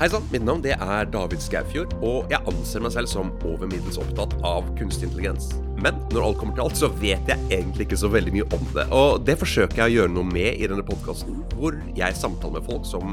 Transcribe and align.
Hei 0.00 0.06
sann, 0.08 0.24
mitt 0.32 0.46
navn 0.48 0.62
det 0.64 0.78
er 0.80 1.08
David 1.12 1.42
Skaufjord, 1.44 1.90
og 2.00 2.30
jeg 2.32 2.40
anser 2.48 2.80
meg 2.80 2.94
selv 2.94 3.10
som 3.10 3.34
over 3.44 3.68
middels 3.68 3.98
opptatt 4.00 4.32
av 4.48 4.70
kunstig 4.78 5.10
intelligens. 5.10 5.50
Men 5.76 5.98
når 6.14 6.24
alt 6.24 6.38
kommer 6.40 6.56
til 6.56 6.64
alt, 6.64 6.80
så 6.80 6.88
vet 7.02 7.28
jeg 7.28 7.44
egentlig 7.52 7.84
ikke 7.84 7.98
så 8.00 8.08
veldig 8.08 8.32
mye 8.38 8.46
om 8.56 8.64
det. 8.72 8.86
Og 8.96 9.20
det 9.28 9.36
forsøker 9.42 9.82
jeg 9.82 9.92
å 9.92 9.96
gjøre 9.98 10.14
noe 10.14 10.24
med 10.32 10.56
i 10.56 10.64
denne 10.72 10.86
podkasten, 10.88 11.44
hvor 11.52 11.76
jeg 12.00 12.16
samtaler 12.16 12.56
med 12.56 12.72
folk 12.72 12.88
som, 12.88 13.12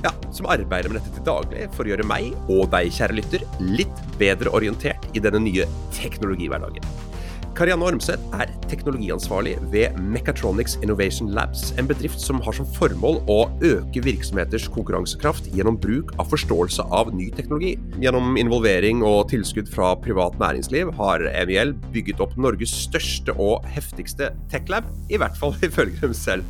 ja, 0.00 0.16
som 0.32 0.48
arbeider 0.56 0.88
med 0.88 1.02
dette 1.02 1.12
til 1.18 1.28
daglig, 1.28 1.68
for 1.76 1.84
å 1.84 1.92
gjøre 1.92 2.08
meg, 2.08 2.32
og 2.48 2.64
deg, 2.72 2.88
kjære 2.96 3.20
lytter, 3.20 3.48
litt 3.60 4.04
bedre 4.16 4.56
orientert 4.56 5.04
i 5.12 5.20
denne 5.20 5.44
nye 5.44 5.68
teknologihverdagen. 6.00 7.11
Karianne 7.52 7.84
Ormseth 7.84 8.36
er 8.40 8.48
teknologiansvarlig 8.70 9.58
ved 9.72 9.98
Mechatronics 10.00 10.78
Innovation 10.80 11.28
Labs, 11.36 11.66
en 11.76 11.88
bedrift 11.88 12.20
som 12.22 12.38
har 12.40 12.56
som 12.56 12.68
formål 12.78 13.18
å 13.28 13.36
øke 13.68 14.00
virksomheters 14.06 14.70
konkurransekraft 14.72 15.50
gjennom 15.52 15.76
bruk 15.80 16.14
av 16.16 16.30
forståelse 16.32 16.86
av 16.96 17.10
ny 17.12 17.26
teknologi. 17.36 17.74
Gjennom 18.00 18.38
involvering 18.40 19.02
og 19.04 19.28
tilskudd 19.32 19.68
fra 19.68 19.90
privat 20.00 20.38
næringsliv 20.40 20.94
har 20.96 21.26
MIL 21.44 21.74
bygget 21.92 22.22
opp 22.24 22.32
Norges 22.40 22.72
største 22.86 23.36
og 23.36 23.68
heftigste 23.68 24.30
tech-lab, 24.52 24.88
i 25.12 25.20
hvert 25.20 25.36
fall 25.36 25.52
ifølge 25.68 26.00
dem 26.00 26.16
selv. 26.16 26.48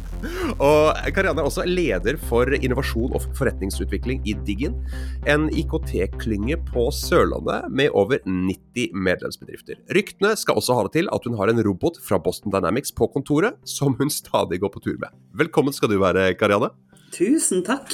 Og 0.63 0.95
Karianne 1.17 1.43
er 1.43 1.51
også 1.51 1.67
leder 1.67 2.21
for 2.31 2.47
innovasjon 2.55 3.19
og 3.19 3.27
forretningsutvikling 3.41 4.23
i 4.23 4.37
Diggin, 4.47 4.79
en 5.27 5.51
IKT-klynge 5.51 6.61
på 6.71 6.87
Sørlandet 6.95 7.67
med 7.75 7.91
over 7.91 8.23
90 8.23 8.95
medlemsbedrifter. 8.95 9.83
Ryktene 9.91 10.37
skal 10.39 10.63
også 10.63 10.79
ha 10.79 10.87
det 10.87 10.92
til 10.93 11.09
at 11.13 11.27
hun 11.27 11.37
har 11.39 11.51
en 11.51 11.63
robot 11.65 11.99
fra 12.05 12.19
Boston 12.23 12.53
Dynamics 12.53 12.93
på 12.97 13.09
kontoret, 13.13 13.57
som 13.69 13.97
hun 13.99 14.13
stadig 14.13 14.61
går 14.63 14.73
på 14.75 14.83
tur 14.85 14.99
med. 15.01 15.13
Velkommen 15.43 15.75
skal 15.75 15.93
du 15.93 15.99
være, 16.03 16.33
Karianne. 16.39 16.73
Tusen 17.15 17.65
takk. 17.67 17.93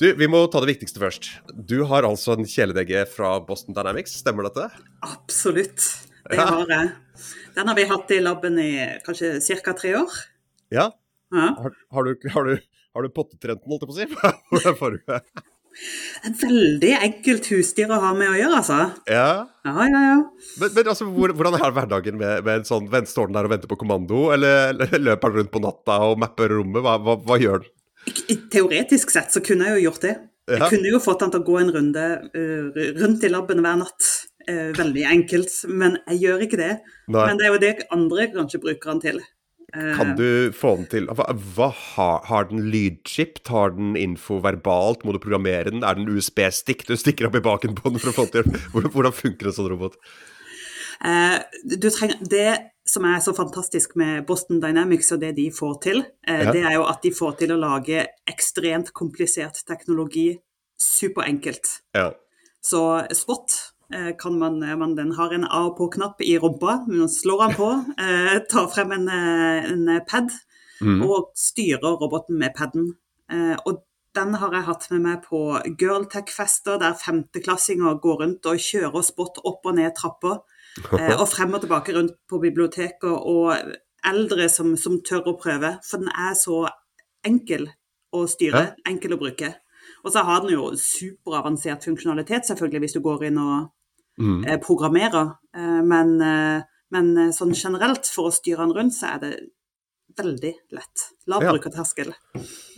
Du, 0.00 0.08
Vi 0.18 0.26
må 0.30 0.40
ta 0.50 0.62
det 0.62 0.72
viktigste 0.72 1.02
først. 1.02 1.30
Du 1.54 1.84
har 1.90 2.06
altså 2.06 2.34
en 2.34 2.48
kjæledegge 2.48 3.04
fra 3.10 3.36
Boston 3.46 3.76
Dynamics, 3.76 4.18
stemmer 4.24 4.48
dette? 4.48 4.66
Absolutt, 5.06 5.86
det 6.30 6.38
ja. 6.40 6.48
har 6.50 6.70
jeg. 6.70 6.92
Den 7.54 7.70
har 7.70 7.78
vi 7.78 7.86
hatt 7.90 8.14
i 8.14 8.20
laben 8.22 8.58
i 8.58 8.70
kanskje 9.06 9.36
ca. 9.62 9.74
tre 9.78 9.94
år. 10.00 10.20
Ja? 10.74 10.88
ja. 11.34 11.48
Har, 11.62 11.76
har, 11.94 12.10
du, 12.10 12.30
har, 12.34 12.50
du, 12.50 12.78
har 12.94 13.06
du 13.06 13.14
pottetrenten, 13.14 13.70
holdt 13.70 13.86
jeg 13.86 13.90
på 13.90 14.90
å 14.90 14.98
si? 14.98 15.44
Et 16.24 16.42
veldig 16.44 16.90
enkelt 16.96 17.48
husdyr 17.50 17.90
å 17.92 18.00
ha 18.02 18.12
med 18.16 18.30
å 18.30 18.36
gjøre, 18.38 18.58
altså. 18.60 18.78
Ja, 19.10 19.46
ja, 19.66 19.86
ja. 19.90 20.02
ja. 20.06 20.18
Men, 20.60 20.74
men 20.76 20.90
altså, 20.92 21.08
hvordan 21.10 21.56
er 21.58 21.74
hverdagen 21.74 22.18
med, 22.20 22.44
med 22.46 22.60
en 22.60 22.68
sånn 22.68 22.90
Står 23.10 23.30
den 23.30 23.38
der 23.38 23.48
og 23.48 23.54
venter 23.54 23.70
på 23.70 23.78
kommando, 23.80 24.28
eller, 24.34 24.74
eller 24.86 25.02
løper 25.10 25.32
den 25.32 25.42
rundt 25.42 25.54
på 25.54 25.64
natta 25.64 25.98
og 26.06 26.20
mapper 26.22 26.54
rommet? 26.54 26.82
Hva, 26.84 26.98
hva, 27.02 27.18
hva, 27.26 27.40
gjør 27.42 27.64
den? 27.64 27.72
Teoretisk 28.52 29.12
sett 29.14 29.34
så 29.34 29.42
kunne 29.44 29.68
jeg 29.68 29.80
jo 29.80 29.88
gjort 29.88 30.06
det. 30.06 30.14
Ja. 30.44 30.58
Jeg 30.58 30.74
kunne 30.76 30.92
jo 30.92 31.00
fått 31.00 31.24
den 31.24 31.32
til 31.32 31.40
å 31.40 31.46
gå 31.46 31.58
en 31.60 31.72
runde 31.72 32.06
uh, 32.36 32.82
rundt 33.00 33.24
i 33.24 33.32
laben 33.32 33.64
hver 33.64 33.80
natt. 33.80 34.10
Uh, 34.44 34.74
veldig 34.76 35.06
enkelt, 35.08 35.54
men 35.72 35.96
jeg 36.12 36.20
gjør 36.26 36.44
ikke 36.44 36.60
det. 36.60 36.74
Nei. 37.08 37.22
Men 37.24 37.40
det 37.40 37.46
er 37.46 37.54
jo 37.54 37.62
det 37.62 37.76
andre 37.96 38.28
kanskje 38.34 38.60
bruker 38.60 38.92
den 38.92 39.00
til. 39.06 39.22
Kan 39.74 40.10
eh. 40.10 40.16
du 40.16 40.52
få 40.54 40.76
den 40.78 40.86
til 40.90 41.08
hva, 41.10 41.26
hva 41.56 41.68
har, 41.74 42.20
har, 42.28 42.46
den 42.50 42.68
lydchip? 42.70 43.40
Tar 43.46 43.74
den 43.74 43.96
info 43.98 44.38
verbalt? 44.44 45.02
Må 45.02 45.16
du 45.16 45.20
programmere 45.22 45.72
den? 45.72 45.82
Er 45.82 45.98
den 45.98 46.06
USB-stikk 46.10 46.86
du 46.86 46.94
stikker 47.00 47.28
opp 47.28 47.38
i 47.38 47.42
baken 47.42 47.74
på 47.78 47.90
den 47.90 48.02
for 48.02 48.12
å 48.12 48.16
få 48.22 48.28
til 48.30 48.46
Hvordan, 48.74 49.14
funker 49.14 49.50
en 49.50 49.56
sånn 49.56 49.72
robot? 49.72 49.98
Eh, 51.04 51.36
trenger, 51.90 52.22
det 52.30 52.48
som 52.86 53.06
er 53.08 53.18
så 53.24 53.34
fantastisk 53.34 53.96
med 53.98 54.22
Boston 54.28 54.62
Dynamics 54.62 55.10
og 55.16 55.22
det 55.24 55.32
de 55.40 55.48
får 55.52 55.76
til, 55.82 56.02
uh, 56.04 56.40
ja. 56.44 56.52
det 56.52 56.62
er 56.68 56.74
jo 56.76 56.84
at 56.86 57.00
de 57.02 57.10
får 57.16 57.38
til 57.40 57.54
å 57.54 57.60
lage 57.60 58.04
ekstremt 58.30 58.92
komplisert 58.94 59.62
teknologi 59.66 60.28
superenkelt. 60.78 61.78
Ja. 61.96 62.10
Så 62.64 62.84
Spot 63.16 63.56
Eh, 63.56 63.63
kan 64.18 64.38
man, 64.38 64.62
eh, 64.62 64.76
man, 64.76 64.94
Den 64.94 65.12
har 65.12 65.32
en 65.34 65.44
av 65.44 65.76
på-knapp 65.76 66.20
i 66.22 66.38
rumpa. 66.38 66.84
Man 66.88 67.08
slår 67.08 67.42
den 67.42 67.56
på, 67.58 67.70
eh, 67.98 68.38
tar 68.50 68.68
frem 68.68 68.92
en, 68.92 69.08
en 69.08 70.00
pad 70.08 70.30
mm. 70.80 71.02
og 71.02 71.32
styrer 71.36 71.98
roboten 72.00 72.38
med 72.38 72.54
paden. 72.56 72.94
og 73.64 73.82
den 74.14 74.34
har 74.34 74.52
jeg 74.54 74.62
hatt 74.62 74.84
med 74.92 75.00
meg 75.02 75.22
på 75.26 75.38
girltech-fester 75.80 76.78
der 76.78 76.94
femteklassinger 76.94 77.96
går 77.98 78.20
rundt 78.22 78.46
og 78.46 78.60
kjører 78.62 79.02
spot 79.02 79.40
opp 79.42 79.66
og 79.66 79.74
ned 79.74 79.90
trapper. 79.96 80.44
og 81.20 81.28
frem 81.28 81.54
og 81.54 81.64
tilbake 81.64 81.94
rundt 81.96 82.14
på 82.30 82.38
biblioteket. 82.38 83.10
Og 83.10 83.56
eldre 84.04 84.48
som, 84.48 84.76
som, 84.76 85.00
tør 85.02 85.32
å 85.32 85.36
prøve. 85.40 85.76
For 85.86 86.02
den 86.02 86.12
er 86.12 86.34
så 86.38 86.64
enkel 87.26 87.68
å 88.14 88.24
styre, 88.30 88.74
enkel 88.86 89.16
å 89.16 89.20
bruke. 89.20 89.54
Og 90.04 90.12
så 90.12 90.24
har 90.26 90.44
den 90.44 90.54
jo 90.54 90.68
superavansert 90.78 91.86
funksjonalitet, 91.86 92.46
selvfølgelig, 92.48 92.84
hvis 92.84 92.96
du 92.96 93.00
går 93.04 93.28
inn 93.30 93.40
og 93.40 93.70
mm. 94.20 94.44
eh, 94.44 94.60
programmerer. 94.62 95.34
Eh, 95.56 95.82
men, 95.86 96.14
eh, 96.22 96.62
men, 96.94 97.12
sånn 97.34 97.54
generelt, 97.56 98.08
for 98.10 98.30
å 98.30 98.34
styre 98.34 98.64
den 98.64 98.74
rundt, 98.76 98.96
så 98.96 99.14
er 99.14 99.22
det 99.22 99.34
veldig 100.14 100.52
lett. 100.76 101.04
Lav 101.26 101.42
ja. 101.42 101.50
brukerterskel. 101.50 102.12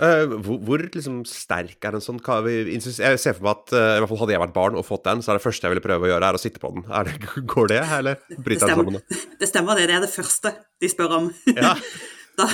Uh, 0.01 0.39
hvor, 0.41 0.57
hvor 0.65 0.85
liksom 0.87 1.19
sterk 1.29 1.85
er 1.85 1.99
en 1.99 2.01
sånn 2.01 2.23
Jeg 2.25 2.81
ser 3.21 3.37
for 3.37 3.45
meg 3.45 3.51
at 3.51 3.75
i 3.77 3.99
hvert 4.01 4.09
fall 4.09 4.21
hadde 4.23 4.33
jeg 4.33 4.41
vært 4.41 4.55
barn 4.55 4.79
og 4.81 4.87
fått 4.89 5.05
den, 5.05 5.21
så 5.21 5.35
er 5.35 5.37
det 5.37 5.45
første 5.45 5.69
jeg 5.69 5.75
ville 5.75 5.85
prøve 5.85 6.09
å 6.09 6.11
gjøre, 6.15 6.31
er 6.31 6.39
å 6.39 6.41
sitte 6.41 6.63
på 6.63 6.71
den. 6.73 6.87
Det, 6.89 7.19
går 7.53 7.69
det, 7.75 7.83
eller 7.99 8.23
bryter 8.39 8.73
den 8.73 8.81
sammen? 8.81 8.97
Det 9.37 9.51
stemmer, 9.51 9.77
det. 9.77 9.91
Det 9.91 9.99
er 9.99 10.07
det 10.07 10.13
første 10.15 10.55
de 10.81 10.93
spør 10.95 11.19
om. 11.19 11.29
Ja. 11.53 11.75
da, 12.41 12.49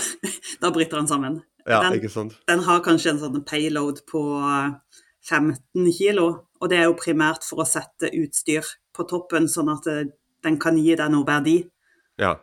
da 0.64 0.74
bryter 0.74 0.98
den 0.98 1.10
sammen. 1.12 1.38
Ja, 1.62 1.84
den. 1.86 2.32
Den 2.50 2.66
har 2.66 2.82
kanskje 2.82 3.12
en 3.12 3.22
sånn 3.22 3.44
payload 3.46 4.02
på 4.10 4.24
15 5.28 5.92
kilo, 5.94 6.26
og 6.62 6.70
det 6.70 6.78
er 6.78 6.86
jo 6.86 6.96
primært 6.98 7.42
for 7.46 7.64
å 7.64 7.66
sette 7.66 8.12
utstyr 8.14 8.66
på 8.94 9.06
toppen, 9.10 9.48
sånn 9.50 9.72
at 9.72 9.88
eh, 9.90 10.06
den 10.46 10.58
kan 10.62 10.78
gi 10.78 10.94
deg 10.98 11.10
noe 11.12 11.26
verdi. 11.26 11.58
Ja. 12.20 12.36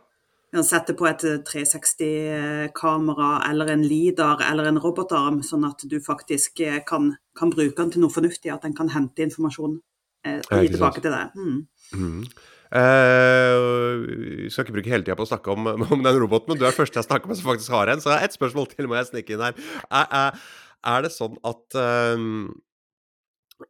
sette 0.66 0.96
på 0.98 1.06
et 1.08 1.24
360-kamera 1.48 3.30
eh, 3.38 3.50
eller 3.50 3.72
en 3.72 3.84
LIDAR 3.86 4.44
eller 4.50 4.68
en 4.68 4.80
robotarm, 4.82 5.40
sånn 5.46 5.64
at 5.68 5.86
du 5.88 5.98
faktisk 6.04 6.60
eh, 6.66 6.82
kan, 6.86 7.14
kan 7.38 7.52
bruke 7.54 7.78
den 7.80 7.94
til 7.94 8.04
noe 8.04 8.12
fornuftig, 8.12 8.52
at 8.52 8.66
den 8.66 8.76
kan 8.76 8.92
hente 8.92 9.24
informasjon 9.24 9.78
eh, 10.26 10.40
og 10.40 10.64
gi 10.64 10.72
tilbake 10.74 11.04
til 11.04 11.16
deg. 11.16 11.36
Mm. 11.38 11.60
Mm. 11.96 12.24
Uh, 12.70 14.46
skal 14.46 14.62
ikke 14.62 14.76
bruke 14.76 14.90
hele 14.92 15.02
tida 15.02 15.16
på 15.18 15.24
å 15.24 15.30
snakke 15.32 15.50
om, 15.50 15.66
om, 15.90 16.02
den 16.04 16.18
roboten, 16.22 16.52
men 16.52 16.60
du 16.60 16.68
er 16.68 16.76
første 16.76 17.00
jeg 17.00 17.08
snakker 17.08 17.30
med 17.30 17.40
som 17.40 17.48
faktisk 17.50 17.74
har 17.74 17.90
en. 17.90 18.02
Så 18.02 18.12
ett 18.14 18.36
spørsmål 18.36 18.68
til 18.70 18.90
må 18.90 18.98
jeg 19.00 19.08
snike 19.10 19.34
inn 19.34 19.42
her. 19.42 19.56
Er, 19.88 20.12
er, 20.20 20.44
er 20.92 21.06
det 21.06 21.10
sånn 21.14 21.40
at 21.46 21.80
um, 22.14 22.52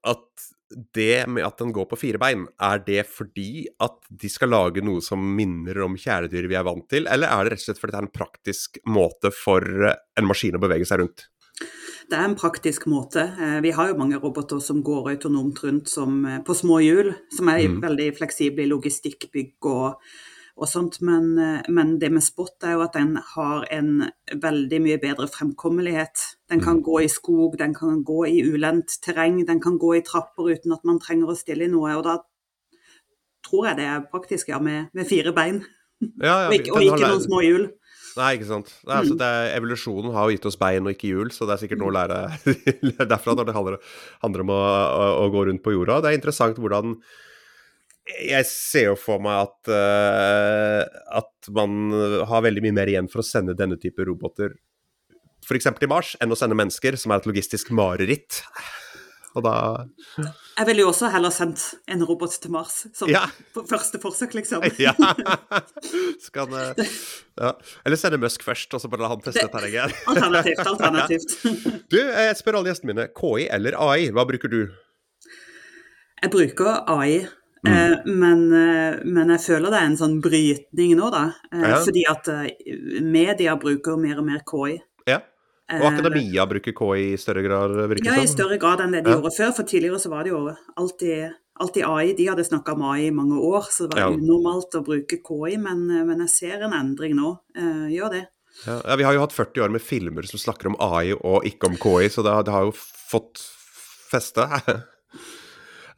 at 0.06 0.48
det 0.94 1.26
med 1.26 1.42
at 1.42 1.58
den 1.58 1.72
går 1.74 1.88
på 1.90 1.98
fire 1.98 2.20
bein, 2.22 2.44
er 2.62 2.82
det 2.86 3.02
fordi 3.10 3.66
at 3.82 3.98
de 4.06 4.30
skal 4.30 4.52
lage 4.54 4.84
noe 4.86 5.02
som 5.02 5.22
minner 5.36 5.82
om 5.84 5.98
kjæledyr 5.98 6.46
vi 6.50 6.58
er 6.58 6.66
vant 6.66 6.86
til, 6.90 7.08
eller 7.10 7.30
er 7.30 7.44
det 7.44 7.56
rett 7.56 7.64
og 7.64 7.68
slett 7.68 7.82
fordi 7.82 7.96
det 7.96 8.00
er 8.00 8.06
en 8.06 8.14
praktisk 8.20 8.80
måte 8.86 9.34
for 9.34 9.66
en 9.90 10.28
maskin 10.28 10.58
å 10.58 10.62
bevege 10.62 10.86
seg 10.88 11.02
rundt? 11.02 11.26
Det 12.10 12.18
er 12.18 12.26
en 12.26 12.38
praktisk 12.38 12.88
måte. 12.90 13.22
Eh, 13.38 13.58
vi 13.62 13.70
har 13.74 13.90
jo 13.90 13.98
mange 13.98 14.18
roboter 14.18 14.58
som 14.64 14.80
går 14.82 15.12
autonomt 15.12 15.60
rundt 15.62 15.90
som, 15.90 16.24
eh, 16.26 16.40
på 16.42 16.56
små 16.56 16.80
hjul, 16.82 17.12
som 17.36 17.50
er 17.52 17.68
mm. 17.68 17.80
veldig 17.84 18.08
fleksible 18.18 18.64
i 18.64 18.70
logistikkbygg 18.70 19.68
og, 19.70 20.00
og 20.60 20.68
sånt. 20.68 21.00
Men, 21.04 21.32
eh, 21.38 21.68
men, 21.68 21.96
det 21.98 22.12
med 22.12 22.24
Spot 22.24 22.66
er 22.68 22.76
jo 22.76 22.84
at 22.84 22.96
den 22.98 23.16
har 23.34 23.66
en 23.72 24.06
veldig 24.30 24.80
mye 24.84 25.00
bedre 25.02 25.28
fremkommelighet. 25.30 26.26
Den 26.52 26.62
kan 26.62 26.80
mm. 26.80 26.84
gå 26.86 27.00
i 27.04 27.10
skog, 27.12 27.58
den 27.58 27.74
kan 27.74 28.02
gå 28.04 28.24
i 28.28 28.40
ulendt 28.44 29.00
terreng, 29.04 29.40
den 29.48 29.60
kan 29.60 29.78
gå 29.80 29.96
i 29.98 30.04
trapper 30.06 30.52
uten 30.52 30.76
at 30.76 30.84
man 30.84 31.00
trenger 31.02 31.32
å 31.32 31.38
stille 31.38 31.66
i 31.66 31.72
noe. 31.72 31.96
Og 31.98 32.06
da 32.06 32.18
tror 33.46 33.70
jeg 33.70 33.80
det 33.80 33.90
er 33.90 34.08
praktisk, 34.12 34.52
ja, 34.52 34.60
med, 34.62 34.90
med 34.96 35.08
fire 35.08 35.34
bein. 35.36 35.62
Ja, 36.20 36.46
ja, 36.46 36.46
og 36.50 36.56
ikke, 36.56 36.74
og 36.76 36.86
ikke 36.86 37.06
noen 37.06 37.24
små 37.24 37.44
hjul. 37.44 37.70
Nei, 38.18 38.34
ikke 38.36 38.48
sant. 38.48 38.70
Nei, 38.88 39.00
altså, 39.04 39.16
er, 39.22 39.52
evolusjonen 39.54 40.14
har 40.16 40.26
jo 40.26 40.36
gitt 40.36 40.46
oss 40.50 40.58
bein 40.60 40.86
og 40.86 40.94
ikke 40.96 41.12
hjul, 41.12 41.32
så 41.34 41.46
det 41.46 41.54
er 41.54 41.62
sikkert 41.64 41.82
noe 41.82 41.92
å 41.92 41.96
lære 42.00 42.20
derfra 43.06 43.36
når 43.38 43.48
det 43.48 43.56
handler, 43.56 43.80
handler 44.24 44.44
om 44.44 44.54
å, 44.54 44.60
å, 44.60 45.10
å, 45.22 45.26
gå 45.32 45.44
rundt 45.48 45.62
på 45.64 45.74
jorda. 45.76 46.00
Det 46.02 46.10
er 46.10 46.18
interessant 46.18 46.58
hvordan 46.60 46.96
Jeg 48.10 48.46
ser 48.48 48.88
jo 48.90 48.96
for 48.98 49.22
meg 49.22 49.44
at, 49.44 49.70
uh, 49.70 50.82
at 51.20 51.50
man 51.54 51.92
har 52.26 52.42
veldig 52.46 52.64
mye 52.64 52.76
mer 52.80 52.90
igjen 52.90 53.10
for 53.12 53.22
å 53.22 53.26
sende 53.26 53.54
denne 53.58 53.78
type 53.80 54.02
roboter 54.08 54.56
f.eks. 55.46 55.70
til 55.80 55.90
Mars, 55.90 56.14
enn 56.20 56.32
å 56.32 56.38
sende 56.38 56.58
mennesker, 56.58 56.96
som 57.00 57.14
er 57.14 57.22
et 57.22 57.28
logistisk 57.30 57.72
mareritt. 57.74 58.42
Og 59.38 59.44
da 59.46 59.54
Jeg 60.18 60.66
ville 60.66 60.82
jo 60.82 60.88
også 60.90 61.06
heller 61.12 61.30
sendt 61.30 61.62
en 61.90 62.00
robot 62.02 62.32
til 62.42 62.50
Mars 62.50 62.80
som 62.96 63.10
ja. 63.10 63.28
første 63.54 64.00
forsøk, 64.02 64.34
liksom. 64.34 64.64
ja. 64.86 64.94
Skal 66.26 66.50
han 66.50 66.74
ja. 66.82 67.52
Eller 67.86 68.00
sende 68.00 68.18
Musk 68.22 68.42
først, 68.46 68.74
og 68.74 68.82
så 68.82 68.90
bare 68.90 69.06
la 69.06 69.12
han 69.14 69.22
teste 69.24 69.46
terrenget. 69.52 69.94
alternativt. 70.10 70.64
alternativt. 70.66 71.36
du, 71.92 72.00
jeg 72.00 72.38
spør 72.40 72.60
alle 72.60 72.72
gjestene 72.72 72.94
mine. 72.94 73.10
KI 73.14 73.46
eller 73.54 73.78
AI, 73.78 74.10
hva 74.14 74.26
bruker 74.28 74.50
du? 74.50 74.64
Jeg 76.20 76.34
bruker 76.34 76.82
AI. 76.90 77.22
Mm. 77.66 77.72
Eh, 77.76 78.06
men, 78.06 78.44
eh, 78.56 79.00
men, 79.04 79.28
jeg 79.34 79.40
føler 79.44 79.70
det 79.74 79.80
er 79.80 79.88
en 79.90 79.96
sånn 80.00 80.20
brytning 80.24 80.94
nå, 80.96 81.10
da. 81.12 81.24
Eh, 81.52 81.66
ja. 81.68 81.80
Fordi 81.84 82.04
at 82.08 82.30
media 83.04 83.56
bruker 83.60 83.98
mer 84.00 84.18
og 84.22 84.24
mer 84.30 84.40
KI. 84.48 84.78
Ja. 85.06 85.18
Og 85.76 85.84
akademia 85.92 86.46
bruker 86.50 86.72
KI 86.74 87.12
i 87.12 87.18
større 87.20 87.42
grad? 87.44 87.76
virker 87.92 88.08
Ja, 88.08 88.16
i 88.22 88.26
større 88.26 88.56
grad 88.58 88.80
enn 88.80 88.92
det 88.96 89.04
de 89.04 89.10
Ja. 89.12 89.16
gjorde 89.20 89.34
før. 89.36 89.52
For 89.54 89.62
tidligere 89.62 90.00
så 90.00 90.08
var 90.10 90.24
det 90.24 90.32
jo 90.32 90.40
alltid, 90.76 91.30
alltid 91.60 91.84
AI. 91.84 92.12
De 92.14 92.26
hadde 92.26 92.48
snakka 92.48 92.72
om 92.72 92.82
AI 92.82 93.06
i 93.06 93.10
mange 93.14 93.36
år, 93.38 93.68
så 93.70 93.86
det 93.88 93.94
var 94.00 94.10
Ja. 94.10 94.16
unormalt 94.16 94.72
å 94.74 94.84
bruke 94.84 95.20
KI. 95.22 95.56
Men, 95.58 95.86
men 96.06 96.18
jeg 96.20 96.28
ser 96.30 96.62
en 96.64 96.72
endring 96.72 97.14
nå. 97.14 97.38
Gjør 97.56 98.10
det. 98.10 98.26
Ja, 98.66 98.80
ja, 98.84 98.96
vi 98.96 99.04
har 99.04 99.12
jo 99.14 99.20
hatt 99.20 99.32
40 99.32 99.60
år 99.62 99.70
med 99.70 99.80
filmer 99.80 100.22
som 100.26 100.38
snakker 100.40 100.66
om 100.66 100.76
AI 100.80 101.12
og 101.12 101.44
ikke 101.44 101.68
om 101.68 101.76
KI, 101.76 102.08
så 102.08 102.24
det, 102.24 102.32
har- 102.32 102.42
det 102.42 102.52
har 102.52 102.64
jo 102.64 102.72
fått 102.72 103.38
feste. 104.10 104.42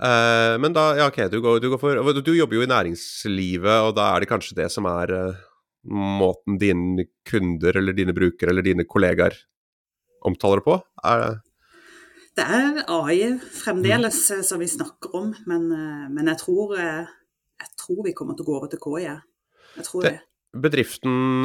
Eh, 0.02 0.56
men 0.58 0.74
da, 0.74 0.88
ja 0.98 1.06
ok, 1.10 1.20
du, 1.30 1.38
går, 1.42 1.60
du, 1.62 1.68
går 1.70 1.78
for, 1.78 2.18
du 2.18 2.32
jobber 2.34 2.58
jo 2.58 2.64
i 2.64 2.70
næringslivet, 2.70 3.86
og 3.86 3.94
da 3.98 4.08
er 4.10 4.22
det 4.22 4.30
kanskje 4.32 4.58
det 4.58 4.66
som 4.74 4.88
er 4.90 5.12
uh, 5.14 5.44
måten 5.86 6.58
dine 6.58 7.06
kunder 7.28 7.78
eller 7.78 7.94
dine 7.94 8.14
brukere 8.16 8.50
eller 8.50 8.66
dine 8.66 8.86
kollegaer 8.88 9.36
omtaler 10.26 10.62
det 10.62 10.66
på? 10.66 10.76
Er 11.06 11.22
det 11.22 11.30
Det 12.38 12.48
er 12.48 12.82
AI 12.88 13.38
fremdeles 13.38 14.18
Mm. 14.32 14.42
som 14.42 14.58
vi 14.58 14.66
snakker 14.66 15.14
om, 15.14 15.34
men, 15.46 15.68
men 16.14 16.30
jeg, 16.32 16.38
tror, 16.40 16.76
jeg 16.78 17.70
tror 17.76 18.04
vi 18.06 18.14
kommer 18.16 18.34
til 18.34 18.46
å 18.46 18.48
gå 18.48 18.54
over 18.56 18.70
til 18.72 18.80
KI. 18.80 19.02
jeg. 19.04 19.84
Tror 19.84 20.06
det. 20.06 20.14
Bedriften 20.52 21.44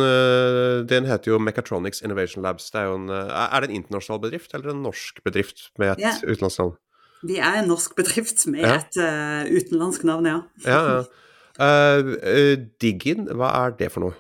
din 0.87 1.09
heter 1.09 1.33
jo 1.33 1.41
Mechatronics 1.43 2.01
Innovation 2.01 2.43
Labs. 2.43 2.71
Det 2.71 2.79
er, 2.79 2.93
en, 2.95 3.09
er 3.11 3.59
det 3.59 3.69
en 3.69 3.75
internasjonal 3.81 4.23
bedrift 4.23 4.55
eller 4.55 4.71
en 4.71 4.85
norsk 4.87 5.19
bedrift 5.27 5.67
med 5.77 5.97
et 5.97 6.05
yeah. 6.07 6.23
utenlandsk 6.23 6.63
navn? 6.63 6.77
Vi 7.25 7.39
er 7.41 7.61
en 7.61 7.67
norsk 7.71 7.95
bedrift 7.97 8.45
med 8.51 8.61
Ja. 8.61 8.75
et 8.77 8.97
uh, 9.01 9.47
utenlandsk 9.49 10.03
navn, 10.03 10.25
ja. 10.29 10.41
Ja, 10.65 10.81
ja. 10.91 11.03
Uh, 11.57 12.67
Diggin, 12.81 13.25
hva 13.33 13.49
er 13.65 13.73
det 13.79 13.91
for 13.91 14.05
noe? 14.05 14.13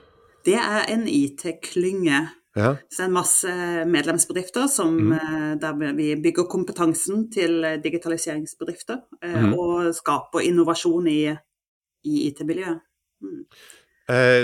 Det 0.47 0.55
er 0.57 0.87
en 0.89 1.05
IT-klynge. 1.07 2.29
Ja, 2.57 2.71
Så 2.89 2.97
det 2.97 3.03
er 3.03 3.09
en 3.11 3.13
masse 3.13 3.51
medlemsbedrifter 3.85 4.67
som, 4.67 5.11
eh, 5.13 5.55
der 5.61 5.75
vi 5.93 6.15
bygger 6.15 6.47
kompetansen 6.49 7.27
til 7.29 7.61
digitaliseringsbedrifter. 7.83 9.03
Mhm. 9.21 9.53
Og 9.53 9.93
skaper 9.93 10.41
innovasjon 10.41 11.07
i, 11.07 11.37
i 12.03 12.31
IT-miljøet. 12.31 12.79
Mm. 13.21 13.43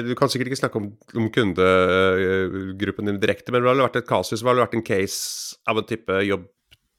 Du 0.05 0.13
kan 0.13 0.29
sikkert 0.29 0.51
ikke 0.51 0.59
snakke 0.59 0.75
om, 0.75 0.91
om 1.15 1.31
kundegruppen 1.31 3.07
din 3.07 3.19
direkte, 3.19 3.51
men 3.51 3.63
det 3.63 3.69
har 3.69 3.75
vel 3.75 3.85
vært 3.87 3.95
et 3.95 4.07
kasus, 4.07 4.41
har 4.43 4.53
vel 4.53 4.61
vært 4.65 4.75
en 4.75 4.83
case 4.85 5.55
av 5.65 5.77
en 5.79 5.87
type 5.87 6.19
jobb 6.27 6.45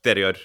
dere 0.02 0.24
gjør? 0.24 0.40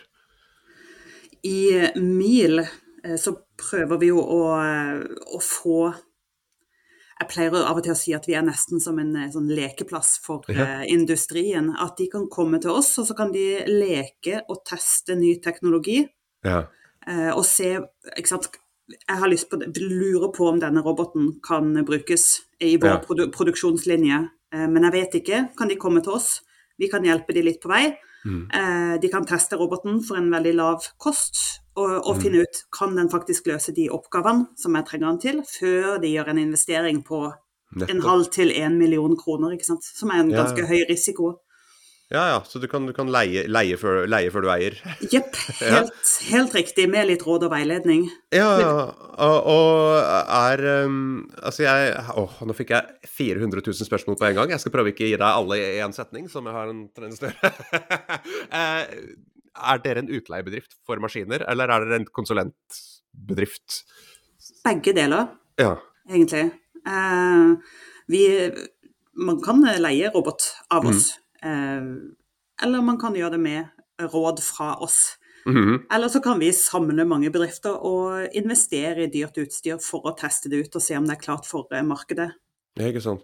I 1.43 1.89
MIL 1.95 2.59
eh, 2.59 3.15
så 3.17 3.33
prøver 3.69 3.99
vi 4.01 4.11
jo 4.11 4.21
å, 4.21 4.39
eh, 4.59 5.03
å 5.35 5.41
få 5.43 5.93
Jeg 7.19 7.27
pleier 7.33 7.55
av 7.67 7.75
og 7.75 7.83
til 7.83 7.91
å 7.91 7.99
si 7.99 8.13
at 8.15 8.27
vi 8.29 8.35
er 8.39 8.45
nesten 8.47 8.79
som 8.79 8.99
en 9.01 9.09
eh, 9.19 9.31
sånn 9.33 9.49
lekeplass 9.51 10.13
for 10.23 10.45
Ja. 10.47 10.83
industrien. 10.87 11.73
At 11.75 11.97
de 11.97 12.07
kan 12.07 12.29
komme 12.31 12.61
til 12.61 12.71
oss, 12.71 12.97
og 12.97 13.07
så 13.09 13.15
kan 13.17 13.33
de 13.33 13.65
leke 13.67 14.41
og 14.47 14.63
teste 14.63 15.17
ny 15.19 15.35
teknologi. 15.43 16.07
Ja. 16.45 16.67
og 17.35 17.43
se 17.43 17.79
ikke 18.15 18.27
sant? 18.27 18.47
Jeg 18.87 19.17
har 19.17 19.27
lyst 19.27 19.49
på 19.49 19.57
lurer 19.59 20.31
på 20.31 20.47
om 20.47 20.59
denne 20.59 20.81
roboten 20.83 21.41
kan 21.43 21.73
brukes 21.83 22.41
i 22.61 22.77
vår 22.77 22.87
Ja. 22.87 22.97
produ 22.99 23.31
produksjonslinje, 23.31 24.29
men 24.53 24.83
jeg 24.83 24.91
vet 24.93 25.15
ikke. 25.15 25.55
Kan 25.57 25.67
de 25.67 25.75
komme 25.75 26.01
til 26.03 26.13
oss? 26.13 26.41
Vi 26.79 26.87
kan 26.87 27.03
hjelpe 27.03 27.33
de 27.33 27.41
litt 27.41 27.59
på 27.61 27.67
vei. 27.67 27.97
Mm. 28.25 28.47
Eh, 28.53 28.95
de 29.01 29.09
kan 29.09 29.25
teste 29.25 29.55
roboten 29.55 30.01
for 30.03 30.17
en 30.19 30.31
veldig 30.31 30.55
lav 30.55 30.83
kost, 30.99 31.61
og, 31.75 32.05
og 32.05 32.15
Mm. 32.15 32.21
finne 32.21 32.41
ut 32.41 32.63
kan 32.77 32.95
den 32.95 33.09
faktisk 33.09 33.47
løse 33.47 33.71
de 33.75 33.89
oppgavene 33.89 34.47
som 34.57 34.75
jeg 34.75 34.85
trenger 34.85 35.07
den 35.07 35.19
til, 35.19 35.43
før 35.59 36.01
de 36.01 36.07
gjør 36.11 36.29
en 36.29 36.37
investering 36.37 37.03
på 37.05 37.31
en 37.89 38.01
halv 38.01 38.25
til 38.33 38.51
en 38.51 38.77
million 38.77 39.15
kroner, 39.15 39.51
ikke 39.53 39.65
sant? 39.65 39.83
som 39.83 40.09
er 40.09 40.19
en 40.23 40.31
Ja, 40.31 40.43
ganske 40.43 40.59
ja. 40.59 40.67
høy 40.67 40.83
risiko. 40.89 41.35
Ja, 42.09 42.23
ja, 42.31 42.37
så 42.45 42.57
du 42.57 42.65
kan, 42.65 42.87
du 42.89 42.93
kan 42.97 43.11
leie, 43.13 43.43
leie, 43.45 43.75
før, 43.77 44.07
leie 44.09 44.31
før 44.33 44.47
du 44.47 44.49
eier. 44.49 44.77
Jepp, 45.13 45.35
helt, 45.59 46.13
helt 46.31 46.55
riktig, 46.57 46.87
med 46.89 47.05
litt 47.05 47.21
råd 47.21 47.45
og 47.45 47.53
veiledning. 47.53 48.07
Ja, 48.33 48.47
ja. 48.57 48.71
Og, 49.19 49.49
og 49.51 49.99
er 49.99 50.63
um, 50.87 51.27
Altså, 51.37 51.65
jeg 51.67 51.91
Åh, 52.17 52.39
nå 52.47 52.55
fikk 52.57 52.73
jeg 52.73 53.11
400 53.13 53.61
000 53.61 53.85
spørsmål 53.85 54.17
på 54.17 54.29
en 54.29 54.39
gang. 54.39 54.55
Jeg 54.55 54.63
skal 54.63 54.73
prøve 54.73 54.93
ikke 54.93 55.05
å 55.05 55.11
gi 55.11 55.19
deg 55.19 55.27
alle 55.27 55.59
i 55.61 55.77
én 55.85 55.93
setning, 55.93 56.25
som 56.33 56.49
jeg 56.49 56.57
har 56.57 56.73
en 56.73 56.85
tendens 56.95 57.21
til. 57.21 57.35
Eh, 58.59 58.83
er 59.59 59.81
dere 59.83 60.01
en 60.01 60.09
utleiebedrift 60.09 60.73
for 60.87 61.01
maskiner, 61.03 61.43
eller 61.51 61.69
er 61.69 61.85
dere 61.85 61.99
en 62.01 62.07
konsulentbedrift? 62.15 63.83
Begge 64.65 64.93
deler. 64.97 65.29
Ja. 65.61 65.75
egentlig. 66.09 66.47
Uh, 66.87 67.59
vi, 68.09 68.23
man 69.19 69.41
kan 69.43 69.61
leie 69.61 70.09
robot 70.13 70.47
av 70.73 70.87
oss, 70.89 71.11
eh, 71.11 71.28
eller 71.43 72.83
man 72.83 72.99
kan 72.99 73.15
gjøre 73.15 73.37
det 73.37 73.43
med 73.43 74.09
råd 74.11 74.41
fra 74.43 74.73
oss. 74.83 75.17
Mhm. 75.45 75.85
Eller 75.91 76.07
så 76.07 76.19
kan 76.23 76.39
vi 76.39 76.51
samle 76.53 77.05
mange 77.07 77.31
bedrifter 77.31 77.77
og 77.85 78.33
investere 78.37 79.05
i 79.05 79.11
dyrt 79.11 79.37
utstyr 79.39 79.79
for 79.83 80.05
å 80.09 80.15
teste 80.17 80.51
det 80.51 80.65
ut 80.65 80.75
og 80.75 80.83
se 80.83 80.97
om 80.97 81.07
det 81.07 81.17
er 81.17 81.23
klart 81.23 81.47
for 81.47 81.69
markedet. 81.85 82.31
Det 82.75 82.85
er 82.85 82.91
ikke 82.93 83.05
sant. 83.05 83.23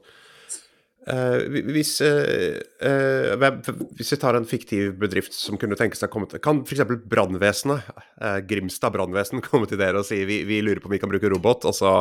Uh, 1.06 1.38
hvis, 1.70 2.00
uh, 2.02 2.58
uh, 2.82 3.58
hvis 3.94 4.10
vi 4.16 4.18
tar 4.18 4.34
en 4.40 4.48
fiktiv 4.50 4.96
bedrift 4.98 5.36
som 5.38 5.60
kunne 5.62 5.78
tenke 5.78 6.00
seg 6.00 6.10
å 6.10 6.14
komme 6.16 6.26
til 6.32 6.42
Kan 6.42 6.64
f.eks. 6.66 6.82
brannvesenet, 7.06 7.92
eh, 8.18 8.40
Grimstad 8.50 8.96
brannvesen, 8.96 9.44
komme 9.46 9.70
til 9.70 9.78
dere 9.78 10.02
og 10.02 10.08
si 10.08 10.24
vi, 10.26 10.40
vi 10.50 10.64
lurer 10.66 10.82
på 10.82 10.90
om 10.90 10.96
vi 10.96 11.02
kan 11.04 11.12
bruke 11.12 11.30
robot, 11.30 11.68
og 11.70 11.78
så 11.78 11.92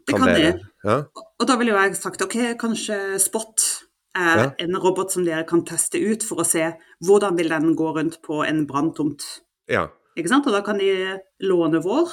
Det 0.00 0.16
kan 0.16 0.24
dere 0.30 0.54
det. 0.54 0.70
Ja? 0.80 0.96
Og 1.12 1.50
da 1.50 1.58
ville 1.60 1.74
jo 1.74 1.82
jeg 1.82 2.00
sagt 2.00 2.24
ok, 2.24 2.38
kanskje 2.62 3.18
Spot 3.20 3.68
er 4.14 4.38
Ja. 4.38 4.50
en 4.58 4.76
robot 4.76 5.10
som 5.12 5.24
dere 5.24 5.44
kan 5.44 5.64
teste 5.64 5.98
ut 5.98 6.22
for 6.22 6.36
å 6.36 6.46
se 6.46 6.72
hvordan 7.02 7.36
vil 7.36 7.48
den 7.48 7.74
gå 7.76 7.94
rundt 7.96 8.22
på 8.22 8.44
en 8.46 8.66
branntomt. 8.66 9.40
ja. 9.68 9.88
Ikke 10.16 10.28
sant? 10.28 10.46
Og 10.46 10.52
da 10.52 10.60
kan 10.62 10.78
de 10.78 11.18
låne 11.42 11.82
vår, 11.82 12.08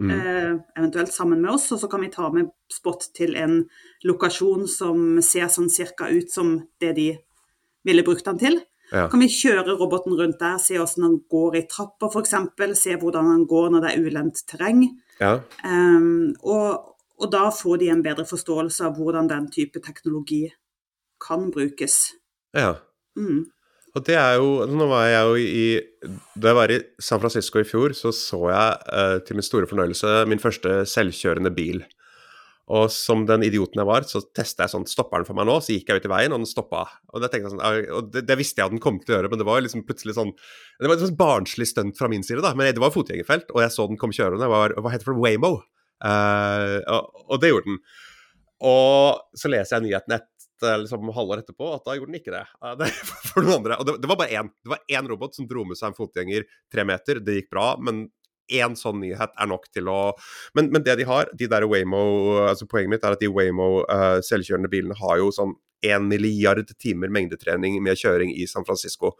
Mm. 0.00 0.10
eh, 0.10 0.58
eventuelt 0.78 1.12
sammen 1.12 1.40
med 1.42 1.50
oss, 1.50 1.70
og 1.72 1.78
så 1.78 1.88
kan 1.90 2.00
vi 2.00 2.08
ta 2.08 2.30
med 2.30 2.48
Spot 2.72 3.00
til 3.14 3.36
en 3.36 3.68
lokasjon 4.04 4.66
som 4.66 5.20
ser 5.22 5.46
sånn 5.46 5.68
cirka 5.70 6.08
ut 6.10 6.30
som 6.30 6.66
det 6.80 6.94
de 6.96 7.18
ville 7.84 8.02
brukt 8.02 8.24
den 8.24 8.38
til. 8.38 8.60
Ja. 8.90 9.08
Kan 9.08 9.20
vi 9.20 9.26
kjøre 9.28 9.76
roboten 9.78 10.16
rundt 10.18 10.38
der, 10.38 10.56
se 10.58 10.74
hvordan 10.74 11.02
den 11.02 11.20
går 11.30 11.56
i 11.56 11.66
trapper 11.68 12.08
f.eks., 12.10 12.78
se 12.80 12.96
hvordan 12.96 13.24
den 13.24 13.46
går 13.46 13.70
når 13.70 13.80
det 13.82 13.90
er 13.92 14.02
ulendt 14.10 14.46
terreng. 14.46 14.88
ja. 15.20 15.40
Um, 15.64 16.34
og, 16.42 16.96
og 17.20 17.30
da 17.30 17.50
får 17.50 17.78
de 17.78 17.88
en 17.90 18.02
bedre 18.02 18.24
forståelse 18.24 18.80
av 18.84 18.96
hvordan 18.96 19.28
den 19.28 19.50
type 19.50 19.80
teknologi 19.80 20.50
kan 21.24 21.50
brukes. 21.54 22.12
ja. 22.56 22.76
Mm. 23.18 23.44
Og 23.94 24.02
det 24.08 24.16
er 24.18 24.40
jo 24.42 24.64
Nå 24.66 24.88
var 24.90 25.04
jeg 25.06 25.22
jo 25.22 25.34
i 25.38 25.66
Da 26.34 26.50
jeg 26.50 26.58
var 26.58 26.72
i 26.74 26.80
San 26.98 27.20
Francisco 27.22 27.60
i 27.62 27.68
fjor, 27.68 27.94
så 27.94 28.10
så 28.10 28.40
jeg 28.50 28.78
eh, 28.90 29.18
til 29.26 29.38
min 29.38 29.46
store 29.46 29.68
fornøyelse 29.70 30.24
min 30.30 30.42
første 30.42 30.80
selvkjørende 30.90 31.52
bil. 31.54 31.84
Og 32.74 32.88
som 32.88 33.26
den 33.28 33.44
idioten 33.44 33.82
jeg 33.82 33.86
var, 33.86 34.06
så 34.08 34.22
testa 34.34 34.64
jeg 34.64 34.72
sånn 34.72 34.86
Stopper 34.88 35.20
den 35.20 35.28
for 35.28 35.36
meg 35.36 35.46
nå? 35.48 35.58
Så 35.60 35.74
gikk 35.74 35.90
jeg 35.90 36.00
ut 36.00 36.08
i 36.08 36.12
veien, 36.14 36.32
og 36.32 36.40
den 36.40 36.48
stoppa. 36.48 36.86
Og 37.12 37.20
det 37.20 37.28
jeg 37.36 37.52
sånn, 37.52 37.60
og 37.60 38.08
det, 38.14 38.24
det 38.24 38.38
visste 38.40 38.62
jeg 38.62 38.70
at 38.70 38.74
den 38.74 38.82
kom 38.82 38.96
til 39.02 39.12
å 39.12 39.18
gjøre, 39.18 39.30
men 39.32 39.42
det 39.42 39.48
var 39.48 39.60
liksom 39.60 39.84
plutselig 39.84 40.16
sånn 40.16 40.32
Det 40.32 40.88
var 40.88 40.96
et 40.96 41.04
sånn 41.04 41.18
barnslig 41.20 41.68
stunt 41.68 42.00
fra 42.00 42.08
min 42.08 42.24
side, 42.24 42.40
da. 42.44 42.54
Men 42.56 42.72
det 42.72 42.82
var 42.82 42.94
fotgjengerfelt, 42.94 43.52
og 43.52 43.60
jeg 43.62 43.74
så 43.74 43.86
den 43.90 44.00
kom 44.00 44.16
kjørende. 44.16 44.48
Var, 44.48 44.78
hva 44.80 44.94
heter 44.94 45.04
det 45.04 45.10
for 45.12 45.20
Waymo? 45.20 45.52
Uh, 46.04 46.80
og, 46.96 47.26
og 47.28 47.44
det 47.44 47.52
gjorde 47.52 47.68
den. 47.68 47.78
Og 48.64 49.36
så 49.36 49.50
leser 49.52 49.76
jeg 49.76 49.90
nyheten 49.90 50.16
et 50.54 50.66
eh, 50.68 50.80
liksom 50.84 51.10
halvår 51.14 51.42
etterpå 51.42 51.70
at 51.74 51.86
da 51.86 51.96
gjorde 51.96 52.12
den 52.12 52.20
ikke 52.20 52.34
det. 52.34 52.44
Eh, 52.62 52.76
det 52.80 52.90
for 53.30 53.44
noen 53.44 53.60
andre. 53.60 53.78
Og 53.80 53.88
det, 53.88 53.96
det 54.02 54.10
var 54.10 54.20
bare 54.20 54.42
én. 54.42 54.52
Det 54.62 54.74
var 54.74 54.84
én 54.98 55.08
robot 55.10 55.36
som 55.36 55.48
dro 55.50 55.66
med 55.68 55.80
seg 55.80 55.90
en 55.90 55.98
fotgjenger 55.98 56.46
tre 56.72 56.86
meter. 56.88 57.22
Det 57.24 57.40
gikk 57.40 57.50
bra, 57.54 57.74
men 57.80 58.06
én 58.52 58.74
sånn 58.76 59.00
nyhet 59.00 59.32
er 59.40 59.48
nok 59.48 59.70
til 59.72 59.88
å 59.88 59.98
Men, 60.52 60.68
men 60.68 60.82
det 60.84 60.98
de 61.00 61.06
har, 61.08 61.30
de 61.32 61.46
der 61.48 61.64
Waymo 61.64 62.02
altså 62.44 62.66
Poenget 62.68 62.92
mitt 62.92 63.06
er 63.06 63.16
at 63.16 63.22
de 63.22 63.30
Waymo 63.32 63.86
uh, 63.88 64.18
selvkjørende 64.20 64.68
bilene 64.68 64.98
har 64.98 65.22
jo 65.22 65.30
sånn 65.32 65.54
én 65.84 66.04
milliard 66.08 66.68
timer 66.80 67.12
mengdetrening 67.12 67.76
med 67.84 67.98
kjøring 68.00 68.32
i 68.32 68.46
San 68.48 68.64
Francisco. 68.64 69.14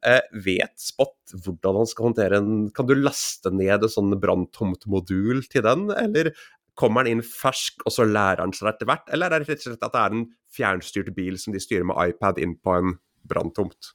Eh, 0.00 0.20
vet 0.44 0.80
Spot 0.80 1.34
hvordan 1.44 1.80
han 1.82 1.88
skal 1.88 2.06
håndtere 2.08 2.38
en 2.40 2.52
Kan 2.72 2.86
du 2.88 2.94
laste 2.96 3.52
ned 3.52 3.84
et 3.84 3.92
sånn 3.92 4.14
branntomt 4.20 4.86
modul 4.88 5.42
til 5.52 5.64
den, 5.66 5.90
eller 5.92 6.32
Kommer 6.80 7.04
den 7.04 7.18
inn 7.18 7.26
fersk, 7.26 7.84
og 7.84 7.92
så 7.92 8.06
lærer 8.08 8.40
han 8.44 8.54
seg 8.56 8.70
etter 8.72 8.88
hvert? 8.88 9.06
Eller 9.12 9.28
er 9.28 9.42
det 9.42 9.50
rett 9.50 9.64
og 9.66 9.68
slett 9.68 9.86
at 9.86 9.94
det 9.94 10.02
er 10.02 10.16
en 10.16 10.26
fjernstyrt 10.56 11.12
bil 11.16 11.36
som 11.40 11.54
de 11.54 11.60
styrer 11.62 11.86
med 11.88 12.00
iPad 12.08 12.40
inn 12.40 12.56
på 12.56 12.78
en 12.78 12.96
branntomt? 13.28 13.92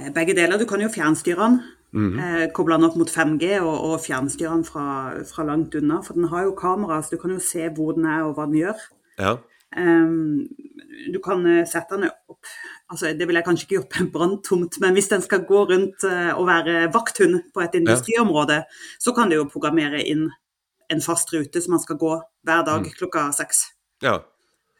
Eh, 0.00 0.10
Begge 0.14 0.34
deler. 0.36 0.58
Du 0.58 0.66
kan 0.66 0.82
jo 0.82 0.90
fjernstyre 0.92 1.40
den. 1.40 1.62
Mhm. 1.94 2.18
Eh, 2.18 2.46
koble 2.52 2.74
den 2.74 2.88
opp 2.88 2.98
mot 2.98 3.10
5G 3.10 3.60
og, 3.62 3.74
og 3.92 4.00
fjernstyre 4.02 4.50
den 4.56 4.66
fra, 4.66 4.86
fra 5.30 5.46
langt 5.46 5.74
unna. 5.78 6.02
For 6.02 6.18
den 6.18 6.30
har 6.32 6.48
jo 6.48 6.58
kamera, 6.58 7.00
så 7.02 7.14
du 7.14 7.22
kan 7.22 7.36
jo 7.36 7.42
se 7.42 7.68
hvor 7.70 7.94
den 7.94 8.06
er 8.10 8.24
og 8.26 8.34
hva 8.34 8.48
den 8.50 8.62
gjør. 8.64 8.86
Ja. 9.18 9.36
Um, 9.74 10.46
du 11.10 11.18
kan 11.22 11.42
eh, 11.50 11.64
sette 11.66 11.96
den 11.96 12.06
opp 12.30 12.46
altså 12.92 13.10
Det 13.18 13.26
vil 13.26 13.34
jeg 13.34 13.42
kanskje 13.42 13.64
ikke 13.64 13.74
gjort 13.74 13.88
på 13.90 14.02
en 14.02 14.10
branntomt, 14.12 14.76
men 14.78 14.94
hvis 14.94 15.08
den 15.10 15.22
skal 15.24 15.46
gå 15.48 15.62
rundt 15.66 16.04
og 16.04 16.44
være 16.46 16.92
vakthund 16.94 17.38
på 17.56 17.62
et 17.64 17.74
industriområde, 17.74 18.60
så 19.02 19.14
kan 19.16 19.32
du 19.32 19.38
jo 19.38 19.48
programmere 19.50 20.02
inn 20.04 20.28
en 20.92 21.00
fast 21.04 21.32
rute 21.34 21.62
som 21.62 21.76
man 21.76 21.82
skal 21.82 21.98
gå 22.00 22.12
hver 22.46 22.64
dag 22.66 22.84
Mm. 22.84 22.92
klokka 22.98 23.32
seks. 23.32 23.64
ja. 24.02 24.20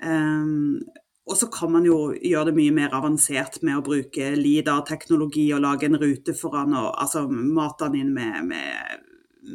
Um, 0.05 0.83
og 1.25 1.37
så 1.41 1.47
kan 1.49 1.71
man 1.73 1.87
jo 1.89 2.13
gjøre 2.13 2.51
det 2.51 2.57
mye 2.59 2.73
mer 2.77 2.93
avansert 2.97 3.63
med 3.65 3.79
å 3.79 3.85
bruke 3.85 4.35
LIDAR-teknologi 4.37 5.47
og 5.57 5.63
lage 5.65 5.89
en 5.89 5.97
rute 5.97 6.35
foran 6.37 6.75
og 6.77 6.91
altså 7.01 7.25
mate 7.31 7.89
den 7.89 8.03
inn 8.03 8.11
med, 8.13 8.43
med, 8.51 9.07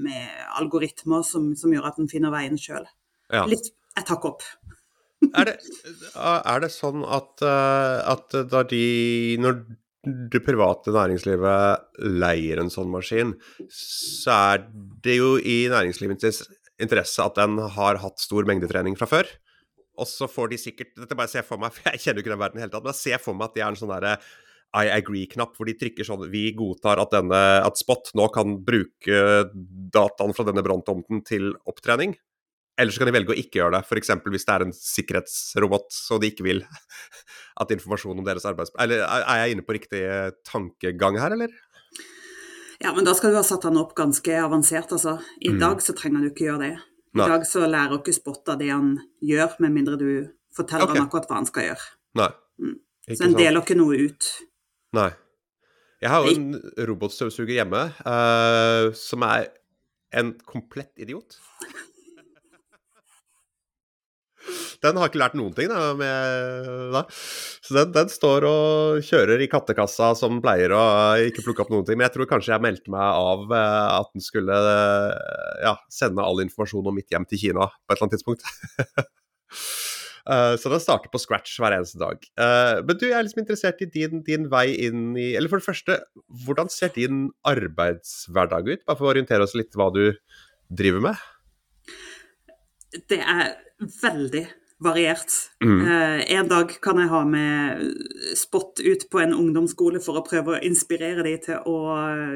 med 0.01 0.39
algoritmer 0.57 1.21
som, 1.27 1.51
som, 1.59 1.73
gjør 1.75 1.91
at 1.91 1.99
den 2.01 2.09
finner 2.09 2.33
veien 2.33 2.57
sjøl. 2.57 2.87
Ja. 3.29 3.43
Litt 3.45 3.69
et 3.99 4.09
hakk 4.09 4.25
opp. 4.25 4.47
er, 5.29 5.51
det, 5.51 5.59
er, 6.15 6.63
det, 6.63 6.71
sånn 6.73 7.03
at, 7.05 7.43
eh, 7.43 7.95
at 8.15 8.33
da 8.49 8.63
de 8.63 8.83
Når 9.43 9.57
det 10.05 10.39
private 10.45 10.93
næringslivet 10.95 11.99
leier 12.21 12.61
en 12.61 12.71
sånn 12.71 12.91
maskin, 12.91 13.33
så 13.73 14.35
er 14.53 14.65
det 15.03 15.17
jo 15.19 15.35
i 15.37 15.65
næringslivets 15.71 16.45
interesse 16.79 17.23
at 17.23 17.39
den 17.39 17.59
har 17.75 17.99
hatt 17.99 18.21
stor 18.23 18.47
mengdetrening 18.47 18.95
fra 18.99 19.09
før. 19.09 19.27
Og 19.99 20.07
så 20.07 20.29
får 20.31 20.53
de 20.53 20.59
sikkert 20.61 20.93
Dette 20.95 21.17
bare 21.17 21.27
ser 21.27 21.41
jeg 21.41 21.49
for 21.49 21.59
meg, 21.61 21.73
for 21.75 21.91
jeg 21.91 22.05
kjenner 22.05 22.21
jo 22.21 22.27
ikke 22.27 22.35
den 22.35 22.43
verden 22.45 22.61
i 22.61 22.63
hele 22.63 22.71
tatt, 22.75 22.85
men 22.85 22.95
jeg 22.95 23.03
ser 23.03 23.25
for 23.25 23.35
meg 23.35 23.49
at 23.49 23.57
det 23.57 23.65
er 23.65 23.73
en 23.73 23.81
sånn 23.81 23.91
derre 23.91 24.15
I 24.79 24.93
agree-knapp, 24.93 25.55
hvor 25.57 25.67
de 25.67 25.75
trykker 25.81 26.07
sånn 26.07 26.29
Vi 26.31 26.45
godtar 26.55 27.01
at, 27.03 27.11
denne, 27.15 27.43
at 27.65 27.79
Spot 27.81 28.13
nå 28.15 28.29
kan 28.31 28.55
bruke 28.63 29.21
dataen 29.91 30.35
fra 30.37 30.47
denne 30.47 30.63
branntomten 30.63 31.23
til 31.27 31.51
opptrening. 31.67 32.15
Eller 32.79 32.95
så 32.95 33.01
kan 33.01 33.09
de 33.09 33.15
velge 33.17 33.33
å 33.33 33.39
ikke 33.39 33.59
gjøre 33.59 33.75
det, 33.75 33.81
f.eks. 33.83 34.13
hvis 34.23 34.45
det 34.47 34.53
er 34.55 34.63
en 34.63 34.75
sikkerhetsrobot 34.75 35.89
så 35.91 36.19
de 36.21 36.29
ikke 36.31 36.45
vil 36.45 36.61
at 37.59 37.73
informasjon 37.75 38.19
om 38.19 38.27
deres 38.27 38.47
arbeids... 38.47 38.71
Eller 38.79 39.03
er 39.03 39.43
jeg 39.43 39.55
inne 39.55 39.65
på 39.67 39.75
riktig 39.75 40.03
tankegang 40.47 41.19
her, 41.19 41.35
eller? 41.35 41.53
Ja, 42.79 42.93
men 42.95 43.03
da 43.07 43.13
skal 43.17 43.33
du 43.33 43.39
ha 43.39 43.43
satt 43.43 43.65
den 43.67 43.79
opp 43.81 43.91
ganske 43.97 44.35
avansert, 44.39 44.91
altså. 44.95 45.17
I 45.43 45.51
mm. 45.51 45.59
dag 45.59 45.81
så 45.83 45.95
trenger 45.97 46.23
du 46.23 46.29
ikke 46.31 46.47
gjøre 46.47 46.61
det. 46.63 46.75
I 47.09 47.19
Nei. 47.19 47.31
dag 47.33 47.47
så 47.49 47.65
lærer 47.67 47.97
du 47.97 47.99
ikke 47.99 48.15
spotta 48.15 48.55
det 48.59 48.69
han 48.71 48.93
gjør, 49.25 49.57
med 49.65 49.75
mindre 49.75 49.97
du 49.99 50.11
forteller 50.55 50.87
okay. 50.87 50.99
han 51.01 51.09
akkurat 51.09 51.27
hva 51.27 51.39
han 51.41 51.49
skal 51.49 51.67
gjøre. 51.71 51.89
Nei. 52.19 52.29
Mm. 52.63 52.77
Så 53.09 53.25
en 53.25 53.35
deler 53.35 53.59
ikke 53.63 53.77
noe 53.79 53.99
ut. 54.07 54.29
Nei. 54.95 55.09
Jeg 55.99 56.13
har 56.13 56.23
jo 56.23 56.35
en 56.37 56.51
robotstøvsuger 56.87 57.57
hjemme 57.57 57.81
uh, 58.05 58.95
som 58.95 59.25
er 59.27 59.49
en 60.15 60.31
komplett 60.47 60.93
idiot. 61.01 61.35
Den 64.83 64.99
har 64.99 65.09
ikke 65.09 65.21
lært 65.21 65.35
noen 65.37 65.53
ting, 65.55 65.69
da. 65.71 65.91
Med, 65.97 66.69
da. 66.95 67.03
Så 67.65 67.75
den, 67.75 67.91
den, 67.95 68.11
står 68.11 68.47
og 68.47 69.05
kjører 69.05 69.43
i 69.43 69.49
kattekassa 69.51 70.11
som 70.17 70.39
pleier 70.43 70.73
å 70.75 70.83
ikke 71.27 71.43
plukke 71.45 71.65
opp 71.65 71.73
noen 71.73 71.87
ting. 71.87 71.99
Men 71.99 72.07
jeg 72.07 72.17
tror 72.17 72.31
kanskje 72.31 72.55
jeg 72.55 72.65
meldte 72.65 72.93
meg 72.93 73.03
av 73.03 73.53
eh, 73.55 73.85
at 73.99 74.11
den 74.15 74.25
skulle 74.25 74.55
eh, 74.55 75.61
ja, 75.67 75.75
sende 75.93 76.25
all 76.25 76.43
informasjon 76.45 76.89
om 76.89 76.99
mitt 76.99 77.11
hjem 77.11 77.27
til 77.29 77.43
Kina 77.47 77.69
på 77.69 77.93
et 77.93 77.97
eller 77.97 78.07
annet 78.07 78.17
tidspunkt. 78.17 78.47
Så 80.29 80.69
den 80.69 80.81
starter 80.83 81.09
på 81.09 81.17
scratch 81.17 81.55
hver 81.57 81.73
eneste 81.73 81.97
dag. 81.97 82.21
Men 82.85 82.97
du, 82.99 83.07
jeg 83.07 83.15
er 83.17 83.23
liksom 83.25 83.39
interessert 83.41 83.79
i 83.81 83.87
din, 83.89 84.19
din, 84.27 84.43
vei 84.51 84.67
inn 84.85 85.15
i 85.17 85.31
Eller 85.39 85.49
for 85.49 85.57
det 85.57 85.65
første, 85.65 85.95
hvordan 86.45 86.69
ser 86.69 86.91
din 86.93 87.31
arbeidshverdag 87.49 88.69
ut? 88.69 88.83
Bare 88.85 88.99
for 88.99 89.07
å 89.07 89.13
orientere 89.15 89.47
oss 89.47 89.55
litt 89.57 89.73
hva 89.79 89.87
du 89.95 90.03
driver 90.69 91.01
med. 91.07 91.23
Det 92.89 93.19
er 93.19 93.53
veldig 94.01 94.45
variert. 94.79 95.33
Mm. 95.63 95.81
Eh, 95.83 96.31
en 96.37 96.47
dag 96.47 96.71
kan 96.81 96.99
jeg 97.01 97.11
ha 97.11 97.23
med 97.27 97.83
spot 98.39 98.79
ut 98.79 99.05
på 99.11 99.19
en 99.19 99.35
ungdomsskole 99.35 99.99
for 100.03 100.19
å 100.19 100.25
prøve 100.25 100.55
å 100.55 100.61
inspirere 100.63 101.25
dem 101.27 101.41
til 101.43 101.67
å 101.67 101.77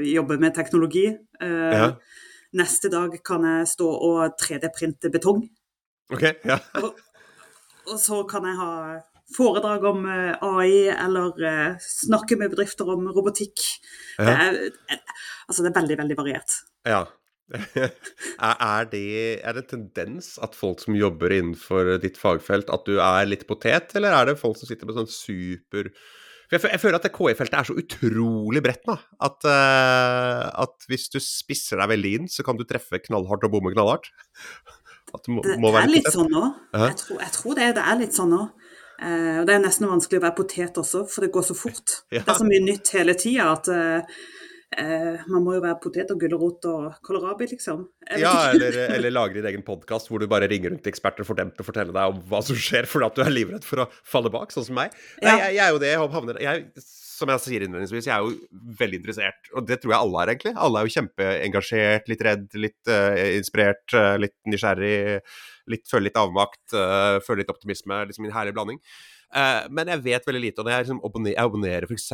jobbe 0.03 0.37
med 0.41 0.55
teknologi. 0.57 1.07
Eh, 1.41 1.77
ja. 1.77 1.89
Neste 2.59 2.91
dag 2.93 3.15
kan 3.25 3.47
jeg 3.47 3.71
stå 3.71 3.87
og 3.87 4.35
3D-printe 4.41 5.09
betong. 5.13 5.41
Ok, 6.13 6.27
ja. 6.45 6.59
og, 6.77 6.99
og, 7.87 7.95
så 7.97 8.19
kan 8.29 8.45
jeg 8.45 8.59
ha 8.59 8.73
foredrag 9.33 9.87
om 9.89 10.03
eh, 10.05 10.43
AI, 10.45 10.75
eller 10.91 11.31
uh, 11.39 11.79
snakke 11.81 12.37
med 12.37 12.51
bedrifter 12.53 12.91
om 12.93 13.07
robotikk. 13.15 13.63
Ja. 14.19 14.27
Det, 14.27 14.35
er, 14.35 15.01
altså, 15.47 15.63
det 15.63 15.71
er 15.71 15.79
veldig, 15.79 15.97
veldig 16.03 16.19
variert. 16.19 16.59
Ja. 16.85 17.05
er, 17.53 18.85
det, 18.89 19.05
er 19.43 19.55
det 19.55 19.63
en 19.63 19.69
tendens 19.69 20.33
at 20.43 20.55
folk 20.57 20.81
som 20.81 20.95
jobber 20.97 21.33
innenfor 21.35 21.97
ditt 22.01 22.17
fagfelt, 22.19 22.71
at 22.73 22.85
du 22.87 22.97
er 23.03 23.27
litt 23.27 23.45
potet, 23.49 23.93
eller 23.99 24.15
er 24.15 24.31
det 24.31 24.39
folk 24.39 24.57
som 24.59 24.69
sitter 24.69 24.89
med 24.89 24.97
sånn 24.97 25.11
super 25.11 25.89
For 26.47 26.55
jeg, 26.55 26.71
jeg 26.71 26.81
føler 26.81 26.99
at 26.99 27.09
KI-feltet 27.13 27.59
er 27.59 27.69
så 27.69 27.77
utrolig 27.79 28.63
bredt 28.65 28.87
nå, 28.89 28.95
at, 29.27 29.49
uh, 29.49 30.47
at, 30.63 30.87
hvis 30.89 31.09
du 31.13 31.19
spisser 31.23 31.81
deg 31.81 31.91
veldig 31.93 32.13
inn, 32.19 32.31
så 32.31 32.45
kan 32.47 32.59
du 32.59 32.65
treffe 32.69 33.01
knallhardt 33.03 33.45
og 33.47 33.57
bomme 33.57 33.73
knallhardt. 33.75 34.09
Det, 35.13 35.29
må, 35.29 35.43
må 35.61 35.73
det, 35.75 35.81
er 35.83 35.91
litt 35.91 36.13
sånn 36.13 36.31
nå. 36.31 36.47
Jeg, 36.73 36.95
tror, 37.03 37.19
jeg 37.21 37.33
tror 37.35 37.57
det, 37.59 37.67
det, 37.77 37.83
er 37.85 37.99
litt 37.99 38.15
sånn 38.15 38.31
nå. 38.33 38.45
Uh, 39.03 39.41
og 39.41 39.49
det 39.49 39.57
er 39.57 39.61
nesten 39.65 39.89
vanskelig 39.91 40.21
å 40.21 40.23
være 40.23 40.37
potet 40.37 40.79
også, 40.79 41.03
for 41.11 41.25
det 41.25 41.33
går 41.35 41.45
så 41.51 41.57
fort. 41.57 41.99
Ja. 42.13 42.23
Det 42.23 42.31
er 42.33 42.39
så 42.39 42.47
mye 42.47 42.63
nytt 42.63 42.93
hele 42.95 43.17
tida 43.19 43.51
at 43.51 43.69
uh, 43.73 44.23
Eh, 44.77 45.21
man 45.29 45.43
må 45.45 45.55
jo 45.57 45.61
være 45.63 45.77
potet 45.83 46.11
og 46.13 46.21
gulrot 46.21 46.65
og 46.69 46.97
kålrabi, 47.05 47.47
liksom. 47.51 47.85
Ja, 48.19 48.33
eller, 48.51 48.75
eller 48.95 49.13
lage 49.13 49.37
din 49.37 49.47
egen 49.51 49.65
podkast 49.65 50.09
hvor 50.09 50.23
du 50.23 50.27
bare 50.31 50.49
ringer 50.51 50.73
rundt 50.73 50.89
eksperter 50.89 51.27
for 51.27 51.39
dem 51.39 51.53
til 51.53 51.65
å 51.65 51.67
fortelle 51.67 51.95
deg 51.95 52.15
om 52.15 52.19
hva 52.29 52.41
som 52.45 52.57
skjer, 52.57 52.87
fordi 52.89 53.09
at 53.09 53.19
du 53.19 53.23
er 53.25 53.33
livredd 53.33 53.67
for 53.67 53.85
å 53.85 53.87
falle 54.01 54.33
bak, 54.33 54.53
sånn 54.55 54.67
som 54.69 54.79
meg. 54.79 54.95
Nei, 55.21 55.37
jeg, 55.37 55.57
jeg, 55.57 55.63
er 55.67 55.73
jo 55.75 55.81
det. 55.83 55.93
Jeg 55.93 56.11
havner, 56.17 56.41
jeg, 56.43 56.85
som 57.13 57.31
jeg 57.31 57.43
sier 57.43 57.65
innledningsvis, 57.65 58.09
jeg 58.09 58.15
er 58.15 58.25
jo 58.25 58.61
veldig 58.79 59.01
interessert, 59.01 59.49
og 59.53 59.67
det 59.69 59.79
tror 59.81 59.95
jeg 59.95 60.07
alle 60.07 60.21
er, 60.23 60.33
egentlig. 60.33 60.53
Alle 60.65 60.81
er 60.81 60.87
jo 60.87 60.95
kjempeengasjert, 60.97 62.11
litt 62.11 62.23
redd, 62.27 62.45
litt 62.59 62.91
uh, 62.91 63.17
inspirert, 63.37 63.85
uh, 63.95 64.15
litt 64.21 64.35
nysgjerrig, 64.49 64.95
litt, 65.71 65.85
føler 65.89 66.09
litt 66.09 66.19
avmakt, 66.19 66.63
uh, 66.75 67.19
føler 67.23 67.43
litt 67.43 67.53
optimisme. 67.53 68.01
Liksom 68.09 68.27
en 68.27 68.35
herlig 68.35 68.55
blanding. 68.57 68.81
Uh, 69.33 69.65
men 69.73 69.89
jeg 69.89 70.03
vet 70.05 70.27
veldig 70.27 70.41
lite. 70.43 70.61
Og 70.61 70.67
når 70.67 70.73
jeg, 70.73 70.85
liksom 70.85 70.99
abonnerer, 71.07 71.35
jeg 71.35 71.49
abonnerer 71.49 71.87
f.eks. 71.89 72.09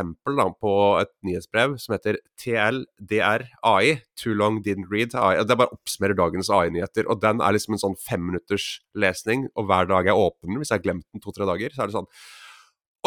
på 0.63 0.73
et 1.01 1.11
nyhetsbrev 1.27 1.75
som 1.83 1.95
heter 1.95 2.19
TLDR-AI, 2.39 3.95
Too 4.19 4.35
Long 4.39 4.61
Didn't 4.63 4.87
Read. 4.91 5.15
AI. 5.19 5.43
Det 5.43 5.57
bare 5.59 5.75
oppsummerer 5.75 6.15
dagens 6.19 6.51
AI-nyheter. 6.55 7.09
Og 7.11 7.19
den 7.23 7.43
er 7.43 7.55
liksom 7.55 7.75
en 7.75 7.83
sånn 7.83 7.97
femminutters 7.99 8.69
lesning. 8.95 9.49
Og 9.59 9.67
hver 9.67 9.89
dag 9.91 10.07
jeg 10.07 10.15
åpner 10.15 10.47
den, 10.47 10.61
hvis 10.63 10.71
jeg 10.71 10.79
har 10.79 10.87
glemt 10.87 11.07
den 11.11 11.23
to-tre 11.25 11.47
dager, 11.49 11.75
så 11.75 11.83
er 11.83 11.91
det 11.91 11.99
sånn 11.99 12.13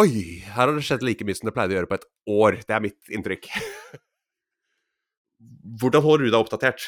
Oi! 0.00 0.08
Her 0.48 0.70
har 0.70 0.72
det 0.72 0.86
skjedd 0.86 1.02
like 1.04 1.24
mye 1.28 1.36
som 1.36 1.48
det 1.50 1.52
pleide 1.56 1.74
å 1.74 1.80
gjøre 1.80 1.88
på 1.90 1.98
et 1.98 2.06
år. 2.32 2.60
Det 2.64 2.76
er 2.76 2.84
mitt 2.84 3.12
inntrykk. 3.12 3.48
Hvordan 5.80 6.04
holder 6.04 6.24
du 6.24 6.30
deg 6.32 6.40
oppdatert? 6.40 6.86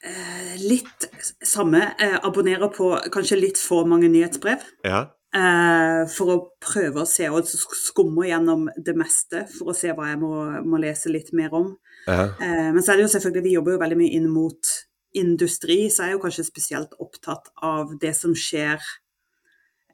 Uh, 0.00 0.54
litt 0.62 1.06
samme. 1.44 1.84
Jeg 2.00 2.18
abonnerer 2.26 2.70
på 2.74 2.94
kanskje 3.14 3.38
litt 3.38 3.62
for 3.62 3.86
mange 3.90 4.10
nyhetsbrev. 4.10 4.64
Ja. 4.86 5.08
Uh, 5.30 6.08
for 6.10 6.32
å 6.32 6.36
prøve 6.58 7.04
å 7.04 7.06
se 7.06 7.28
og 7.30 7.46
skumme 7.46 8.24
gjennom 8.26 8.64
det 8.74 8.96
meste 8.98 9.44
for 9.52 9.70
å 9.70 9.74
se 9.78 9.92
hva 9.94 10.08
jeg 10.08 10.18
må, 10.18 10.32
må 10.66 10.80
lese 10.82 11.12
litt 11.12 11.30
mer 11.38 11.54
om. 11.54 11.68
Uh, 12.08 12.72
men 12.74 12.80
så 12.82 12.90
er 12.90 12.98
det 12.98 13.04
jo 13.04 13.12
selvfølgelig, 13.12 13.44
vi 13.44 13.52
jobber 13.54 13.76
jo 13.76 13.82
veldig 13.84 13.98
mye 14.00 14.16
inn 14.18 14.26
mot 14.32 14.72
industri, 15.20 15.84
så 15.86 16.02
er 16.02 16.10
jeg 16.10 16.16
jo 16.16 16.24
kanskje 16.24 16.46
spesielt 16.48 16.98
opptatt 17.02 17.52
av 17.66 17.94
det 18.02 18.10
som 18.18 18.34
skjer 18.38 18.82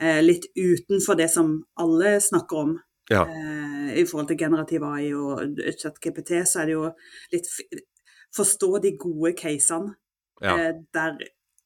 eh, 0.00 0.18
litt 0.20 0.44
utenfor 0.52 1.16
det 1.16 1.30
som 1.32 1.54
alle 1.80 2.18
snakker 2.20 2.60
om. 2.60 2.74
Ja. 3.08 3.22
I 3.96 4.02
forhold 4.04 4.28
til 4.28 4.40
generativ 4.40 4.84
AI 4.84 5.12
og 5.16 5.56
ChatGPT, 5.80 6.34
så 6.44 6.60
er 6.60 6.68
det 6.68 6.74
jo 6.74 6.88
litt 7.32 7.48
Forstå 8.36 8.68
de 8.84 8.90
gode 9.00 9.30
casene 9.38 9.94
ja. 10.42 10.74
der 10.92 11.14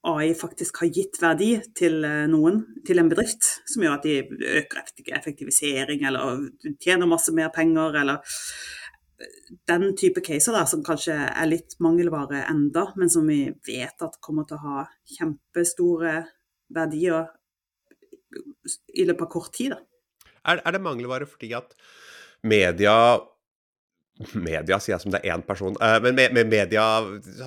AI 0.02 0.34
faktisk 0.34 0.80
har 0.80 0.92
gitt 0.94 1.18
verdi 1.20 1.50
til 1.76 2.04
eh, 2.08 2.26
noen, 2.30 2.62
til 2.86 3.02
en 3.02 3.10
bedrift, 3.10 3.44
som 3.68 3.84
gjør 3.84 3.98
at 3.98 4.06
de 4.06 4.46
øker 4.60 5.16
effektivisering 5.18 6.06
eller 6.08 6.46
tjener 6.80 7.10
masse 7.10 7.34
mer 7.36 7.50
penger, 7.52 7.98
eller 8.00 8.22
eh, 9.20 9.50
den 9.68 9.90
type 10.00 10.22
caser 10.24 10.56
da, 10.56 10.64
som 10.68 10.84
kanskje 10.86 11.18
er 11.28 11.50
litt 11.50 11.76
mangelvare 11.84 12.46
enda, 12.48 12.86
men 12.96 13.12
som 13.12 13.28
vi 13.28 13.42
vet 13.68 14.06
at 14.06 14.16
kommer 14.24 14.48
til 14.48 14.56
å 14.56 14.64
ha 14.64 14.86
kjempestore 15.18 16.16
verdier 16.72 17.28
i 18.94 19.04
løpet 19.04 19.26
av 19.26 19.32
kort 19.32 19.52
tid. 19.52 19.74
Er, 20.40 20.62
er 20.64 20.72
det 20.72 20.80
mangelvare 20.80 21.28
fordi 21.28 21.52
at 21.58 21.74
media 22.46 22.94
Media, 24.36 24.76
sier 24.76 24.92
jeg 24.92 25.00
som 25.00 25.14
det 25.14 25.22
er 25.22 25.32
én 25.32 25.42
person. 25.46 25.76
Uh, 25.80 25.96
men 26.04 26.12
med, 26.16 26.34
med, 26.36 26.48
media 26.50 26.82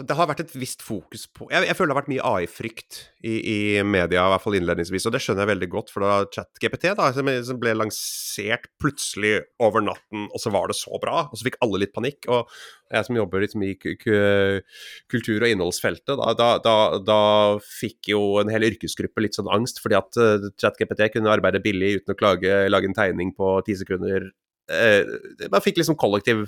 Det 0.02 0.16
har 0.18 0.30
vært 0.30 0.42
et 0.42 0.54
visst 0.58 0.82
fokus 0.82 1.28
på 1.30 1.46
Jeg, 1.52 1.68
jeg 1.70 1.78
føler 1.78 1.92
det 1.92 1.94
har 1.94 2.02
vært 2.02 2.10
mye 2.10 2.30
AI-frykt 2.32 2.98
i, 3.22 3.34
i, 3.38 3.58
media, 3.86 4.24
i 4.26 4.32
hvert 4.34 4.44
fall 4.44 4.58
innledningsvis, 4.58 5.06
og 5.08 5.14
det 5.14 5.22
skjønner 5.24 5.46
jeg 5.46 5.52
veldig 5.54 5.70
godt. 5.72 5.94
For 5.94 6.04
da 6.04 6.16
ChatGPT, 6.34 6.90
da, 6.98 7.12
som, 7.16 7.30
som 7.48 7.60
ble 7.62 7.76
lansert 7.78 8.68
plutselig 8.82 9.38
over 9.64 9.86
natten, 9.86 10.26
og 10.28 10.42
så 10.42 10.52
var 10.52 10.72
det 10.72 10.76
så 10.80 10.98
bra, 11.00 11.28
og 11.30 11.40
så 11.40 11.48
fikk 11.48 11.62
alle 11.64 11.84
litt 11.86 11.94
panikk. 11.96 12.28
Og 12.34 12.50
jeg 12.94 13.08
som 13.08 13.22
jobber 13.22 13.46
liksom 13.46 13.64
i 13.66 13.72
kultur- 13.78 15.46
og 15.46 15.50
innholdsfeltet, 15.50 16.14
da, 16.20 16.34
da, 16.38 16.50
da, 16.66 16.76
da, 17.00 17.22
fikk 17.64 18.12
jo 18.12 18.22
en 18.42 18.52
hel 18.52 18.68
yrkesgruppe 18.68 19.24
litt 19.24 19.38
sånn 19.38 19.52
angst, 19.54 19.80
fordi 19.84 20.02
at 20.02 20.20
uh, 20.20 20.50
ChatGPT 20.60 21.14
kunne 21.16 21.32
arbeide 21.32 21.64
billig 21.64 22.00
uten 22.02 22.16
å 22.16 22.20
klage, 22.20 22.64
lage 22.70 22.90
en 22.90 22.98
tegning 22.98 23.32
på 23.38 23.56
ti 23.68 23.78
sekunder 23.80 24.34
eh, 24.72 25.04
Man 25.52 25.64
fikk 25.64 25.80
liksom 25.80 25.98
kollektiv 26.00 26.48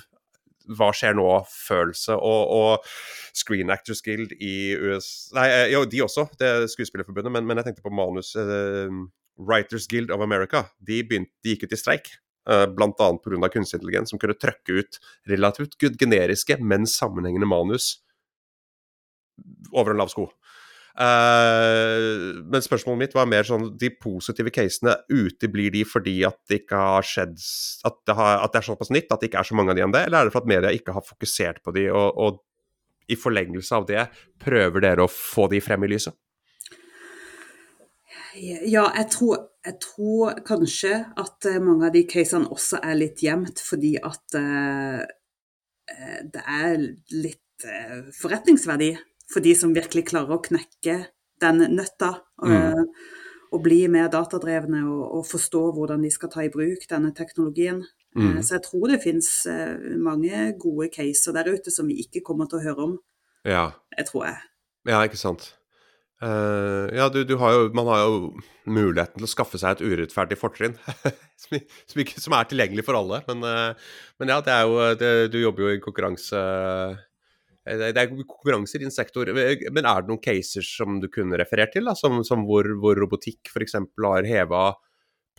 hva 0.77 0.89
skjer 0.95 1.17
nå-følelse. 1.17 2.15
Og, 2.17 2.55
og, 2.55 2.87
Screen 3.35 3.73
Actors 3.73 3.99
Guild 4.01 4.31
i 4.39 4.73
US 4.79 5.09
Nei, 5.35 5.49
eh, 5.51 5.65
jo, 5.73 5.81
de 5.91 5.99
også, 6.05 6.23
det 6.39 6.47
er 6.47 6.67
Skuespillerforbundet, 6.71 7.33
men, 7.35 7.47
men 7.49 7.59
jeg 7.59 7.69
tenkte 7.69 7.85
på 7.85 7.93
manus... 7.93 8.33
uh, 8.39 9.05
Writers 9.35 9.87
Guild 9.91 10.11
of 10.15 10.21
America 10.23 10.65
de, 10.79 11.01
begynte, 11.03 11.33
de 11.43 11.55
gikk 11.55 11.65
ut 11.67 11.75
i 11.75 11.79
streik. 11.79 12.13
Uh, 12.47 12.65
Bl.a. 12.71 12.91
pga. 12.95 13.49
kunstig 13.51 13.79
intelligens, 13.79 14.13
som 14.13 14.21
kunne 14.21 14.37
trøkke 14.37 14.79
ut 14.79 14.99
relativt 15.27 15.75
generiske, 15.99 16.59
men 16.61 16.87
sammenhengende 16.87 17.49
manus 17.49 17.97
over 19.73 19.91
en 19.91 19.99
lav 19.99 20.11
sko. 20.13 20.29
Uh, 20.95 22.39
men 22.47 22.63
spørsmålet 22.63 23.01
mitt 23.01 23.15
var 23.17 23.27
mer 23.27 23.43
sånn 23.43 23.73
de 23.75 23.89
positive 23.99 24.47
casene 24.55 24.93
uteblir 25.11 25.73
de 25.73 25.81
fordi 25.83 26.21
at 26.23 26.37
det 26.47 26.61
ikke 26.61 26.79
har 26.79 27.03
skjedd 27.03 27.33
at 27.89 27.97
det, 28.07 28.13
har, 28.15 28.37
at 28.39 28.53
det, 28.53 28.61
er 28.61 28.67
såpass 28.69 28.93
nytt 28.95 29.11
at 29.11 29.19
det 29.19 29.27
ikke 29.27 29.41
er 29.41 29.49
så 29.49 29.57
mange 29.59 29.73
av 29.73 29.75
de 29.75 29.83
enn 29.83 29.91
det, 29.91 30.05
eller 30.07 30.21
er 30.21 30.29
det 30.29 30.31
for 30.31 30.45
at 30.45 30.51
media 30.53 30.71
ikke 30.71 30.95
har 30.95 31.03
fokusert 31.03 31.59
på 31.65 31.73
de, 31.75 31.89
og, 31.91 32.15
og 32.15 33.11
i 33.11 33.17
forlengelse 33.19 33.75
av 33.75 33.89
det 33.89 34.05
prøver 34.41 34.85
dere 34.85 35.03
å 35.03 35.11
få 35.11 35.49
de 35.51 35.59
frem 35.63 35.83
i 35.83 35.89
lyset? 35.91 36.15
Ja, 38.35 38.85
jeg 38.95 39.09
tror, 39.11 39.43
jeg 39.67 39.77
tror, 39.83 40.39
kanskje 40.47 40.93
at 41.19 41.47
eh, 41.47 41.59
mange 41.63 41.87
av 41.87 41.93
de 41.95 42.05
casene 42.07 42.47
også 42.51 42.79
er 42.83 42.97
litt 42.99 43.23
gjemt, 43.23 43.59
fordi 43.63 43.93
at 43.99 44.35
uh, 44.35 45.03
det 46.35 46.43
er 46.43 46.87
litt 47.15 47.67
uh, 47.67 48.07
forretningsverdi 48.15 48.93
for 49.31 49.45
de 49.45 49.53
som 49.57 49.73
virkelig 49.75 50.07
klarer 50.11 50.37
å 50.37 50.43
knekke 50.43 50.97
den 51.43 51.67
nøtta. 51.75 52.17
Mm. 52.43 52.89
og 53.55 53.61
bli 53.63 53.85
mer 53.87 54.09
datadrevne 54.11 54.81
og, 54.83 55.03
og, 55.15 55.21
forstå 55.29 55.59
hvordan 55.77 56.01
de 56.03 56.09
skal 56.11 56.27
ta 56.33 56.41
i 56.43 56.49
bruk 56.51 56.81
denne 56.89 57.13
teknologien. 57.15 57.77
Mm. 58.17 58.41
Så 58.43 58.57
jeg 58.57 58.65
tror 58.65 58.89
det 58.91 59.03
finnes 59.03 59.29
mange 60.03 60.49
gode 60.59 60.89
caser 60.91 61.35
der 61.37 61.53
ute 61.53 61.71
som 61.71 61.87
vi 61.87 62.01
ikke 62.03 62.23
kommer 62.25 62.49
til 62.51 62.59
å 62.59 62.65
høre 62.65 62.87
om. 62.89 62.97
Ja. 63.47 63.69
Jeg 63.95 64.09
tror 64.09 64.25
jeg. 64.27 64.41
Ja, 64.89 64.99
ikke 65.07 65.21
sant. 65.21 65.53
Uh, 66.23 66.87
ja, 66.95 67.09
du, 67.11 67.25
du 67.27 67.35
har 67.41 67.51
jo, 67.53 67.65
man 67.75 67.89
har 67.91 68.05
jo 68.05 68.19
muligheten 68.71 69.19
til 69.19 69.27
å 69.27 69.29
skaffe 69.29 69.59
seg 69.59 69.75
et 69.75 69.83
urettferdig 69.83 70.37
fortrinn. 70.39 70.77
som, 71.41 71.57
som, 71.91 72.03
som, 72.07 72.35
er 72.37 72.47
tilgjengelig 72.49 72.85
for 72.87 72.97
alle. 72.97 73.21
Men, 73.27 73.43
uh, 73.43 73.97
men 74.21 74.31
ja, 74.31 74.39
det 74.45 74.55
jo 74.63 74.79
det, 74.99 75.11
Du 75.33 75.39
jobber 75.41 75.67
jo 75.67 75.75
i 75.75 75.83
konkurranse 75.83 76.39
det, 77.65 77.97
er 77.97 78.11
konkurranse 78.13 78.77
i 78.77 78.83
din 78.83 78.93
sektor. 78.93 79.29
Men 79.33 79.87
er 79.89 80.03
det 80.03 80.11
noen 80.11 80.21
caser 80.21 80.65
som 80.65 80.99
du 81.01 81.07
kunne 81.09 81.39
referert 81.41 81.73
til? 81.73 81.87
Da? 81.89 81.95
Som, 81.97 82.19
som 82.27 82.45
hvor, 82.45 82.67
hvor 82.81 82.97
robotikk 82.99 83.49
f.eks. 83.49 83.79
har 84.05 84.27
heva 84.29 84.67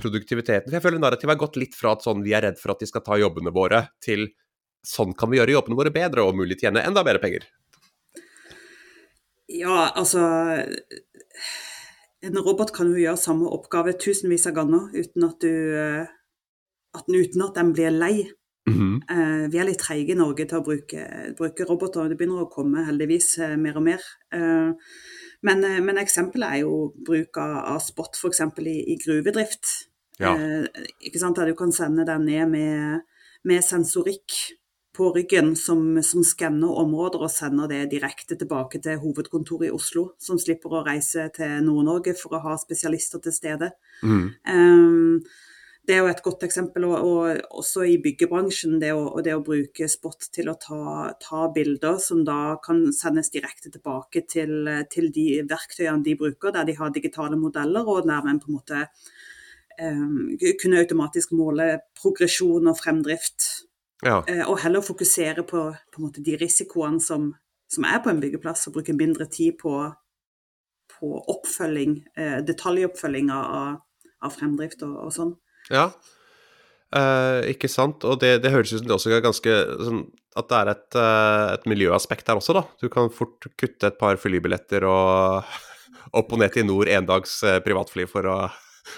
produktiviteten? 0.00 0.68
For 0.68 0.78
jeg 0.78 0.84
føler 0.88 1.02
narrativet 1.02 1.36
har 1.36 1.44
gått 1.44 1.60
litt 1.60 1.76
fra 1.78 1.94
at 1.94 2.02
sånn, 2.06 2.24
vi 2.26 2.34
er 2.36 2.42
redd 2.48 2.58
for 2.58 2.74
at 2.74 2.82
de 2.82 2.88
skal 2.90 3.04
ta 3.06 3.18
jobbene 3.20 3.54
våre, 3.54 3.84
til 4.02 4.26
sånn 4.86 5.14
kan 5.18 5.30
vi 5.30 5.38
gjøre 5.40 5.54
jobbene 5.54 5.78
våre 5.78 5.94
bedre 5.94 6.26
og 6.26 6.36
mulig 6.38 6.58
tjene 6.60 6.82
enda 6.86 7.04
mer 7.06 7.20
penger. 7.22 7.46
Ja, 9.46 9.92
altså 9.94 10.20
En 12.26 12.38
robot 12.42 12.72
kan 12.74 12.88
jo 12.90 12.98
gjøre 12.98 13.20
samme 13.20 13.50
oppgave 13.54 13.92
tusenvis 14.02 14.48
av 14.50 14.56
ganger 14.56 14.88
uten 14.96 15.26
at, 15.28 15.44
du, 15.44 15.52
eh, 15.78 16.08
at, 16.96 17.06
uten 17.06 17.44
at 17.44 17.58
den 17.60 17.70
blir 17.76 17.94
lei. 17.94 18.14
Mm 18.66 18.74
-hmm. 18.74 19.50
Vi 19.50 19.58
er 19.58 19.64
litt 19.64 19.78
treige 19.78 20.12
i 20.12 20.18
Norge 20.18 20.44
til 20.44 20.58
å 20.58 20.64
bruke, 20.64 21.34
bruke, 21.38 21.64
roboter, 21.64 22.08
det 22.08 22.16
begynner 22.18 22.42
å 22.42 22.50
komme 22.50 22.84
heldigvis 22.84 23.38
eh, 23.38 23.56
mer 23.56 23.76
og 23.76 23.82
mer. 23.82 24.00
Men, 25.42 25.84
men 25.84 25.98
eksempelet 25.98 26.48
er 26.52 26.56
jo 26.56 26.92
bruk 27.06 27.36
av, 27.36 27.56
av 27.74 27.78
spot 27.78 28.16
f.eks. 28.16 28.40
I, 28.58 28.92
i 28.92 28.96
gruvedrift. 29.04 29.66
Ja. 30.18 30.34
Ikke 31.00 31.18
sant? 31.18 31.36
Der 31.36 31.46
du 31.46 31.54
kan 31.54 31.72
sende 31.72 32.06
den 32.06 32.24
ned 32.24 32.48
med, 32.48 33.00
med 33.44 33.62
sensorikk 33.64 34.32
på 34.96 35.12
ryggen 35.12 35.56
som, 35.56 36.02
som 36.02 36.24
skanner 36.24 36.78
områder 36.80 37.26
og 37.26 37.30
sender 37.30 37.68
det 37.68 37.82
direkte 37.92 38.36
tilbake 38.38 38.80
til 38.82 39.00
hovedkontoret 39.02 39.68
i 39.68 39.74
Oslo, 39.74 40.08
som 40.22 40.40
slipper 40.40 40.72
å 40.72 40.84
reise 40.86 41.28
til 41.36 41.58
Nord-Norge 41.66 42.14
for 42.16 42.36
å 42.36 42.42
ha 42.46 42.54
spesialister 42.60 43.20
til 43.24 43.34
stede. 43.36 43.70
Mm. 44.02 44.30
Um, 44.48 45.18
det 45.86 45.94
er 45.94 46.02
jo 46.02 46.10
et 46.10 46.22
godt 46.24 46.42
eksempel. 46.46 46.86
Og, 46.88 46.96
og 47.06 47.60
også 47.60 47.84
i 47.86 47.96
byggebransjen, 48.02 48.78
det 48.82 48.92
å, 48.96 49.04
det 49.24 49.36
å, 49.36 49.44
bruke 49.46 49.88
Spot 49.90 50.28
til 50.34 50.50
å 50.50 50.56
ta, 50.60 50.80
ta, 51.22 51.44
bilder 51.54 52.00
som 52.02 52.24
da 52.26 52.56
kan 52.64 52.88
sendes 52.96 53.30
direkte 53.34 53.70
tilbake 53.74 54.24
til, 54.30 54.70
til, 54.92 55.10
de 55.14 55.28
verktøyene 55.48 56.04
de 56.06 56.16
bruker, 56.18 56.54
der 56.56 56.66
de 56.68 56.76
har 56.78 56.94
digitale 56.94 57.38
modeller, 57.40 57.86
og 57.86 58.08
nærmere 58.08 58.42
på 58.42 58.50
en 58.50 58.58
måte 58.58 58.82
um, 59.80 60.34
kunne 60.60 60.82
automatisk 60.82 61.36
måle 61.38 61.76
progresjon 62.00 62.72
og 62.72 62.78
fremdrift 62.80 63.52
ja. 64.04 64.20
Eh, 64.28 64.42
og 64.44 64.58
heller 64.60 64.84
fokusere 64.84 65.42
på, 65.48 65.60
på 65.92 66.02
måte, 66.02 66.20
de 66.24 66.36
risikoene 66.36 67.00
som, 67.00 67.30
som, 67.72 67.86
er 67.88 68.02
på 68.04 68.12
en 68.12 68.20
byggeplass, 68.20 68.66
og 68.68 68.76
bruke 68.76 68.92
mindre 68.92 69.24
tid 69.32 69.56
på, 69.62 69.72
på 70.92 71.12
oppfølging, 71.32 72.02
eh, 72.18 72.38
detaljoppfølging 72.44 73.32
av, 73.32 73.78
av 74.20 74.34
fremdrift 74.36 74.84
og, 74.84 74.98
og 75.06 75.14
sånn. 75.16 75.32
Ja, 75.72 75.88
eh, 76.94 77.50
ikke 77.52 77.70
sant. 77.72 78.04
Og 78.06 78.20
det, 78.22 78.36
det, 78.44 78.52
høres 78.54 78.74
ut 78.74 78.80
som 78.80 78.88
det 78.88 78.96
også 78.96 79.14
er 79.16 79.24
ganske 79.24 79.56
sånn, 79.88 80.04
At 80.36 80.50
det 80.50 80.58
er 80.58 80.70
et, 80.74 80.98
eh, 81.00 81.46
et, 81.56 81.66
miljøaspekt 81.70 82.28
her 82.28 82.40
også, 82.40 82.56
da. 82.58 82.66
Du 82.82 82.90
kan 82.92 83.10
fort 83.12 83.48
kutte 83.58 83.90
et 83.90 83.98
par 84.00 84.20
flybilletter 84.20 84.86
og 84.88 85.56
opp 86.18 86.32
og 86.32 86.40
ned 86.40 86.54
til 86.54 86.68
nord 86.68 86.90
endags 86.92 87.40
privatfly 87.64 88.06
for 88.10 88.28
å, 88.30 88.38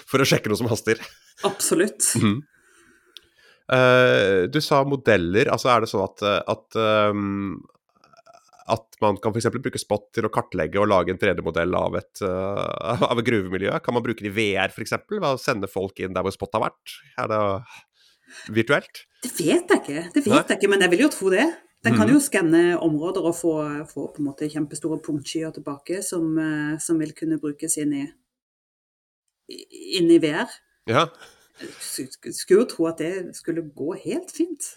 for 0.07 0.21
å 0.21 0.27
sjekke 0.27 0.51
noe 0.51 0.59
som 0.59 0.69
haster. 0.71 1.01
Absolutt. 1.47 2.05
Mm. 2.19 2.39
Uh, 3.69 4.49
du 4.49 4.57
sa 4.65 4.81
modeller. 4.87 5.49
altså 5.53 5.69
Er 5.71 5.83
det 5.83 5.91
sånn 5.91 6.05
at, 6.05 6.23
at, 6.49 6.79
um, 7.13 7.59
at 8.73 8.97
man 9.03 9.17
kan 9.21 9.33
f.eks. 9.33 9.49
bruke 9.53 9.81
Spot 9.81 10.07
til 10.15 10.27
å 10.27 10.31
kartlegge 10.33 10.79
og 10.81 10.89
lage 10.91 11.13
en 11.13 11.19
3D-modell 11.21 11.75
av, 11.77 11.97
uh, 11.97 13.05
av 13.11 13.21
et 13.21 13.27
gruvemiljø? 13.27 13.75
Kan 13.85 13.97
man 13.97 14.05
bruke 14.05 14.25
det 14.25 14.31
i 14.31 14.35
VR 14.35 14.73
f.eks.? 14.73 14.95
Sende 15.41 15.69
folk 15.71 15.99
inn 16.03 16.15
der 16.15 16.25
hvor 16.25 16.35
Spot 16.35 16.57
har 16.57 16.67
vært? 16.69 16.99
Er 17.21 17.31
det 17.31 17.41
virtuelt? 18.55 19.03
Det 19.23 19.33
vet 19.35 19.73
jeg 19.73 19.81
ikke, 19.81 20.05
det 20.13 20.23
vet 20.23 20.31
Nei? 20.35 20.45
jeg 20.45 20.59
ikke, 20.59 20.71
men 20.71 20.85
jeg 20.85 20.93
vil 20.93 21.05
jo 21.07 21.11
tro 21.13 21.33
det. 21.33 21.47
Den 21.85 21.95
kan 21.95 22.09
mhm. 22.09 22.17
jo 22.17 22.21
skanne 22.23 22.63
områder 22.83 23.23
og 23.23 23.35
få, 23.37 23.53
få, 23.87 24.09
på 24.11 24.19
en 24.19 24.27
måte 24.27 24.49
kjempestore 24.51 24.99
punktskyer 25.03 25.53
tilbake 25.55 26.01
som, 26.05 26.33
uh, 26.35 26.75
som, 26.83 26.99
vil 26.99 27.15
kunne 27.15 27.39
brukes 27.39 27.77
inn 27.79 27.95
i, 28.01 28.05
inn 29.99 30.11
i 30.11 30.19
VR. 30.23 30.51
Ja. 30.89 31.07
Skulle 31.79 32.61
jo 32.61 32.67
tro 32.67 32.89
at 32.91 32.99
det 32.99 33.13
skulle 33.37 33.63
gå 33.75 33.93
helt 34.03 34.31
fint. 34.35 34.73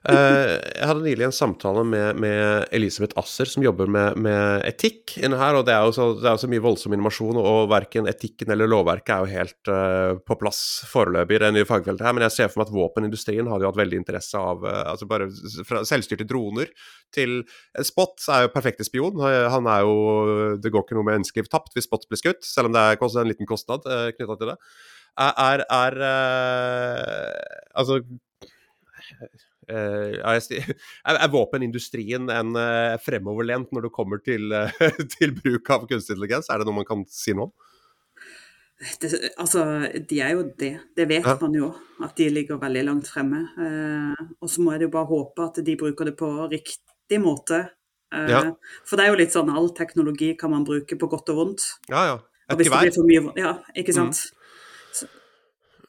Uh, 0.00 0.56
jeg 0.56 0.86
hadde 0.88 1.02
nylig 1.04 1.26
en 1.26 1.34
samtale 1.34 1.82
med, 1.84 2.16
med 2.22 2.70
Elisabeth 2.72 3.18
Asser, 3.20 3.44
som 3.50 3.60
jobber 3.60 3.90
med, 3.92 4.16
med, 4.24 4.62
etikk 4.64 5.18
inne 5.20 5.36
her. 5.36 5.58
og 5.58 5.66
Det 5.68 5.74
er 5.74 5.84
jo 5.84 5.92
så, 5.92 6.06
det 6.16 6.30
er 6.30 6.38
så 6.40 6.48
mye 6.48 6.62
voldsom 6.64 6.94
innovasjon, 6.96 7.36
og 7.36 7.68
verken 7.68 8.08
etikken 8.08 8.54
eller 8.54 8.70
lovverket 8.70 9.12
er 9.12 9.20
jo 9.20 9.34
helt 9.34 9.72
uh, 9.72 10.12
på 10.24 10.38
plass 10.40 10.62
foreløpig 10.88 11.36
i 11.36 11.42
det 11.44 11.50
nye 11.52 11.68
fagfeltet 11.68 12.06
her. 12.06 12.16
Men 12.16 12.24
jeg 12.24 12.36
ser 12.38 12.48
for 12.48 12.62
meg 12.62 12.70
at 12.70 12.76
våpenindustrien 12.78 13.50
hadde 13.50 13.66
jo 13.66 13.72
hatt 13.72 13.82
veldig 13.82 14.00
interesse 14.00 14.40
av 14.40 14.64
uh, 14.64 14.78
altså 14.94 15.10
bare 15.10 15.28
fra 15.68 15.84
selvstyrte 15.88 16.28
droner 16.28 16.72
til 17.12 17.42
Spot 17.84 18.24
er 18.32 18.46
jo 18.46 18.54
perfekte 18.54 18.86
spion. 18.86 19.20
Han 19.20 19.68
er 19.68 19.84
jo 19.84 20.56
Det 20.62 20.72
går 20.72 20.86
ikke 20.86 20.96
noe 20.96 21.04
med 21.10 21.18
menneskeliv 21.18 21.50
tapt 21.52 21.76
hvis 21.76 21.90
Spot 21.90 22.08
blir 22.08 22.22
skutt, 22.22 22.40
selv 22.46 22.70
om 22.70 22.76
det 22.76 22.86
er 22.86 23.04
en 23.20 23.28
liten 23.28 23.48
kostnad 23.48 23.84
uh, 23.84 24.08
knytta 24.16 24.40
til 24.40 24.54
det 24.54 24.58
er, 25.20 25.62
er 25.68 25.96
Altså 27.76 28.00
er, 30.34 31.16
er 31.16 31.32
våpenindustrien 31.32 32.30
en 32.34 32.60
fremoverlent 33.04 33.70
når 33.72 33.86
det 33.86 33.94
kommer 33.94 34.22
til, 34.24 34.52
til 35.16 35.34
bruk 35.38 35.70
av 35.70 35.88
kunstig 35.90 36.16
intelligens? 36.16 36.50
Er 36.50 36.60
det 36.60 36.68
noe 36.68 36.80
man 36.82 36.88
kan 36.88 37.06
si 37.08 37.36
om? 37.36 37.52
Det, 38.80 39.10
altså, 39.36 39.64
de 40.08 40.20
er 40.24 40.30
jo 40.38 40.46
det. 40.58 40.72
Det 40.96 41.04
vet 41.08 41.26
ja. 41.26 41.36
man 41.42 41.54
jo, 41.54 41.68
at 42.04 42.14
de 42.16 42.30
ligger 42.32 42.60
veldig 42.62 42.84
langt 42.86 43.10
fremme. 43.12 43.42
Eh, 43.60 44.22
og 44.40 44.48
så 44.48 44.64
må 44.64 44.72
jeg 44.72 44.86
jo 44.86 44.94
bare 44.94 45.10
håpe 45.10 45.48
at 45.50 45.60
de 45.66 45.76
bruker 45.76 46.08
det 46.08 46.14
på 46.16 46.30
riktig 46.48 47.20
måte. 47.20 47.60
Eh, 48.14 48.30
ja. 48.32 48.40
For 48.88 48.96
det 48.96 49.04
er 49.04 49.12
jo 49.12 49.20
litt 49.20 49.36
sånn 49.36 49.52
all 49.52 49.68
teknologi 49.76 50.32
kan 50.40 50.54
man 50.54 50.64
bruke 50.64 50.96
på 50.96 51.10
godt 51.12 51.28
og 51.34 51.42
vondt. 51.42 51.66
Ja, 51.92 52.06
ja. 52.08 52.18
Et 52.50 52.64
gevær. 52.64 52.88
Ja, 53.38 53.58
ikke 53.78 53.94
sant. 53.94 54.16
Mm. 54.16 54.39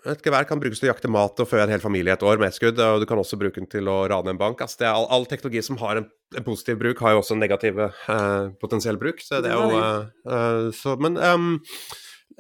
Et 0.10 0.22
gevær 0.26 0.48
kan 0.50 0.58
brukes 0.58 0.80
til 0.82 0.88
å 0.88 0.94
jakte 0.96 1.10
mat 1.14 1.38
og 1.44 1.46
fø 1.46 1.60
en 1.62 1.70
hel 1.70 1.82
familie 1.84 2.16
et 2.16 2.24
år 2.26 2.40
med 2.42 2.50
et 2.50 2.58
skudd. 2.58 2.80
Og 2.82 3.04
du 3.04 3.06
kan 3.10 3.20
også 3.22 3.38
bruke 3.38 3.60
den 3.60 3.70
til 3.70 3.90
å 3.92 4.00
rane 4.10 4.34
en 4.34 4.40
bank. 4.40 4.64
Altså, 4.66 4.82
all, 4.90 5.06
all, 5.14 5.28
teknologi 5.30 5.62
som 5.66 5.78
har 5.82 6.00
en, 6.00 6.08
en, 6.34 6.46
positiv 6.48 6.80
bruk, 6.82 7.04
har 7.06 7.14
jo 7.14 7.22
også 7.22 7.36
en 7.38 7.44
negativ 7.44 7.78
eh, 7.86 8.48
potensiell 8.62 8.98
bruk. 9.02 9.22
Så 9.22 9.44
det 9.46 9.54
er 9.54 9.62
jo 9.62 9.82
eh, 9.82 10.72
så, 10.74 10.96
Men 11.02 11.20
um, 11.22 11.52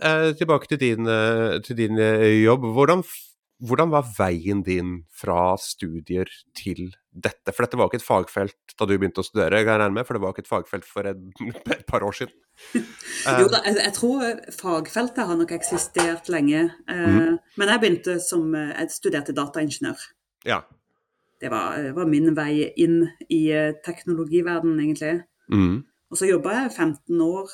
eh, 0.01 0.31
tilbake 0.39 0.71
til 0.71 0.81
din, 0.81 1.05
eh, 1.05 1.59
til 1.65 1.77
din 1.77 2.01
eh, 2.01 2.41
jobb. 2.41 2.65
Hvordan, 2.73 3.05
hvordan, 3.61 3.91
var 3.93 4.07
veien 4.17 4.63
din 4.65 4.93
fra 5.13 5.53
studier 5.61 6.29
til 6.57 6.91
dette? 7.11 7.53
For 7.53 7.65
dette 7.65 7.79
var 7.79 7.89
ikke 7.89 7.99
et 8.01 8.05
fagfelt 8.05 8.75
da 8.79 8.87
du 8.87 8.95
begynte 8.95 9.21
å 9.21 9.27
studere, 9.27 9.61
kan 9.61 9.75
jeg 9.75 9.81
regne 9.83 9.97
med, 9.99 10.07
for 10.07 10.17
det 10.17 10.23
var 10.23 10.33
ikke 10.33 10.45
et 10.45 10.51
fagfelt 10.51 10.87
for 10.87 11.09
et, 11.11 11.21
et 11.75 11.85
par 11.89 12.05
år 12.07 12.17
siden? 12.17 12.33
jo 12.75 13.47
da, 13.51 13.61
jeg, 13.67 13.77
jeg, 13.77 13.93
tror 13.97 14.43
fagfeltet 14.57 15.29
har 15.29 15.39
nok 15.39 15.55
eksistert 15.55 16.31
lenge. 16.33 16.67
Mm. 16.89 17.39
Men 17.57 17.73
jeg 17.73 17.83
begynte 17.83 18.17
som 18.23 18.51
Jeg 18.55 18.93
studerte 18.93 19.35
dataingeniør. 19.37 20.03
Ja. 20.47 20.63
Det 21.41 21.49
var, 21.49 21.77
var, 21.95 22.09
min 22.09 22.35
vei 22.37 22.67
inn 22.77 23.03
i 23.33 23.47
eh, 23.49 23.73
teknologiverdenen, 23.85 24.81
egentlig. 24.83 25.15
Mm. 25.49 25.81
Og 26.11 26.19
så 26.19 26.29
jobba 26.29 26.53
jeg 26.59 26.73
15 26.75 27.23
år 27.25 27.53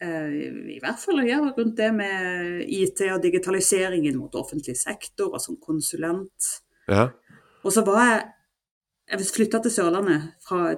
I 0.00 0.78
hvert 0.80 0.98
fall 1.02 1.20
å 1.20 1.26
gjøre 1.28 1.54
rundt 1.58 1.76
det 1.76 1.90
med 1.92 2.62
IT 2.72 3.02
og 3.12 3.20
digitaliseringen 3.22 4.16
mot 4.16 4.34
offentlig 4.40 4.76
sektor 4.80 5.34
og 5.34 5.40
som 5.44 5.58
konsulent. 5.60 6.52
Ja. 6.88 7.10
Og 7.64 7.72
så 7.74 7.84
var 7.84 8.04
jeg 8.06 8.28
jeg 9.10 9.26
flytta 9.26 9.58
til 9.58 9.72
Sørlandet, 9.74 10.28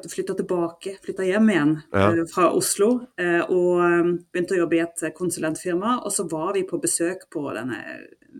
flytta 0.09 0.33
tilbake, 0.39 0.95
flytta 1.05 1.25
hjem 1.29 1.51
igjen 1.53 1.73
Ja. 1.93 2.07
eh, 2.15 2.25
fra 2.25 2.47
Oslo. 2.57 3.07
eh, 3.19 3.43
Og 3.45 3.81
eh, 3.85 4.13
begynte 4.33 4.55
å 4.57 4.63
jobbe 4.63 4.77
i 4.79 4.81
et 4.81 5.15
konsulentfirma. 5.15 5.99
Og 6.07 6.11
så 6.13 6.25
var 6.31 6.55
vi 6.55 6.63
på 6.65 6.81
besøk 6.81 7.29
på 7.31 7.53
denne 7.53 7.77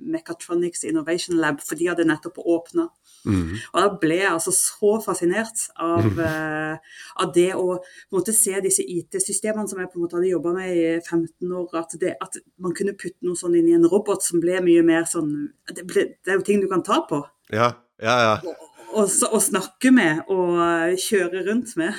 Mechatronics 0.03 0.85
Innovation 0.89 1.39
Lab, 1.41 1.61
for 1.65 1.79
de 1.79 1.89
hadde 1.91 2.07
nettopp 2.09 2.41
åpna. 2.43 2.89
Mm. 3.23 3.55
Og 3.55 3.77
da 3.79 3.89
ble 4.03 4.17
jeg 4.19 4.31
altså 4.33 4.53
så 4.55 4.97
fascinert 5.05 5.69
av, 5.79 6.07
uh, 6.19 6.75
av 7.23 7.31
det 7.35 7.53
å 7.55 7.77
måte 8.15 8.35
se 8.35 8.57
disse 8.65 8.83
IT-systemene 8.83 9.71
som 9.71 9.79
jeg 9.79 9.91
på 9.93 10.01
en 10.01 10.07
måte 10.07 10.19
hadde 10.19 10.33
jobba 10.33 10.57
med 10.57 10.73
i 10.75 10.85
15 10.99 11.55
år, 11.61 11.69
at, 11.79 11.97
det, 12.03 12.17
at 12.23 12.41
man 12.63 12.75
kunne 12.77 12.97
putte 12.99 13.23
noe 13.27 13.39
sånn 13.39 13.57
inn 13.61 13.71
i 13.71 13.77
en 13.79 13.89
robot 13.89 14.27
som 14.27 14.43
ble 14.43 14.59
mye 14.65 14.83
mer 14.87 15.07
sånn 15.09 15.33
Det, 15.71 15.87
ble, 15.89 16.09
det 16.23 16.33
er 16.33 16.41
jo 16.41 16.47
ting 16.47 16.61
du 16.63 16.69
kan 16.71 16.85
ta 16.87 17.03
på. 17.09 17.23
Ja, 17.55 17.73
ja, 18.03 18.19
ja. 18.27 18.35
Og, 18.43 19.07
og, 19.07 19.09
og 19.31 19.41
snakke 19.43 19.93
med 19.95 20.27
og 20.33 20.59
eh, 20.61 20.99
kjøre 21.01 21.45
rundt 21.47 21.77
med. 21.81 21.97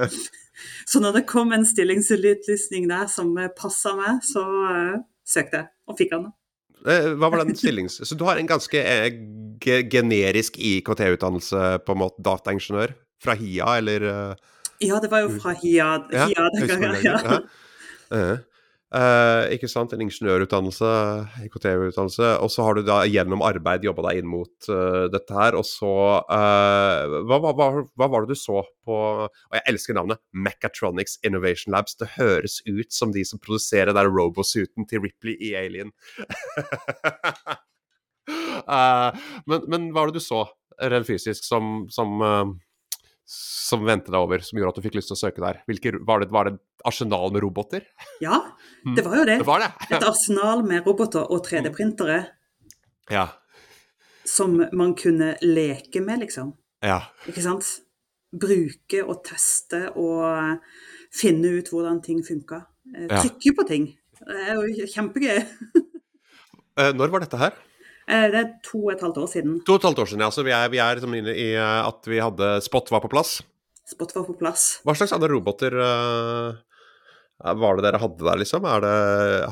så 0.90 1.02
når 1.02 1.18
det 1.18 1.28
kom 1.30 1.54
en 1.54 1.66
stillingsutlysning 1.66 2.86
der 2.92 3.08
som 3.10 3.32
passa 3.58 3.96
meg, 3.98 4.22
så 4.26 4.44
uh, 4.44 4.96
søkte 5.26 5.62
jeg, 5.62 5.70
og 5.88 5.98
fikk 5.98 6.14
den. 6.14 6.32
Eh, 6.84 7.10
Hva 7.16 7.30
var 7.32 7.44
den 7.44 7.56
stillings... 7.56 8.00
Så 8.04 8.16
du 8.18 8.24
har 8.28 8.36
en 8.40 8.48
ganske 8.48 8.80
eh, 8.80 9.20
generisk 9.90 10.58
IKT-utdannelse, 10.60 11.62
på 11.86 11.94
en 11.96 12.02
måte, 12.02 12.20
dataingeniør? 12.24 12.92
Fra 13.24 13.36
HiA, 13.38 13.78
eller 13.80 14.08
eh, 14.10 14.50
Ja, 14.84 14.98
det 15.00 15.08
var 15.12 15.24
jo 15.24 15.36
fra 15.40 15.54
HiA, 15.56 15.92
Ja, 16.12 16.26
HiA 16.28 16.50
den 16.56 16.68
gangen. 16.68 16.98
Ja. 17.04 17.38
Ja. 18.10 18.34
Eh, 18.94 19.44
ikke 19.56 19.66
sant, 19.66 19.90
en 19.90 20.02
ingeniørutdannelse, 20.04 20.88
IKT-utdannelse, 21.48 22.28
og 22.44 22.50
så 22.52 22.66
har 22.66 22.76
du 22.78 22.84
da 22.86 23.00
gjennom 23.10 23.42
arbeid 23.42 23.82
jobba 23.88 24.04
deg 24.06 24.20
inn 24.20 24.28
mot 24.30 24.68
uh, 24.70 25.06
dette 25.10 25.34
her, 25.34 25.56
og 25.58 25.66
så 25.66 25.94
uh, 26.28 27.16
hva, 27.26 27.40
hva, 27.42 27.50
hva, 27.58 27.68
hva 27.98 28.08
var 28.12 28.22
det 28.22 28.36
du 28.36 28.38
så 28.38 28.62
på 28.86 28.94
Og 28.94 29.56
jeg 29.56 29.64
elsker 29.72 29.96
navnet 29.96 30.20
Mechatronics 30.36 31.16
Innovation 31.26 31.74
Labs. 31.74 31.96
Det 31.98 32.12
høres 32.14 32.60
ut 32.68 32.94
som 32.94 33.10
de 33.14 33.24
som 33.26 33.40
produserer 33.42 33.96
der 33.96 34.10
robosuiten 34.12 34.86
til 34.86 35.02
Ripley 35.08 35.34
i 35.42 35.54
Alien. 35.58 35.90
Men, 38.64 39.64
men 39.68 39.90
hva 39.92 39.98
var 39.98 40.08
det 40.08 40.22
du 40.22 40.24
så 40.24 40.46
rent 40.80 41.04
fysisk 41.04 41.44
som, 41.44 41.82
som 41.92 42.22
som 43.26 43.84
vendte 43.86 44.12
deg 44.12 44.20
over, 44.20 44.42
som 44.44 44.58
gjorde 44.58 44.74
at 44.74 44.78
du 44.80 44.84
fikk 44.84 44.98
lyst 44.98 45.08
til 45.10 45.16
å 45.16 45.20
søke 45.22 45.40
der? 45.44 45.62
Hvilke, 45.68 45.94
var, 46.04 46.20
det, 46.20 46.28
var 46.34 46.48
det 46.48 46.54
et 46.58 46.84
arsenal 46.90 47.32
med 47.32 47.42
roboter? 47.44 47.86
ja, 48.20 48.40
det 48.96 49.04
var 49.06 49.16
jo 49.22 49.24
det. 49.30 49.38
Det 49.40 49.46
var 49.48 49.64
det! 49.64 49.70
Et 49.88 50.04
arsenal 50.10 50.64
med 50.68 50.84
roboter 50.86 51.24
og 51.32 51.40
3D-printere 51.46 52.18
Ja. 53.12 53.28
som 54.28 54.56
man 54.72 54.94
kunne 54.98 55.34
leke 55.42 56.00
med, 56.04 56.20
liksom. 56.26 56.52
Ja. 56.84 57.00
Ikke 57.28 57.42
sant? 57.44 57.64
Bruke 58.34 59.00
og 59.06 59.22
teste 59.24 59.86
og 59.96 60.58
finne 61.14 61.52
ut 61.60 61.68
hvordan 61.70 62.00
ting 62.04 62.22
funka. 62.26 62.64
Trykke 63.08 63.52
Ja. 63.52 63.54
På 63.56 63.64
ting. 63.68 63.92
Det 64.24 64.40
er 64.48 64.54
jo 64.60 64.86
kjempegøy. 64.96 65.44
Eh, 66.74 66.88
når 66.90 67.06
var 67.12 67.22
dette 67.22 67.38
her? 67.38 67.52
Eh, 68.08 68.28
Det 68.30 68.40
er 68.40 68.52
to 68.62 68.82
og 68.84 68.92
et 68.92 69.00
halvt 69.00 69.16
år 69.22 69.28
siden 69.32 69.58
To 69.64 69.72
og 69.76 69.80
et 69.80 69.88
halvt 69.88 69.98
år 70.04 70.10
siden, 70.10 70.20
ja. 70.26 70.30
Så 70.34 70.44
vi 70.44 70.52
er, 70.52 70.68
vi 70.68 70.78
er 70.82 70.98
liksom 70.98 71.14
inne 71.16 71.32
i 71.34 71.54
eh, 71.56 71.80
at 71.88 72.04
vi 72.10 72.20
hadde 72.20 72.60
Spot 72.64 72.90
var 72.92 73.00
på 73.04 73.10
plass. 73.12 73.38
Spot 73.88 74.14
var 74.16 74.24
på 74.28 74.36
plass. 74.40 74.80
Hva 74.84 74.94
slags 74.96 75.12
andre 75.12 75.28
roboter 75.32 75.72
eh, 75.76 76.60
var 77.60 77.76
det 77.76 77.84
dere 77.84 78.00
hadde 78.00 78.24
der, 78.24 78.38
liksom? 78.40 78.64
Er 78.64 78.80
det, 78.84 78.92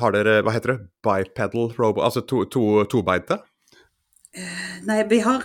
har 0.00 0.12
dere, 0.14 0.36
hva 0.46 0.52
heter 0.54 0.72
det, 0.74 0.84
bipedal 1.04 1.72
robot, 1.76 2.04
altså 2.06 2.22
to, 2.24 2.44
to, 2.48 2.84
tobeinte? 2.88 3.40
Nei, 4.88 5.02
vi 5.10 5.18
har 5.20 5.42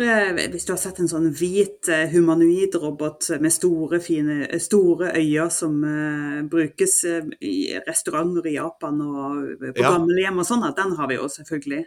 Hvis 0.53 0.63
du 0.63 0.71
har 0.71 0.79
sett 0.79 1.01
en 1.03 1.09
sånn 1.11 1.25
hvit 1.35 1.89
eh, 1.91 2.05
humanoid-robot 2.13 3.33
med 3.43 3.51
store, 3.51 3.99
fine, 3.99 4.45
store 4.63 5.09
øyne 5.19 5.49
som 5.51 5.75
uh, 5.83 6.39
brukes 6.47 7.01
i 7.43 7.57
restauranter 7.83 8.47
i 8.47 8.55
Japan 8.55 9.01
og 9.03 9.57
på 9.59 9.73
Ja. 9.83 9.91
gamlehjem 9.97 10.39
og 10.39 10.47
sånn, 10.47 10.63
den 10.77 10.95
har 10.95 11.11
vi 11.11 11.19
jo 11.19 11.27
selvfølgelig. 11.27 11.83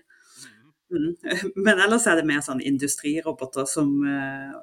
Mm. 0.91 1.13
Men 1.65 1.79
ellers 1.87 2.07
er 2.11 2.19
det 2.21 2.27
mer 2.29 2.43
sånn 2.45 2.61
industriroboter 2.67 3.67
som 3.71 3.93
eh, 4.07 4.55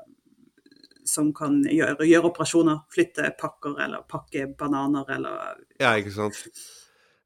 som 1.08 1.30
kan 1.32 1.62
gjøre, 1.64 2.04
gjøre 2.04 2.28
operasjoner. 2.34 2.82
Flytte 2.92 3.30
pakker 3.40 3.78
eller 3.80 4.02
pakke 4.12 4.50
bananer 4.60 5.08
eller 5.16 5.62
Ja, 5.80 5.94
ikke 5.96 6.12
sant. 6.12 6.42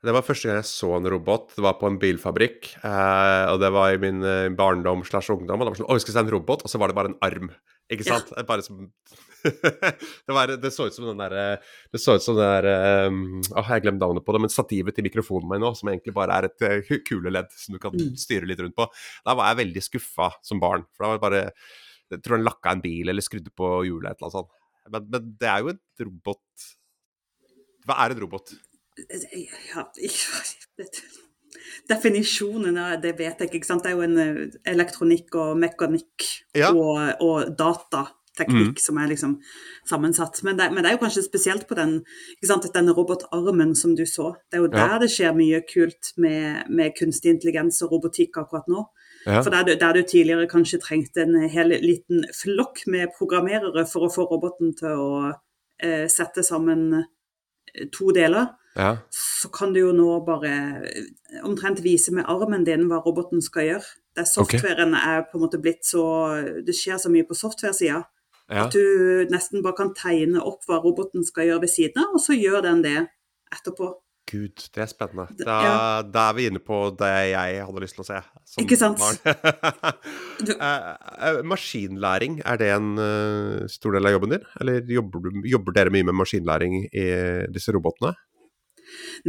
Det 0.02 0.14
var 0.14 0.22
første 0.26 0.50
gang 0.50 0.60
jeg 0.60 0.70
så 0.70 0.92
en 0.98 1.10
robot. 1.10 1.52
Det 1.56 1.64
var 1.66 1.76
på 1.82 1.90
en 1.90 1.98
bilfabrikk. 2.02 2.72
Eh, 2.86 3.46
og 3.54 3.60
det 3.62 3.70
var 3.74 3.94
i 3.94 4.00
min 4.02 4.22
eh, 4.26 4.50
barndom 4.58 5.02
slash 5.06 5.34
ungdom. 5.34 5.62
Og 5.62 5.66
da 5.66 5.74
var 5.74 5.78
sånn 5.82 5.90
Å, 5.90 5.98
vi 5.98 6.06
skal 6.06 6.16
se 6.18 6.24
en 6.24 6.32
robot, 6.34 6.66
og 6.66 6.70
så 6.74 6.82
var 6.82 6.90
det 6.94 6.98
bare 6.98 7.12
en 7.14 7.20
arm. 7.26 7.52
Ikke 7.92 8.06
Ja. 8.06 8.18
sant? 8.22 8.32
Bare 8.50 8.66
som 8.66 8.88
det, 10.28 10.34
var, 10.36 10.52
det 10.62 10.72
så 10.74 10.86
ut 10.90 10.94
som 10.96 11.06
den 11.10 11.18
derre 11.22 11.46
Det 11.94 12.00
så 12.02 12.16
ut 12.18 12.24
som 12.24 12.36
det 12.38 12.46
der 12.48 13.08
um, 13.10 13.42
Åh, 13.58 13.70
jeg 13.74 13.84
glemte 13.86 14.04
navnet 14.06 14.26
på 14.28 14.36
det, 14.36 14.42
men 14.44 14.54
stativet 14.54 14.96
til 14.98 15.06
mikrofonen 15.08 15.50
min 15.50 15.64
nå, 15.64 15.72
som 15.78 15.90
egentlig 15.92 16.14
bare 16.18 16.38
er 16.42 16.50
et 16.50 16.66
uh, 16.68 16.92
kuleledd 17.08 17.50
som 17.58 17.76
du 17.78 17.80
kan 17.82 17.96
Mm. 17.98 18.16
styre 18.18 18.48
litt 18.50 18.60
rundt 18.64 18.76
på. 18.78 18.86
Da 19.26 19.34
var 19.38 19.50
jeg 19.52 19.60
veldig 19.66 19.84
skuffa 19.88 20.30
som 20.46 20.60
barn. 20.62 20.86
For 20.96 21.04
da 21.04 21.10
var 21.12 21.18
det 21.18 21.26
bare 21.28 21.44
Jeg 22.12 22.22
tror 22.26 22.38
han 22.38 22.46
lakka 22.48 22.72
en 22.76 22.82
bil 22.84 23.10
eller 23.12 23.24
skrudde 23.26 23.52
på 23.56 23.70
hjulet, 23.88 24.12
et 24.12 24.18
eller 24.22 24.28
annet 24.30 24.38
sånt. 24.40 24.52
Men, 24.92 25.06
men 25.14 25.32
det 25.40 25.50
er 25.52 25.60
jo 25.66 25.74
et 25.76 26.06
robot 26.08 26.68
Hva 27.88 27.98
er 28.06 28.16
en 28.16 28.22
robot? 28.26 28.54
ja, 29.72 29.86
Definisjonen 31.92 32.78
av 32.80 32.96
det 33.04 33.12
vet 33.20 33.42
jeg 33.44 33.52
ikke. 33.52 33.68
sant? 33.68 33.84
Det 33.84 33.92
er 33.92 33.98
jo 33.98 34.06
en 34.06 34.18
eh, 34.22 34.60
elektronikk 34.72 35.36
og 35.42 35.58
mekanikk 35.62 36.28
Ja. 36.58 36.72
og, 36.72 37.22
og 37.24 37.52
datateknikk 38.42 38.80
som 38.80 38.98
er 38.98 39.08
liksom 39.12 39.40
sammensatt. 39.88 40.44
Men 40.44 40.58
det, 40.58 40.72
men 40.72 40.84
det 40.84 40.92
er 40.92 40.98
jo 40.98 41.04
kanskje 41.06 41.24
spesielt 41.26 41.68
på 41.68 41.76
den, 41.76 42.02
sant? 42.46 42.68
denne 42.74 42.94
robotarmen 42.94 43.76
som 43.76 43.96
du 43.96 44.06
så. 44.06 44.36
Det 44.50 44.58
er 44.58 44.64
jo 44.64 44.72
Ja. 44.72 44.88
der 44.88 45.00
det 45.00 45.12
skjer 45.12 45.34
mye 45.36 45.62
kult 45.62 46.14
med, 46.18 46.70
med 46.70 46.94
kunstig 46.98 47.30
intelligens 47.30 47.82
og 47.82 47.92
robotikk 47.92 48.38
akkurat 48.38 48.68
nå. 48.68 48.88
Ja. 49.26 49.42
For 49.42 49.52
der 49.52 49.64
du, 49.64 49.76
der 49.76 49.94
du 49.94 50.02
tidligere 50.02 50.48
kanskje 50.48 50.80
trengte 50.80 51.22
en 51.22 51.50
hel 51.50 51.68
liten 51.68 52.26
flokk 52.34 52.88
med 52.88 53.14
programmerere 53.18 53.86
for 53.86 54.08
å 54.08 54.14
få 54.14 54.26
roboten 54.26 54.74
til 54.74 54.98
å 54.98 55.34
eh, 55.82 56.08
sette 56.10 56.44
sammen 56.44 56.94
eh, 57.76 57.88
to 57.94 58.12
deler, 58.12 58.48
ja. 58.76 58.98
så 59.12 59.50
kan 59.50 59.74
du 59.74 59.80
jo 59.80 59.92
nå 59.94 60.26
bare 60.26 60.82
eh, 60.90 61.44
omtrent 61.44 61.84
vise 61.84 62.12
med 62.12 62.26
armen 62.26 62.66
din 62.66 62.88
hva 62.90 63.04
roboten 63.06 63.42
skal 63.42 63.68
gjøre. 63.68 63.86
Der 64.18 64.26
softwaren 64.26 64.96
er 64.96 65.22
på 65.30 65.38
en 65.38 65.46
måte 65.46 65.62
blitt 65.62 65.86
så 65.88 66.04
Det 66.68 66.74
skjer 66.76 66.98
så 67.00 67.08
mye 67.08 67.24
på 67.24 67.38
software-sida 67.38 68.02
ja. 68.52 68.68
at 68.68 68.76
du 68.76 69.26
nesten 69.32 69.64
bare 69.66 69.78
kan 69.80 69.94
tegne 69.98 70.44
opp 70.44 70.68
hva 70.68 70.82
roboten 70.84 71.26
skal 71.28 71.50
gjøre 71.50 71.66
ved 71.66 71.74
siden 71.74 72.04
av, 72.04 72.16
og 72.18 72.24
så 72.24 72.38
gjør 72.38 72.66
den 72.68 72.86
det 72.86 72.98
etterpå. 73.52 73.94
Gud, 74.32 74.64
det 74.72 74.80
er 74.80 74.88
spennende. 74.88 75.26
Da, 75.42 75.56
ja. 75.66 75.78
da 76.08 76.30
er 76.30 76.36
vi 76.38 76.46
inne 76.48 76.62
på 76.64 76.78
det 76.96 77.10
jeg 77.34 77.64
hadde 77.68 77.82
lyst 77.84 77.98
til 77.98 78.04
å 78.06 78.08
se. 78.08 78.20
Ikke 78.64 78.80
sant? 78.80 79.02
Eh, 80.42 80.88
eh, 81.28 81.40
maskinlæring, 81.46 82.40
er 82.50 82.58
det 82.58 82.72
en 82.74 82.96
uh, 82.98 83.68
stor 83.70 83.94
del 83.94 84.10
av 84.10 84.16
jobben 84.16 84.32
din? 84.34 84.46
Eller 84.58 84.88
jobber, 84.90 85.28
jobber 85.46 85.76
dere 85.76 85.94
mye 85.94 86.08
med 86.08 86.18
maskinlæring 86.18 86.80
i 86.88 87.04
disse 87.54 87.74
robotene? 87.76 88.16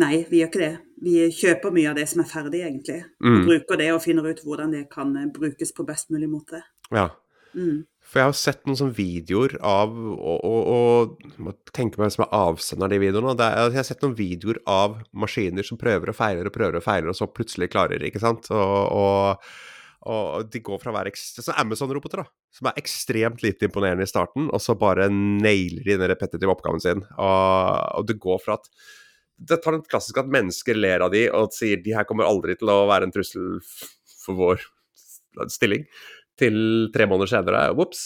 Nei, 0.01 0.23
vi 0.31 0.41
gjør 0.41 0.49
ikke 0.49 0.63
det. 0.63 0.71
Vi 1.05 1.17
kjøper 1.37 1.75
mye 1.77 1.91
av 1.91 1.99
det 2.01 2.07
som 2.09 2.23
er 2.25 2.31
ferdig, 2.31 2.63
egentlig. 2.65 3.03
Mm. 3.21 3.43
Bruker 3.45 3.81
det 3.83 3.91
og 3.93 4.01
finner 4.05 4.31
ut 4.31 4.41
hvordan 4.47 4.73
det 4.73 4.87
kan 4.93 5.13
brukes 5.35 5.75
på 5.77 5.87
best 5.89 6.09
mulig 6.15 6.31
måte. 6.33 6.63
Ja. 6.95 7.11
Mm. 7.53 7.83
For 8.13 8.21
jeg 8.21 8.29
har 8.29 8.37
sett 8.37 8.67
noen 8.69 8.77
sånne 8.77 8.97
videoer 8.97 9.55
av 9.65 9.93
Og, 9.97 10.45
og, 10.45 10.61
og 10.69 11.37
må 11.41 11.55
tenke 11.73 11.97
meg 11.97 12.11
hvem 12.11 12.15
som 12.19 12.27
er 12.27 12.35
avsender 12.43 12.87
av 12.87 12.93
de 12.93 13.01
videoene. 13.01 13.33
Er, 13.41 13.73
jeg 13.73 13.81
har 13.81 13.89
sett 13.89 14.05
noen 14.05 14.17
videoer 14.19 14.61
av 14.69 14.99
maskiner 15.17 15.65
som 15.65 15.81
prøver 15.81 16.13
og 16.13 16.19
feiler 16.19 16.49
og 16.49 16.55
prøver 16.55 16.77
og 16.79 16.85
feiler, 16.85 17.09
og 17.09 17.17
så 17.17 17.31
plutselig 17.33 17.71
klarer, 17.73 18.05
ikke 18.05 18.21
sant? 18.21 18.51
Og, 18.53 19.41
og, 20.05 20.45
de 20.53 20.61
går 20.67 20.83
fra 20.83 20.93
å 20.93 20.97
være 20.99 21.15
sånn 21.17 21.57
Amazon-roboter, 21.63 22.21
da. 22.21 22.29
Som 22.53 22.69
er 22.69 22.81
ekstremt 22.83 23.45
lite 23.45 23.71
imponerende 23.71 24.05
i 24.05 24.11
starten, 24.11 24.51
og 24.53 24.61
så 24.61 24.77
bare 24.77 25.09
nailer 25.13 25.81
de 25.87 25.97
den 25.97 26.13
repetitive 26.13 26.53
oppgaven 26.53 26.85
sin. 26.85 27.05
Og 27.17 28.05
det 28.09 28.21
går 28.21 28.43
fra 28.45 28.61
at 28.61 28.69
Det 29.43 29.57
tar 29.65 29.73
den 29.75 29.87
klassiske 29.89 30.21
at 30.21 30.29
mennesker 30.31 30.77
ler 30.77 31.03
av 31.03 31.11
de 31.11 31.25
og 31.35 31.55
sier 31.57 31.81
de 31.83 31.97
her 31.97 32.05
kommer 32.07 32.29
aldri 32.29 32.55
til 32.61 32.69
å 32.71 32.85
være 32.87 33.09
en 33.09 33.15
trussel 33.15 33.57
for 34.23 34.37
vår 34.39 34.67
stilling 35.51 35.89
til 36.43 36.59
tre 36.95 37.07
måneder 37.09 37.31
senere 37.31 37.65
Ops, 37.73 38.03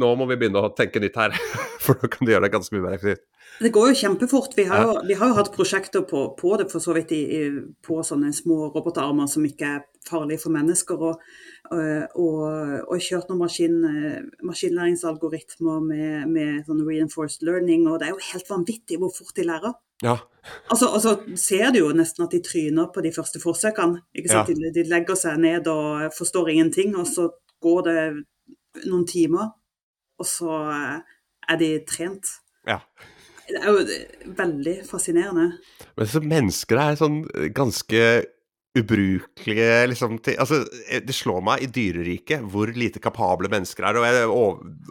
nå 0.00 0.10
må 0.18 0.26
vi 0.30 0.38
begynne 0.40 0.64
å 0.64 0.72
tenke 0.74 1.02
nytt 1.02 1.20
her. 1.20 1.36
For 1.84 2.00
da 2.00 2.10
kan 2.10 2.26
du 2.26 2.32
gjøre 2.32 2.48
det 2.48 2.54
ganske 2.56 2.74
mye 2.74 2.86
mer 2.86 2.96
effektivt. 2.96 3.26
Det 3.62 3.70
går 3.70 3.92
jo 3.92 3.98
kjempefort. 4.00 4.54
Vi 4.56 4.64
har 4.66 4.82
jo, 4.82 4.94
vi 5.06 5.14
har 5.14 5.30
jo 5.30 5.36
hatt 5.36 5.52
prosjekter 5.54 6.02
på, 6.10 6.24
på 6.34 6.56
det 6.58 6.66
for 6.72 6.82
så 6.82 6.94
vidt 6.96 7.12
i, 7.14 7.20
i, 7.22 7.42
på 7.86 8.00
sånne 8.02 8.32
små 8.34 8.72
robotarmer 8.74 9.28
som 9.30 9.44
ikke 9.46 9.68
er 9.76 9.84
farlige 10.08 10.42
for 10.42 10.54
mennesker. 10.56 11.04
Og, 11.10 11.20
og, 11.70 12.16
og, 12.18 12.42
og 12.88 13.04
kjørt 13.04 13.30
noen 13.30 13.44
maskin, 13.44 13.76
maskinlæringsalgoritmer 14.42 15.86
med, 15.86 16.26
med 16.34 16.66
sånn 16.66 16.82
reinforced 16.88 17.46
learning. 17.46 17.86
Og 17.86 18.00
det 18.00 18.08
er 18.08 18.16
jo 18.16 18.26
helt 18.32 18.50
vanvittig 18.50 18.98
hvor 18.98 19.14
fort 19.14 19.36
de 19.38 19.46
lærer. 19.46 19.78
Ja. 20.02 20.18
Altså, 20.72 20.90
og 20.90 21.00
så 21.04 21.14
ser 21.38 21.70
du 21.72 21.78
jo 21.84 21.94
nesten 21.96 22.26
at 22.26 22.34
de 22.34 22.42
tryner 22.44 22.90
på 22.92 23.04
de 23.06 23.14
første 23.14 23.38
forsøkene. 23.40 24.02
Ja. 24.18 24.42
De, 24.48 24.74
de 24.74 24.88
legger 24.90 25.20
seg 25.20 25.38
ned 25.40 25.70
og 25.70 26.10
forstår 26.16 26.50
ingenting, 26.56 26.98
og 26.98 27.06
så 27.08 27.30
går 27.64 27.82
det 27.88 27.98
noen 28.84 29.04
timer, 29.08 29.52
og 30.20 30.28
så 30.28 30.60
eh, 30.70 31.18
er 31.48 31.60
de 31.60 31.74
trent. 31.88 32.38
ja. 32.68 32.80
Det 33.44 33.58
er 33.60 33.74
jo 33.76 33.80
veldig 34.38 34.72
fascinerende. 34.88 35.58
Men 35.98 36.06
så 36.08 36.22
mennesker 36.24 36.78
er 36.80 36.94
sånn 36.96 37.18
ganske 37.52 37.98
ubrukelige 38.74 39.86
liksom 39.86 40.16
til, 40.18 40.34
altså, 40.42 40.64
Det 41.06 41.14
slår 41.14 41.42
meg 41.46 41.62
i 41.62 41.68
dyreriket 41.70 42.42
hvor 42.50 42.70
lite 42.74 42.98
kapable 43.02 43.50
mennesker 43.52 43.86
er. 43.86 43.98
Og 43.98 44.06
det 44.06 44.24
er 44.24 44.32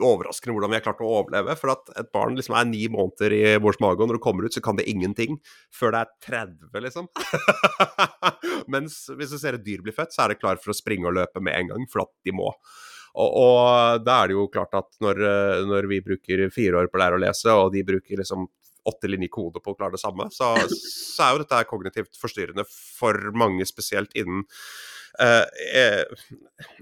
overraskende 0.07 0.55
hvordan 0.55 0.71
vi 0.71 0.79
har 0.79 0.85
klart 0.85 1.03
å 1.03 1.11
overleve. 1.19 1.57
For 1.59 1.73
at 1.73 1.91
et 1.99 2.11
barn 2.15 2.37
liksom 2.39 2.55
er 2.59 2.69
ni 2.69 2.85
måneder 2.91 3.35
i 3.35 3.43
mors 3.63 3.81
mage, 3.83 3.99
og 3.99 4.09
når 4.09 4.19
det 4.19 4.23
kommer 4.23 4.47
ut, 4.47 4.55
så 4.55 4.63
kan 4.63 4.79
det 4.79 4.87
ingenting 4.91 5.39
før 5.73 5.97
det 5.97 6.05
er 6.05 6.15
30, 6.29 6.81
liksom. 6.87 7.11
Mens 8.73 9.03
hvis 9.11 9.35
du 9.35 9.37
ser 9.41 9.59
et 9.59 9.67
dyr 9.67 9.83
bli 9.83 9.95
født, 9.95 10.15
så 10.15 10.25
er 10.25 10.33
det 10.33 10.41
klar 10.41 10.61
for 10.63 10.71
å 10.71 10.77
springe 10.77 11.09
og 11.09 11.17
løpe 11.19 11.43
med 11.43 11.57
en 11.59 11.75
gang, 11.75 11.87
for 11.91 12.05
at 12.05 12.13
de 12.23 12.35
må. 12.35 12.53
Og, 13.13 13.29
og 13.29 14.05
da 14.05 14.21
er 14.23 14.31
det 14.31 14.37
jo 14.37 14.49
klart 14.53 14.73
at 14.77 14.89
når, 15.03 15.19
eh, 15.27 15.63
når 15.69 15.89
vi 15.91 16.01
bruker 16.05 16.47
fire 16.53 16.79
år 16.79 16.89
på 16.89 16.97
å 16.97 17.03
lære 17.03 17.19
å 17.19 17.21
lese, 17.21 17.51
og 17.51 17.73
de 17.75 17.83
bruker 17.85 18.21
liksom 18.21 18.47
åtte 18.89 19.09
linjer 19.11 19.31
kode 19.33 19.61
på 19.63 19.73
å 19.73 19.77
klare 19.77 19.95
det 19.95 20.01
samme, 20.01 20.27
så, 20.33 20.53
så 20.67 21.25
er 21.25 21.33
jo 21.33 21.43
dette 21.43 21.61
kognitivt 21.69 22.19
forstyrrende 22.19 22.65
for 22.69 23.17
mange, 23.37 23.65
spesielt 23.69 24.13
innen, 24.19 24.43
eh, 25.23 25.45
eh, 25.79 26.27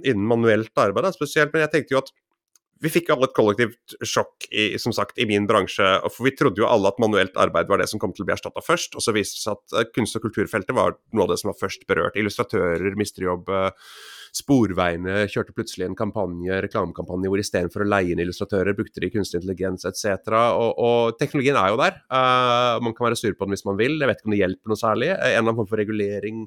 innen 0.04 0.26
manuelt 0.28 0.74
arbeid. 0.82 1.12
Spesielt, 1.18 1.54
Men 1.54 1.68
jeg 1.68 1.74
tenkte 1.76 1.98
jo 1.98 2.04
at 2.04 2.14
vi 2.82 2.90
fikk 2.90 3.12
alle 3.14 3.28
et 3.30 3.36
kollektivt 3.38 3.94
sjokk 4.10 4.48
i, 4.50 4.72
som 4.82 4.94
sagt, 4.96 5.20
i 5.22 5.28
min 5.30 5.46
bransje. 5.50 5.86
For 6.10 6.26
vi 6.26 6.34
trodde 6.34 6.64
jo 6.64 6.70
alle 6.70 6.90
at 6.90 7.02
manuelt 7.02 7.36
arbeid 7.38 7.70
var 7.70 7.78
det 7.82 7.86
som 7.92 8.02
kom 8.02 8.14
til 8.16 8.26
å 8.26 8.30
bli 8.30 8.34
erstatta 8.34 8.64
først. 8.66 8.98
Og 8.98 9.06
så 9.06 9.14
viste 9.14 9.38
det 9.38 9.44
seg 9.44 9.60
at 9.60 9.76
eh, 9.78 9.92
kunst- 9.94 10.18
og 10.18 10.26
kulturfeltet 10.26 10.74
var 10.74 10.98
noe 11.14 11.28
av 11.28 11.34
det 11.34 11.38
som 11.42 11.52
var 11.52 11.60
først 11.60 11.86
berørt. 11.90 12.18
Illustratører 12.18 12.98
mister 12.98 13.28
jobb. 13.28 13.54
eh, 13.54 13.94
Sporveiene 14.32 15.26
kjørte 15.28 15.52
plutselig 15.52 15.90
en 15.90 15.96
kampanje, 16.00 16.62
reklamekampanje 16.64 17.28
hvor 17.32 17.42
istedenfor 17.42 17.84
å 17.84 17.88
leie 17.92 18.14
inn 18.14 18.22
illustratører, 18.24 18.78
brukte 18.78 19.04
de 19.04 19.10
kunstig 19.12 19.42
intelligens 19.42 19.84
etc. 19.90 20.32
Og, 20.56 20.80
og 20.80 21.18
teknologien 21.20 21.60
er 21.60 21.74
jo 21.74 21.80
der. 21.82 21.98
Uh, 22.08 22.80
man 22.86 22.96
kan 22.96 23.10
være 23.10 23.20
sur 23.20 23.36
på 23.36 23.44
den 23.44 23.58
hvis 23.58 23.66
man 23.68 23.80
vil. 23.82 23.98
Jeg 24.00 24.08
vet 24.08 24.22
ikke 24.22 24.32
om 24.32 24.36
det 24.36 24.40
hjelper 24.40 24.72
noe 24.72 24.80
særlig. 24.80 25.12
Eh, 25.12 25.34
En 25.34 25.42
eller 25.42 25.44
annen 25.50 25.60
form 25.60 25.72
for 25.74 25.84
regulering 25.84 26.46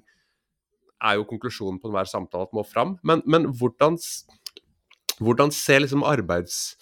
er 1.05 1.19
jo 1.19 1.29
konklusjonen 1.29 1.77
på 1.83 1.91
enhver 1.91 2.09
samtale 2.09 2.49
at 2.49 2.57
må 2.57 2.65
fram. 2.65 2.97
Men, 3.05 3.21
men 3.29 3.51
hvordan, 3.53 4.01
hvordan 5.21 5.53
ser 5.53 5.85
liksom 5.85 6.07
arbeids, 6.09 6.79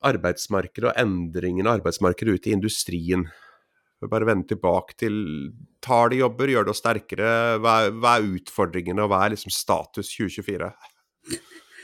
arbeidsmarkedet 0.00 0.94
og 0.94 0.96
endringene 0.96 1.68
av 1.68 1.82
arbeidsmarkedet 1.82 2.38
ut 2.38 2.48
i 2.48 2.56
industrien? 2.56 3.28
Bare 4.10 4.26
vende 4.26 4.48
tilbake 4.50 4.96
til 4.98 5.16
Tar 5.82 6.08
de 6.12 6.20
jobber, 6.20 6.50
gjør 6.50 6.64
det 6.66 6.70
oss 6.74 6.80
sterkere? 6.82 7.30
Hva 7.62 7.72
er, 7.86 7.92
hva 7.98 8.16
er 8.18 8.28
utfordringene, 8.38 9.02
og 9.02 9.10
hva 9.10 9.24
er 9.26 9.34
liksom 9.34 9.50
status 9.54 10.10
2024? 10.14 10.68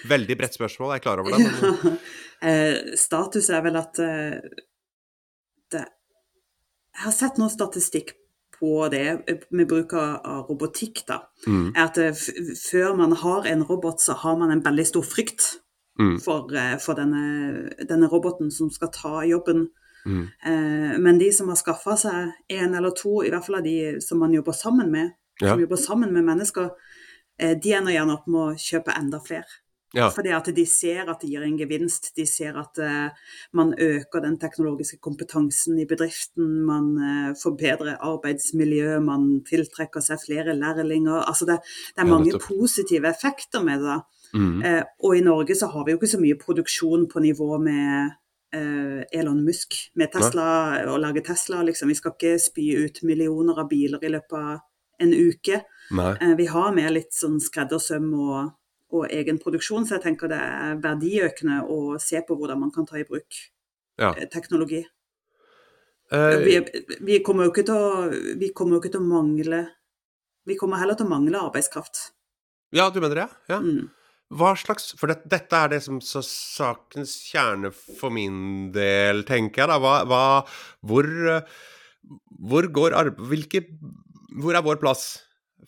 Veldig 0.09 0.37
bredt 0.39 0.55
spørsmål, 0.55 0.93
jeg 0.95 1.01
er 1.01 1.05
klar 1.07 1.23
over 1.23 1.37
det. 1.37 1.45
Men, 1.45 1.99
Eh, 2.39 2.95
status 2.95 3.49
er 3.51 3.65
vel 3.65 3.75
at 3.81 3.99
eh, 3.99 4.37
det 5.75 5.81
Jeg 5.83 7.01
har 7.03 7.15
sett 7.17 7.41
noe 7.43 7.51
statistikk 7.51 8.13
på 8.55 8.87
det 8.95 9.01
eh, 9.27 9.41
med 9.51 9.67
bruk 9.67 9.97
av 9.99 10.47
robotikk, 10.47 11.03
da. 11.09 11.17
mm, 11.49 11.73
Er 11.75 11.89
at 11.89 11.99
eh, 11.99 12.15
før 12.15 12.95
man 12.95 13.17
har 13.19 13.49
en 13.51 13.65
robot, 13.67 13.99
så 13.99 14.15
har 14.23 14.39
man 14.39 14.55
en 14.55 14.63
veldig 14.63 14.87
stor 14.87 15.03
frykt 15.03 15.57
Mm. 15.99 16.21
for, 16.23 16.47
eh, 16.55 16.77
for 16.79 16.95
denne, 16.95 17.73
denne 17.89 18.07
roboten 18.07 18.53
som 18.55 18.71
skal 18.71 18.93
ta 18.95 19.25
jobben. 19.27 19.65
Mm, 20.09 20.25
Eh, 20.49 20.99
men 20.99 21.19
de 21.21 21.29
som 21.33 21.49
har 21.53 21.61
skaffa 21.61 21.97
seg 22.01 22.33
en 22.59 22.75
eller 22.75 22.97
to, 22.97 23.19
i 23.23 23.31
hvert 23.31 23.45
fall 23.47 23.61
av 23.61 23.65
de 23.69 24.01
som 24.01 24.19
man 24.25 24.33
jobber 24.35 24.57
sammen 24.57 24.91
med, 24.91 25.13
Ja. 25.41 25.53
som 25.53 25.61
jobber 25.61 25.77
sammen 25.77 26.13
med 26.13 26.25
mennesker, 26.25 26.71
eh, 27.39 27.55
de 27.63 27.73
ender 27.73 27.93
gjerne 27.93 28.15
opp 28.19 28.27
med 28.27 28.41
å 28.41 28.59
kjøpe 28.59 28.97
enda 28.99 29.21
flere. 29.21 29.45
ja. 29.95 30.11
Fordi 30.11 30.29
at 30.37 30.45
de 30.55 30.65
ser 30.67 31.09
at 31.09 31.21
det 31.21 31.31
gir 31.31 31.43
en 31.43 31.57
gevinst. 31.59 32.11
De 32.15 32.27
ser 32.27 32.59
at 32.61 32.79
eh, 32.79 33.09
man 33.53 33.73
øker 33.73 34.21
den 34.21 34.37
teknologiske 34.39 34.99
kompetansen 35.01 35.79
i 35.81 35.87
bedriften. 35.87 36.65
Man 36.67 36.91
eh, 36.99 37.35
forbedrer 37.43 37.97
arbeidsmiljø, 37.97 39.01
man 39.01 39.41
tiltrekker 39.49 40.01
seg 40.05 40.19
flere 40.27 40.53
lærlinger. 40.55 41.25
Altså 41.25 41.47
det, 41.47 41.59
det 41.97 42.03
er 42.05 42.11
mange 42.11 42.33
ja, 42.33 42.39
positive 42.39 43.09
effekter 43.09 43.65
med 43.65 43.81
det. 43.81 44.01
Mm, 44.35 44.63
Eh, 44.63 44.83
og 45.05 45.17
i 45.17 45.21
Norge 45.25 45.55
så 45.57 45.67
har 45.73 45.85
vi 45.87 45.93
jo 45.93 45.97
ikke 45.99 46.11
så 46.17 46.21
mye 46.21 46.37
produksjon 46.37 47.09
på 47.09 47.21
nivå 47.25 47.59
med 47.59 48.11
Elon 48.53 49.45
Musk, 49.45 49.75
med 49.95 50.11
Tesla, 50.13 50.85
og 50.89 51.01
lage 51.01 51.21
Tesla. 51.25 51.63
liksom. 51.63 51.89
Vi 51.89 51.95
skal 51.95 52.13
ikke 52.13 52.39
spy 52.41 52.65
ut 52.85 53.03
millioner 53.03 53.59
av 53.61 53.69
biler 53.69 54.03
i 54.03 54.09
løpet 54.09 54.33
av 54.39 54.61
en 55.01 55.13
uke. 55.15 55.63
nei. 55.93 56.17
Eh, 56.21 56.35
Vi 56.37 56.47
har 56.47 56.73
med 56.75 56.93
litt 56.93 57.13
sånn 57.13 57.39
skreddersøm 57.41 58.09
og, 58.19 58.53
og 58.93 59.07
egen 59.11 59.39
produksjon, 59.39 59.85
så 59.87 59.97
jeg 59.99 60.03
tenker 60.03 60.29
det 60.29 60.39
er 60.41 60.77
verdiøkende 60.81 61.63
å 61.69 61.99
se 62.01 62.21
på 62.27 62.37
hvordan 62.39 62.59
man 62.61 62.71
kan 62.73 62.87
ta 62.87 62.97
i 62.97 63.05
bruk 63.05 63.29
Ja. 63.99 64.15
eh, 64.17 64.27
teknologi. 64.33 64.85
Eh, 66.11 66.39
Vi, 66.45 66.55
vi 67.01 67.19
kommer 67.23 67.45
jo 67.45 67.51
ikke 67.53 67.67
til 67.67 67.75
å, 67.75 68.39
vi 68.39 68.49
kommer 68.57 68.77
jo 68.77 68.81
ikke 68.81 68.93
til 68.97 69.01
å 69.03 69.09
mangle 69.09 69.69
Vi 70.47 70.57
kommer 70.57 70.79
heller 70.81 70.95
til 70.97 71.05
å 71.05 71.11
mangle 71.11 71.37
arbeidskraft. 71.39 72.13
ja, 72.73 72.89
du 72.91 73.01
mener 73.01 73.15
det? 73.15 73.29
Ja. 73.51 73.59
Mm. 73.61 73.91
Hva 74.29 74.53
slags 74.61 74.91
For 74.99 75.09
det, 75.09 75.23
dette 75.31 75.57
er 75.57 75.71
det 75.73 75.81
som 75.85 76.03
så 76.05 76.21
sakens 76.25 77.15
kjerne 77.31 77.71
for 77.73 78.13
min 78.13 78.69
del, 78.75 79.25
tenker 79.29 79.65
jeg 79.65 79.71
da. 79.71 79.79
Hva, 79.81 79.95
hva 80.09 80.25
Hvor 80.85 81.09
Hvor 82.51 82.69
går 82.81 82.97
arbeid... 82.99 83.25
Hvilke 83.31 83.65
Hvor 84.37 84.59
er 84.59 84.67
vår 84.67 84.81
plass 84.83 85.07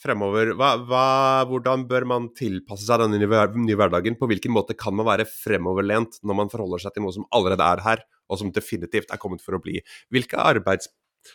fremover? 0.01 0.53
Hva, 0.57 0.75
hva, 0.87 1.07
hvordan 1.51 1.83
bør 1.89 2.07
man 2.09 2.29
tilpasse 2.37 2.87
seg 2.87 3.03
denne 3.03 3.19
nye 3.19 3.77
hverdagen? 3.77 4.17
På 4.21 4.29
hvilken 4.31 4.53
måte 4.55 4.77
kan 4.79 4.95
man 4.97 5.09
være 5.09 5.27
fremoverlent 5.29 6.21
når 6.23 6.39
man 6.39 6.53
forholder 6.53 6.85
seg 6.85 6.95
til 6.95 7.05
noe 7.05 7.17
som 7.17 7.27
allerede 7.37 7.67
er 7.67 7.83
her, 7.85 8.05
og 8.31 8.39
som 8.41 8.53
definitivt 8.55 9.11
er 9.11 9.21
kommet 9.21 9.43
for 9.45 9.59
å 9.59 9.63
bli? 9.63 9.81
Hvilke 10.15 10.41
arbeids... 10.41 10.93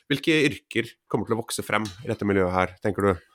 Hvilke 0.09 0.33
yrker 0.47 0.87
kommer 1.11 1.27
til 1.27 1.35
å 1.35 1.41
vokse 1.43 1.61
frem 1.61 1.83
i 2.05 2.09
dette 2.09 2.25
miljøet 2.25 2.55
her, 2.55 2.71
tenker 2.81 3.05
du? 3.05 3.25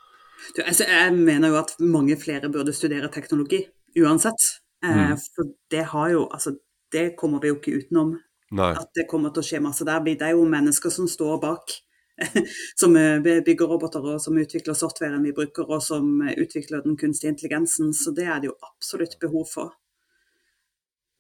Du, 0.57 0.63
altså, 0.65 0.87
jeg 0.89 1.13
mener 1.15 1.53
jo 1.53 1.61
at 1.61 1.77
mange 1.79 2.17
flere 2.19 2.51
burde 2.51 2.75
studere 2.75 3.11
teknologi, 3.13 3.61
uansett. 3.99 4.41
Eh, 4.85 5.11
Mm. 5.11 5.19
for 5.35 5.45
det 5.71 5.85
har 5.93 6.11
jo 6.11 6.27
Altså, 6.33 6.57
det 6.93 7.17
kommer 7.17 7.41
vi 7.41 7.49
jo 7.49 7.55
ikke 7.57 7.77
utenom. 7.83 8.19
Nei. 8.51 8.73
At 8.73 8.89
det 8.95 9.07
kommer 9.09 9.31
til 9.31 9.43
å 9.43 9.47
skje 9.47 9.61
masse 9.63 9.85
der. 9.85 10.01
Det 10.01 10.23
er 10.23 10.31
jo 10.35 10.45
mennesker 10.45 10.91
som 10.91 11.07
står 11.09 11.41
bak. 11.41 11.71
Som 12.77 12.97
eh, 12.97 13.21
bygger 13.21 13.67
roboter, 13.67 14.01
og 14.01 14.21
som 14.21 14.37
utvikler 14.37 14.75
softwaren 14.75 15.23
vi 15.25 15.33
bruker, 15.33 15.65
og 15.71 15.81
som 15.83 16.21
eh, 16.21 16.35
utvikler 16.37 16.83
den 16.85 16.97
kunstige 16.97 17.31
intelligensen. 17.33 17.95
Så 17.95 18.13
det 18.13 18.27
er 18.27 18.41
det 18.41 18.51
jo 18.51 18.57
absolutt 18.61 19.17
behov 19.21 19.47
for. 19.49 19.73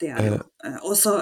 Det 0.00 0.10
er 0.10 0.16
det 0.20 0.26
jo. 0.32 0.42
Og 0.90 0.96
så, 0.96 1.14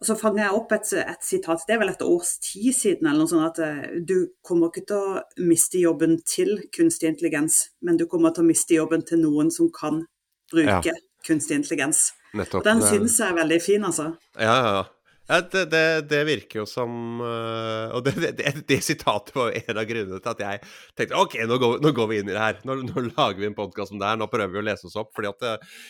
og 0.00 0.06
så 0.06 0.16
fanger 0.18 0.42
jeg 0.42 0.56
opp 0.58 0.72
et, 0.72 0.92
et 1.04 1.22
sitat, 1.22 1.62
det 1.68 1.74
er 1.74 1.78
vel 1.84 1.92
et 1.92 2.02
års 2.02 2.32
tid 2.42 2.72
siden, 2.74 3.06
eller 3.06 3.20
noe 3.22 3.30
sånt, 3.30 3.58
at 3.60 3.94
du 4.08 4.30
kommer 4.42 4.70
ikke 4.70 4.86
til 4.90 4.96
å 4.96 5.46
miste 5.46 5.78
jobben 5.78 6.18
til 6.26 6.56
kunstig 6.74 7.12
intelligens, 7.12 7.68
men 7.82 7.96
du 8.00 8.06
kommer 8.10 8.34
til 8.34 8.42
å 8.42 8.50
miste 8.50 8.74
jobben 8.74 9.06
til 9.06 9.22
noen 9.22 9.50
som 9.54 9.70
kan 9.70 10.04
bruke 10.52 10.96
kunstig 11.26 11.60
intelligens. 11.60 12.10
Nettopp. 12.36 12.62
Og 12.62 12.66
den 12.68 12.82
syns 12.84 13.18
jeg 13.20 13.32
er 13.32 13.38
veldig 13.40 13.60
fin, 13.62 13.84
altså. 13.86 14.10
Ja, 14.38 14.54
ja, 14.54 14.74
ja. 14.76 14.82
ja 15.30 15.40
det, 15.52 15.64
det, 15.72 15.86
det 16.10 16.20
virker 16.28 16.62
jo 16.62 16.66
som 16.68 17.22
øh, 17.26 17.96
Og 17.96 18.04
det, 18.06 18.14
det, 18.38 18.78
sitatet 18.86 19.34
var 19.36 19.56
en 19.56 19.80
av 19.80 19.88
grunnene 19.88 20.20
til 20.20 20.34
at 20.34 20.44
jeg 20.46 20.62
tenkte 20.98 21.18
OK, 21.18 21.40
nå 21.50 21.58
går, 21.62 21.80
nå 21.82 21.92
går 21.96 22.12
vi 22.12 22.20
inn 22.22 22.30
i 22.30 22.36
det 22.36 22.44
her. 22.44 22.62
Nå, 22.68 22.78
nå 22.86 23.08
lager 23.08 23.40
vi 23.40 23.50
en 23.50 23.58
podkast 23.58 23.94
om 23.94 24.02
det 24.02 24.12
her. 24.12 24.20
Nå 24.20 24.30
prøver 24.30 24.54
vi 24.54 24.62
å 24.62 24.68
lese 24.70 24.86
oss 24.90 24.96
opp. 25.00 25.12
fordi 25.16 25.32
at 25.32 25.48
øh, 25.50 25.82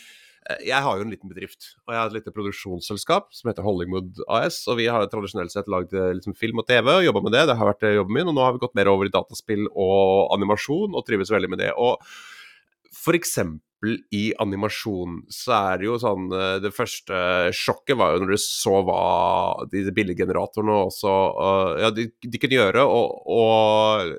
jeg 0.64 0.82
har 0.82 0.96
jo 0.96 1.04
en 1.04 1.12
liten 1.12 1.30
bedrift, 1.30 1.74
og 1.84 1.92
jeg 1.92 2.00
har 2.00 2.08
et 2.08 2.14
lite 2.16 2.32
produksjonsselskap 2.34 3.28
som 3.36 3.50
heter 3.50 3.62
Hollywood 3.62 4.22
AS. 4.32 4.62
Og 4.72 4.80
vi 4.80 4.88
har 4.90 5.04
tradisjonelt 5.12 5.52
sett 5.52 5.68
lagd 5.70 5.92
liksom, 5.92 6.34
film 6.34 6.64
og 6.64 6.66
TV 6.70 6.88
og 6.96 7.04
jobba 7.04 7.26
med 7.26 7.36
det. 7.36 7.44
Det 7.50 7.58
har 7.60 7.68
vært 7.68 7.84
jobben 7.92 8.16
min. 8.16 8.32
Og 8.32 8.38
nå 8.38 8.46
har 8.46 8.56
vi 8.56 8.64
gått 8.64 8.78
mer 8.80 8.88
over 8.90 9.06
i 9.06 9.12
dataspill 9.12 9.68
og 9.68 10.32
animasjon 10.34 10.96
og 10.96 11.04
trives 11.06 11.30
veldig 11.36 11.52
med 11.52 11.60
det. 11.60 11.74
Og 11.76 12.00
for 12.96 13.18
eksempel 13.20 13.60
i 14.12 14.24
animasjon 14.42 15.22
så 15.32 15.54
er 15.56 15.80
det 15.80 15.86
jo 15.86 15.94
sånn 16.00 16.26
eh, 16.36 16.56
Det 16.60 16.72
første 16.76 17.14
sjokket 17.56 17.96
var 17.96 18.12
jo 18.12 18.22
når 18.22 18.34
du 18.34 18.40
så 18.42 18.74
hva 18.84 19.04
de 19.72 19.86
bildegeneratorene 19.96 20.74
også 20.84 21.14
uh, 21.40 21.70
Ja, 21.80 21.92
de, 21.94 22.10
de 22.20 22.40
kunne 22.42 22.58
gjøre, 22.58 22.84
og, 22.84 23.22
og 23.32 24.18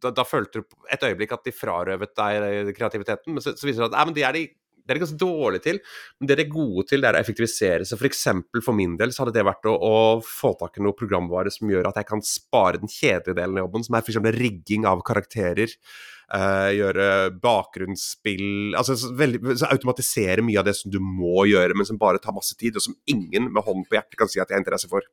da, 0.00 0.10
da 0.16 0.24
følte 0.26 0.62
du 0.62 0.88
et 0.90 1.04
øyeblikk 1.06 1.36
at 1.36 1.46
de 1.46 1.52
frarøvet 1.54 2.14
deg 2.16 2.72
kreativiteten. 2.72 3.36
Men 3.36 3.44
så, 3.44 3.52
så 3.52 3.68
viser 3.68 3.82
det 3.82 3.84
seg 3.84 3.90
at 3.90 3.98
nei, 3.98 4.06
men 4.08 4.16
de 4.16 4.24
er 4.24 4.38
de 4.38 4.44
det 4.80 4.94
er 4.96 4.98
de 4.98 5.02
ganske 5.04 5.20
dårlige 5.20 5.62
til, 5.62 5.76
men 6.18 6.26
det 6.26 6.36
de 6.38 6.44
er 6.46 6.50
gode 6.50 6.82
til, 6.90 7.02
det 7.02 7.10
er 7.10 7.18
å 7.18 7.22
effektivisere. 7.22 7.86
Så 7.86 7.98
for 8.00 8.08
eksempel 8.08 8.64
for 8.64 8.74
min 8.74 8.96
del 8.98 9.12
så 9.14 9.22
hadde 9.22 9.36
det 9.36 9.44
vært 9.46 9.68
å, 9.70 9.76
å 9.76 9.98
få 10.26 10.54
tak 10.58 10.80
i 10.80 10.82
noe 10.82 10.96
programvare 10.98 11.52
som 11.54 11.70
gjør 11.70 11.92
at 11.92 12.00
jeg 12.00 12.08
kan 12.08 12.24
spare 12.26 12.80
den 12.82 12.90
kjedelige 12.90 13.38
delen 13.38 13.60
av 13.60 13.68
jobben, 13.68 13.86
som 13.86 13.94
er 13.94 14.02
f.eks. 14.02 14.18
rigging 14.34 14.88
av 14.90 15.04
karakterer. 15.06 15.76
Eh, 16.36 16.70
gjøre 16.78 17.06
bakgrunnsspill 17.42 18.76
altså 18.78 18.96
så, 18.98 19.12
veldig, 19.18 19.40
Automatisere 19.70 20.44
mye 20.46 20.60
av 20.60 20.68
det 20.68 20.76
som 20.78 20.92
du 20.92 21.00
må 21.02 21.46
gjøre, 21.50 21.76
men 21.76 21.88
som 21.88 22.00
bare 22.00 22.22
tar 22.22 22.36
masse 22.36 22.56
tid, 22.58 22.78
og 22.78 22.86
som 22.86 22.96
ingen 23.10 23.50
med 23.50 23.64
hånden 23.66 23.86
på 23.88 23.98
hjertet 23.98 24.18
kan 24.20 24.30
si 24.30 24.40
at 24.40 24.48
jeg 24.48 24.58
har 24.58 24.64
interesse 24.64 24.90
for. 24.90 25.06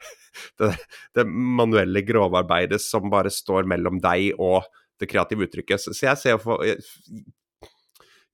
det, 0.60 0.72
det 1.16 1.26
manuelle 1.28 2.02
grovarbeidet 2.06 2.80
som 2.82 3.10
bare 3.12 3.32
står 3.32 3.68
mellom 3.68 4.00
deg 4.02 4.34
og 4.36 4.66
det 5.00 5.10
kreative 5.10 5.46
uttrykket. 5.46 5.82
Så, 5.82 5.94
så 5.96 6.10
jeg 6.10 6.22
ser 6.22 6.40
for 6.42 6.64
jeg, 6.66 6.80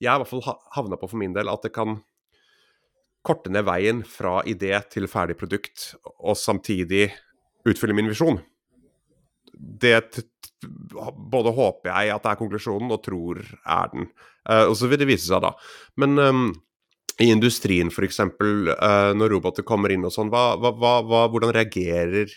jeg 0.03 0.11
har 0.11 0.19
i 0.19 0.25
hvert 0.25 0.33
fall 0.33 0.63
havna 0.75 0.99
på 0.99 1.11
for 1.11 1.21
min 1.21 1.35
del 1.35 1.51
at 1.51 1.63
det 1.63 1.75
kan 1.75 2.01
korte 3.23 3.53
ned 3.55 3.67
veien 3.69 4.03
fra 4.07 4.41
idé 4.51 4.75
til 4.91 5.07
ferdig 5.11 5.37
produkt, 5.39 5.93
og 6.19 6.35
samtidig 6.39 7.13
utfylle 7.69 7.95
min 7.95 8.11
visjon. 8.11 8.41
Det 9.63 9.95
både 11.33 11.53
håper 11.55 11.91
jeg 11.91 12.13
at 12.15 12.25
det 12.25 12.33
er 12.33 12.41
konklusjonen, 12.41 12.93
og 12.95 13.03
tror 13.05 13.41
er 13.43 13.91
den. 13.95 14.07
Uh, 14.49 14.67
og 14.69 14.77
så 14.79 14.91
vil 14.91 15.01
det 15.03 15.11
vise 15.11 15.29
seg, 15.29 15.43
da. 15.45 15.53
Men 16.03 16.19
um, 16.19 16.47
i 17.23 17.29
industrien 17.33 17.91
f.eks., 17.93 18.21
uh, 18.23 19.13
når 19.17 19.37
roboter 19.37 19.67
kommer 19.67 19.93
inn 19.95 20.07
og 20.07 20.15
sånn, 20.15 20.33
hva, 20.33 20.55
hva, 20.61 20.73
hva, 21.03 21.27
hvordan 21.33 21.55
reagerer 21.55 22.33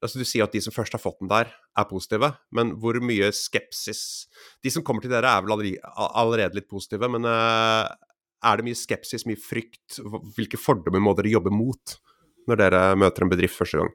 Altså 0.00 0.16
Du 0.16 0.24
sier 0.24 0.46
at 0.46 0.54
de 0.54 0.62
som 0.64 0.72
først 0.72 0.94
har 0.96 1.02
fått 1.02 1.18
den 1.20 1.28
der, 1.28 1.50
er 1.76 1.84
positive, 1.84 2.30
men 2.56 2.70
hvor 2.80 2.96
mye 3.04 3.26
skepsis 3.36 4.30
De 4.64 4.72
som 4.72 4.80
kommer 4.80 5.04
til 5.04 5.12
dere, 5.12 5.28
er 5.28 5.44
vel 5.44 5.52
allerede 5.52 6.56
litt 6.56 6.70
positive, 6.72 7.10
men 7.12 7.28
uh, 7.28 7.84
er 8.40 8.56
det 8.56 8.64
mye 8.64 8.78
skepsis, 8.78 9.26
mye 9.28 9.36
frykt? 9.36 10.00
Hvilke 10.38 10.60
fordommer 10.60 11.04
må 11.04 11.12
dere 11.18 11.34
jobbe 11.34 11.52
mot 11.52 11.98
når 12.48 12.62
dere 12.62 12.80
møter 12.96 13.26
en 13.26 13.32
bedrift 13.32 13.60
første 13.60 13.82
gang? 13.82 13.92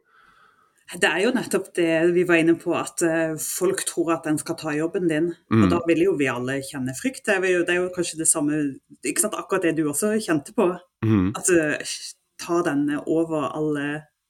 Det 0.93 1.09
er 1.09 1.23
jo 1.23 1.31
nettopp 1.33 1.71
det 1.73 1.93
vi 2.13 2.23
var 2.29 2.37
inne 2.37 2.53
på, 2.61 2.73
at 2.77 3.01
uh, 3.01 3.33
folk 3.41 3.81
tror 3.89 4.11
at 4.19 4.27
en 4.29 4.37
skal 4.37 4.57
ta 4.59 4.73
jobben 4.75 5.07
din. 5.09 5.31
Mm. 5.49 5.63
Og 5.65 5.71
da 5.73 5.79
vil 5.89 6.03
jo 6.05 6.13
vi 6.19 6.29
alle 6.29 6.59
kjenne 6.65 6.93
frykt. 6.97 7.23
Det 7.25 7.39
er 7.39 7.47
jo, 7.49 7.63
det 7.65 7.73
er 7.73 7.79
jo 7.79 7.93
kanskje 7.95 8.19
det 8.21 8.29
samme 8.29 8.59
ikke 9.01 9.23
sant, 9.23 9.37
Akkurat 9.39 9.65
det 9.65 9.73
du 9.79 9.87
også 9.89 10.13
kjente 10.21 10.53
på. 10.53 10.69
Mm. 11.05 11.31
At 11.33 11.49
uh, 11.49 11.95
ta 12.41 12.61
den 12.67 12.85
over 13.01 13.49
alle, 13.49 13.87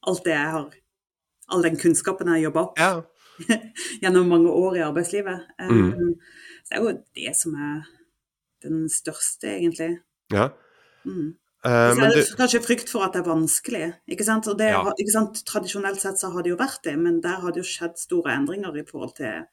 alt 0.08 0.26
det 0.26 0.36
jeg 0.36 0.58
har 0.58 0.74
All 1.54 1.62
den 1.62 1.76
kunnskapen 1.78 2.26
jeg 2.26 2.40
har 2.40 2.44
jobba 2.48 2.62
opp 2.64 2.80
ja. 2.82 2.94
gjennom 4.02 4.32
mange 4.32 4.50
år 4.50 4.80
i 4.80 4.82
arbeidslivet. 4.82 5.44
Um, 5.62 5.92
mm. 5.92 6.16
Det 6.66 6.74
er 6.74 6.82
jo 6.82 6.94
det 7.20 7.34
som 7.38 7.54
er 7.54 7.84
den 8.66 8.88
største, 8.90 9.52
egentlig. 9.52 9.92
Ja. 10.34 10.48
Mm. 11.06 11.36
Uh, 11.66 11.96
det 11.98 12.10
du... 12.14 12.20
kanskje 12.38 12.62
frykt 12.62 12.92
for 12.94 13.08
at 13.08 13.16
det 13.16 13.24
er 13.24 13.30
vanskelig. 13.32 13.86
ikke 14.12 14.28
sant? 14.28 14.46
Det, 14.60 14.68
ja. 14.70 14.84
ikke 15.02 15.14
sant? 15.16 15.42
Tradisjonelt 15.50 16.02
sett 16.04 16.22
så 16.22 16.30
har 16.34 16.46
det 16.46 16.54
jo 16.54 16.60
vært 16.60 16.84
det, 16.86 16.94
men 17.02 17.18
der 17.24 17.42
har 17.42 17.56
det 17.56 17.64
jo 17.64 17.70
skjedd 17.70 17.98
store 17.98 18.36
endringer 18.36 18.78
i 18.78 18.86
forhold 18.86 19.16
til 19.18 19.48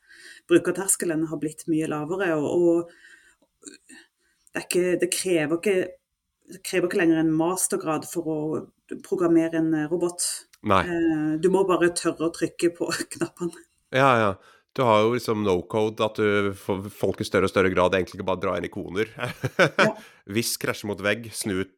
brukerterskelen 0.52 1.24
har 1.30 1.40
blitt 1.40 1.64
mye 1.72 1.88
lavere. 1.88 2.34
Og, 2.36 2.52
og 2.52 3.72
det, 4.52 4.66
ikke, 4.66 4.86
det, 5.00 5.10
krever 5.14 5.56
ikke, 5.56 5.76
det, 6.52 6.60
krever 6.60 6.90
ikke, 6.90 7.00
lenger 7.00 7.22
en 7.22 7.34
mastergrad 7.40 8.08
for 8.10 8.28
å 8.28 8.38
programmere 9.06 9.62
en 9.62 9.72
robot. 9.88 10.28
Nei. 10.68 10.84
Uh, 10.84 11.30
du 11.42 11.48
må 11.54 11.64
bare 11.68 11.94
tørre 11.96 12.28
å 12.28 12.34
trykke 12.34 12.74
på 12.76 12.92
knappene. 13.16 13.68
Ja, 13.92 14.12
ja. 14.20 14.32
Du 14.72 14.84
har 14.88 15.02
jo 15.04 15.12
liksom 15.12 15.42
no 15.44 15.58
code, 15.68 16.00
at 16.00 16.16
du, 16.16 16.52
folk 16.56 17.20
i 17.20 17.26
større 17.28 17.48
og 17.48 17.52
større 17.52 17.72
grad 17.72 17.92
egentlig 17.96 18.16
ikke 18.16 18.28
bare 18.30 18.40
drar 18.40 18.60
inn 18.60 18.68
ikoner. 18.68 19.10
Ja. 19.16 19.90
Hvis 20.32 20.54
krasjer 20.60 20.88
mot 20.88 21.00
vegg, 21.04 21.28
snu 21.36 21.58
ut. 21.60 21.74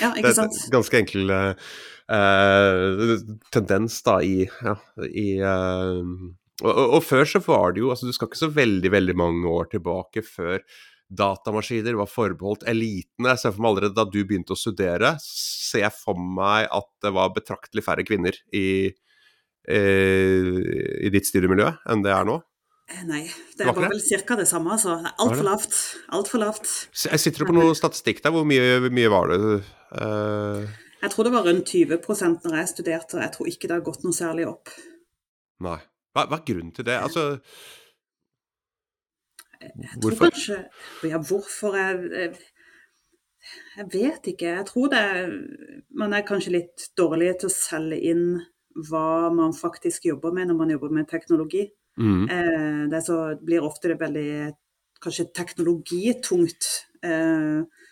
Ja, 0.00 0.12
ikke 0.16 0.34
sant. 0.36 0.54
Det 0.56 0.68
er 0.70 0.76
ganske 0.76 1.00
enkel 1.00 1.32
uh, 1.34 3.16
tendens 3.54 3.98
da 4.06 4.20
i, 4.24 4.44
ja, 4.46 4.76
i 5.06 5.26
uh, 5.42 6.04
og, 6.60 6.70
og, 6.84 7.00
før 7.06 7.26
så 7.28 7.40
var 7.44 7.74
det 7.74 7.82
jo 7.82 7.90
altså 7.92 8.08
Du 8.08 8.14
skal 8.14 8.28
ikke 8.28 8.40
så 8.42 8.50
veldig, 8.52 8.90
veldig 8.92 9.16
mange 9.16 9.50
år 9.50 9.70
tilbake 9.72 10.24
før 10.26 10.60
datamaskiner 11.10 11.96
var 11.98 12.06
forbeholdt 12.06 12.68
eliten. 12.70 13.26
Jeg 13.26 13.40
ser 13.42 13.50
for 13.50 13.64
meg 13.64 13.72
allerede 13.72 13.96
da 13.96 14.04
du 14.06 14.20
begynte 14.22 14.54
å 14.54 14.58
studere, 14.58 15.16
ser 15.24 15.82
jeg 15.82 15.96
for 15.96 16.20
meg 16.38 16.68
at 16.70 16.86
det 17.02 17.10
var 17.16 17.32
betraktelig 17.34 17.82
færre 17.82 18.04
kvinner 18.06 18.38
i 18.54 18.92
i, 19.68 19.80
i 21.06 21.10
ditt 21.12 21.28
studiemiljø 21.28 21.68
enn 21.92 22.04
det 22.04 22.12
er 22.14 22.26
nå? 22.28 22.38
Eh, 22.90 23.02
nei, 23.06 23.22
det 23.56 23.66
var, 23.68 23.76
var 23.76 23.92
vel 23.92 24.02
ca. 24.26 24.36
det 24.40 24.46
samme. 24.50 24.72
altså. 24.74 24.98
Altfor 25.22 25.46
lavt. 25.46 25.80
Altfor 26.16 26.42
lavt. 26.42 26.70
Jeg 27.06 27.22
sitter 27.22 27.46
på 27.46 27.54
noe 27.54 27.74
statistikk 27.78 28.22
der. 28.24 28.34
Hvor 28.34 28.46
mye, 28.48 28.90
mye 28.90 29.10
var 29.12 29.30
det? 29.30 29.40
Uh... 29.94 30.66
Jeg 31.00 31.12
tror 31.14 31.28
det 31.28 31.32
var 31.32 31.46
rundt 31.46 31.70
20 31.70 32.00
når 32.44 32.56
jeg 32.58 32.72
studerte, 32.74 33.16
og 33.16 33.22
jeg 33.24 33.32
tror 33.36 33.48
ikke 33.48 33.68
det 33.68 33.76
har 33.78 33.84
gått 33.86 34.02
noe 34.04 34.16
særlig 34.16 34.48
opp. 34.50 34.72
Nei. 35.64 35.78
Hva, 36.10 36.26
hva 36.26 36.40
er 36.40 36.46
grunnen 36.48 36.74
til 36.74 36.86
det? 36.88 36.96
Altså 36.98 37.38
Hvorfor? 40.00 40.30
Kanskje, 40.30 40.56
ja, 41.04 41.18
hvorfor 41.20 41.76
jeg, 41.76 42.30
jeg 43.76 43.86
vet 43.92 44.30
ikke. 44.32 44.54
Jeg 44.56 44.66
tror 44.66 44.88
det 44.90 45.02
Man 45.94 46.16
er 46.16 46.24
kanskje 46.26 46.54
litt 46.56 46.88
dårlig 46.98 47.34
til 47.40 47.50
å 47.50 47.54
selge 47.54 48.00
inn 48.10 48.24
hva 48.88 49.28
man 49.34 49.52
faktisk 49.56 50.06
jobber 50.08 50.32
med 50.32 50.48
når 50.48 50.58
man 50.58 50.72
jobber 50.74 50.96
med 50.96 51.08
teknologi. 51.10 51.68
Mm. 52.00 52.24
Eh, 52.30 52.88
det 52.90 53.02
så, 53.04 53.20
blir 53.44 53.64
ofte 53.66 53.92
det 53.92 54.00
veldig 54.00 54.32
kanskje 55.02 55.30
teknologitungt. 55.36 56.68
Eh, 57.04 57.86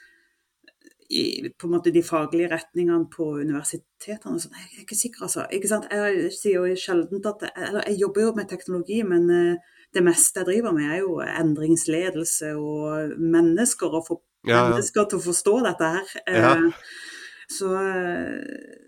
i 1.08 1.48
på 1.56 1.66
en 1.66 1.72
måte 1.72 1.90
de 1.90 2.02
faglige 2.04 2.50
retningene 2.52 3.08
på 3.08 3.30
universitetene. 3.40 4.40
Så 4.40 4.50
jeg 4.52 4.66
er 4.66 4.82
ikke 4.82 4.98
sikker, 4.98 5.24
altså. 5.24 5.46
Ikke 5.56 5.70
sant? 5.70 5.88
Jeg 5.88 6.32
sier 6.36 6.60
jo 6.60 6.76
sjelden 6.76 7.24
at 7.24 7.46
Eller 7.54 7.88
jeg 7.88 8.02
jobber 8.02 8.26
jo 8.26 8.34
med 8.36 8.48
teknologi, 8.48 9.02
men 9.02 9.30
eh, 9.32 9.74
det 9.96 10.04
meste 10.04 10.42
jeg 10.42 10.50
driver 10.50 10.76
med, 10.76 10.90
er 10.92 11.00
jo 11.00 11.18
endringsledelse 11.24 12.54
og 12.60 13.16
mennesker. 13.18 13.88
og 13.88 14.04
få 14.08 14.20
ja, 14.44 14.54
ja. 14.54 14.64
mennesker 14.68 15.08
til 15.08 15.18
å 15.18 15.26
forstå 15.30 15.54
dette 15.64 15.92
her. 15.96 16.16
Ja. 16.28 16.54
Så, 17.48 17.72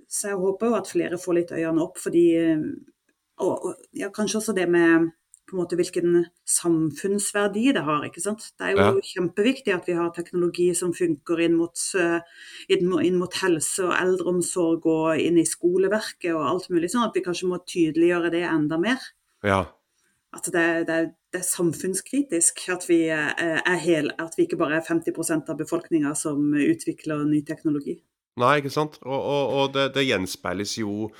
så, 0.05 0.29
jeg 0.29 0.37
håper 0.37 0.69
jo 0.69 0.77
at 0.77 0.91
flere 0.93 1.19
får 1.19 1.39
litt 1.39 1.53
øynene 1.57 1.81
opp, 1.81 1.97
fordi 1.99 2.27
og, 3.41 3.65
og 3.67 3.97
ja, 3.97 4.11
kanskje 4.15 4.41
også 4.41 4.55
det 4.57 4.69
med 4.71 5.11
på 5.51 5.57
en 5.57 5.65
måte 5.65 5.77
hvilken 5.79 6.27
samfunnsverdi 6.47 7.73
det 7.75 7.83
har. 7.87 8.05
ikke 8.07 8.23
sant? 8.23 8.45
Det 8.55 8.69
er 8.69 8.77
jo 8.77 9.01
ja. 9.01 9.07
kjempeviktig 9.15 9.75
at 9.75 9.89
vi 9.89 9.97
har 9.99 10.13
teknologi 10.15 10.69
som 10.79 10.93
funker 10.95 11.43
inn 11.43 11.57
mot, 11.59 11.83
inn, 12.71 12.93
inn 13.03 13.19
mot, 13.19 13.39
helse 13.43 13.89
og 13.89 13.97
eldreomsorg 13.97 14.87
og 14.91 15.19
inn 15.19 15.41
i 15.41 15.47
skoleverket 15.49 16.31
og 16.37 16.47
alt 16.53 16.71
mulig, 16.71 16.93
sånn 16.93 17.09
at 17.09 17.19
vi 17.19 17.25
kanskje 17.27 17.51
må 17.51 17.59
tydeliggjøre 17.67 18.31
det 18.37 18.45
enda 18.47 18.79
mer. 18.81 19.09
Ja. 19.47 19.65
At 20.37 20.47
det, 20.55 20.67
det, 20.87 21.01
det, 21.35 21.41
er 21.41 21.49
samfunnskritisk 21.49 22.63
at 22.71 22.87
vi, 22.87 23.01
er 23.11 23.83
hel, 23.83 24.13
at 24.23 24.39
vi 24.39 24.47
ikke 24.47 24.61
bare 24.61 24.79
er 24.79 24.87
50% 24.87 25.51
av 25.51 25.59
befolkninga 25.59 26.15
som 26.19 26.55
utvikler 26.55 27.27
ny 27.27 27.43
teknologi. 27.47 27.99
Nei, 28.39 28.61
ikke 28.61 28.73
sant. 28.73 29.01
Og, 29.03 29.19
og, 29.19 29.55
og 29.59 29.73
det, 29.75 29.91
det, 29.97 30.07
gjenspeiles 30.07 30.77
jo 30.79 31.11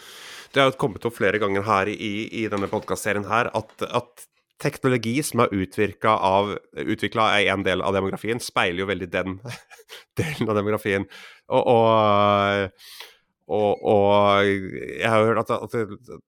Det 0.51 0.63
har 0.63 0.73
jo 0.73 0.81
kommet 0.81 1.05
opp 1.07 1.15
flere 1.17 1.39
ganger 1.43 1.63
her 1.67 1.91
i, 1.93 2.29
i 2.43 2.47
denne 2.51 2.69
podkastserien 2.71 3.29
her 3.31 3.53
at, 3.55 3.87
at, 3.87 4.27
teknologi 4.61 5.15
som 5.25 5.41
er 5.41 5.55
utvikla 5.57 7.29
i 7.41 7.47
en 7.49 7.63
del 7.65 7.81
av 7.81 7.95
demografien, 7.97 8.37
speiler 8.45 8.83
jo 8.83 8.89
veldig 8.91 9.07
den 9.09 9.39
delen 10.21 10.51
av 10.53 10.59
demografien. 10.59 11.07
og, 11.49 11.71
og 11.73 12.69
og, 13.51 13.81
og, 13.83 14.47
jeg 14.47 15.11
har 15.11 15.25
hørt 15.27 15.41
at, 15.43 15.65
at, 15.75 16.21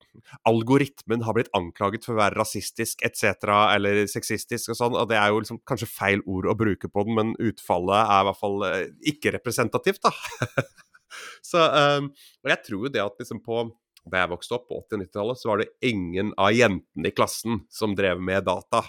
algoritmen 0.48 1.22
har 1.22 1.36
blitt 1.36 1.52
anklaget 1.54 2.06
for 2.06 2.16
å 2.16 2.18
være 2.18 2.40
rasistisk 2.40 3.04
etc. 3.06 3.46
eller 3.76 4.00
sexistisk 4.10 4.72
og 4.72 4.78
sånn, 4.78 4.96
og 4.98 5.06
det 5.12 5.20
er 5.20 5.30
jo 5.30 5.42
liksom 5.44 5.60
kanskje 5.68 5.90
feil 5.90 6.24
ord 6.26 6.48
å 6.50 6.56
bruke 6.58 6.90
på 6.90 7.04
den, 7.06 7.14
men 7.18 7.34
utfallet 7.38 8.00
er 8.00 8.24
i 8.24 8.26
hvert 8.26 8.40
fall 8.40 8.66
eh, 8.66 8.80
ikke 9.14 9.36
representativt, 9.36 10.02
da. 10.02 10.66
så 11.52 11.68
um, 12.00 12.10
Og 12.42 12.50
jeg 12.54 12.62
tror 12.66 12.86
jo 12.88 12.92
det 12.96 13.04
at 13.04 13.22
liksom 13.22 13.42
på 13.44 13.68
da 14.10 14.22
jeg 14.22 14.32
vokste 14.32 14.56
opp 14.56 14.68
på 14.70 14.80
80- 14.80 14.96
og 14.96 15.02
90-tallet, 15.04 15.40
så 15.40 15.50
var 15.50 15.62
det 15.62 15.68
ingen 15.88 16.32
av 16.40 16.54
jentene 16.56 17.10
i 17.10 17.14
klassen 17.14 17.60
som 17.70 17.96
drev 17.98 18.22
med 18.22 18.48
data. 18.48 18.82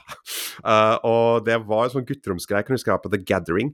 Uh, 0.64 0.98
og 1.14 1.46
det 1.48 1.60
var 1.68 1.86
en 1.86 1.98
sånn 1.98 2.08
gutteromsgreie. 2.10 2.66
Kan 2.66 2.78
huske 2.78 2.90
jeg 2.90 2.98
var 2.98 3.06
på 3.06 3.14
The 3.14 3.22
Gathering 3.22 3.74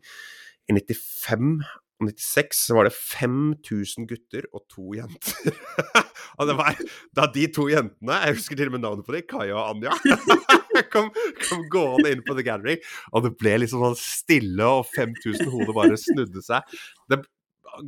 i 0.69 0.75
95 0.75 1.61
96 1.99 2.59
så 2.65 2.75
var 2.77 2.87
det 2.87 2.95
5000 2.95 4.07
gutter 4.07 4.45
og 4.55 4.63
to 4.71 4.93
jenter. 4.95 5.55
og 6.39 6.47
det 6.47 6.55
var 6.55 6.77
da 7.15 7.25
de 7.33 7.47
to 7.51 7.67
jentene, 7.71 8.21
jeg 8.23 8.37
husker 8.37 8.59
til 8.59 8.71
og 8.71 8.77
med 8.77 8.85
navnet 8.85 9.07
på 9.07 9.15
dem, 9.15 9.25
Kaja 9.27 9.57
og 9.57 9.73
Anja, 9.73 9.97
kom, 10.93 11.09
kom, 11.43 11.65
gående 11.71 12.13
inn 12.13 12.23
på 12.23 12.37
The 12.37 12.45
Gathering, 12.47 12.79
og 13.11 13.27
det 13.27 13.33
ble 13.41 13.57
liksom 13.65 13.83
sånn 13.83 13.99
stille, 13.99 14.63
og 14.63 14.87
5000 14.95 15.51
hoder 15.51 15.75
bare 15.75 15.99
snudde 15.99 16.43
seg. 16.45 16.79
Det 17.11 17.19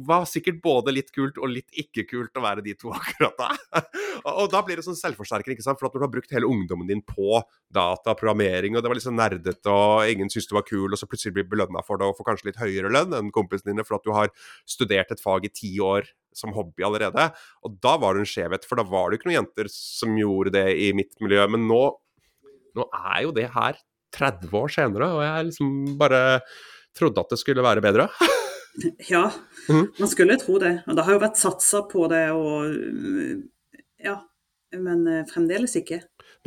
var 0.08 0.26
sikkert 0.30 0.62
både 0.64 0.94
litt 0.96 1.12
kult 1.16 1.40
og 1.42 1.52
litt 1.52 1.70
ikke 1.78 2.06
kult 2.10 2.38
å 2.38 2.44
være 2.44 2.64
de 2.66 2.76
to 2.80 2.92
akkurat 2.98 3.38
da. 3.40 3.82
og, 4.32 4.48
da 4.54 4.62
blir 4.66 4.80
det 4.80 4.86
sånn 4.86 5.00
selvforsterker, 5.00 5.56
ikke 5.56 5.66
sant. 5.66 5.80
For 5.82 5.90
at 5.90 5.96
når 5.96 6.04
du 6.04 6.08
har 6.08 6.14
brukt 6.16 6.36
hele 6.36 6.50
ungdommen 6.50 6.90
din 6.90 7.04
på 7.06 7.42
data, 7.74 8.16
programmering, 8.18 8.76
og 8.78 8.84
det 8.84 8.92
var 8.92 9.00
liksom 9.00 9.18
nerdete, 9.20 9.74
og 9.74 10.12
ingen 10.12 10.32
syntes 10.32 10.50
du 10.52 10.56
var 10.58 10.68
kul, 10.68 10.90
og 10.90 11.00
så 11.00 11.10
plutselig 11.10 11.36
blir 11.38 11.50
belønna 11.52 11.84
for 11.88 12.02
det 12.02 12.10
og 12.10 12.18
får 12.20 12.32
kanskje 12.32 12.52
litt 12.52 12.62
høyere 12.62 12.92
lønn 12.94 13.16
enn 13.18 13.34
kompisene 13.36 13.74
dine 13.74 13.88
for 13.88 14.00
at 14.00 14.08
du 14.08 14.14
har 14.16 14.34
studert 14.70 15.14
et 15.14 15.24
fag 15.24 15.48
i 15.48 15.54
ti 15.54 15.74
år 15.84 16.10
som 16.36 16.54
hobby 16.56 16.86
allerede. 16.88 17.30
Og 17.68 17.78
da 17.84 17.98
var 18.02 18.16
det 18.16 18.26
en 18.26 18.32
skjevhet, 18.34 18.68
for 18.68 18.80
da 18.80 18.88
var 18.88 19.10
det 19.10 19.18
jo 19.18 19.22
ikke 19.22 19.32
noen 19.32 19.42
jenter 19.42 19.72
som 19.74 20.18
gjorde 20.20 20.56
det 20.56 20.68
i 20.80 20.92
mitt 20.98 21.16
miljø. 21.24 21.44
Men 21.52 21.68
nå, 21.70 21.82
nå 22.78 22.92
er 23.16 23.24
jo 23.28 23.34
det 23.36 23.50
her 23.56 23.80
30 24.16 24.60
år 24.60 24.76
senere, 24.76 25.10
og 25.16 25.24
jeg 25.24 25.50
liksom 25.52 25.74
bare 26.00 26.22
trodde 26.98 27.24
at 27.24 27.32
det 27.32 27.40
skulle 27.40 27.66
være 27.66 27.84
bedre. 27.84 28.10
Ja, 29.10 29.26
man 29.68 30.08
skulle 30.08 30.38
tro 30.40 30.58
det. 30.62 30.78
Og 30.88 30.96
det 30.96 31.04
har 31.08 31.18
jo 31.18 31.24
vært 31.24 31.40
satsa 31.42 31.84
på 31.92 32.06
det, 32.12 32.26
og 32.32 32.72
ja. 34.02 34.22
Men 34.72 35.04
fremdeles 35.28 35.76
ikke. 35.76 35.98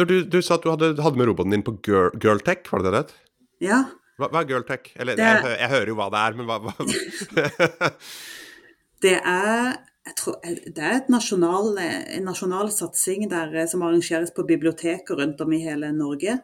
Når 0.00 0.06
du, 0.08 0.14
du 0.32 0.38
sa 0.40 0.56
at 0.56 0.64
du 0.64 0.70
hadde, 0.72 0.94
hadde, 0.96 1.18
med 1.20 1.28
roboten 1.28 1.52
din 1.52 1.64
på 1.66 1.74
Girl, 1.84 2.14
Girltech, 2.16 2.64
var 2.72 2.80
det 2.80 2.92
det 2.94 3.02
det? 3.02 3.18
Ja. 3.66 3.82
Hva, 4.16 4.30
hva 4.30 4.40
er 4.40 4.48
Girltech? 4.48 4.94
Eller 4.96 5.18
det, 5.18 5.26
jeg, 5.26 5.58
jeg, 5.60 5.70
hører 5.74 5.90
jo 5.92 5.96
hva 5.98 6.06
det 6.14 6.22
er, 6.22 6.38
men 6.38 6.48
hva, 6.48 6.56
hva? 6.64 7.90
Det 9.04 9.18
er 9.20 9.74
Tror, 10.20 10.34
det 10.44 10.84
er 10.84 11.06
nasjonal, 11.08 11.78
en 11.80 12.26
nasjonal 12.28 12.68
satsing 12.68 13.22
der, 13.30 13.54
som 13.68 13.80
arrangeres 13.86 14.34
på 14.36 14.44
biblioteker 14.44 15.16
rundt 15.16 15.40
om 15.40 15.54
i 15.56 15.62
hele 15.62 15.88
Norge. 15.96 16.34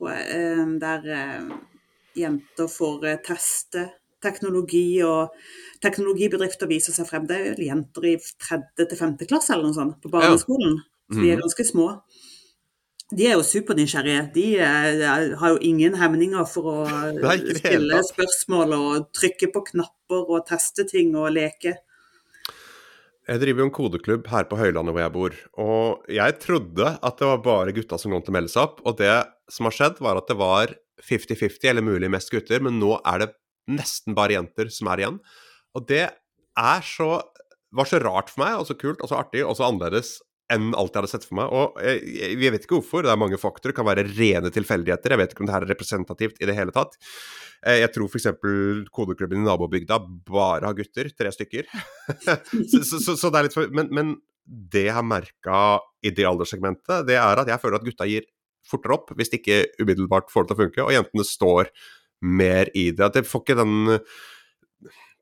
Jeg, 0.00 0.70
der 0.80 1.04
jenter 2.16 2.70
får 2.72 3.04
teste 3.26 3.84
teknologi, 4.24 5.00
og 5.06 5.34
teknologibedrifter 5.84 6.70
viser 6.70 6.96
seg 6.96 7.08
frem. 7.08 7.26
Det 7.28 7.40
er 7.52 7.64
jenter 7.68 8.08
i 8.12 8.16
tredje 8.42 8.88
til 8.88 9.00
femte 9.00 9.28
klasse 9.28 9.54
eller 9.54 9.70
noe 9.70 9.76
sånt 9.76 10.00
på 10.02 10.12
barneskolen. 10.12 10.80
Så 11.12 11.20
de 11.20 11.30
er 11.30 11.38
mhm. 11.38 11.46
ganske 11.46 11.68
små. 11.68 11.90
De 13.14 13.26
er 13.28 13.36
jo 13.36 13.44
supernysgjerrige. 13.46 14.22
De 14.34 14.46
er, 14.58 15.34
har 15.38 15.52
jo 15.54 15.60
ingen 15.62 15.94
hemninger 15.98 16.46
for 16.50 16.72
å 16.72 16.78
stille 17.60 18.00
spørsmål 18.08 18.74
og 18.76 19.10
trykke 19.14 19.52
på 19.54 19.62
knapper 19.70 20.32
og 20.32 20.46
teste 20.48 20.88
ting 20.90 21.14
og 21.14 21.30
leke. 21.36 21.76
Jeg 23.26 23.42
driver 23.42 23.62
jo 23.62 23.66
en 23.66 23.74
kodeklubb 23.74 24.26
her 24.30 24.46
på 24.46 24.58
Høylandet 24.58 24.94
hvor 24.94 25.02
jeg 25.02 25.14
bor, 25.14 25.38
og 25.58 26.10
jeg 26.14 26.34
trodde 26.42 26.92
at 26.94 27.16
det 27.18 27.26
var 27.26 27.40
bare 27.42 27.72
gutta 27.74 27.98
som 27.98 28.12
kom 28.14 28.22
til 28.22 28.30
å 28.30 28.36
melde 28.36 28.52
seg 28.52 28.68
opp, 28.68 28.84
og 28.86 29.00
det 29.00 29.16
som 29.50 29.66
har 29.66 29.74
skjedd, 29.74 29.98
var 30.02 30.20
at 30.20 30.30
det 30.30 30.36
var 30.38 30.74
50-50, 31.02 31.66
eller 31.72 31.82
mulig 31.86 32.10
mest 32.12 32.30
gutter, 32.30 32.62
men 32.62 32.78
nå 32.78 32.92
er 33.02 33.24
det 33.24 33.32
nesten 33.70 34.16
bare 34.16 34.38
jenter 34.38 34.70
som 34.72 34.90
er 34.92 35.02
igjen. 35.02 35.18
Og 35.76 35.86
det 35.88 36.04
er 36.06 36.86
så 36.86 37.10
var 37.76 37.88
så 37.90 38.00
rart 38.00 38.30
for 38.32 38.44
meg, 38.44 38.60
og 38.60 38.68
så 38.68 38.76
kult 38.78 39.02
og 39.02 39.10
så 39.10 39.18
artig 39.20 39.42
og 39.44 39.56
så 39.58 39.66
annerledes 39.68 40.16
enn 40.52 40.70
alt 40.78 40.94
jeg 40.94 41.02
hadde 41.02 41.10
sett 41.10 41.26
for 41.26 41.38
meg. 41.40 41.50
Og 41.50 41.80
jeg, 41.82 42.02
jeg, 42.38 42.52
vet 42.54 42.66
ikke 42.66 42.78
hvorfor, 42.78 43.02
det 43.02 43.10
er 43.10 43.18
mange 43.18 43.38
faktorer, 43.40 43.72
det 43.72 43.78
kan 43.80 43.88
være 43.88 44.06
rene 44.06 44.52
tilfeldigheter. 44.54 45.12
Jeg 45.12 45.20
vet 45.20 45.34
ikke 45.34 45.42
om 45.42 45.50
det 45.50 45.56
her 45.56 45.66
er 45.66 45.72
representativt 45.72 46.38
i 46.38 46.48
det 46.48 46.54
hele 46.54 46.74
tatt. 46.74 46.94
Eh, 47.66 47.80
jeg 47.80 47.90
tror 47.96 48.06
f.eks. 48.06 48.28
kodeklubben 48.94 49.42
i 49.42 49.48
nabobygda 49.48 49.98
bare 50.30 50.68
har 50.68 50.78
gutter, 50.78 51.10
tre 51.18 51.34
stykker. 51.34 51.66
så, 52.22 52.38
så, 52.78 53.02
så, 53.02 53.16
så, 53.16 53.32
det 53.32 53.40
er 53.40 53.48
litt 53.48 53.58
for 53.58 53.74
Men, 53.74 53.90
men 53.90 54.14
det 54.46 54.86
jeg 54.86 54.94
har 54.94 55.06
merka 55.06 55.60
i 56.06 56.14
det 56.14 56.28
alderssegmentet, 56.28 57.08
det 57.08 57.18
er 57.18 57.42
at 57.42 57.50
jeg 57.50 57.62
føler 57.64 57.80
at 57.80 57.86
gutta 57.88 58.06
gir 58.06 58.30
fortere 58.66 58.94
opp 58.94 59.10
hvis 59.18 59.30
de 59.32 59.40
ikke 59.40 59.58
umiddelbart 59.82 60.30
får 60.30 60.46
det 60.46 60.52
til 60.52 60.56
å 60.56 60.60
funke, 60.62 60.84
og 60.86 60.94
jentene 60.94 61.26
står 61.26 61.70
mer 62.22 62.70
i 62.74 62.90
det. 62.94 63.04
At 63.04 63.18
jeg 63.18 63.28
får 63.28 63.44
ikke 63.44 63.60
den 63.60 64.00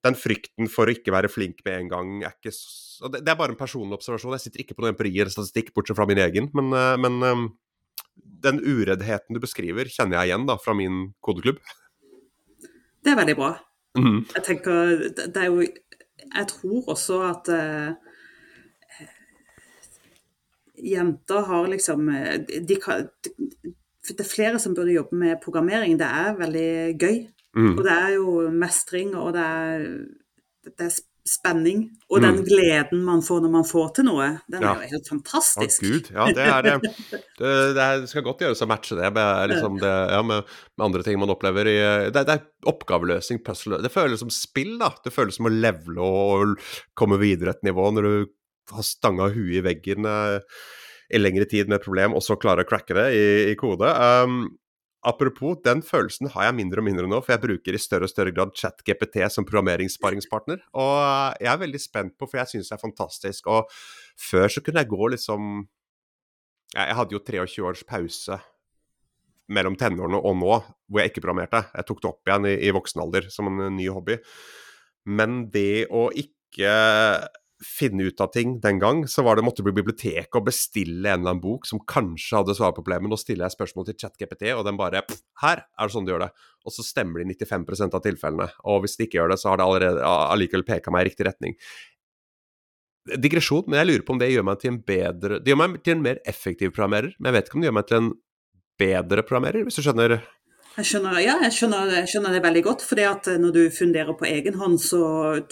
den 0.05 0.17
frykten 0.19 0.69
for 0.69 0.89
å 0.89 0.95
ikke 0.95 1.15
være 1.15 1.31
flink 1.33 1.63
med 1.65 1.79
en 1.79 1.91
gang 1.91 2.09
er 2.27 2.35
ikke 2.35 2.53
så 2.55 3.09
det, 3.11 3.25
er 3.27 3.39
bare 3.39 3.55
en 3.55 3.59
personlig 3.59 3.97
observasjon. 3.97 4.35
Jeg 4.37 4.47
sitter 4.47 4.63
ikke 4.63 4.77
på 4.77 4.85
noen 4.85 4.93
empiri 4.95 5.11
eller 5.17 5.33
statistikk, 5.33 5.73
bortsett 5.75 5.99
fra 5.99 6.07
min 6.09 6.21
egen. 6.23 6.47
Men, 6.55 6.71
eh, 6.79 6.97
men, 7.01 7.17
eh, 7.27 7.41
den 8.47 8.61
ureddheten 8.63 9.35
du 9.35 9.41
beskriver, 9.43 9.89
kjenner 9.91 10.21
jeg 10.21 10.31
igjen 10.31 10.47
da, 10.47 10.57
fra 10.61 10.77
min 10.79 11.09
kodeklubb. 11.25 11.59
Det 13.05 13.13
er 13.13 13.19
veldig 13.19 13.37
bra. 13.41 13.51
Mm. 13.99 14.21
Jeg 14.35 14.43
tenker 14.43 15.03
Det 15.15 15.37
er 15.39 15.51
jo 15.53 15.61
Jeg 15.63 16.47
tror 16.51 16.89
også 16.91 17.19
at 17.29 17.49
uh, 17.55 17.95
jenter 20.75 21.45
har 21.47 21.69
liksom 21.71 22.09
de 22.67 22.79
kan, 22.83 23.07
Det 24.05 24.21
er 24.21 24.29
flere 24.29 24.61
som 24.61 24.75
burde 24.77 24.93
jobbe 24.93 25.17
med 25.17 25.41
programmering. 25.43 25.97
Det 26.01 26.07
er 26.07 26.37
veldig 26.37 26.71
gøy. 27.01 27.25
Mm. 27.57 27.73
Og 27.79 27.83
det 27.87 27.95
er 27.95 28.15
jo 28.19 28.37
mestring, 28.53 29.15
og 29.17 29.33
det 29.37 29.43
er, 29.43 29.85
det 30.69 30.89
er 30.89 30.97
spenning. 31.25 31.87
Og 32.11 32.21
mm. 32.21 32.25
den 32.25 32.41
gleden 32.45 33.05
man 33.07 33.23
får 33.25 33.41
når 33.45 33.53
man 33.55 33.67
får 33.69 33.89
til 33.97 34.07
noe, 34.11 34.27
den 34.53 34.65
ja. 34.67 34.75
er 34.75 34.85
jo 34.85 34.99
helt 34.99 35.09
fantastisk. 35.09 35.81
Å 35.81 35.93
gud, 35.95 36.11
ja 36.13 36.27
det 36.37 36.49
er 36.51 36.69
det. 36.69 36.75
Det, 37.35 37.51
det 37.75 38.07
skal 38.07 38.23
godt 38.23 38.45
gjøres 38.45 38.61
å 38.63 38.69
matche 38.71 38.95
det 38.95 39.09
med, 39.11 39.51
liksom 39.51 39.81
det, 39.83 39.91
ja, 39.91 40.21
med, 40.23 40.45
med, 40.77 40.85
andre 40.87 41.01
ting 41.03 41.17
man 41.19 41.33
opplever 41.35 41.67
i 41.67 41.75
Det, 42.15 42.23
det 42.29 42.37
er 42.37 42.45
oppgaveløsning, 42.71 43.41
puzzle 43.43 43.81
Det 43.83 43.91
føles 43.91 44.23
som 44.23 44.31
spill, 44.31 44.77
da. 44.79 44.93
Det 45.03 45.11
føles 45.11 45.41
som 45.41 45.49
å 45.51 45.53
levele 45.53 45.99
og 46.05 46.55
komme 46.95 47.19
videre 47.19 47.57
et 47.57 47.67
nivå 47.67 47.89
når 47.97 48.07
du 48.07 48.15
har 48.71 48.87
stanga 48.87 49.27
huet 49.35 49.59
i 49.59 49.65
veggen 49.67 50.07
eh, 50.07 50.63
i 51.13 51.21
lengre 51.21 51.47
tid 51.51 51.69
med 51.69 51.81
et 51.81 51.87
problem, 51.87 52.15
og 52.17 52.25
så 52.25 52.39
klare 52.41 52.65
å 52.65 52.69
cracke 52.69 52.97
det 52.97 53.09
i, 53.17 53.25
i 53.53 53.57
kode. 53.61 53.91
Um, 53.91 54.45
Apropos, 55.05 55.59
den 55.61 55.83
følelsen 55.85 56.31
har 56.33 56.47
jeg 56.47 56.57
mindre 56.57 56.81
og 56.81 56.87
mindre 56.87 57.09
nå, 57.11 57.19
for 57.21 57.35
jeg 57.35 57.43
bruker 57.43 57.77
i 57.77 57.81
større 57.81 58.07
og 58.09 58.13
større 58.13 58.33
grad 58.33 58.55
ChatGPT 58.57 59.19
som 59.29 59.45
programmeringssparringspartner. 59.45 60.63
Og 60.81 61.43
jeg 61.45 61.51
er 61.51 61.61
veldig 61.61 61.81
spent 61.83 62.15
på, 62.17 62.25
for 62.25 62.41
jeg 62.41 62.55
syns 62.55 62.71
det 62.73 62.79
er 62.79 62.81
fantastisk. 62.81 63.51
Og 63.53 63.69
før 64.17 64.49
så 64.49 64.63
kunne 64.65 64.81
jeg 64.81 64.93
gå 64.95 65.11
liksom 65.13 65.67
Jeg 66.75 66.97
hadde 66.99 67.15
jo 67.15 67.21
23 67.21 67.67
års 67.69 67.85
pause 67.87 68.39
mellom 69.53 69.77
tenårene 69.77 70.19
og 70.19 70.39
nå, 70.41 70.57
hvor 70.89 71.03
jeg 71.03 71.13
ikke 71.13 71.27
programmerte. 71.27 71.61
Jeg 71.77 71.87
tok 71.87 72.01
det 72.01 72.09
opp 72.09 72.31
igjen 72.31 72.49
i, 72.49 72.55
i 72.65 72.73
voksen 72.75 73.05
alder 73.05 73.29
som 73.31 73.53
en 73.53 73.77
ny 73.77 73.91
hobby. 73.93 74.17
Men 75.05 75.45
det 75.53 75.85
å 75.93 76.09
ikke 76.17 76.73
finne 77.65 78.07
ut 78.09 78.21
av 78.21 78.31
ting 78.35 78.59
den 78.62 78.79
gang, 78.83 79.03
så 79.09 79.25
var 79.27 79.37
det 79.37 79.45
måtte 79.47 79.65
bli 79.65 79.73
biblioteket 79.75 80.37
og 80.39 80.47
bestille 80.49 81.09
en 81.09 81.23
eller 81.23 81.35
annen 81.35 81.43
bok 81.43 81.67
som 81.69 81.81
kanskje 81.89 82.41
hadde 82.41 82.57
svar 82.59 82.75
på 82.75 82.83
problemet. 82.83 83.11
Nå 83.11 83.19
stiller 83.21 83.47
jeg 83.47 83.57
spørsmål 83.57 83.89
til 83.89 83.99
ChatGPT, 84.03 84.51
og 84.55 84.65
den 84.69 84.79
bare 84.81 85.03
Her 85.43 85.65
er 85.65 85.89
det 85.89 85.95
sånn 85.95 86.07
du 86.07 86.12
gjør 86.12 86.27
det. 86.27 86.31
Og 86.65 86.75
så 86.75 86.85
stemmer 86.87 87.21
det 87.21 87.35
i 87.35 87.47
95 87.47 87.91
av 87.91 88.05
tilfellene. 88.05 88.51
Og 88.71 88.85
hvis 88.85 88.97
det 88.99 89.09
ikke 89.09 89.21
gjør 89.21 89.35
det, 89.35 89.41
så 89.41 89.51
har 89.51 89.61
det 89.61 89.67
allerede 89.67 90.12
allikevel 90.35 90.67
peka 90.69 90.95
meg 90.95 91.05
i 91.05 91.11
riktig 91.11 91.29
retning. 91.29 91.59
Digresjon, 93.21 93.67
men 93.69 93.83
jeg 93.83 93.91
lurer 93.91 94.07
på 94.07 94.15
om 94.15 94.21
det 94.23 94.31
gjør 94.33 94.47
meg 94.49 94.62
til 94.62 94.71
en 94.73 94.79
bedre 94.81 95.37
Det 95.45 95.51
gjør 95.53 95.59
meg 95.61 95.75
til 95.85 95.93
en 95.99 96.07
mer 96.07 96.23
effektiv 96.25 96.71
programmerer, 96.73 97.12
men 97.19 97.29
jeg 97.29 97.37
vet 97.37 97.51
ikke 97.51 97.59
om 97.59 97.65
det 97.65 97.69
gjør 97.69 97.77
meg 97.77 97.91
til 97.91 97.99
en 97.99 98.15
bedre 98.81 99.25
programmerer, 99.27 99.67
hvis 99.67 99.77
du 99.77 99.85
skjønner? 99.85 100.17
Jeg 100.75 100.89
skjønner, 100.89 101.19
ja, 101.23 101.35
jeg 101.45 101.55
skjønner, 101.55 101.93
jeg 102.01 102.09
skjønner 102.11 102.35
det 102.35 102.41
veldig 102.43 102.62
godt. 102.67 102.83
For 102.83 102.99
at 103.07 103.29
når 103.39 103.53
du 103.55 103.61
funderer 103.71 104.17
på 104.19 104.27
egen 104.27 104.57
hånd, 104.59 104.81
så 104.83 105.03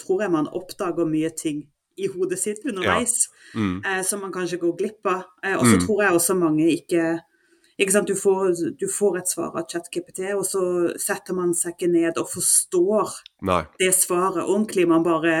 tror 0.01 0.25
jeg 0.25 0.33
man 0.33 0.49
oppdager 0.51 1.07
mye 1.07 1.31
ting 1.37 1.61
i 1.97 2.09
hodet 2.09 2.39
sitt 2.41 2.63
underveis, 2.65 3.27
ja. 3.53 3.59
mm. 3.59 3.75
eh, 3.85 4.01
som 4.07 4.23
man 4.23 4.33
kanskje 4.33 4.61
går 4.61 4.73
glipp 4.79 5.09
av. 5.09 5.27
Eh, 5.43 5.55
og 5.57 5.65
så 5.67 5.77
mm. 5.77 5.85
tror 5.85 6.03
jeg 6.03 6.17
også 6.17 6.39
mange 6.39 6.69
ikke 6.73 7.05
ikke 7.81 7.93
sant? 7.95 8.09
Du, 8.09 8.17
får, 8.17 8.53
du 8.77 8.85
får 8.91 9.17
et 9.17 9.31
svar 9.31 9.55
av 9.57 9.65
ChatGPT, 9.69 10.27
og 10.37 10.43
så 10.45 10.61
setter 11.01 11.33
man 11.37 11.55
seg 11.57 11.73
ikke 11.73 11.89
ned 11.89 12.19
og 12.21 12.29
forstår 12.29 13.15
Nei. 13.49 13.63
det 13.81 13.89
svaret 13.97 14.45
ordentlig. 14.45 14.85
Man 14.89 15.05
bare 15.05 15.39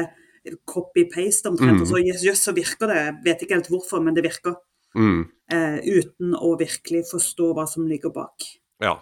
copy-paste 0.67 1.51
omtrent, 1.51 1.77
mm. 1.77 1.83
og 1.85 1.91
så 1.91 2.01
jøss, 2.01 2.41
så 2.41 2.55
virker 2.57 2.89
det. 2.89 2.99
Jeg 2.99 3.17
vet 3.27 3.45
ikke 3.45 3.59
helt 3.59 3.69
hvorfor, 3.71 4.01
men 4.03 4.17
det 4.17 4.25
virker. 4.25 4.57
Mm. 4.97 5.21
Eh, 5.53 5.77
uten 6.01 6.33
å 6.37 6.55
virkelig 6.59 7.05
forstå 7.11 7.53
hva 7.57 7.67
som 7.69 7.85
ligger 7.89 8.13
bak. 8.13 8.49
Ja, 8.83 8.97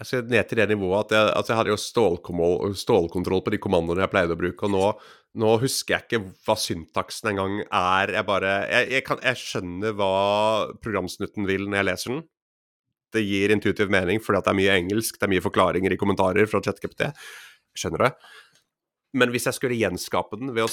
jeg 0.00 0.08
skal 0.08 0.30
ned 0.32 0.48
til 0.48 0.56
det 0.56 0.68
nivået 0.70 1.10
at 1.10 1.12
jeg, 1.12 1.32
altså 1.36 1.52
jeg 1.52 1.58
hadde 1.58 1.72
jo 1.74 2.74
stålkontroll 2.80 3.42
på 3.44 3.52
de 3.52 3.60
kommandoene 3.60 4.06
jeg 4.06 4.12
pleide 4.12 4.32
å 4.32 4.40
bruke, 4.40 4.64
og 4.64 4.72
nå, 4.72 4.84
nå 5.42 5.50
husker 5.60 5.94
jeg 5.94 6.06
ikke 6.06 6.20
hva 6.46 6.56
syntaksen 6.56 7.34
engang 7.34 7.58
er. 7.66 8.14
Jeg 8.16 8.28
bare 8.28 8.54
jeg, 8.70 8.88
jeg, 8.96 9.04
kan, 9.04 9.20
jeg, 9.26 9.40
skjønner 9.42 9.96
hva 9.98 10.12
programsnutten 10.80 11.48
vil 11.48 11.68
når 11.68 11.82
jeg 11.82 11.88
leser 11.90 12.14
den. 12.14 12.22
Det 13.10 13.26
gir 13.26 13.52
intuitiv 13.52 13.92
mening 13.92 14.22
fordi 14.24 14.40
at 14.40 14.48
det 14.48 14.54
er 14.54 14.60
mye 14.62 14.78
engelsk, 14.80 15.18
det 15.18 15.28
er 15.28 15.34
mye 15.34 15.44
forklaringer 15.44 15.92
i 15.92 16.00
kommentarer 16.00 16.48
fra 16.48 16.62
ChatGPT. 16.64 17.10
Skjønner 17.76 18.06
det. 18.06 18.12
Men 19.16 19.32
hvis 19.34 19.48
jeg 19.48 19.56
skulle 19.56 19.78
gjenskape 19.78 20.38
den 20.38 20.52
å, 20.54 20.66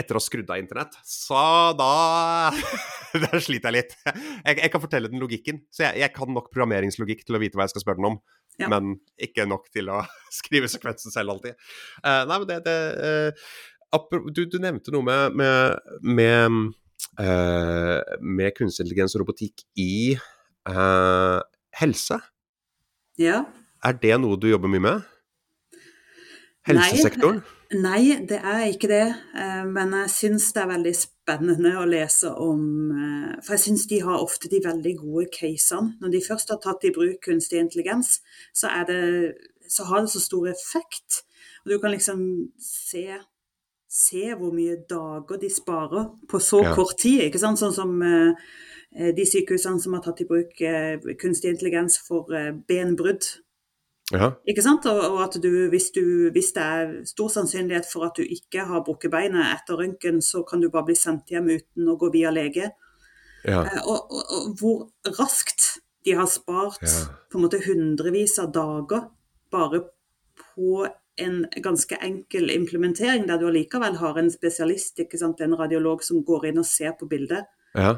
etter 0.00 0.16
å 0.16 0.20
ha 0.20 0.22
skrudd 0.22 0.48
av 0.50 0.58
internett, 0.58 0.96
så 1.06 1.38
da 1.78 2.50
Der 3.22 3.38
sliter 3.38 3.70
jeg 3.70 3.76
litt. 3.76 3.92
Jeg, 4.02 4.56
jeg, 4.58 4.70
kan 4.72 4.82
fortelle 4.82 5.10
den 5.10 5.22
logikken. 5.22 5.60
Så 5.70 5.84
jeg, 5.84 6.00
jeg, 6.02 6.10
kan 6.16 6.32
nok 6.34 6.48
programmeringslogikk 6.50 7.22
til 7.22 7.38
å 7.38 7.40
vite 7.42 7.54
hva 7.54 7.68
jeg 7.68 7.76
skal 7.76 7.84
spørre 7.84 8.00
den 8.00 8.08
om, 8.08 8.16
ja. 8.58 8.66
men 8.72 8.96
ikke 9.22 9.46
nok 9.46 9.68
til 9.74 9.92
å 9.94 10.00
skrive 10.40 10.70
sekvensen 10.72 11.14
selv 11.14 11.36
alltid. 11.36 11.54
Uh, 12.02 12.24
nei, 12.26 12.40
men 12.40 12.48
det, 12.50 12.58
det 12.66 12.76
uh, 13.30 14.26
du, 14.34 14.42
du, 14.50 14.58
nevnte 14.58 14.90
noe 14.90 15.06
med, 15.06 15.38
med, 15.38 15.94
med, 16.02 16.60
uh, 17.22 18.00
med 18.18 18.56
kunstig 18.58 18.88
intelligens 18.88 19.14
og 19.14 19.22
robotikk 19.22 19.62
i 19.78 20.16
helse. 21.78 22.16
Ja. 23.20 23.44
Er 23.84 23.98
det 24.00 24.16
noe 24.18 24.38
du 24.40 24.48
jobber 24.48 24.70
mye 24.72 24.82
med? 24.82 25.10
Helsesektoren? 26.66 27.44
Nei. 27.44 27.53
Nei, 27.74 28.20
det 28.28 28.38
er 28.38 28.68
ikke 28.70 28.88
det. 28.90 29.06
Eh, 29.34 29.64
men 29.66 29.94
jeg 29.98 30.12
syns 30.12 30.50
det 30.54 30.62
er 30.62 30.70
veldig 30.70 30.92
spennende 30.96 31.74
å 31.80 31.86
lese 31.88 32.30
om 32.40 32.64
eh, 32.92 33.34
For 33.42 33.56
jeg 33.56 33.64
syns 33.64 33.86
de 33.90 34.00
har 34.04 34.22
ofte 34.22 34.50
de 34.52 34.60
veldig 34.64 34.94
gode 35.00 35.26
casene. 35.34 35.94
Når 36.02 36.14
de 36.14 36.22
først 36.26 36.52
har 36.52 36.60
tatt 36.62 36.86
i 36.86 36.92
bruk 36.94 37.18
kunstig 37.24 37.62
intelligens, 37.62 38.18
så, 38.54 38.70
det, 38.88 39.00
så 39.68 39.88
har 39.90 40.04
det 40.04 40.12
så 40.14 40.22
stor 40.22 40.50
effekt. 40.52 41.24
Og 41.64 41.74
du 41.74 41.78
kan 41.82 41.94
liksom 41.94 42.20
se, 42.62 43.06
se 43.90 44.26
hvor 44.38 44.54
mye 44.54 44.78
dager 44.90 45.40
de 45.42 45.50
sparer 45.50 46.12
på 46.30 46.42
så 46.42 46.62
ja. 46.66 46.74
kort 46.76 46.98
tid. 47.00 47.24
ikke 47.26 47.42
sant? 47.42 47.62
Sånn 47.62 47.74
som 47.74 47.96
eh, 48.06 48.52
de 49.16 49.26
sykehusene 49.26 49.82
som 49.82 49.96
har 49.96 50.04
tatt 50.04 50.22
i 50.22 50.28
bruk 50.28 50.52
kunstig 51.18 51.50
intelligens 51.50 51.98
for 52.06 52.30
benbrudd 52.68 53.26
Ja. 54.12 54.32
Ikke 54.46 54.62
sant? 54.62 54.84
Og, 54.86 54.98
og 55.14 55.22
at 55.24 55.38
du 55.40 55.68
hvis, 55.72 55.90
du, 55.94 56.28
hvis 56.34 56.50
det 56.52 56.62
er 56.62 56.90
stor 57.08 57.30
sannsynlighet 57.32 57.86
for 57.88 58.04
at 58.04 58.18
du 58.18 58.22
ikke 58.22 58.66
har 58.68 58.82
brukket 58.84 59.10
beinet 59.14 59.46
etter 59.54 59.78
røntgen, 59.80 60.20
så 60.22 60.42
kan 60.44 60.60
du 60.60 60.68
bare 60.70 60.84
bli 60.90 60.96
sendt 60.98 61.30
hjem 61.32 61.48
uten 61.54 61.88
å 61.88 61.96
gå 61.96 62.10
via 62.12 62.30
lege. 62.34 62.68
Ja. 63.44 63.62
Eh, 63.64 63.80
Og, 63.86 64.12
og, 64.12 64.22
og 64.36 64.60
hvor 64.60 65.16
raskt 65.20 65.78
de 66.04 66.12
har 66.18 66.28
spart 66.28 66.82
Ja. 66.84 67.06
på 67.32 67.38
en 67.38 67.46
måte 67.46 67.62
hundrevis 67.64 68.38
av 68.38 68.52
dager 68.52 69.06
bare 69.50 69.80
på 70.54 70.86
en 71.16 71.44
ganske 71.62 71.96
enkel 72.02 72.50
implementering, 72.50 73.24
der 73.28 73.38
du 73.38 73.46
allikevel 73.46 73.96
har 74.00 74.18
en 74.18 74.30
spesialist, 74.30 74.98
ikke 74.98 75.18
sant? 75.18 75.40
en 75.40 75.54
radiolog 75.56 76.02
som 76.04 76.24
går 76.26 76.48
inn 76.50 76.58
og 76.58 76.66
ser 76.66 76.92
på 76.98 77.08
bildet. 77.08 77.46
ja. 77.74 77.96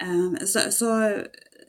Eh, 0.00 0.44
Så, 0.46 0.70
så 0.70 0.88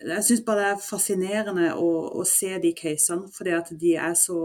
jeg 0.06 0.24
syns 0.28 0.43
bare 0.45 0.62
det 0.62 0.68
er 0.74 0.84
fascinerende 0.86 1.72
å, 1.82 1.89
å 2.20 2.26
se 2.28 2.51
de 2.62 2.74
casene, 2.78 3.30
fordi 3.34 3.56
at 3.58 3.72
de 3.82 3.95
er 3.97 4.14
så 4.20 4.38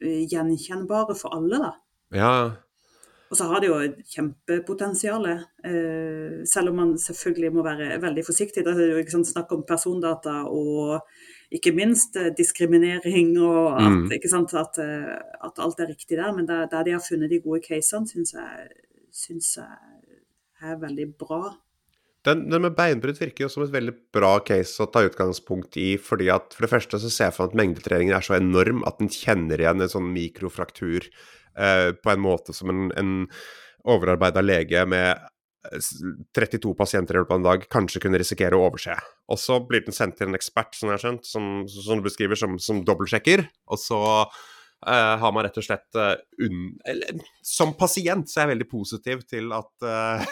eh, 0.00 0.24
gjenkjennbare 0.30 1.16
for 1.18 1.36
alle, 1.36 1.60
da. 1.62 1.72
Ja. 2.16 2.32
Og 3.28 3.36
så 3.36 3.44
har 3.50 3.60
de 3.60 3.68
jo 3.68 3.76
et 3.84 3.98
kjempepotensial, 4.08 5.26
eh, 5.28 6.38
selv 6.48 6.72
om 6.72 6.78
man 6.80 6.94
selvfølgelig 7.00 7.50
må 7.52 7.64
være 7.66 7.98
veldig 8.00 8.24
forsiktig. 8.24 8.64
Det 8.64 8.72
er 8.72 8.94
jo 8.94 9.02
ikke 9.02 9.18
sånn 9.18 9.28
snakk 9.28 9.52
om 9.52 9.66
persondata 9.68 10.38
og 10.48 11.02
ikke 11.52 11.74
minst 11.76 12.16
eh, 12.16 12.30
diskriminering 12.36 13.34
og 13.44 13.76
at, 13.82 13.92
Mm. 13.92 14.08
ikke 14.16 14.32
sant, 14.32 14.54
at, 14.56 14.80
eh, 14.80 15.12
at 15.44 15.60
alt 15.60 15.80
er 15.80 15.92
riktig 15.92 16.16
der. 16.16 16.32
Men 16.32 16.48
der, 16.48 16.66
der 16.72 16.88
de 16.88 16.96
har 16.96 17.04
funnet 17.04 17.28
de 17.30 17.40
gode 17.44 17.60
casene, 17.68 18.08
syns 18.08 18.32
jeg, 18.32 18.68
syns 19.12 19.56
jeg 19.60 20.72
er 20.72 20.80
veldig 20.80 21.12
bra. 21.20 21.42
Den, 22.26 22.48
den 22.50 22.64
med 22.64 22.74
beinbrudd 22.74 23.20
virker 23.20 23.44
jo 23.44 23.52
som 23.52 23.62
et 23.62 23.72
veldig 23.72 23.94
bra 24.14 24.32
case 24.46 24.82
å 24.82 24.88
ta 24.90 25.04
utgangspunkt 25.06 25.78
i, 25.78 25.92
fordi 26.02 26.26
at 26.34 26.54
for 26.54 26.66
det 26.66 26.72
første 26.72 26.98
så 26.98 27.10
ser 27.12 27.30
jeg 27.30 27.36
for 27.36 27.46
meg 27.46 27.54
at 27.54 27.60
mengdetreningen 27.60 28.16
er 28.16 28.26
så 28.26 28.36
enorm 28.38 28.82
at 28.88 28.98
den 28.98 29.12
kjenner 29.12 29.62
igjen 29.62 29.84
en 29.84 29.92
sånn 29.92 30.10
mikrofraktur 30.16 31.06
eh, 31.06 31.90
på 31.94 32.12
en 32.12 32.24
måte 32.24 32.56
som 32.56 32.72
en, 32.74 32.88
en 32.98 33.12
overarbeida 33.86 34.42
lege 34.42 34.82
med 34.90 35.12
eh, 35.70 35.88
32 36.34 36.74
pasienter 36.80 37.16
i 37.16 37.22
løpet 37.22 37.36
av 37.36 37.40
en 37.40 37.48
dag 37.52 37.66
kanskje 37.70 38.02
kunne 38.02 38.20
risikere 38.20 38.58
å 38.58 38.66
overse. 38.66 38.98
Og 39.30 39.38
så 39.38 39.60
blir 39.70 39.86
den 39.86 39.96
sendt 39.96 40.18
til 40.18 40.32
en 40.32 40.38
ekspert, 40.38 40.74
som 40.74 40.90
jeg 40.90 40.98
har 40.98 41.04
skjønt, 41.06 41.28
som, 41.28 41.50
som 41.70 42.02
du 42.02 42.08
beskriver, 42.10 42.40
som, 42.40 42.58
som 42.62 42.82
dobbeltsjekker, 42.82 43.46
og 43.70 43.78
så 43.78 44.02
eh, 44.86 45.14
har 45.22 45.34
man 45.34 45.46
rett 45.46 45.58
og 45.58 45.66
slett 45.66 45.98
uh, 45.98 46.14
unn... 46.44 46.72
Eller 46.88 47.22
som 47.42 47.74
pasient 47.78 48.30
så 48.30 48.40
er 48.40 48.46
jeg 48.46 48.54
veldig 48.54 48.68
positiv 48.70 49.24
til 49.28 49.52
at 49.56 49.86
uh, 49.86 50.24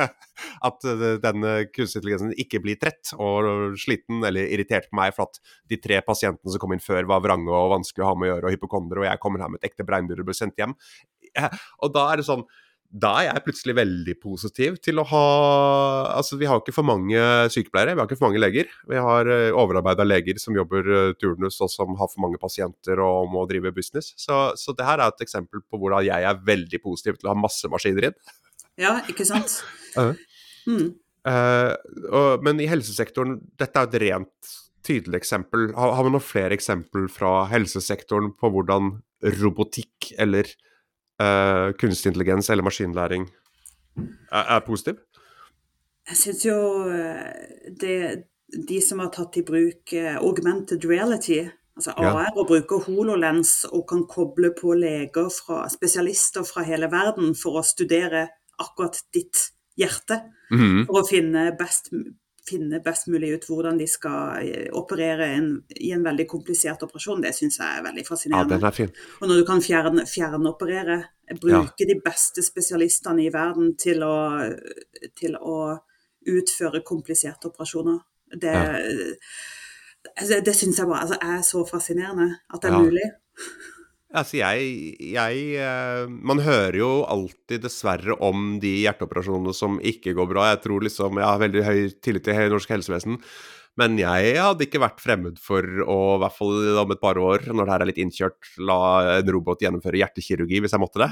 at 0.68 0.86
eh, 0.88 1.04
denne 1.22 1.54
kunstig 1.72 2.00
intelligensen 2.00 2.34
ikke 2.40 2.60
blir 2.64 2.78
trett 2.80 3.12
og 3.18 3.76
sliten 3.80 4.24
eller 4.26 4.48
irritert 4.54 4.88
på 4.90 4.98
meg 4.98 5.14
for 5.16 5.28
at 5.28 5.40
de 5.70 5.78
tre 5.82 6.00
pasientene 6.06 6.52
som 6.52 6.62
kom 6.62 6.74
inn 6.76 6.82
før 6.82 7.08
var 7.10 7.24
vrange 7.24 7.52
og 7.52 7.72
vanskelig 7.76 8.04
å 8.04 8.12
ha 8.12 8.18
med 8.18 8.28
å 8.28 8.32
gjøre 8.32 8.50
og 8.50 8.56
hypokondere, 8.56 9.04
og 9.04 9.08
jeg 9.10 9.22
kommer 9.22 9.44
her 9.44 9.52
med 9.52 9.62
et 9.62 9.70
ekte 9.70 9.86
breinbyrde 9.88 10.24
og 10.24 10.30
blir 10.30 10.38
sendt 10.38 10.60
hjem. 10.60 10.76
Eh, 11.34 11.50
Og 11.84 11.94
da 11.94 12.08
er 12.10 12.20
det 12.20 12.28
sånn 12.28 12.44
da 12.94 13.10
er 13.18 13.26
jeg 13.26 13.42
plutselig 13.42 13.74
veldig 13.74 14.14
positiv 14.22 14.76
til 14.84 15.00
å 15.02 15.04
ha 15.10 15.22
Altså, 16.14 16.38
vi 16.38 16.46
har 16.46 16.60
ikke 16.60 16.74
for 16.76 16.86
mange 16.86 17.18
sykepleiere, 17.50 17.96
vi 17.96 18.00
har 18.00 18.06
ikke 18.06 18.18
for 18.20 18.28
mange 18.28 18.42
leger. 18.42 18.68
Vi 18.90 19.00
har 19.02 19.26
uh, 19.26 19.56
overarbeida 19.58 20.06
leger 20.06 20.38
som 20.38 20.54
jobber 20.54 20.86
eh, 20.86 21.12
turnus 21.18 21.58
og 21.64 21.72
som 21.72 21.96
har 21.98 22.10
for 22.12 22.22
mange 22.22 22.38
pasienter 22.38 23.00
og 23.02 23.32
må 23.32 23.42
drive 23.50 23.72
business. 23.74 24.12
Så, 24.20 24.36
så 24.60 24.74
det 24.78 24.86
her 24.86 25.02
er 25.02 25.10
et 25.10 25.24
eksempel 25.26 25.64
på 25.66 25.80
hvordan 25.80 26.06
jeg 26.06 26.28
er 26.28 26.42
veldig 26.46 26.80
positiv 26.84 27.18
til 27.18 27.30
å 27.30 27.34
ha 27.34 27.40
masse 27.44 27.70
maskiner 27.70 28.10
inn. 28.10 28.18
Ja, 28.80 28.98
ikke 29.10 29.26
sant? 29.28 29.60
Ja. 29.94 30.08
Mm. 30.64 30.86
uh, 31.28 31.74
og, 32.08 32.42
men 32.42 32.58
i 32.62 32.66
helsesektoren, 32.66 33.36
dette 33.60 33.78
er 33.78 33.90
et 33.90 33.98
rent 34.02 34.54
tydelig 34.86 35.20
eksempel. 35.20 35.68
Har, 35.76 35.92
har 35.98 36.06
vi 36.06 36.14
noen 36.14 36.24
flere 36.24 36.56
eksempler 36.56 37.06
fra 37.12 37.44
helsesektoren 37.50 38.32
på 38.38 38.50
hvordan 38.54 38.96
robotikk 39.40 40.12
eller 40.20 40.50
eh, 41.20 41.72
kunstig 41.78 42.10
intelligens 42.12 42.50
eller 42.50 42.62
maskinlæring 42.66 43.26
er, 44.32 44.44
er 44.56 44.60
positiv? 44.66 44.94
Jeg 46.08 46.16
syns 46.20 46.44
jo 46.44 46.56
eh, 46.90 47.70
det, 47.80 48.24
de 48.68 48.80
som 48.84 48.98
har 49.00 49.10
tatt 49.14 49.36
i 49.40 49.44
bruk 49.46 49.92
eh, 49.96 50.16
augmented 50.20 50.84
reality, 50.84 51.40
altså 51.76 51.94
Ja. 51.98 52.10
AR, 52.12 52.32
og 52.36 52.46
bruker 52.48 52.84
HoloLens 52.86 53.64
og 53.72 53.86
kan 53.88 54.04
koble 54.10 54.52
på 54.60 54.74
leger 54.78 55.30
fra 55.46 55.68
spesialister 55.72 56.44
fra 56.44 56.62
hele 56.62 56.90
verden 56.92 57.34
for 57.34 57.60
å 57.60 57.64
studere 57.64 58.28
akkurat 58.60 59.00
ditt 59.14 59.50
hjerte, 59.78 60.20
Mhm. 60.50 60.84
for 60.86 61.00
å 61.02 61.08
finne 61.08 61.56
best, 61.58 61.88
finne 62.48 62.80
best 62.84 63.08
mulig 63.08 63.32
ut 63.34 63.46
hvordan 63.48 63.78
de 63.80 63.86
skal 63.88 64.44
eh, 64.44 64.68
operere 64.76 65.30
en, 65.36 65.48
i 65.80 65.92
en 65.96 66.04
veldig 66.04 66.26
komplisert 66.28 66.82
operasjon, 66.86 67.22
det 67.24 67.32
syns 67.36 67.58
jeg 67.60 67.78
er 67.78 67.84
veldig 67.86 68.04
fascinerende. 68.06 68.54
Ja, 68.54 68.58
den 68.60 68.68
er 68.68 68.76
fin. 68.76 68.92
Og 69.20 69.28
når 69.30 69.40
du 69.40 69.46
kan 69.48 69.62
fjerne, 69.64 70.06
fjernoperere, 70.08 70.98
bruke 71.40 71.88
de 71.88 71.96
beste 72.04 72.44
spesialistene 72.44 73.24
i 73.24 73.32
verden 73.32 73.74
til 73.80 74.04
å, 74.04 74.16
til 75.16 75.38
å 75.40 75.58
utføre 76.28 76.82
kompliserte 76.84 77.48
operasjoner, 77.48 78.02
det, 78.40 78.54
altså, 80.16 80.40
det 80.44 80.54
syns 80.56 80.80
jeg 80.80 80.88
bare 80.90 81.04
altså, 81.06 81.18
er 81.22 81.44
så 81.46 81.64
fascinerende 81.68 82.30
at 82.52 82.62
det 82.62 82.70
er 82.70 82.76
Ja. 82.76 82.82
mulig. 82.82 83.10
Altså, 84.14 84.38
jeg, 84.38 84.94
jeg 85.10 85.40
eh, 85.58 86.04
Man 86.06 86.38
hører 86.44 86.78
jo 86.78 86.90
alltid 87.10 87.64
dessverre 87.64 88.14
om 88.22 88.60
de 88.62 88.70
hjerteoperasjonene 88.84 89.54
som 89.56 89.80
ikke 89.82 90.14
går 90.14 90.28
bra. 90.30 90.46
Jeg 90.52 90.62
tror 90.68 90.86
liksom 90.86 91.18
Jeg 91.18 91.26
har 91.26 91.42
veldig 91.42 91.64
høy 91.66 91.78
tillit 92.04 92.26
til 92.28 92.54
norsk 92.54 92.74
helsevesen. 92.76 93.18
Men 93.80 93.96
jeg 93.98 94.36
hadde 94.38 94.68
ikke 94.68 94.82
vært 94.84 95.02
fremmed 95.02 95.40
for 95.42 95.66
å, 95.66 95.96
i 96.14 96.20
hvert 96.22 96.36
fall 96.36 96.76
om 96.84 96.92
et 96.94 97.00
par 97.02 97.18
år, 97.18 97.48
når 97.50 97.66
det 97.66 97.72
her 97.72 97.82
er 97.82 97.90
litt 97.90 97.98
innkjørt, 98.04 98.52
la 98.62 98.76
en 99.16 99.32
robot 99.34 99.64
gjennomføre 99.66 99.98
hjertekirurgi 99.98 100.60
hvis 100.62 100.76
jeg 100.76 100.82
måtte 100.84 101.02
det. 101.02 101.10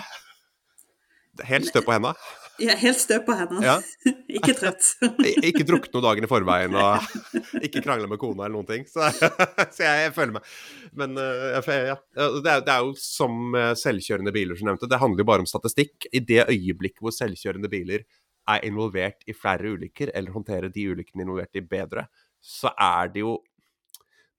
Helt 1.48 1.66
stø 1.66 1.82
på 1.82 1.96
henda. 1.96 2.14
Jeg 2.60 2.72
er 2.74 2.80
helt 2.82 3.00
stø 3.00 3.18
på 3.24 3.34
hendene. 3.36 3.62
Ja. 3.64 3.76
ikke 4.36 4.54
trøtt. 4.58 4.88
Ikke 5.48 5.64
drukket 5.68 5.94
noen 5.94 6.04
dagen 6.04 6.26
i 6.26 6.30
forveien 6.30 6.74
og 6.76 7.06
ikke 7.66 7.82
krangla 7.84 8.08
med 8.10 8.20
kona 8.20 8.44
eller 8.44 8.56
noen 8.58 8.68
ting. 8.68 8.84
Så, 8.90 9.08
så 9.12 9.84
jeg, 9.84 10.06
jeg 10.06 10.14
føler 10.16 10.36
meg 10.36 10.50
Men 10.98 11.16
eh, 11.20 11.70
ja. 11.88 11.96
det, 12.16 12.50
er, 12.52 12.64
det 12.66 12.74
er 12.74 12.84
jo 12.84 12.92
som 13.00 13.56
selvkjørende 13.78 14.34
biler, 14.34 14.58
som 14.58 14.68
nevnte. 14.68 14.90
Det 14.90 15.00
handler 15.00 15.24
jo 15.24 15.30
bare 15.32 15.46
om 15.46 15.48
statistikk. 15.48 16.08
I 16.12 16.24
det 16.24 16.44
øyeblikket 16.48 17.02
hvor 17.04 17.14
selvkjørende 17.16 17.72
biler 17.72 18.04
er 18.50 18.66
involvert 18.66 19.22
i 19.30 19.34
flere 19.36 19.72
ulykker, 19.76 20.10
eller 20.14 20.34
håndterer 20.34 20.72
de 20.72 20.88
ulykkene 20.90 21.24
involvert 21.24 21.58
i 21.58 21.64
bedre, 21.64 22.06
så 22.42 22.72
er 22.74 23.12
det 23.14 23.22
jo 23.22 23.36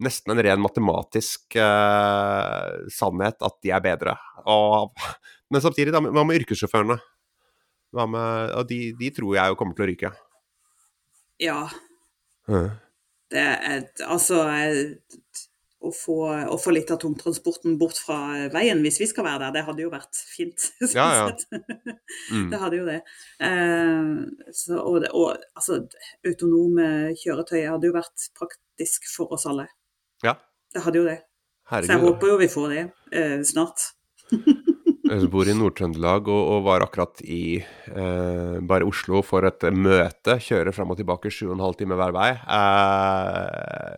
nesten 0.03 0.33
en 0.33 0.41
ren 0.43 0.61
matematisk 0.61 1.55
uh, 1.59 2.83
sannhet 2.91 3.39
at 3.45 3.57
de 3.63 3.71
er 3.71 3.83
bedre. 3.83 4.15
Og, 4.49 4.91
men 5.53 5.63
samtidig, 5.63 5.93
da, 5.95 6.01
hva 6.03 6.25
med 6.27 6.41
yrkessjåførene? 6.41 6.97
Hva 7.93 8.07
med, 8.09 8.53
og 8.57 8.67
de, 8.69 8.79
de 8.97 9.09
tror 9.13 9.35
jeg 9.37 9.51
jo 9.53 9.57
kommer 9.59 9.77
til 9.77 9.85
å 9.85 9.91
ryke. 9.91 10.13
Ja, 11.43 11.59
Mm. 12.43 12.71
det 13.31 13.39
er 13.39 13.83
altså 14.11 14.41
å 15.83 15.91
få, 15.95 16.15
å 16.51 16.57
få 16.59 16.73
litt 16.75 16.91
av 16.91 16.97
tungtransporten 16.99 17.77
bort 17.79 17.95
fra 17.99 18.49
veien 18.51 18.81
hvis 18.83 18.99
vi 18.99 19.07
skal 19.07 19.23
være 19.27 19.45
der, 19.45 19.53
det 19.55 19.63
hadde 19.67 19.83
jo 19.85 19.91
vært 19.93 20.19
fint. 20.31 20.65
sånn 20.79 20.91
Ja, 20.95 21.07
ja. 21.21 21.95
Mm. 22.31 22.49
Det 22.51 22.59
hadde 22.61 22.79
jo 22.81 22.85
det. 22.87 22.97
Eh, 23.47 24.51
så, 24.55 24.79
og, 24.79 25.07
og 25.11 25.43
altså, 25.55 25.81
autonome 26.27 26.89
kjøretøy 27.19 27.61
hadde 27.67 27.89
jo 27.91 27.95
vært 27.95 28.27
praktisk 28.39 29.07
for 29.11 29.31
oss 29.35 29.47
alle. 29.47 29.69
Ja. 30.23 30.35
Det 30.73 30.83
hadde 30.85 31.01
jo 31.03 31.07
det. 31.07 31.19
Så 31.73 31.85
jeg 31.87 32.03
håper 32.03 32.31
jo 32.33 32.39
vi 32.43 32.51
får 32.51 32.71
det 32.75 32.83
eh, 33.15 33.39
snart. 33.47 33.91
Bor 35.33 35.45
i 35.49 35.53
Nord-Trøndelag 35.53 36.27
og, 36.31 36.43
og 36.55 36.63
var 36.65 36.83
akkurat 36.85 37.21
i 37.21 37.59
eh, 37.61 38.55
bare 38.65 38.87
Oslo 38.87 39.21
for 39.25 39.45
et 39.45 39.65
møte. 39.75 40.39
Kjører 40.41 40.73
fram 40.75 40.93
og 40.93 40.97
tilbake 40.99 41.31
sju 41.33 41.49
og 41.49 41.57
en 41.57 41.65
halv 41.65 41.77
time 41.79 41.97
hver 41.99 42.13
vei. 42.15 42.31
Eh, 42.57 43.91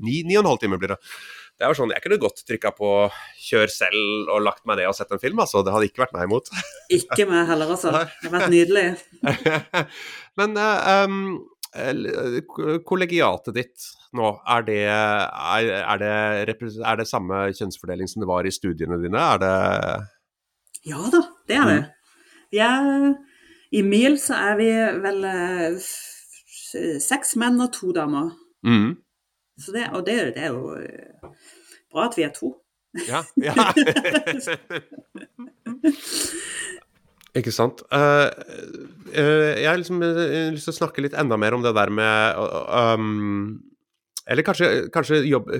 ni, 0.00 0.22
ni 0.26 0.38
og 0.38 0.44
en 0.44 0.50
halv 0.54 0.62
time 0.62 0.78
blir 0.80 0.94
det. 0.94 1.00
Det 1.56 1.64
var 1.64 1.76
sånn, 1.78 1.92
Jeg 1.94 2.04
kunne 2.04 2.20
godt 2.20 2.42
trykka 2.44 2.70
på 2.76 2.88
'kjør 3.40 3.70
selv' 3.72 4.28
og 4.28 4.42
lagt 4.44 4.66
meg 4.68 4.76
ned 4.76 4.90
og 4.90 4.96
sett 4.96 5.12
en 5.12 5.22
film. 5.22 5.38
altså. 5.40 5.64
Det 5.64 5.72
hadde 5.72 5.88
ikke 5.88 6.04
vært 6.04 6.12
meg 6.12 6.28
imot. 6.28 6.50
Ikke 6.92 7.24
meg 7.28 7.48
heller, 7.48 7.72
altså. 7.72 7.92
Det 7.92 8.08
hadde 8.28 8.34
vært 8.34 8.52
nydelig. 8.52 8.86
Men 10.38 10.56
eh, 10.60 11.04
um, 11.04 11.48
kollegiatet 12.86 13.54
ditt 13.56 13.76
nå, 14.16 14.30
er 14.48 14.62
det, 14.66 14.82
er, 14.88 15.64
er, 15.82 15.96
det, 16.00 16.10
er 16.80 16.96
det 17.00 17.08
samme 17.08 17.34
kjønnsfordeling 17.56 18.08
som 18.10 18.20
det 18.22 18.28
var 18.30 18.42
i 18.46 18.54
studiene 18.54 19.02
dine? 19.02 19.20
Er 19.20 19.38
det 19.42 19.56
Ja 20.86 21.00
da, 21.12 21.20
det 21.48 21.56
er 21.60 21.66
det. 21.70 21.82
Mm. 21.82 21.88
Er, 22.66 22.80
I 23.76 23.78
MIL 23.82 24.14
så 24.22 24.34
er 24.52 24.56
vi 24.60 24.68
vel 25.04 25.18
eh, 25.28 25.72
seks 27.02 27.28
menn 27.40 27.60
og 27.60 27.70
to 27.76 27.86
damer. 27.96 28.26
mm. 28.66 28.92
Så 29.56 29.72
det, 29.72 29.86
og 29.96 30.02
det, 30.04 30.14
det 30.36 30.42
er 30.44 30.50
jo 30.52 30.76
eh, 30.76 31.24
bra 31.92 32.02
at 32.10 32.16
vi 32.18 32.22
er 32.26 32.32
to. 32.36 32.48
Ja. 33.08 33.20
ja. 33.40 33.54
Ikke 37.36 37.52
sant. 37.52 37.82
Uh, 37.92 38.30
uh, 39.12 39.52
jeg 39.58 39.68
har 39.68 39.80
liksom 39.80 40.02
eh, 40.04 40.52
lyst 40.54 40.70
til 40.70 40.74
å 40.74 40.78
snakke 40.78 41.04
litt 41.04 41.16
enda 41.18 41.38
mer 41.40 41.56
om 41.56 41.64
det 41.64 41.74
der 41.76 41.92
med 41.92 42.38
um, 42.96 43.58
Eller 44.26 44.46
kanskje, 44.46 44.88
kanskje 44.94 45.20
jobb 45.28 45.52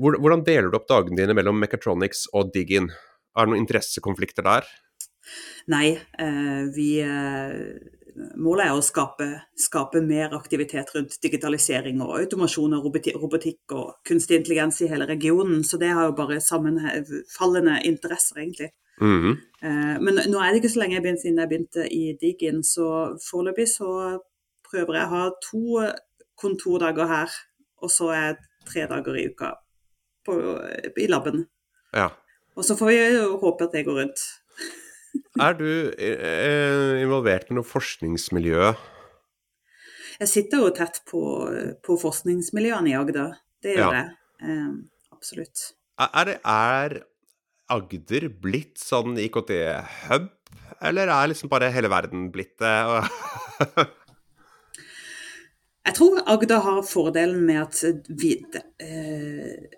Hvordan 0.00 0.44
deler 0.46 0.72
du 0.72 0.78
opp 0.78 0.88
dagene 0.88 1.20
dine 1.20 1.36
mellom 1.36 1.60
Mechatronics 1.60 2.26
og 2.32 2.54
Diggin? 2.54 2.88
Er 3.36 3.44
det 3.44 3.52
noen 3.52 3.62
interessekonflikter 3.62 4.46
der? 4.46 4.66
Nei, 5.68 5.98
vi 6.74 6.88
Målet 8.40 8.64
er 8.64 8.74
å 8.74 8.82
skape, 8.82 9.26
skape, 9.60 10.00
mer 10.02 10.32
aktivitet 10.34 10.88
rundt 10.96 11.12
digitalisering 11.22 12.00
og 12.02 12.16
automasjon 12.16 12.72
og 12.74 12.88
robotikk 12.88 13.76
og 13.76 13.92
kunstig 14.08 14.40
intelligens 14.40 14.80
i 14.82 14.88
hele 14.90 15.06
regionen. 15.06 15.60
Så 15.62 15.78
det 15.78 15.92
har 15.94 16.08
jo 16.08 16.16
bare 16.18 16.40
sammenfallende 16.42 17.76
interesser, 17.86 18.40
egentlig. 18.42 18.72
Mm 19.00 19.20
-hmm. 19.22 19.36
Men 20.00 20.14
nå 20.30 20.38
er 20.38 20.50
det 20.50 20.60
ikke 20.60 20.74
så 20.74 20.80
lenge 20.80 20.94
jeg 20.94 21.02
begynte, 21.02 21.22
siden 21.22 21.38
jeg 21.38 21.48
begynte 21.48 21.92
i 21.92 22.16
Digin, 22.20 22.64
så 22.64 23.18
foreløpig 23.30 23.68
så 23.68 24.18
prøver 24.70 24.94
jeg 24.94 25.06
å 25.06 25.14
ha 25.14 25.30
to 25.50 25.92
kontordager 26.38 27.06
her, 27.06 27.30
og 27.82 27.90
så 27.90 28.10
er 28.14 28.22
jeg 28.26 28.36
tre 28.66 28.86
dager 28.86 29.16
i 29.18 29.26
uka 29.28 29.52
på, 30.26 30.36
i 30.96 31.06
laben. 31.06 31.46
Ja. 31.94 32.08
Og 32.58 32.64
så 32.64 32.76
får 32.78 32.90
vi 32.90 32.98
håpe 33.42 33.64
at 33.64 33.74
det 33.74 33.84
går 33.86 34.00
rundt. 34.02 34.20
Er 35.46 35.54
du 35.56 35.68
eh, 35.96 37.00
involvert 37.02 37.50
i 37.50 37.56
noe 37.56 37.66
forskningsmiljø? 37.66 38.72
Jeg 40.18 40.28
sitter 40.28 40.64
jo 40.64 40.70
tett 40.74 41.00
på, 41.08 41.20
på 41.86 41.96
forskningsmiljøene 42.02 42.90
i 42.90 42.96
Agder. 42.98 43.36
Det 43.62 43.76
gjør 43.76 43.94
ja. 43.94 44.02
jeg. 44.02 44.10
Eh, 44.42 44.72
absolutt. 45.14 45.62
Er, 45.98 46.32
er, 46.42 46.98
Agder 47.68 48.28
blitt 48.42 48.78
sånn 48.80 49.18
IKT-hub, 49.20 50.28
eller 50.88 51.10
er 51.12 51.30
liksom 51.32 51.50
bare 51.52 51.68
hele 51.74 51.90
verden 51.92 52.30
blitt 52.32 52.56
det? 52.62 52.76
jeg 55.88 55.96
tror 55.98 56.22
Agder 56.24 56.64
har 56.64 56.80
fordelen 56.86 57.44
med 57.48 57.60
at 57.66 57.82
vi 58.08 58.38
eh, 58.80 59.68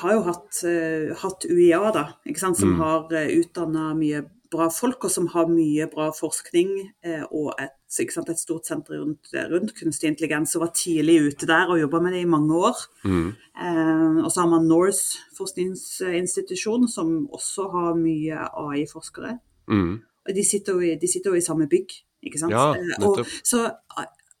har 0.00 0.16
jo 0.16 0.22
hatt, 0.26 0.62
uh, 0.64 1.12
hatt 1.20 1.46
UiA, 1.50 1.82
da, 1.94 2.06
som 2.38 2.56
mm. 2.72 2.80
har 2.80 3.12
eh, 3.14 3.34
utdanna 3.40 3.90
mye 3.98 4.24
bra 4.52 4.68
folk, 4.72 5.06
og 5.06 5.12
som 5.12 5.28
har 5.32 5.50
mye 5.50 5.86
bra 5.92 6.08
forskning 6.14 6.72
uh, 7.06 7.24
og 7.30 7.52
et, 7.62 7.74
sant, 7.92 8.28
et, 8.32 8.40
stort 8.40 8.68
senter 8.68 9.00
rundt, 9.00 9.30
rundt, 9.50 9.74
kunstig 9.78 10.10
intelligens, 10.10 10.54
og 10.56 10.66
var 10.66 10.74
tidlig 10.76 11.18
ute 11.28 11.48
der 11.48 11.70
og 11.72 11.80
jobba 11.80 12.02
med 12.04 12.16
det 12.16 12.24
i 12.24 12.30
mange 12.30 12.58
år. 12.68 12.82
Mm. 13.06 13.28
Eh, 13.56 14.18
og 14.24 14.28
så 14.32 14.42
har 14.42 14.50
man 14.50 14.66
Norse 14.68 15.22
forskningsinstitusjon, 15.38 16.88
som 16.90 17.14
også 17.32 17.68
har 17.72 17.96
mye 18.00 18.48
AI-forskere. 18.50 19.36
Mm. 19.70 19.94
Og 20.26 20.34
de 20.34 20.44
sitter, 20.44 20.74
jo 20.74 20.82
i, 20.82 20.96
de 21.00 21.08
sitter 21.10 21.30
jo 21.30 21.38
i 21.38 21.46
samme 21.46 21.68
bygg, 21.70 21.94
ikke 22.26 22.42
sant. 22.42 22.52
Ja, 22.52 22.74
og, 23.06 23.22
så 23.46 23.68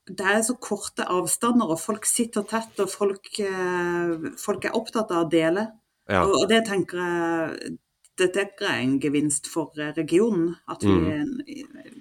det 0.06 0.26
er 0.26 0.42
så 0.46 0.54
korte 0.62 1.06
avstander, 1.10 1.70
og 1.72 1.80
folk 1.82 2.06
sitter 2.06 2.46
tett, 2.46 2.76
og 2.82 2.90
folk, 2.90 3.30
eh, 3.42 4.30
folk 4.38 4.66
er 4.66 4.76
opptatt 4.78 5.10
av 5.10 5.24
å 5.24 5.30
dele. 5.30 5.66
Ja. 6.06 6.22
Og, 6.26 6.44
det 6.50 6.62
tenker 6.68 7.00
jeg 7.02 7.72
det 8.18 8.32
tenker 8.34 8.66
jeg 8.66 8.74
er 8.74 8.84
en 8.86 8.98
gevinst 9.02 9.48
for 9.52 9.76
regionen. 9.96 10.54
At 10.70 10.84
vi, 10.84 10.96
mm. 10.96 11.32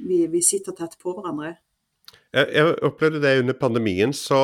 vi, 0.07 0.20
vi 0.32 0.41
sitter 0.45 0.76
tett 0.78 0.97
på 1.01 1.16
hverandre. 1.18 1.55
Jeg, 2.36 2.51
jeg, 2.51 2.76
opplevde 2.84 3.22
det 3.24 3.39
under 3.43 3.57
pandemien, 3.59 4.13
så 4.16 4.41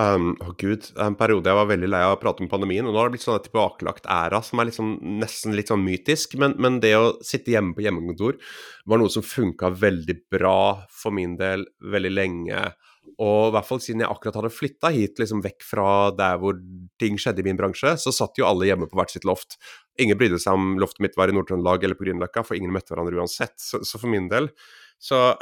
Um, 0.00 0.38
oh 0.40 0.54
Gud, 0.56 0.86
En 0.96 1.12
periode 1.20 1.50
jeg 1.50 1.56
var 1.58 1.66
veldig 1.68 1.88
lei 1.92 1.98
av 2.00 2.14
å 2.14 2.20
prate 2.20 2.40
om 2.40 2.48
pandemien, 2.48 2.86
og 2.88 2.94
nå 2.94 3.00
har 3.00 3.10
det 3.10 3.18
blitt 3.18 3.26
sånn 3.26 3.42
tilbakelagt 3.44 4.06
æra 4.08 4.38
som 4.40 4.62
er 4.62 4.70
liksom, 4.70 4.94
nesten 5.20 5.52
litt 5.52 5.68
sånn 5.68 5.84
mytisk. 5.84 6.38
Men, 6.40 6.54
men, 6.56 6.78
det 6.80 6.94
å 6.96 7.10
sitte 7.20 7.52
hjemme 7.52 7.76
på 7.76 7.84
hjemmekontor 7.84 8.38
var 8.88 9.02
noe 9.02 9.12
som 9.12 9.26
funka 9.26 9.68
veldig 9.82 10.16
bra 10.32 10.62
for 10.88 11.12
min 11.12 11.36
del 11.40 11.66
veldig 11.92 12.12
lenge. 12.14 12.64
Og 13.20 13.50
i 13.50 13.54
hvert 13.56 13.68
fall 13.68 13.82
siden 13.84 14.04
jeg 14.04 14.12
akkurat 14.12 14.38
hadde 14.40 14.52
flytta 14.54 14.92
hit, 14.94 15.20
liksom 15.20 15.42
vekk 15.44 15.66
fra 15.66 15.86
der 16.16 16.38
hvor 16.40 16.58
ting 17.02 17.18
skjedde 17.20 17.42
i 17.42 17.46
min 17.48 17.58
bransje, 17.58 17.94
så 18.00 18.14
satt 18.14 18.38
jo 18.40 18.46
alle 18.48 18.68
hjemme 18.68 18.88
på 18.90 18.98
hvert 18.98 19.12
sitt 19.14 19.26
loft. 19.28 19.58
Ingen 20.00 20.18
brydde 20.20 20.40
seg 20.42 20.56
om 20.58 20.76
loftet 20.80 21.04
mitt 21.04 21.18
var 21.20 21.32
i 21.32 21.36
Nord-Trøndelag 21.36 21.84
eller 21.84 21.98
på 21.98 22.06
Grünerløkka, 22.08 22.46
for 22.46 22.58
ingen 22.58 22.72
møtte 22.74 22.94
hverandre 22.94 23.20
uansett. 23.20 23.56
Så, 23.60 23.82
så 23.88 24.00
for 24.00 24.12
min 24.12 24.30
del 24.32 24.50
så 25.02 25.32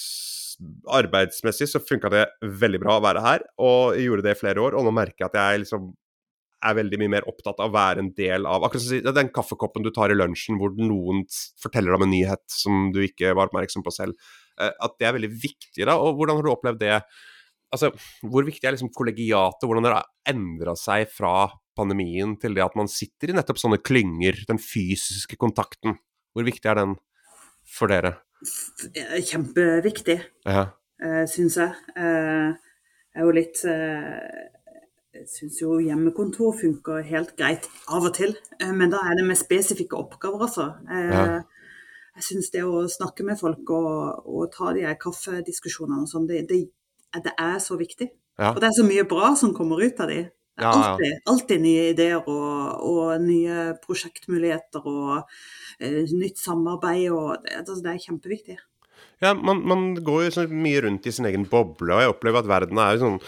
arbeidsmessig 0.96 1.68
så 1.68 1.82
funka 1.84 2.10
det 2.12 2.24
veldig 2.62 2.80
bra 2.84 2.96
å 2.96 3.04
være 3.04 3.22
her, 3.24 3.44
og 3.60 3.96
jeg 3.96 4.08
gjorde 4.08 4.26
det 4.26 4.36
i 4.36 4.40
flere 4.40 4.62
år. 4.62 4.76
Og 4.78 4.86
nå 4.86 4.94
merker 4.94 5.24
jeg 5.24 5.32
at 5.32 5.40
jeg 5.40 5.64
liksom 5.64 5.90
er 6.64 6.76
veldig 6.78 6.98
mye 7.02 7.12
mer 7.16 7.26
opptatt 7.28 7.60
av 7.60 7.70
å 7.70 7.74
være 7.74 8.02
en 8.02 8.10
del 8.16 8.46
av 8.48 8.64
akkurat 8.64 8.84
som 8.84 9.14
Den 9.16 9.30
kaffekoppen 9.34 9.84
du 9.84 9.90
tar 9.94 10.12
i 10.12 10.16
lunsjen 10.16 10.58
hvor 10.60 10.72
noen 10.78 11.24
forteller 11.60 11.92
deg 11.92 12.00
om 12.00 12.06
en 12.06 12.14
nyhet 12.14 12.44
som 12.52 12.90
du 12.94 13.02
ikke 13.04 13.34
var 13.36 13.50
oppmerksom 13.50 13.84
på 13.86 13.94
selv. 13.94 14.16
Eh, 14.60 14.72
at 14.72 14.96
det 15.00 15.08
er 15.08 15.16
veldig 15.18 15.32
viktig, 15.32 15.84
da. 15.84 15.98
Og 16.00 16.16
hvordan 16.16 16.40
har 16.40 16.46
du 16.46 16.52
opplevd 16.52 16.82
det? 16.82 17.00
Altså, 17.74 17.92
Hvor 18.22 18.46
viktig 18.46 18.64
er 18.64 18.76
liksom 18.76 18.94
kollegiatet? 18.94 19.66
Hvordan 19.66 19.84
det 19.84 19.92
har 19.92 20.04
det 20.04 20.34
endra 20.34 20.76
seg 20.78 21.10
fra 21.12 21.50
pandemien 21.76 22.36
til 22.40 22.56
det 22.56 22.64
at 22.64 22.76
man 22.78 22.88
sitter 22.88 23.30
i 23.32 23.36
nettopp 23.36 23.60
sånne 23.60 23.82
klynger? 23.84 24.44
Den 24.48 24.62
fysiske 24.62 25.36
kontakten. 25.36 25.98
Hvor 26.32 26.46
viktig 26.46 26.72
er 26.72 26.80
den 26.82 26.96
for 27.66 27.92
dere? 27.92 28.20
kjempeviktig, 28.36 30.18
ja. 30.44 30.66
uh, 31.00 31.22
syns 31.24 31.56
jeg. 31.56 31.72
Jeg 31.96 33.22
er 33.22 33.24
jo 33.24 33.32
litt 33.32 33.62
Jeg 35.16 35.28
syns 35.32 35.60
jo 35.62 35.78
hjemmekontor 35.80 36.52
funker 36.58 37.04
helt 37.08 37.32
greit 37.38 37.68
av 37.88 38.04
og 38.04 38.12
til, 38.18 38.34
uh, 38.60 38.72
men 38.76 38.92
da 38.92 39.00
er 39.08 39.16
det 39.18 39.26
med 39.28 39.38
spesifikke 39.40 39.96
oppgaver, 39.96 40.44
altså. 40.48 40.70
Ja. 40.90 41.42
Jeg 42.16 42.24
syns 42.24 42.52
det 42.52 42.62
å 42.64 42.86
snakke 42.88 43.24
med 43.28 43.36
folk 43.40 43.68
og, 43.76 44.28
og 44.28 44.46
ta 44.54 44.72
de 44.76 44.86
kaffediskusjonene 45.00 46.06
og 46.06 46.08
sånn, 46.08 46.28
det, 46.28 46.46
det, 46.48 46.62
det, 47.16 47.32
er 47.32 47.58
så 47.60 47.76
viktig. 47.76 48.08
Ja. 48.40 48.54
Og 48.54 48.60
det 48.60 48.70
er 48.70 48.76
så 48.76 48.86
mye 48.86 49.04
bra 49.08 49.34
som 49.36 49.52
kommer 49.56 49.82
ut 49.84 50.00
av 50.00 50.12
de. 50.12 50.22
Det 50.56 50.64
er 50.64 50.72
alltid, 50.72 51.18
alltid 51.28 51.60
nye 51.60 51.82
ideer 51.90 52.30
og, 52.32 52.86
og, 52.88 53.10
nye 53.20 53.66
prosjektmuligheter 53.82 54.88
og 54.88 55.12
uh, 55.18 56.14
nytt 56.16 56.40
samarbeid. 56.40 57.10
og 57.12 57.44
det, 57.44 57.58
altså, 57.60 57.82
det 57.84 57.92
er 57.92 58.06
kjempeviktig. 58.06 58.56
Ja, 59.20 59.34
man, 59.36 59.60
man 59.68 59.84
går 60.04 60.26
jo 60.26 60.32
så 60.34 60.46
mye 60.48 60.80
rundt 60.84 61.06
i 61.08 61.12
sin 61.12 61.28
egen 61.28 61.44
boble, 61.48 61.92
og 61.92 62.02
jeg 62.02 62.12
opplever 62.12 62.42
at 62.42 62.48
verden 62.48 62.80
er 62.80 62.96
jo 62.96 63.04
sånn 63.04 63.20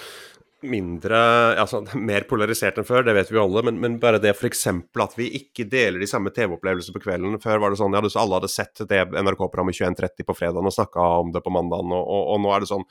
mindre 0.66 1.18
altså, 1.60 1.82
Mer 2.10 2.26
polarisert 2.30 2.80
enn 2.80 2.86
før, 2.88 3.04
det 3.06 3.14
vet 3.16 3.30
vi 3.30 3.38
jo 3.38 3.44
alle, 3.44 3.62
men, 3.68 3.78
men 3.82 3.98
bare 4.02 4.20
det 4.22 4.34
f.eks. 4.34 4.66
at 4.68 5.18
vi 5.18 5.28
ikke 5.40 5.68
deler 5.70 6.02
de 6.02 6.08
samme 6.10 6.32
TV-opplevelsene 6.34 6.96
på 6.96 7.04
kvelden. 7.04 7.38
Før 7.42 7.62
var 7.62 7.74
det 7.74 7.80
sånn 7.82 7.94
ja, 7.94 8.02
alle 8.02 8.40
hadde 8.40 8.50
sett 8.52 8.82
det 8.90 9.04
NRK-programmet 9.12 9.78
21.30 9.78 10.26
på 10.26 10.36
fredagen 10.38 10.70
og 10.70 10.74
snakka 10.74 11.12
om 11.22 11.30
det 11.34 11.44
på 11.44 11.54
mandagen, 11.54 11.94
og, 11.94 12.02
og, 12.02 12.34
og 12.34 12.42
nå 12.44 12.52
er 12.54 12.64
det 12.64 12.72
sånn 12.72 12.88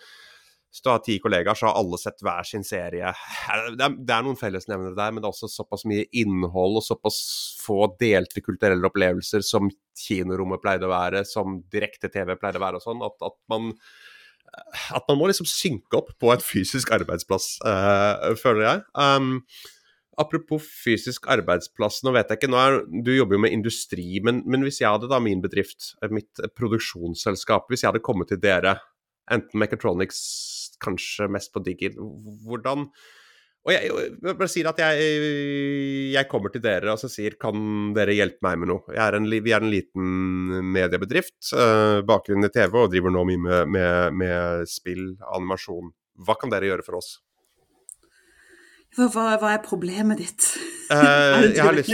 hvis 0.67 0.83
du 0.83 0.89
har 0.91 0.99
ti 1.01 1.15
kollegaer, 1.23 1.55
så 1.55 1.69
har 1.69 1.77
alle 1.79 1.97
sett 1.97 2.19
hver 2.21 2.45
sin 2.45 2.65
serie. 2.67 3.09
Det 3.73 3.85
er, 3.85 3.93
det 3.97 4.13
er 4.13 4.25
noen 4.25 4.37
fellesnevnere 4.37 4.97
der, 4.97 5.13
men 5.13 5.23
det 5.23 5.29
er 5.29 5.33
også 5.33 5.49
såpass 5.49 5.87
mye 5.89 6.03
innhold 6.19 6.81
og 6.81 6.85
såpass 6.85 7.17
få 7.63 7.87
delte 7.99 8.43
kulturelle 8.45 8.85
opplevelser 8.89 9.45
som 9.47 9.71
kinorommet 9.97 10.61
pleide 10.61 10.85
å 10.85 10.91
være, 10.91 11.23
som 11.25 11.61
direkte-TV 11.73 12.35
pleide 12.37 12.61
å 12.61 12.65
være 12.65 12.81
og 12.81 12.85
sånn, 12.85 13.01
at, 13.07 13.15
at, 13.25 13.37
man 13.49 13.71
at 14.95 15.07
man 15.09 15.19
må 15.19 15.29
liksom 15.29 15.47
synke 15.49 15.99
opp 15.99 16.13
på 16.19 16.31
et 16.33 16.43
fysisk 16.45 16.91
arbeidsplass, 16.95 17.57
uh, 17.67 18.33
føler 18.39 18.63
jeg. 18.65 18.85
Um, 18.97 19.41
apropos 20.17 20.65
fysisk 20.65 21.27
arbeidsplass, 21.31 22.01
nå 22.05 22.13
vet 22.15 22.31
jeg 22.31 22.41
ikke, 22.41 22.51
er, 22.57 22.79
du 23.05 23.13
jobber 23.13 23.37
jo 23.37 23.43
med 23.45 23.55
industri, 23.55 24.07
men, 24.25 24.41
men, 24.49 24.65
hvis 24.65 24.81
jeg 24.81 24.89
hadde 24.89 25.09
da 25.11 25.21
min 25.23 25.43
bedrift, 25.43 25.93
mitt 26.13 26.41
produksjonsselskap, 26.57 27.69
hvis 27.69 27.85
jeg 27.85 27.91
hadde 27.91 28.05
kommet 28.05 28.31
til 28.31 28.41
dere, 28.41 28.77
enten 29.33 29.61
Mechatronics 29.61 30.19
kanskje 30.83 31.29
mest 31.31 31.53
på 31.53 31.61
Digil, 31.65 31.97
Hvordan 32.45 32.87
Og 33.67 33.73
jeg, 33.75 33.89
jeg 33.91 34.37
bare 34.39 34.47
sier 34.47 34.67
at 34.69 34.77
jeg, 34.79 35.07
jeg, 36.13 36.27
kommer 36.31 36.53
til 36.53 36.63
dere 36.63 36.93
og 36.93 37.01
så 37.01 37.09
sier 37.11 37.35
kan 37.35 37.91
dere 37.97 38.15
hjelpe 38.15 38.39
meg 38.47 38.61
med 38.61 38.71
noe. 38.71 38.95
Er 38.95 39.17
en, 39.17 39.27
vi 39.27 39.51
er 39.51 39.59
en 39.59 39.73
liten 39.73 40.53
mediebedrift, 40.71 41.35
uh, 41.51 41.99
bakgrunn 42.07 42.47
i 42.47 42.51
TV, 42.53 42.77
og 42.79 42.93
driver 42.93 43.11
nå 43.11 43.25
mye 43.27 43.41
med, 43.43 43.73
med, 43.75 44.15
med 44.23 44.71
spill, 44.71 45.09
animasjon. 45.35 45.91
Hva 46.23 46.37
kan 46.39 46.53
dere 46.53 46.71
gjøre 46.71 46.87
for 46.87 47.01
oss? 47.01 47.17
Hva, 48.95 49.09
hva, 49.11 49.51
er 49.51 49.59
problemet 49.65 50.23
ditt? 50.23 50.47
uh, 50.95 51.43
lyst, 51.75 51.91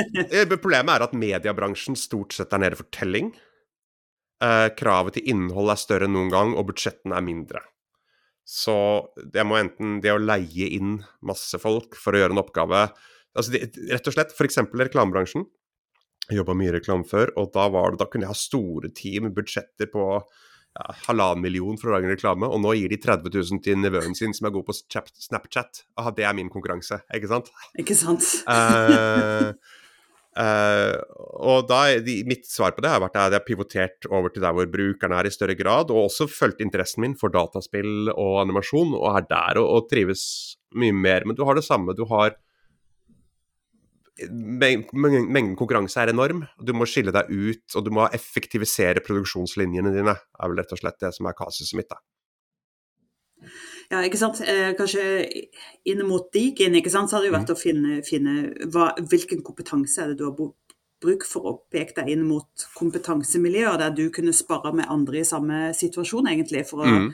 problemet 0.53 0.93
er 0.93 1.07
at 1.09 1.17
mediebransjen 1.17 1.97
stort 1.97 2.37
sett 2.37 2.53
er 2.53 2.67
nede 2.67 2.77
for 2.77 2.93
telling. 2.93 3.33
Uh, 4.43 4.69
kravet 4.77 5.17
til 5.17 5.33
innhold 5.33 5.73
er 5.73 5.81
større 5.81 6.05
enn 6.05 6.13
noen 6.13 6.29
gang, 6.29 6.53
og 6.53 6.69
budsjettene 6.69 7.17
er 7.17 7.25
mindre. 7.25 7.65
Så 8.43 8.75
det 9.33 9.45
må 9.47 9.57
enten 9.59 9.99
det 10.03 10.11
å 10.11 10.21
leie 10.21 10.67
inn 10.75 10.97
masse 11.25 11.59
folk 11.61 11.95
for 11.99 12.13
å 12.15 12.23
gjøre 12.23 12.35
en 12.35 12.43
oppgave 12.43 12.85
altså 13.37 13.53
det, 13.55 13.67
Rett 13.89 14.09
og 14.09 14.15
slett, 14.15 14.33
f.eks. 14.35 14.59
reklamebransjen. 14.83 15.45
Jeg 16.29 16.39
jobba 16.39 16.55
mye 16.55 16.73
reklame 16.75 17.07
før, 17.07 17.33
og 17.39 17.51
da, 17.55 17.67
det, 17.71 17.99
da, 17.99 18.07
kunne 18.07 18.27
jeg 18.27 18.31
ha 18.31 18.39
store 18.39 18.91
team, 18.95 19.27
budsjetter 19.35 19.89
på 19.91 20.05
ja, 20.13 20.85
halvannen 21.07 21.43
million 21.43 21.75
for 21.79 21.89
å 21.89 21.95
lage 21.97 22.07
en 22.07 22.13
reklame, 22.13 22.47
og 22.47 22.61
nå 22.63 22.71
gir 22.79 22.93
de 22.93 22.99
30 23.03 23.33
000 23.33 23.63
til 23.65 23.81
nevøen 23.81 24.15
sin 24.17 24.35
som 24.35 24.47
er 24.47 24.55
god 24.55 24.69
på 24.69 24.75
Snapchat. 24.77 25.83
Aha, 25.99 26.13
det 26.15 26.27
er 26.29 26.37
min 26.37 26.51
konkurranse, 26.53 27.01
ikke 27.13 27.31
sant? 27.31 27.51
Ikke 27.79 27.97
sant. 27.99 28.29
uh, 28.47 29.51
Uh, 30.33 30.97
og 31.45 31.67
da, 31.69 31.83
de, 32.01 32.15
Mitt 32.25 32.47
svar 32.49 32.73
på 32.73 32.81
det 32.81 32.89
har 32.89 33.03
vært 33.03 33.19
at 33.19 33.35
jeg 33.35 33.37
har 33.37 33.45
pivotert 33.45 34.07
over 34.09 34.33
til 34.33 34.41
der 34.41 34.55
hvor 34.57 34.69
brukerne 34.71 35.19
er 35.19 35.29
i 35.29 35.33
større 35.33 35.57
grad, 35.59 35.93
og 35.93 36.07
også 36.07 36.29
fulgt 36.31 36.63
interessen 36.65 37.05
min 37.05 37.17
for 37.19 37.33
dataspill 37.33 38.09
og 38.15 38.39
animasjon, 38.41 38.95
og 38.97 39.19
er 39.19 39.27
der 39.29 39.61
og, 39.61 39.69
og 39.77 39.91
trives 39.91 40.23
mye 40.73 40.95
mer. 40.95 41.27
Men 41.29 41.37
du 41.37 41.45
har 41.45 41.59
det 41.59 41.67
samme. 41.67 41.95
Du 41.97 42.07
har 42.09 42.35
Mengden 44.29 45.55
konkurranse 45.57 45.97
er 45.97 46.11
enorm. 46.11 46.43
Du 46.61 46.69
må 46.77 46.85
skille 46.85 47.11
deg 47.15 47.31
ut, 47.33 47.63
og 47.73 47.85
du 47.85 47.89
må 47.97 48.05
effektivisere 48.13 49.01
produksjonslinjene 49.01 49.89
dine. 49.95 50.13
er 50.13 50.51
vel 50.51 50.61
rett 50.61 50.75
og 50.75 50.79
slett 50.83 50.99
det 51.01 51.09
som 51.15 51.25
er 51.25 51.37
kasuset 51.37 51.73
mitt. 51.79 51.89
da. 51.89 51.97
Ja, 53.91 54.01
ikke 54.05 54.19
sant. 54.19 54.41
Eh, 54.41 54.71
kanskje 54.77 55.03
inn 55.89 56.03
mot 56.07 56.29
Digen, 56.33 56.75
ikke 56.79 56.91
sant, 56.93 57.09
så 57.09 57.17
hadde 57.17 57.27
det 57.27 57.31
jo 57.31 57.37
vært 57.37 57.51
mm. 57.51 57.55
å 57.55 57.61
finne, 57.61 58.01
finne 58.07 58.35
hva, 58.73 58.91
hvilken 59.11 59.43
kompetanse 59.45 60.03
er 60.03 60.13
det 60.13 60.19
du 60.21 60.27
har 60.29 60.35
bruk 61.03 61.25
for 61.27 61.49
å 61.49 61.53
peke 61.71 61.95
deg 61.97 62.13
inn 62.13 62.23
mot 62.27 62.65
kompetansemiljøer 62.77 63.79
der 63.81 63.95
du 63.95 64.05
kunne 64.13 64.33
spare 64.35 64.71
med 64.75 64.87
andre 64.91 65.19
i 65.19 65.27
samme 65.27 65.65
situasjon, 65.75 66.29
egentlig, 66.31 66.63
for 66.69 66.83
å 66.83 66.91
mm. 66.91 67.09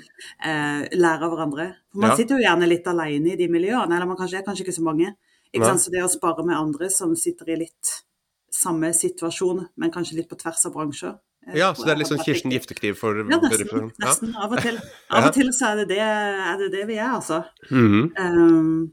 eh, 0.46 0.84
lære 0.98 1.26
av 1.26 1.34
hverandre. 1.34 1.72
For 1.90 2.04
man 2.04 2.14
ja. 2.14 2.20
sitter 2.20 2.38
jo 2.38 2.46
gjerne 2.46 2.70
litt 2.70 2.92
alene 2.92 3.34
i 3.34 3.40
de 3.40 3.50
miljøene, 3.52 3.90
eller 3.96 4.10
man 4.10 4.20
kanskje 4.20 4.42
er 4.42 4.46
kanskje 4.46 4.68
ikke 4.68 4.78
så 4.78 4.86
mange. 4.86 5.16
Ikke? 5.50 5.72
Så 5.82 5.94
det 5.94 6.06
å 6.06 6.12
spare 6.12 6.46
med 6.46 6.60
andre 6.60 6.92
som 6.94 7.16
sitter 7.18 7.50
i 7.50 7.64
litt 7.64 7.96
samme 8.54 8.92
situasjon, 8.94 9.66
men 9.82 9.94
kanskje 9.94 10.20
litt 10.20 10.30
på 10.30 10.38
tvers 10.38 10.68
av 10.70 10.76
bransjer, 10.76 11.18
ja, 11.56 11.72
så 11.74 11.88
det 11.88 11.96
er 11.96 12.10
sånn 12.10 12.22
Kirsten 12.22 12.54
Giftekniv 12.54 12.98
for 13.00 13.18
Ja, 13.24 13.40
nesten. 13.42 13.92
nesten. 14.02 14.36
Av, 14.36 14.52
og 14.54 14.62
til, 14.62 14.80
av 15.16 15.30
og 15.30 15.36
til 15.38 15.52
så 15.56 15.72
er 15.72 15.82
det 15.82 15.90
det, 15.96 16.00
er 16.06 16.58
det, 16.62 16.72
det 16.76 16.86
vi 16.90 16.98
er, 17.00 17.12
altså. 17.16 17.44
Mm 17.72 17.88
-hmm. 17.88 18.08
um, 18.20 18.92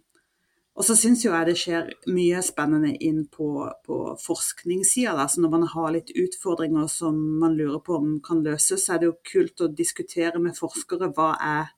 og 0.76 0.84
så 0.84 0.97
syns 0.97 1.24
jo 1.24 1.32
jeg 1.32 1.47
det 1.49 1.57
skjer 1.57 1.86
mye 2.12 2.42
spennende 2.44 2.90
inn 3.01 3.22
på, 3.32 3.64
på 3.86 4.16
forskningssida. 4.26 5.28
Så 5.28 5.40
når 5.40 5.51
man 5.55 5.62
har 5.72 5.92
litt 5.94 6.12
utfordringer 6.12 6.86
som 6.86 7.16
man 7.40 7.57
lurer 7.57 7.80
på 7.80 7.97
om 7.97 8.20
kan 8.20 8.42
løses, 8.44 8.84
så 8.84 8.94
er 8.94 8.99
det 8.99 9.07
jo 9.07 9.16
kult 9.32 9.61
å 9.61 9.72
diskutere 9.72 10.38
med 10.38 10.59
forskere 10.59 11.09
hva 11.16 11.30
er 11.40 11.72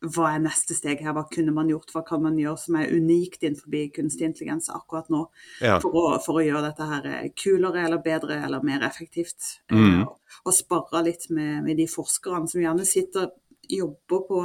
hva 0.00 0.30
er 0.32 0.40
neste 0.40 0.74
steg 0.76 1.02
her, 1.04 1.12
hva 1.12 1.26
kunne 1.28 1.52
man 1.52 1.68
gjort, 1.68 1.90
hva 1.92 2.00
kan 2.06 2.22
man 2.24 2.38
gjøre 2.40 2.56
som 2.62 2.78
er 2.80 2.92
unikt 2.94 3.42
innenfor 3.44 3.74
kunstig 3.92 4.30
intelligens 4.30 4.70
akkurat 4.72 5.10
nå, 5.12 5.26
ja. 5.60 5.76
for, 5.82 5.92
å, 5.92 6.04
for, 6.24 6.40
å, 6.40 6.44
gjøre 6.44 6.70
dette 6.70 6.86
her 6.88 7.08
eh, 7.10 7.26
kulere 7.36 7.84
eller 7.84 8.00
bedre 8.04 8.38
eller 8.46 8.64
mer 8.64 8.86
effektivt. 8.86 9.58
Eh, 9.68 9.76
mm. 9.76 9.98
Og, 10.06 10.38
og 10.46 10.56
sparre 10.56 11.04
litt 11.04 11.28
med, 11.28 11.60
med, 11.66 11.76
de 11.76 11.86
forskerne 11.90 12.48
som 12.48 12.62
gjerne 12.64 12.86
sitter 12.88 13.28
og 13.28 13.36
jobber 13.70 14.24
på 14.30 14.40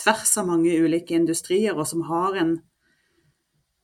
tvers 0.00 0.32
av 0.40 0.48
mange 0.48 0.72
ulike 0.72 1.18
industrier, 1.18 1.76
og 1.76 1.84
som 1.90 2.06
har 2.08 2.38
en, 2.40 2.54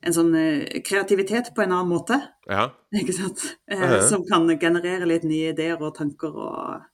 en 0.08 0.16
sånn 0.16 0.32
eh, 0.40 0.80
kreativitet 0.86 1.52
på 1.52 1.66
en 1.66 1.74
annen 1.74 1.92
måte. 1.92 2.16
Ja. 2.48 2.70
Ikke 2.96 3.16
sant? 3.16 3.44
Uh 3.68 3.82
-huh. 3.82 4.00
Som 4.08 4.24
kan 4.24 4.48
generere 4.58 5.04
litt 5.04 5.28
nye 5.28 5.52
ideer 5.52 5.82
og 5.82 5.94
tanker 6.00 6.32
og 6.32 6.88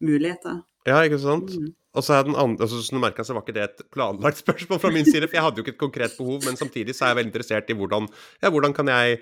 muligheter. 0.00 0.62
Ja, 0.86 1.00
ikke 1.02 1.18
sant. 1.22 1.50
Mm. 1.56 1.72
Og 1.96 2.04
så 2.04 2.12
er 2.16 2.26
den 2.26 2.36
andre, 2.36 2.66
altså, 2.66 2.82
som 2.84 2.98
du 2.98 3.02
merket, 3.02 3.26
så 3.26 3.34
var 3.34 3.44
ikke 3.44 3.56
det 3.56 3.64
et 3.64 3.82
planlagt 3.94 4.40
spørsmål 4.44 4.82
fra 4.82 4.92
min 4.94 5.08
side, 5.08 5.26
for 5.26 5.38
jeg 5.38 5.46
hadde 5.46 5.60
jo 5.60 5.64
ikke 5.64 5.74
et 5.76 5.82
konkret 5.82 6.14
behov, 6.18 6.44
men 6.44 6.58
samtidig 6.60 6.94
så 6.94 7.06
er 7.06 7.12
jeg 7.12 7.20
veldig 7.22 7.32
interessert 7.32 7.72
i 7.72 7.76
hvordan, 7.78 8.08
ja, 8.42 8.52
hvordan 8.52 8.76
kan 8.76 8.92
jeg 8.92 9.20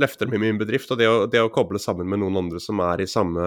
løfte 0.00 0.24
med 0.24 0.40
min 0.40 0.56
bedrift, 0.60 0.88
og 0.94 1.00
det 1.02 1.08
å, 1.10 1.16
det 1.28 1.42
å, 1.42 1.50
koble 1.52 1.80
sammen 1.82 2.08
med 2.08 2.22
noen 2.22 2.38
andre 2.44 2.60
som 2.64 2.80
er 2.80 3.02
i 3.04 3.08
samme 3.10 3.42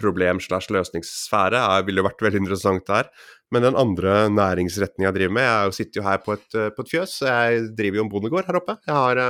problem 0.00 0.40
slash 0.42 0.72
løsningssfære, 0.74 1.60
er, 1.60 1.84
ville 1.86 2.02
vært 2.02 2.24
veldig 2.26 2.42
interessant 2.42 2.88
der. 2.88 3.12
Men 3.54 3.68
den 3.68 3.78
andre 3.78 4.24
næringsretningen 4.32 5.06
jeg 5.06 5.18
driver 5.20 5.36
med, 5.36 5.46
jeg 5.46 5.76
sitter 5.76 6.00
jo 6.00 6.06
her 6.08 6.24
på 6.24 6.34
et, 6.34 6.48
på 6.50 6.82
et 6.82 6.90
fjøs, 6.90 7.20
jeg 7.28 7.68
driver 7.78 8.00
jo 8.00 8.06
en 8.06 8.10
bondegård 8.16 8.50
her 8.50 8.58
oppe. 8.58 8.80
Jeg 8.88 8.96
har 8.96 9.22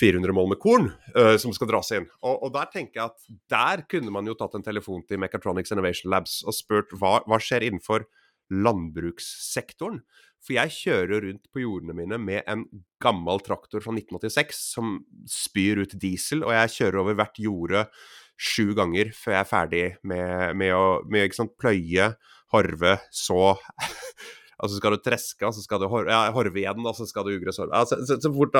400 0.00 0.34
mål 0.34 0.50
med 0.50 0.60
korn 0.62 0.90
uh, 1.14 1.36
som 1.40 1.54
skal 1.54 1.70
dras 1.70 1.92
inn. 1.94 2.08
Og, 2.24 2.36
og, 2.36 2.50
der 2.56 2.70
tenker 2.72 3.00
jeg 3.00 3.12
at 3.12 3.38
der 3.52 3.84
kunne 3.90 4.14
man 4.14 4.26
jo 4.26 4.36
tatt 4.38 4.56
en 4.58 4.66
telefon 4.66 5.04
til 5.06 5.20
Mechatronics 5.22 5.74
Innovation 5.74 6.10
Labs 6.12 6.40
og 6.44 6.56
spurt 6.56 6.94
hva, 6.98 7.20
hva 7.28 7.40
skjer 7.42 7.68
innenfor 7.68 8.08
landbrukssektoren. 8.52 10.02
For 10.44 10.58
jeg 10.58 10.74
kjører 10.76 11.24
rundt 11.24 11.46
på 11.54 11.62
jordene 11.62 11.96
mine 11.96 12.18
med 12.20 12.44
en 12.50 12.66
gammel 13.02 13.40
traktor 13.44 13.80
fra 13.80 13.94
1986 13.94 14.60
som 14.74 14.98
spyr 15.30 15.80
ut 15.84 15.96
diesel, 16.00 16.44
og 16.44 16.52
jeg 16.52 16.74
kjører 16.74 17.00
over 17.00 17.16
hvert 17.16 17.40
jorde 17.40 17.86
sju 18.34 18.74
ganger 18.76 19.12
før 19.14 19.36
jeg 19.36 19.40
er 19.40 19.48
ferdig 19.48 19.84
med, 20.10 20.56
med 20.58 20.74
å 20.76 20.86
med, 21.08 21.36
sant, 21.36 21.54
pløye, 21.60 22.10
harve, 22.52 22.96
så 23.14 23.54
og 24.58 24.70
så 24.70 24.78
skal 24.78 24.94
du 24.94 25.02
treske, 25.02 25.52
så 25.56 25.64
skal 25.64 25.82
du 25.82 25.88
horve 25.90 26.60
igjen, 26.60 26.84
og 26.84 26.94
så 26.98 27.06
skal 27.08 27.26
du 27.26 27.34
ugress. 27.34 27.60
Altså, 27.64 27.98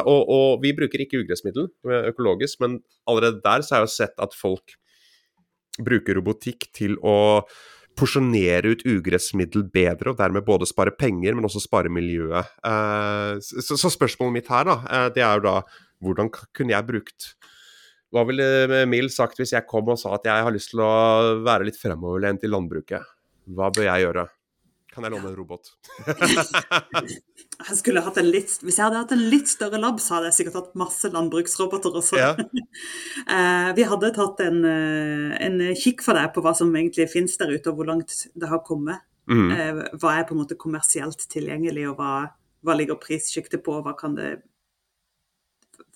og, 0.03 0.23
og, 0.23 0.49
vi 0.65 0.75
bruker 0.77 1.05
ikke 1.05 1.23
ugressmiddel 1.23 1.71
økologisk, 2.11 2.61
men 2.65 2.81
allerede 3.07 3.43
der 3.45 3.63
så 3.63 3.77
har 3.77 3.85
jeg 3.85 3.91
jo 3.91 3.95
sett 3.95 4.27
at 4.27 4.35
folk 4.37 4.77
bruker 5.83 6.19
robotikk 6.19 6.69
til 6.75 6.99
å 7.03 7.17
porsjonere 7.99 8.75
ut 8.75 8.85
ugressmiddel 8.91 9.67
bedre, 9.71 10.13
og 10.13 10.19
dermed 10.19 10.47
både 10.47 10.67
spare 10.67 10.95
penger, 10.99 11.37
men 11.37 11.47
også 11.47 11.63
spare 11.63 11.93
miljøet. 11.93 12.51
Uh, 12.67 13.39
så, 13.43 13.79
så, 13.79 13.91
spørsmålet 13.93 14.41
mitt 14.41 14.51
her, 14.51 14.67
da, 14.67 14.79
uh, 14.83 15.09
det 15.15 15.23
er 15.23 15.39
jo 15.39 15.47
da 15.47 15.57
hvordan 16.05 16.31
kunne 16.35 16.75
jeg 16.75 16.85
brukt 16.89 17.31
Hva 18.13 18.23
ville 18.29 18.85
Mill 18.91 19.09
sagt 19.11 19.39
hvis 19.41 19.55
jeg 19.55 19.67
kom 19.71 19.89
og 19.91 19.99
sa 19.99 20.13
at 20.19 20.27
jeg 20.29 20.47
har 20.47 20.53
lyst 20.55 20.75
til 20.75 20.83
å 20.85 20.91
være 21.47 21.67
litt 21.71 21.79
fremoverlent 21.81 22.45
i 22.47 22.51
landbruket? 22.51 23.07
Hva 23.55 23.71
bør 23.75 23.89
jeg 23.89 24.05
gjøre? 24.05 24.27
Kan 24.95 25.07
jeg 25.07 25.11
låne 25.11 25.31
en 25.33 25.37
robot? 25.37 25.73
jeg 27.69 27.79
skulle 27.81 28.03
hatt 28.05 28.19
en 28.21 28.29
litt, 28.31 28.53
hvis 28.63 28.77
jeg 28.79 28.85
hadde 28.85 29.01
hatt 29.01 29.15
en 29.17 29.25
litt 29.33 29.51
større 29.51 29.81
lab, 29.83 29.99
så 30.03 30.17
hadde 30.17 30.31
jeg 30.31 30.37
sikkert 30.39 30.59
hatt 30.61 30.77
masse 30.79 31.11
landbruksroboter 31.15 32.01
også. 32.03 32.21
Ja. 32.21 32.35
Eh, 33.31 33.69
vi 33.77 33.85
hadde 33.87 34.11
tatt 34.13 34.41
en, 34.43 34.59
eh, 34.69 35.31
en, 35.47 35.61
kikk 35.79 36.03
for 36.05 36.19
deg 36.19 36.33
på 36.35 36.43
hva 36.45 36.51
som 36.59 36.73
egentlig 36.75 37.07
finnes 37.13 37.39
der 37.41 37.53
ute, 37.55 37.71
og 37.71 37.79
hvor 37.79 37.87
langt 37.89 38.13
det 38.35 38.51
har 38.51 38.61
kommet. 38.67 39.01
Mm. 39.31 39.47
Eh, 39.55 39.79
hva 40.03 40.17
er 40.19 40.27
på 40.29 40.35
en 40.35 40.41
måte 40.43 40.59
kommersielt 40.61 41.23
tilgjengelig, 41.33 41.87
og 41.93 42.01
hva, 42.03 42.11
hva 42.67 42.77
ligger 42.77 42.99
prissjiktet 43.01 43.63
på, 43.65 43.79
hva 43.87 43.95
kan 43.99 44.19
det 44.19 44.35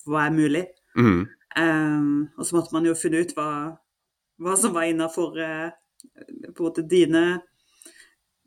Hva 0.08 0.24
er 0.24 0.32
mulig? 0.32 0.64
Mm. 0.96 1.26
Um, 1.58 2.30
og 2.38 2.46
så 2.46 2.56
måtte 2.56 2.74
man 2.76 2.86
jo 2.86 2.94
finne 2.96 3.20
ut 3.20 3.34
hva, 3.36 3.50
hva 4.40 4.56
som 4.56 4.72
var 4.76 4.88
innafor 4.88 5.36
uh, 5.36 5.68
på 6.54 6.62
en 6.62 6.64
måte 6.64 6.86
dine 6.88 7.24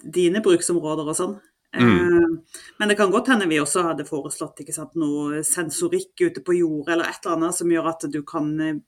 dine 0.03 0.41
bruksområder 0.43 1.09
og 1.11 1.17
sånn. 1.17 1.35
Mm. 1.77 1.89
Eh, 1.89 2.57
men 2.79 2.91
det 2.91 2.97
kan 2.99 3.11
godt 3.11 3.31
hende 3.31 3.47
vi 3.47 3.61
også 3.61 3.85
hadde 3.85 4.07
foreslått 4.07 4.59
sant, 4.75 4.97
noe 4.99 5.43
sensorikk 5.47 6.19
ute 6.21 6.43
på 6.43 6.57
jordet 6.59 6.97
eller 6.97 7.11
et 7.11 7.23
eller 7.23 7.37
annet 7.37 7.55
som 7.55 7.71
gjør 7.71 7.93
at 7.93 8.07
du 8.11 8.19
kan 8.27 8.49
eh, 8.59 8.81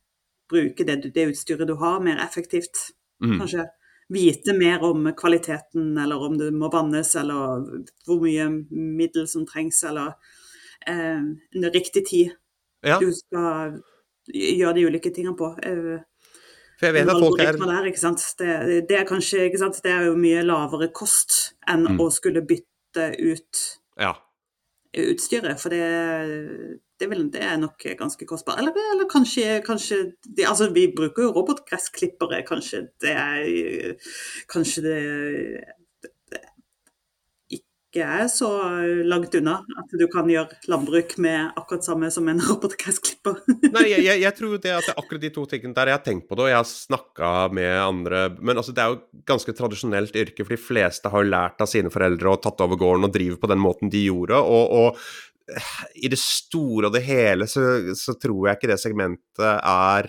bruke 0.51 0.84
det, 0.84 0.99
det 1.16 1.30
utstyret 1.32 1.70
du 1.70 1.78
har, 1.80 2.01
mer 2.03 2.20
effektivt. 2.24 2.89
Mm. 3.24 3.39
Kanskje 3.39 3.68
vite 4.14 4.53
mer 4.57 4.84
om 4.84 5.07
kvaliteten, 5.18 5.97
eller 5.97 6.22
om 6.28 6.38
det 6.38 6.51
må 6.51 6.70
vannes, 6.72 7.16
eller 7.16 7.64
hvor 8.05 8.20
mye 8.22 8.49
middel 8.70 9.28
som 9.32 9.45
trengs, 9.47 9.80
eller 9.88 10.14
eh, 10.88 11.24
en 11.24 11.70
riktig 11.74 12.05
tid 12.09 12.34
ja. 12.84 12.99
du 12.99 13.09
skal 13.16 13.80
gjøre 14.28 14.76
de 14.78 14.86
ulike 14.88 15.11
tingene 15.14 15.38
på. 15.39 15.53
Eh, 15.64 16.03
for 16.84 16.89
jeg 16.89 16.97
vet 16.97 17.13
at 17.13 17.23
folk 17.23 17.41
er 17.41 17.57
der, 17.57 17.89
det, 18.67 18.77
det, 18.89 18.99
er 18.99 19.07
kanskje 19.07 19.47
Det 19.84 19.91
er 19.91 20.07
jo 20.09 20.19
mye 20.19 20.43
lavere 20.45 20.91
kost 20.95 21.55
enn 21.69 21.88
mm. 21.88 22.01
å 22.03 22.09
skulle 22.13 22.43
bytte 22.45 23.09
ut 23.17 23.61
ja. 24.01 24.13
utstyret, 25.03 25.61
for 25.61 25.73
det, 25.73 25.84
det, 26.99 27.09
vil, 27.09 27.27
det, 27.34 27.43
er 27.45 27.61
nok 27.61 27.88
ganske 27.99 28.27
kostbart. 28.29 28.59
Eller, 28.61 28.75
eller 28.93 29.09
kanskje, 29.09 29.61
kanskje 29.65 30.01
de, 30.27 30.45
Altså, 30.49 30.69
vi 30.75 30.89
bruker 30.95 31.27
jo 31.27 31.34
robotgressklippere, 31.38 32.43
kanskje 32.47 32.88
det 33.03 33.15
er 33.15 34.11
Kanskje 34.51 34.86
det 34.88 34.99
ikke 37.93 38.05
er 38.09 38.29
så 38.31 38.49
langt 39.05 39.35
unna 39.37 39.59
at 39.77 39.91
du 39.93 40.03
kan 40.09 40.29
gjøre 40.29 40.57
landbruk 40.71 41.13
med 41.21 41.51
akkurat 41.59 41.85
samme 41.85 42.09
som 42.11 42.25
en 42.31 42.41
robotgressklipper. 42.47 43.43
Nei, 43.67 43.85
jeg, 43.91 44.01
jeg, 44.07 44.21
jeg, 44.23 44.35
tror 44.39 44.55
det 44.57 44.73
at 44.73 44.87
det 44.87 44.95
er 44.95 45.01
akkurat 45.03 45.21
de 45.21 45.31
to 45.35 45.45
tingene 45.51 45.77
der 45.77 45.91
jeg 45.91 45.99
har 45.99 46.05
tenkt 46.07 46.25
på 46.29 46.37
det, 46.39 46.47
og 46.47 46.49
jeg 46.49 46.57
har 46.57 46.69
snakka 46.69 47.33
med 47.53 47.73
andre 47.83 48.23
Men 48.39 48.57
altså, 48.57 48.73
det 48.73 48.81
er 48.81 48.95
jo 48.95 49.21
ganske 49.29 49.53
tradisjonelt 49.53 50.17
yrke, 50.17 50.41
for 50.41 50.55
de 50.55 50.61
fleste 50.61 51.13
har 51.13 51.29
lært 51.29 51.61
av 51.61 51.69
sine 51.69 51.93
foreldre 51.93 52.33
og 52.33 52.41
tatt 52.41 52.65
over 52.65 52.81
gården 52.81 53.07
og 53.07 53.13
driver 53.13 53.39
på 53.43 53.53
den 53.53 53.61
måten 53.61 53.93
de 53.93 54.07
gjorde. 54.07 54.41
og, 54.41 54.73
og 54.73 55.05
i 55.99 56.07
det 56.07 56.17
store 56.21 56.87
og 56.87 56.93
det 56.95 57.01
hele 57.03 57.45
så, 57.51 57.61
så 57.99 58.15
tror 58.15 58.47
jeg 58.47 58.57
ikke 58.57 58.69
det 58.71 58.79
segmentet 58.79 59.43
er 59.43 60.07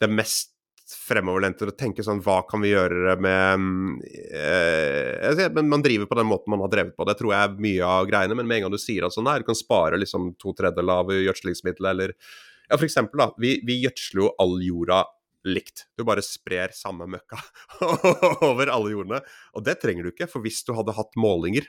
det 0.00 0.08
mest 0.12 0.55
fremoverlente 0.86 1.66
og 1.66 1.74
tenke 1.78 2.04
sånn 2.06 2.20
Hva 2.22 2.40
kan 2.46 2.62
vi 2.62 2.70
gjøre 2.70 3.16
med 3.22 4.04
eh, 4.30 5.58
man 5.66 5.82
driver 5.82 6.06
på 6.06 6.18
den 6.18 6.28
måten 6.30 6.52
man 6.54 6.62
har 6.62 6.70
drevet 6.72 6.96
på. 6.96 7.06
Det 7.08 7.16
tror 7.18 7.32
jeg 7.34 7.48
er 7.48 7.64
mye 7.66 7.90
av 7.90 8.10
greiene. 8.10 8.36
Men 8.38 8.46
med 8.46 8.60
en 8.60 8.66
gang 8.66 8.76
du 8.76 8.80
sier 8.80 9.06
at 9.06 9.14
sånn 9.14 9.28
her, 9.30 9.42
du 9.42 9.48
kan 9.48 9.58
spare 9.58 9.98
liksom 9.98 10.34
to 10.42 10.54
tredjedeler 10.56 11.02
av 11.02 11.14
gjødslingsmiddelet 11.14 11.90
eller 11.94 12.14
Ja, 12.66 12.76
for 12.76 12.86
eksempel, 12.88 13.22
da. 13.22 13.30
Vi, 13.38 13.56
vi 13.66 13.80
gjødsler 13.84 14.24
jo 14.24 14.30
all 14.42 14.56
jorda 14.62 15.04
likt. 15.46 15.86
Du 15.98 16.02
bare 16.06 16.24
sprer 16.26 16.74
samme 16.74 17.06
møkka 17.10 17.38
over 18.48 18.70
alle 18.70 18.94
jordene. 18.94 19.20
Og 19.54 19.66
det 19.66 19.78
trenger 19.82 20.06
du 20.06 20.12
ikke, 20.12 20.30
for 20.30 20.42
hvis 20.44 20.64
du 20.66 20.74
hadde 20.76 20.94
hatt 20.96 21.18
målinger 21.18 21.68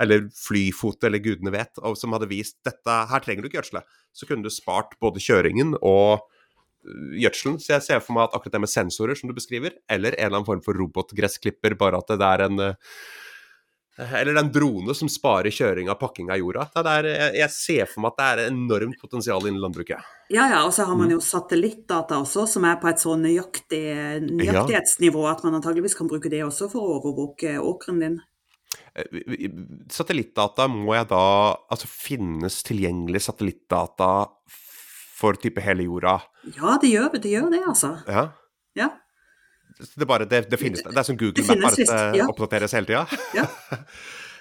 eller 0.00 0.30
flyfot 0.32 1.04
eller 1.04 1.20
gudene 1.20 1.52
vet, 1.52 1.76
som 2.00 2.14
hadde 2.16 2.30
vist 2.30 2.56
dette 2.64 2.94
her 3.10 3.20
trenger 3.20 3.44
du 3.44 3.50
ikke 3.50 3.60
gjødsle, 3.60 3.82
så 4.16 4.28
kunne 4.28 4.46
du 4.46 4.52
spart 4.52 4.94
både 5.02 5.20
kjøringen 5.20 5.74
og 5.76 6.24
gjødselen. 7.20 7.58
Så 7.60 7.74
jeg 7.76 7.86
ser 7.86 8.04
for 8.04 8.16
meg 8.16 8.28
at 8.28 8.36
akkurat 8.36 8.58
det 8.58 8.64
med 8.66 8.72
sensorer, 8.72 9.18
som 9.18 9.30
du 9.30 9.36
beskriver, 9.36 9.76
eller 9.90 10.16
en 10.16 10.26
eller 10.26 10.40
annen 10.40 10.48
form 10.48 10.62
for 10.64 10.78
robotgressklipper, 10.78 11.76
bare 11.80 12.00
at 12.00 12.14
det 12.14 12.30
er 12.30 12.46
en, 12.46 12.62
Eller 14.00 14.32
det 14.32 14.38
er 14.38 14.44
en 14.46 14.52
drone 14.54 14.94
som 14.96 15.10
sparer 15.12 15.52
kjøring 15.52 15.90
av 15.92 15.98
pakking 16.00 16.30
av 16.32 16.38
jorda. 16.40 16.70
Det 16.72 16.92
er, 17.02 17.08
jeg, 17.36 17.50
ser 17.52 17.90
for 17.90 18.00
meg 18.00 18.14
at 18.14 18.20
det 18.20 18.28
er 18.28 18.52
enormt 18.54 18.96
potensial 19.02 19.44
innen 19.44 19.60
landbruket. 19.60 20.00
Ja, 20.32 20.46
ja, 20.48 20.62
og 20.64 20.72
så 20.72 20.86
har 20.88 20.96
man 20.96 21.12
jo 21.12 21.20
satellittdata 21.20 22.16
også, 22.22 22.46
som 22.48 22.64
er 22.64 22.80
på 22.80 22.88
et 22.88 23.02
så 23.02 23.18
nøyaktig 23.20 23.84
nøyaktighetsnivå 24.30 25.26
at 25.28 25.44
man 25.44 25.58
antageligvis 25.58 25.98
kan 25.98 26.08
bruke 26.08 26.32
det 26.32 26.44
også 26.46 26.70
for 26.72 26.80
å 26.80 26.96
overvåke 27.00 27.58
åkeren 27.60 28.00
din. 28.00 28.20
Eh, 28.94 29.50
satellittdata 29.90 30.66
må 30.70 30.94
jeg 30.96 31.06
da 31.10 31.22
Altså 31.70 31.86
finnes 31.90 32.60
tilgjengelig 32.66 33.22
satellittdata 33.26 34.10
for 35.20 35.38
type 35.40 35.62
hele 35.64 35.86
jorda? 35.86 36.18
Ja, 36.56 36.78
det 36.80 36.92
gjør 36.94 37.12
det, 37.16 37.28
gjør 37.28 37.50
det 37.52 37.62
altså. 37.68 37.94
Ja. 38.08 38.26
ja. 38.78 38.88
Det, 39.80 40.06
bare, 40.08 40.26
det, 40.28 40.46
det, 40.50 40.58
finnes, 40.60 40.82
det 40.84 40.96
er 40.96 41.06
som 41.06 41.18
Google 41.20 41.44
Map, 41.46 41.70
at 41.72 41.78
det 41.80 42.00
ja. 42.20 42.26
oppdateres 42.28 42.74
hele 42.76 42.88
tida? 42.88 43.04
Ja. 43.38 43.46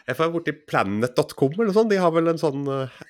jeg 0.09 0.17
får 0.17 0.33
borti 0.33 0.55
planet.com 0.67 1.53
eller 1.53 1.69
noe 1.69 1.77
sånt, 1.77 1.91
de 1.93 2.01
har 2.01 2.11
vel 2.15 2.31
en 2.31 2.41
sånn 2.41 2.65
uh, 2.67 3.01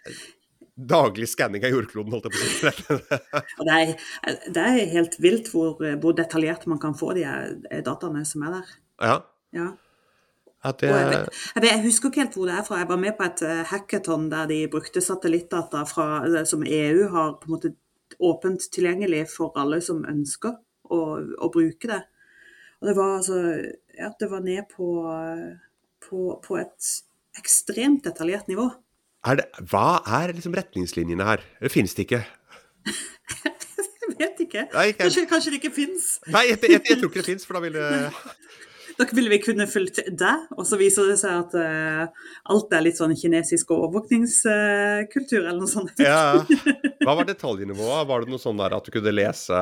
daglig 0.80 1.30
skanning 1.32 1.64
av 1.68 1.74
jordkloden, 1.74 2.14
holdt 2.16 2.30
jeg 2.30 2.36
på 2.36 2.40
å 2.40 2.74
si. 2.76 3.10
det, 3.68 3.78
er, 3.78 4.40
det 4.56 4.66
er 4.66 4.94
helt 4.96 5.20
vilt 5.24 5.52
hvor, 5.54 5.78
hvor, 5.80 6.16
detaljert 6.18 6.68
man 6.72 6.82
kan 6.82 6.98
få 6.98 7.14
de 7.18 7.26
dataene 7.86 8.26
som 8.28 8.46
er 8.48 8.60
der. 8.60 8.74
Ja. 9.00 9.18
ja. 9.56 9.70
Det... 10.60 10.90
Jeg, 10.92 11.28
jeg, 11.56 11.64
jeg, 11.64 11.82
husker 11.86 12.10
ikke 12.10 12.24
helt 12.26 12.34
hvor 12.36 12.50
det 12.50 12.56
er 12.58 12.66
fra. 12.68 12.82
Jeg 12.82 12.90
var 12.90 13.00
med 13.00 13.14
på 13.16 13.28
et 13.30 13.44
uh, 13.48 13.62
hackathon 13.70 14.26
der 14.32 14.50
de 14.50 14.58
brukte 14.72 15.02
satellittdata 15.02 15.86
fra, 15.88 16.08
som 16.46 16.66
EU 16.68 17.06
har 17.14 17.38
på 17.40 17.48
en 17.48 17.56
måte 17.56 17.72
åpent 18.20 18.66
tilgjengelig 18.74 19.24
for 19.32 19.56
alle 19.60 19.80
som 19.86 20.02
ønsker 20.04 20.58
å, 20.92 21.00
å 21.40 21.52
bruke 21.54 21.88
det. 21.88 22.02
Og 22.82 22.90
det 22.90 22.98
var 22.98 23.20
altså 23.20 23.40
Ja, 24.00 24.12
det 24.20 24.30
var 24.32 24.44
ned 24.44 24.68
på, 24.72 24.90
på, 26.06 26.20
på 26.44 26.60
et 26.60 26.92
ekstremt 27.40 28.06
detaljert 28.08 28.48
nivå. 28.52 28.70
Er 29.28 29.42
det, 29.42 29.48
hva 29.72 30.00
er 30.20 30.32
liksom 30.36 30.56
retningslinjene 30.56 31.26
her? 31.28 31.44
Det 31.60 31.72
finnes 31.74 31.96
det 31.96 32.06
ikke? 32.08 32.22
jeg 33.44 34.16
vet 34.16 34.44
ikke. 34.46 34.64
Nei, 34.74 34.86
jeg... 34.90 34.96
Kanskje, 35.02 35.26
kanskje, 35.28 35.52
det 35.52 35.60
ikke 35.60 35.76
fins? 35.76 36.08
Nei, 36.32 36.46
jeg, 36.48 36.62
jeg, 36.64 36.80
jeg, 36.88 37.00
tror 37.02 37.12
ikke 37.12 37.22
det 37.22 37.28
fins, 37.28 37.48
for 37.48 37.60
da 37.60 37.64
ville 37.66 37.84
Da 39.00 39.06
ville 39.16 39.32
vi 39.32 39.40
kunne 39.40 39.64
fulgt 39.72 40.02
deg, 40.20 40.48
og 40.58 40.66
så 40.68 40.76
viser 40.80 41.08
det 41.08 41.18
seg 41.22 41.32
at 41.46 41.54
uh, 41.56 42.32
alt 42.52 42.74
er 42.76 42.84
litt 42.84 43.00
sånn 43.00 43.16
kinesisk 43.16 43.72
overvåkningskultur, 43.72 45.40
uh, 45.40 45.46
eller 45.46 45.60
noe 45.62 45.72
sånt. 45.72 46.04
ja. 46.04 46.42
Hva 47.06 47.16
var 47.16 47.30
detaljnivået? 47.30 48.10
Var 48.10 48.26
det 48.26 48.34
noe 48.34 48.44
sånn 48.44 48.60
der 48.60 48.76
at 48.76 48.86
du 48.86 48.92
kunne 48.98 49.16
lese 49.16 49.60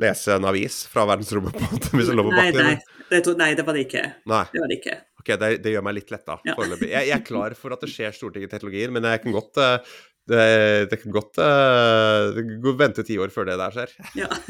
lese 0.00 0.34
en 0.34 0.46
avis 0.48 0.80
fra 0.90 1.04
verdensrommet 1.06 1.54
på 1.54 1.98
hvis 1.98 2.08
det 2.10 2.16
lå 2.16 2.24
på 2.26 2.32
bakken? 2.32 2.56
Nei, 2.64 2.78
nei, 2.78 3.20
det, 3.20 3.34
nei, 3.38 3.50
det 3.54 3.66
var 3.66 3.76
det 3.76 3.84
ikke. 3.86 4.06
Nei. 4.30 4.42
Det 4.50 4.62
var 4.62 4.72
det 4.72 4.78
ikke. 4.80 4.96
Ok, 5.20 5.30
det, 5.40 5.50
det 5.64 5.74
gjør 5.76 5.84
meg 5.86 5.98
litt 6.00 6.10
letta 6.12 6.38
ja. 6.44 6.56
foreløpig. 6.56 6.90
Jeg, 6.90 7.10
jeg, 7.10 7.18
er 7.20 7.28
klar 7.28 7.54
for 7.56 7.76
at 7.76 7.84
det 7.84 7.92
skjer 7.92 8.16
Stortinget 8.16 8.50
i 8.50 8.54
teknologier, 8.56 8.90
men 8.94 9.06
jeg 9.08 9.22
kan 9.22 9.36
godt 9.36 9.60
eh, 9.62 9.94
det, 10.30 10.44
det 10.90 10.98
kan 11.02 11.14
godt 11.14 11.40
uh, 11.42 12.74
vente 12.78 13.04
ti 13.06 13.18
år 13.20 13.32
før 13.34 13.50
det 13.50 13.58
der 13.60 13.76
skjer. 13.76 13.98
Ja. 14.18 14.30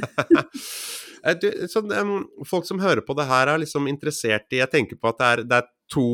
Eh, 1.25 1.39
du, 1.41 1.47
sånn, 1.73 1.89
um, 1.97 2.27
folk 2.45 2.67
som 2.69 2.83
hører 2.83 3.01
på 3.01 3.15
det 3.17 3.25
her, 3.25 3.49
er 3.49 3.63
liksom 3.63 3.87
interessert 3.89 4.45
i 4.53 4.59
Jeg 4.59 4.69
tenker 4.69 4.99
på 5.01 5.09
at 5.09 5.17
det 5.23 5.29
er, 5.31 5.41
det 5.49 5.61
er 5.63 5.71
to 5.89 6.09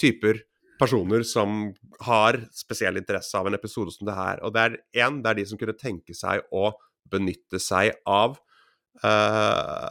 typer 0.00 0.38
personer 0.80 1.20
som 1.28 1.66
har 2.06 2.38
spesiell 2.56 2.96
interesse 2.96 3.36
av 3.36 3.50
en 3.50 3.58
episode 3.58 3.92
som 3.92 4.08
det 4.08 4.14
her. 4.16 4.40
Og 4.40 4.54
det 4.56 4.62
er 4.62 4.78
én, 5.04 5.18
det 5.20 5.34
er 5.34 5.40
de 5.42 5.44
som 5.50 5.60
kunne 5.60 5.76
tenke 5.76 6.16
seg 6.16 6.40
å 6.48 6.70
benytte 7.12 7.60
seg 7.60 7.92
av 8.08 8.40
Uh, 8.98 9.90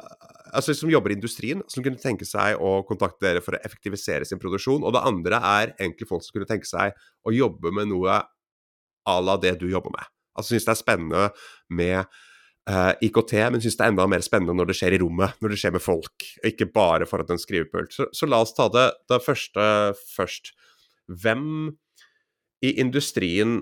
altså 0.52 0.74
som 0.76 0.92
jobber 0.92 1.14
i 1.14 1.18
industrien, 1.18 1.62
som 1.72 1.84
kunne 1.86 2.00
tenke 2.02 2.28
seg 2.28 2.60
å 2.60 2.82
kontakte 2.88 3.24
dere 3.24 3.44
for 3.44 3.56
å 3.56 3.62
effektivisere 3.64 4.28
sin 4.28 4.42
produksjon. 4.42 4.84
Og 4.84 4.96
det 4.96 5.04
andre 5.08 5.40
er 5.40 5.76
egentlig 5.78 6.10
folk 6.10 6.26
som 6.26 6.36
kunne 6.36 6.50
tenke 6.50 6.68
seg 6.68 6.96
å 7.24 7.36
jobbe 7.36 7.72
med 7.76 7.92
noe 7.92 8.20
à 9.08 9.20
la 9.24 9.38
det 9.42 9.58
du 9.62 9.68
jobber 9.72 9.94
med. 9.96 10.10
Altså 10.38 10.54
synes 10.54 10.68
det 10.68 10.74
er 10.74 10.80
spennende 10.82 11.24
med 11.74 11.98
uh, 12.70 12.92
eh, 12.92 13.08
IKT, 13.08 13.34
men 13.54 13.64
synes 13.64 13.78
det 13.80 13.86
er 13.86 13.94
enda 13.94 14.06
mer 14.10 14.26
spennende 14.26 14.56
når 14.58 14.70
det 14.70 14.78
skjer 14.80 14.98
i 14.98 15.02
rommet, 15.02 15.40
når 15.42 15.54
det 15.54 15.60
skjer 15.62 15.74
med 15.78 15.84
folk, 15.84 16.28
ikke 16.46 16.70
bare 16.74 17.08
foran 17.10 17.34
en 17.34 17.42
skrivepult. 17.42 17.96
Så, 17.96 18.10
så, 18.14 18.30
la 18.30 18.42
oss 18.44 18.54
ta 18.58 18.70
det, 18.74 18.88
det 19.10 19.22
første 19.26 19.66
først. 20.14 20.54
Hvem 21.08 21.48
i 22.66 22.74
industrien 22.84 23.60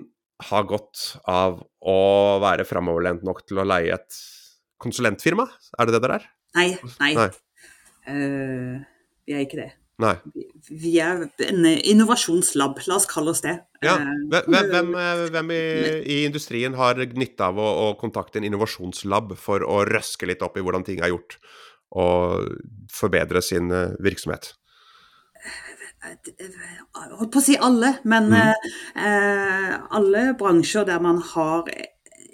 har 0.50 0.66
godt 0.68 1.16
av 1.30 1.62
å 1.80 1.98
være 2.42 2.66
framoverlent 2.68 3.24
nok 3.24 3.44
til 3.46 3.62
å 3.62 3.68
leie 3.68 3.96
et 3.96 4.20
konsulentfirma? 4.82 5.46
Er 5.78 5.88
det 5.88 5.96
det 5.96 6.04
dere 6.04 6.20
er? 6.20 6.28
Nei. 6.56 6.68
Nei. 7.00 7.12
nei. 7.16 7.30
Uh, 8.06 8.84
vi 9.26 9.34
er 9.34 9.46
ikke 9.46 9.62
det. 9.62 9.70
Nei. 10.02 10.12
Vi 10.68 10.98
er 11.00 11.22
en 11.46 11.64
innovasjonslab, 11.64 12.82
la 12.84 12.98
oss 12.98 13.06
kalle 13.08 13.32
oss 13.32 13.40
det. 13.44 13.54
Ja. 13.80 13.94
Eh, 13.96 14.10
hvem, 14.32 14.68
hvem, 14.74 14.90
eh, 15.00 15.22
hvem 15.32 15.52
i, 15.54 15.62
i, 16.02 16.18
industrien 16.28 16.76
har 16.76 17.00
nytte 17.16 17.48
av 17.48 17.56
å, 17.56 17.70
å, 17.86 17.88
kontakte 18.00 18.40
en 18.40 18.48
innovasjonslab 18.48 19.32
for 19.40 19.64
å 19.64 19.80
røske 19.88 20.28
litt 20.28 20.44
opp 20.44 20.58
i 20.60 20.64
hvordan 20.66 20.84
ting 20.84 21.00
er 21.00 21.14
gjort, 21.14 21.38
og 21.96 22.52
forbedre 22.92 23.40
sin 23.44 23.72
virksomhet? 24.04 24.52
Jeg 26.06 26.52
holdt 27.16 27.32
på 27.32 27.40
å 27.40 27.44
si 27.46 27.56
alle, 27.56 27.96
men 28.04 28.28
mm. 28.30 28.72
eh, 29.00 29.72
alle 29.96 30.26
bransjer 30.38 30.84
der 30.86 31.00
man 31.02 31.22
har 31.32 31.72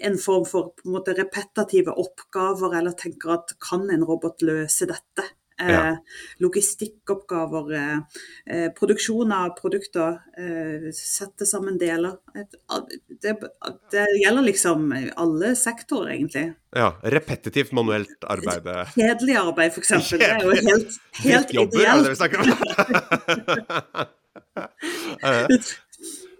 en 0.03 0.19
form 0.19 0.43
for 0.45 0.73
på 0.75 0.89
en 0.89 0.97
måte, 0.97 1.15
repetative 1.15 1.95
oppgaver, 1.95 2.75
eller 2.75 2.99
tenker 2.99 3.37
at 3.37 3.55
kan 3.63 3.87
en 3.93 4.03
robot 4.03 4.43
løse 4.43 4.89
dette? 4.89 5.29
Eh, 5.61 5.71
ja. 5.71 5.97
logistikkoppgaver, 6.37 7.73
eh, 7.73 7.97
eh, 8.45 8.71
produksjon 8.73 9.31
av 9.31 9.49
produkter, 9.61 10.17
eh, 10.37 10.91
sette 10.93 11.45
sammen 11.45 11.77
deler. 11.77 12.17
Det, 13.21 13.35
det, 13.91 14.05
gjelder 14.23 14.41
liksom 14.41 14.89
alle 15.15 15.55
sektorer, 15.55 16.11
egentlig. 16.15 16.53
Ja. 16.75 16.95
Repetitivt 17.03 17.71
manuelt 17.71 18.25
arbeid. 18.25 18.65
Kjedelig 18.95 19.37
arbeid, 19.43 19.71
f.eks. 19.77 20.09
Det 20.09 20.25
er 20.25 20.41
jo 20.41 20.57
helt, 20.57 20.99
helt 21.21 21.53
ideelt. 21.53 21.85
Er 21.85 22.03
det 22.03 22.09
vi 22.09 22.15
snakker 22.23 22.37
om? 22.41 22.47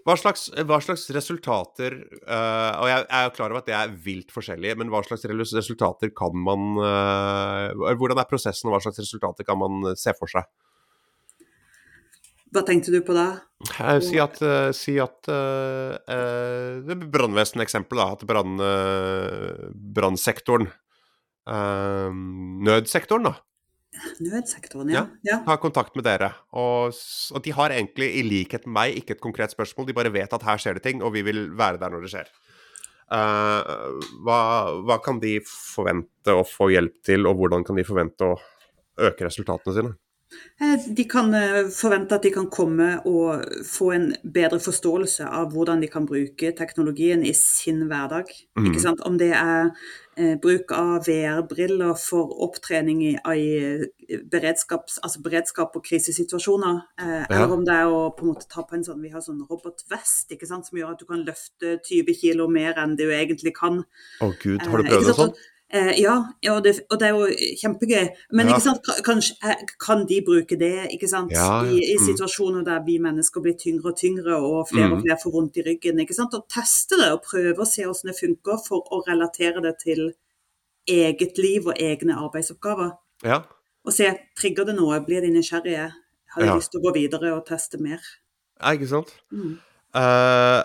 Hva 0.04 0.16
slags, 0.20 0.50
hva 0.68 0.76
slags 0.84 1.06
resultater 1.16 1.94
uh, 2.28 2.72
Og 2.82 2.88
jeg 2.90 3.06
er 3.08 3.30
klar 3.32 3.48
over 3.48 3.62
at 3.62 3.68
det 3.70 3.76
er 3.78 3.94
vilt 4.04 4.34
forskjellig, 4.34 4.74
men 4.80 4.90
hva 4.92 5.00
slags 5.06 5.24
resultater 5.30 6.12
kan 6.16 6.36
man 6.44 6.76
uh, 6.76 7.94
Hvordan 7.96 8.20
er 8.20 8.28
prosessen, 8.28 8.68
og 8.68 8.76
hva 8.76 8.82
slags 8.84 9.00
resultater 9.00 9.48
kan 9.48 9.60
man 9.60 9.94
se 9.96 10.12
for 10.18 10.28
seg? 10.30 10.44
Hva 12.54 12.62
tenkte 12.68 12.92
du 12.94 13.00
på 13.02 13.16
da? 13.16 13.40
Uh, 13.80 13.96
si 14.04 14.20
at, 14.20 14.36
si 14.76 14.98
at 15.02 15.26
Brannvesen-eksempel, 16.84 17.98
da. 17.98 18.12
At 18.14 18.22
brann, 18.28 18.60
brannsektoren 19.96 20.68
Nødsektoren, 21.44 23.26
da 23.32 23.34
Nødsektoren, 24.24 24.90
ja. 24.92 25.04
ja. 25.26 25.40
Har 25.46 25.60
kontakt 25.62 25.94
med 25.96 26.06
dere. 26.06 26.30
Og, 26.56 26.94
og, 27.34 27.42
de 27.44 27.52
har 27.54 27.74
egentlig, 27.74 28.10
i 28.18 28.24
likhet 28.26 28.66
med 28.66 28.74
meg, 28.78 28.98
ikke 29.00 29.16
et 29.16 29.22
konkret 29.22 29.54
spørsmål. 29.54 29.88
De 29.88 29.96
bare 29.96 30.12
vet 30.14 30.34
at 30.34 30.46
her 30.46 30.60
skjer 30.60 30.78
det 30.78 30.84
ting, 30.86 31.02
og 31.04 31.14
vi 31.14 31.24
vil 31.26 31.46
være 31.58 31.80
der 31.82 31.94
når 31.94 32.06
det 32.06 32.12
skjer. 32.14 32.32
Uh, 33.14 34.00
hva, 34.24 34.38
hva, 34.82 34.98
kan 35.04 35.20
de 35.22 35.36
forvente 35.46 36.34
å 36.34 36.46
få 36.48 36.70
hjelp 36.72 36.96
til, 37.06 37.28
og 37.28 37.38
hvordan 37.38 37.66
kan 37.66 37.78
de 37.78 37.86
forvente 37.86 38.26
å 38.26 38.38
øke 39.04 39.28
resultatene 39.28 39.76
sine? 39.76 39.94
Eh, 40.60 40.86
de 40.96 41.04
kan 41.10 41.34
eh, 41.34 41.64
forvente 41.74 42.14
at 42.14 42.22
de 42.22 42.30
kan 42.30 42.46
komme 42.50 43.00
og 43.10 43.42
få 43.66 43.90
en 43.96 44.06
bedre 44.22 44.60
forståelse 44.62 45.26
av 45.26 45.50
hvordan 45.50 45.82
de 45.82 45.88
kan 45.90 46.06
bruke 46.06 46.52
teknologien 46.54 47.24
i 47.26 47.32
sin 47.34 47.88
hverdag. 47.90 48.30
Mm. 48.58 48.76
Om 49.02 49.18
det 49.18 49.32
er 49.34 49.72
eh, 50.16 50.36
bruk 50.38 50.70
av 50.76 51.08
VR-briller 51.08 51.98
for 51.98 52.30
opptrening 52.46 53.02
i, 53.02 53.14
i 53.18 54.20
altså 54.20 55.22
beredskap 55.24 55.74
og 55.74 55.82
krisesituasjoner. 55.88 56.84
Eh, 57.02 57.16
ja. 57.16 57.24
Eller 57.30 57.56
om 57.56 57.64
det 57.66 57.74
er 57.74 57.90
å 57.90 58.04
på 58.14 58.28
en 58.28 58.34
måte 58.36 58.46
ta 58.50 58.62
på 58.62 58.78
en 58.78 58.86
sånn 58.86 59.02
Vi 59.02 59.10
har 59.10 59.24
sånn 59.24 59.42
robotvest 59.42 60.30
som 60.44 60.78
gjør 60.78 60.94
at 60.94 61.02
du 61.02 61.08
kan 61.08 61.26
løfte 61.26 61.80
20 61.82 62.14
kg 62.20 62.46
mer 62.46 62.78
enn 62.78 62.94
du 62.94 63.08
egentlig 63.10 63.56
kan. 63.58 63.82
Å 64.22 64.30
oh, 64.30 64.38
gud, 64.38 64.62
har 64.62 64.78
du 64.78 64.86
prøvd 64.86 65.10
det 65.10 65.18
sånn? 65.18 65.34
Eh, 65.74 65.90
ja, 65.98 66.14
og 66.52 66.60
det, 66.62 66.72
og 66.90 67.00
det, 67.00 67.08
er 67.08 67.16
jo 67.16 67.54
kjempegøy. 67.58 68.04
Men 68.38 68.52
ja. 68.52 68.58
Kanskje, 69.02 69.34
eh, 69.42 69.62
kan 69.82 70.04
de 70.06 70.20
bruke 70.22 70.58
det 70.60 70.92
sant? 71.10 71.32
Ja. 71.34 71.64
I, 71.66 71.80
I, 71.80 71.96
mm. 71.98 72.04
situasjoner 72.06 72.62
der 72.66 72.84
vi 72.86 73.00
mennesker 73.02 73.42
blir 73.42 73.56
tyngre 73.58 73.90
og 73.90 73.98
tyngre, 73.98 74.36
og 74.38 74.68
flere 74.70 74.92
mm. 74.92 74.94
og 74.94 75.02
flere 75.02 75.18
får 75.24 75.34
vondt 75.34 75.58
i 75.58 75.64
ryggen. 75.66 75.98
ikke 76.04 76.14
sant? 76.14 76.36
Og 76.38 76.46
teste 76.52 77.00
det 77.00 77.10
og 77.16 77.24
prøve 77.26 77.64
å 77.64 77.66
se 77.66 77.88
hvordan 77.88 78.12
det 78.12 78.18
funker, 78.20 78.60
for 78.68 78.86
å 78.94 79.02
relatere 79.08 79.64
det 79.64 79.74
til 79.82 80.04
eget 80.86 81.42
liv 81.42 81.66
og 81.66 81.80
egne 81.80 82.20
arbeidsoppgaver. 82.22 82.94
Ja. 83.26 83.42
Og 83.84 83.96
se 83.96 84.12
trigger 84.38 84.70
det 84.70 84.76
noe, 84.78 85.00
blir 85.02 85.26
de 85.26 85.32
nysgjerrige, 85.34 85.88
har 86.34 86.44
de 86.44 86.54
lyst 86.54 86.70
til 86.70 86.82
å 86.82 86.86
gå 86.86 86.94
videre 87.00 87.34
og 87.34 87.48
teste 87.48 87.82
mer. 87.82 87.98
Ja, 88.60 88.76
ikke 88.76 88.92
sant. 88.94 89.10
Mm. 89.34 89.56
Uh, 89.94 90.62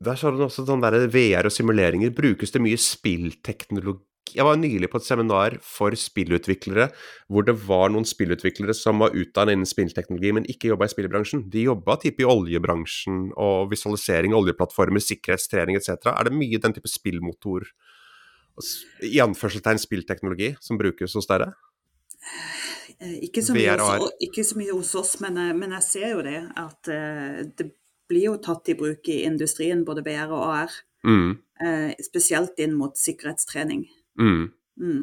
der 0.00 0.16
så 0.16 0.28
har 0.28 0.36
du 0.36 0.44
også 0.46 0.64
sånn 0.68 0.84
der 0.84 0.96
VR 1.12 1.48
og 1.48 1.54
simuleringer. 1.54 2.12
Brukes 2.16 2.54
det 2.54 2.62
mye 2.64 2.80
spillteknologi 2.80 4.06
jeg 4.34 4.46
var 4.46 4.58
nylig 4.60 4.90
på 4.90 5.00
et 5.00 5.06
seminar 5.06 5.56
for 5.64 5.94
spillutviklere, 5.98 6.88
hvor 7.30 7.46
det 7.46 7.56
var 7.66 7.90
noen 7.92 8.06
spillutviklere 8.06 8.74
som 8.76 9.02
var 9.02 9.16
utdannet 9.16 9.56
innen 9.56 9.68
spillteknologi, 9.68 10.32
men 10.36 10.46
ikke 10.50 10.70
jobba 10.70 10.86
i 10.86 10.92
spillbransjen. 10.92 11.46
De 11.50 11.66
jobba 11.66 11.96
type 12.02 12.22
i 12.22 12.28
oljebransjen 12.28 13.30
og 13.40 13.72
visualisering, 13.72 14.36
oljeplattformer, 14.36 15.02
sikkerhetstrening 15.04 15.80
etc. 15.80 16.12
Er 16.12 16.28
det 16.28 16.36
mye 16.36 16.62
den 16.62 16.76
type 16.76 16.90
spillmotor, 16.90 17.66
i 19.06 19.18
anførselstegn 19.24 19.80
spillteknologi, 19.80 20.54
som 20.62 20.78
brukes 20.80 21.14
hos 21.16 21.28
dere? 21.30 21.52
Eh, 23.00 23.16
ikke 23.30 23.42
så, 23.42 23.54
mye 23.56 23.76
hos, 23.80 24.16
ikke 24.20 24.44
så 24.44 24.58
mye 24.60 24.74
hos 24.76 24.90
oss, 24.98 25.14
men, 25.22 25.38
eh, 25.40 25.54
men, 25.56 25.72
jeg 25.78 25.86
ser 25.86 26.10
jo 26.12 26.24
det. 26.26 26.40
At 26.60 26.90
uh, 26.92 27.40
det 27.56 27.70
blir 28.10 28.26
jo 28.26 28.36
tatt 28.42 28.68
i 28.68 28.76
bruk 28.78 29.08
i 29.08 29.22
industrien, 29.28 29.84
både 29.86 30.04
VR 30.06 30.34
og 30.34 30.44
AR. 30.48 30.76
Mm. 31.06 31.38
Eh, 31.60 31.92
spesielt 32.04 32.60
inn 32.60 32.76
mot 32.76 32.98
sikkerhetstrening. 32.98 33.86
Mm. 34.20 34.50
Mm. 34.80 35.02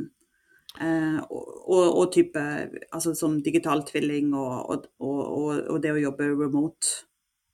Eh, 0.77 1.19
og, 1.29 1.45
og, 1.65 1.85
og, 1.85 2.05
type 2.13 2.41
altså 2.93 3.15
som 3.17 3.39
digital 3.41 3.81
tvilling 3.87 4.33
og, 4.37 4.85
og, 4.99 5.71
det 5.81 5.95
å 5.95 6.01
jobbe 6.01 6.29
remote. 6.35 7.07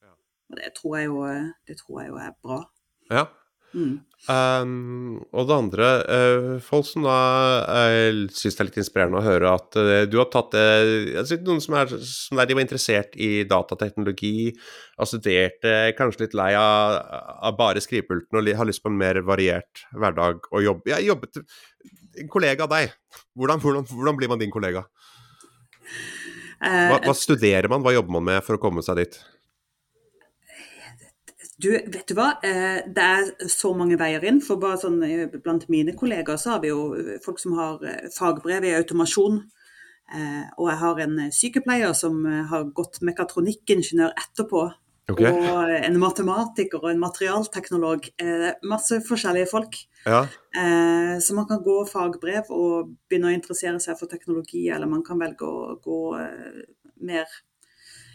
Ja. 0.03 0.11
Og 0.51 0.59
det 0.59 0.73
tror, 0.79 0.97
jeg 0.99 1.11
jo, 1.11 1.23
det 1.69 1.79
tror 1.79 2.01
jeg 2.01 2.11
jo 2.11 2.19
er 2.25 2.35
bra. 2.43 2.59
Ja. 3.11 3.27
Mm. 3.73 3.93
Um, 4.23 5.17
og 5.35 5.49
det 5.49 5.55
andre 5.55 5.87
uh, 6.07 6.51
Folk 6.63 6.85
som 6.87 7.03
da 7.03 7.15
uh, 7.67 8.19
syns 8.31 8.55
det 8.55 8.61
er 8.61 8.67
litt 8.69 8.77
inspirerende 8.79 9.19
å 9.19 9.25
høre 9.25 9.49
at 9.57 9.75
uh, 9.75 10.05
du 10.07 10.15
har 10.21 10.29
tatt 10.31 10.55
altså, 10.55 11.35
Noen 11.43 11.59
som 11.63 11.75
er, 11.75 11.91
som 12.07 12.39
er, 12.39 12.47
de 12.47 12.55
var 12.55 12.63
interessert 12.63 13.17
i 13.19 13.43
datateknologi, 13.49 14.53
har 14.95 15.09
studert 15.09 15.67
kanskje 15.97 16.27
litt 16.27 16.37
lei 16.39 16.53
av, 16.55 17.01
av 17.49 17.57
bare 17.59 17.83
skrivepulten 17.83 18.39
og 18.39 18.53
har 18.61 18.69
lyst 18.69 18.85
på 18.85 18.93
en 18.93 19.01
mer 19.01 19.19
variert 19.27 19.83
hverdag 19.91 20.47
og 20.53 20.63
jobb. 20.63 20.87
Jeg 20.93 21.09
jobbet 21.09 21.43
En 22.21 22.29
kollega 22.31 22.67
av 22.67 22.71
deg, 22.71 22.95
hvordan, 23.35 23.59
hvordan, 23.59 23.87
hvordan 23.89 24.17
blir 24.19 24.31
man 24.31 24.39
din 24.39 24.53
kollega? 24.53 24.85
Hva, 26.63 26.99
hva 27.03 27.15
studerer 27.17 27.67
man, 27.67 27.81
hva 27.83 27.95
jobber 27.95 28.21
man 28.21 28.27
med 28.29 28.45
for 28.45 28.55
å 28.55 28.61
komme 28.61 28.85
seg 28.85 29.01
dit? 29.01 29.17
Du, 31.63 31.69
vet 31.71 32.03
du 32.09 32.15
hva. 32.17 32.33
Eh, 32.43 32.83
det 32.91 33.03
er 33.03 33.49
så 33.51 33.71
mange 33.77 33.97
veier 33.99 34.23
inn. 34.27 34.41
For 34.43 34.59
bare 34.61 34.81
sånn 34.81 34.99
eh, 35.07 35.25
blant 35.31 35.69
mine 35.71 35.95
kollegaer 35.95 36.39
så 36.41 36.55
har 36.55 36.63
vi 36.63 36.73
jo 36.73 36.87
folk 37.23 37.39
som 37.39 37.55
har 37.59 37.83
eh, 37.87 38.09
fagbrev 38.13 38.67
i 38.67 38.77
automasjon. 38.79 39.43
Og 40.13 40.67
jeg 40.67 40.77
har 40.77 40.99
en 41.01 41.19
sykepleier 41.33 41.93
som 41.97 42.19
har 42.51 42.65
gått 42.75 42.99
mekatronikkingeniør 43.07 44.11
etterpå. 44.19 44.65
Okay. 45.09 45.31
Og 45.31 45.71
en 45.73 45.95
matematiker 45.97 46.83
og 46.83 46.91
en 46.91 47.01
materialteknolog. 47.01 48.09
Masse 48.67 48.99
forskjellige 49.07 49.47
folk. 49.49 49.79
Ja. 50.03 50.19
Så 51.23 51.33
man 51.33 51.47
kan 51.49 51.63
gå 51.65 51.79
fagbrev 51.89 52.51
og 52.53 52.91
begynne 53.09 53.31
å 53.31 53.33
interessere 53.33 53.81
seg 53.81 53.97
for 53.97 54.11
teknologi, 54.11 54.67
eller 54.75 54.91
man 54.91 55.01
kan 55.07 55.23
velge 55.23 55.49
å 55.49 55.79
gå 55.81 56.03
mer 57.09 57.33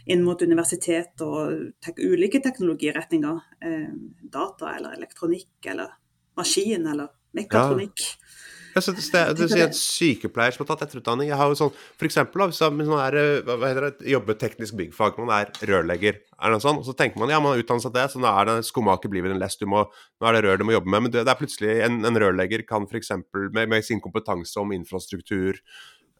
inn 0.05 0.23
mot 0.25 0.41
universitet 0.41 1.23
og 1.25 1.71
tek 1.83 1.99
ulike 1.99 2.41
teknologiretninger. 2.43 3.41
Eh, 3.65 3.89
data 4.31 4.75
eller 4.75 4.95
elektronikk 4.99 5.71
eller 5.73 5.97
maskin 6.39 6.87
eller 6.87 7.11
mekatronikk. 7.35 8.05
Ja. 8.05 8.29
Ja, 8.75 8.81
så 8.81 8.93
det, 8.93 9.03
det, 9.11 9.47
det, 9.49 9.61
en 9.63 9.73
sykepleier 9.73 10.53
som 10.53 10.61
har 10.63 10.69
tatt 10.71 10.85
etterutdanning. 10.85 11.31
Jeg 11.31 11.39
har 11.39 11.49
jo 11.49 11.57
sånn, 11.57 11.71
for 11.97 12.07
eksempel, 12.07 12.43
hvis 12.51 12.61
man 12.61 13.01
er, 13.01 13.41
hva 13.47 13.57
heter 13.63 13.87
det, 13.87 14.05
jobber 14.13 14.37
teknisk 14.39 14.77
byggfag, 14.77 15.17
man 15.19 15.33
er 15.39 15.49
rørlegger, 15.71 16.19
er 16.21 16.53
det 16.53 16.59
sånn, 16.63 16.81
og 16.81 16.85
så 16.87 16.93
tenker 16.97 17.21
man 17.21 17.33
ja, 17.33 17.41
man 17.41 17.55
har 17.55 17.63
utdannet 17.63 17.87
seg 17.87 17.95
det, 17.97 18.05
så 18.13 18.21
nå 18.21 18.29
er 18.29 18.49
det 18.51 18.57
skomaker 18.67 19.11
blir 19.11 19.25
en 19.27 19.41
lest, 19.41 19.59
du 19.59 19.69
må, 19.69 19.87
nå 19.89 20.29
er 20.29 20.37
det 20.37 20.43
rør 20.45 20.61
du 20.61 20.67
må 20.69 20.75
jobbe 20.77 20.93
med. 20.93 21.05
Men 21.07 21.15
det, 21.15 21.25
det 21.25 21.33
er 21.33 21.41
plutselig 21.41 21.75
en, 21.87 21.99
en 22.07 22.21
rørlegger 22.23 22.65
kan 22.69 22.85
f.eks. 22.85 23.11
Med, 23.57 23.63
med 23.73 23.87
sin 23.87 24.03
kompetanse 24.03 24.61
om 24.61 24.73
infrastruktur, 24.75 25.59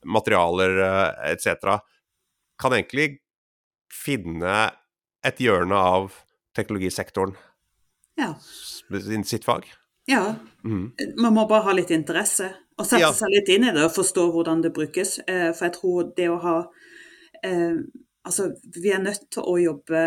materialer 0.10 0.82
eh, 0.88 1.32
etc., 1.36 1.78
kan 2.60 2.76
egentlig 2.76 3.22
finne 3.94 4.70
et 5.26 5.42
hjørne 5.44 5.76
av 5.76 6.14
teknologisektoren 6.58 7.36
ja. 8.20 8.34
sitt 9.24 9.46
fag. 9.48 9.68
Ja. 10.10 10.36
Mm. 10.64 10.92
Man 11.18 11.36
må 11.36 11.46
bare 11.48 11.68
ha 11.70 11.76
litt 11.76 11.92
interesse 11.94 12.50
og 12.80 12.88
sette 12.88 13.04
ja. 13.04 13.14
seg 13.16 13.32
litt 13.34 13.50
inn 13.54 13.68
i 13.70 13.74
det 13.76 13.86
og 13.86 13.96
forstå 13.96 14.30
hvordan 14.34 14.64
det 14.64 14.74
brukes. 14.76 15.20
Eh, 15.28 15.50
for 15.54 15.68
jeg 15.68 15.76
tror 15.78 16.14
det 16.18 16.30
å 16.32 16.38
ha 16.44 16.60
eh, 17.46 17.82
Altså, 18.30 18.50
vi 18.76 18.92
er 18.92 19.00
nødt 19.02 19.30
til 19.32 19.46
å 19.48 19.54
jobbe 19.58 20.00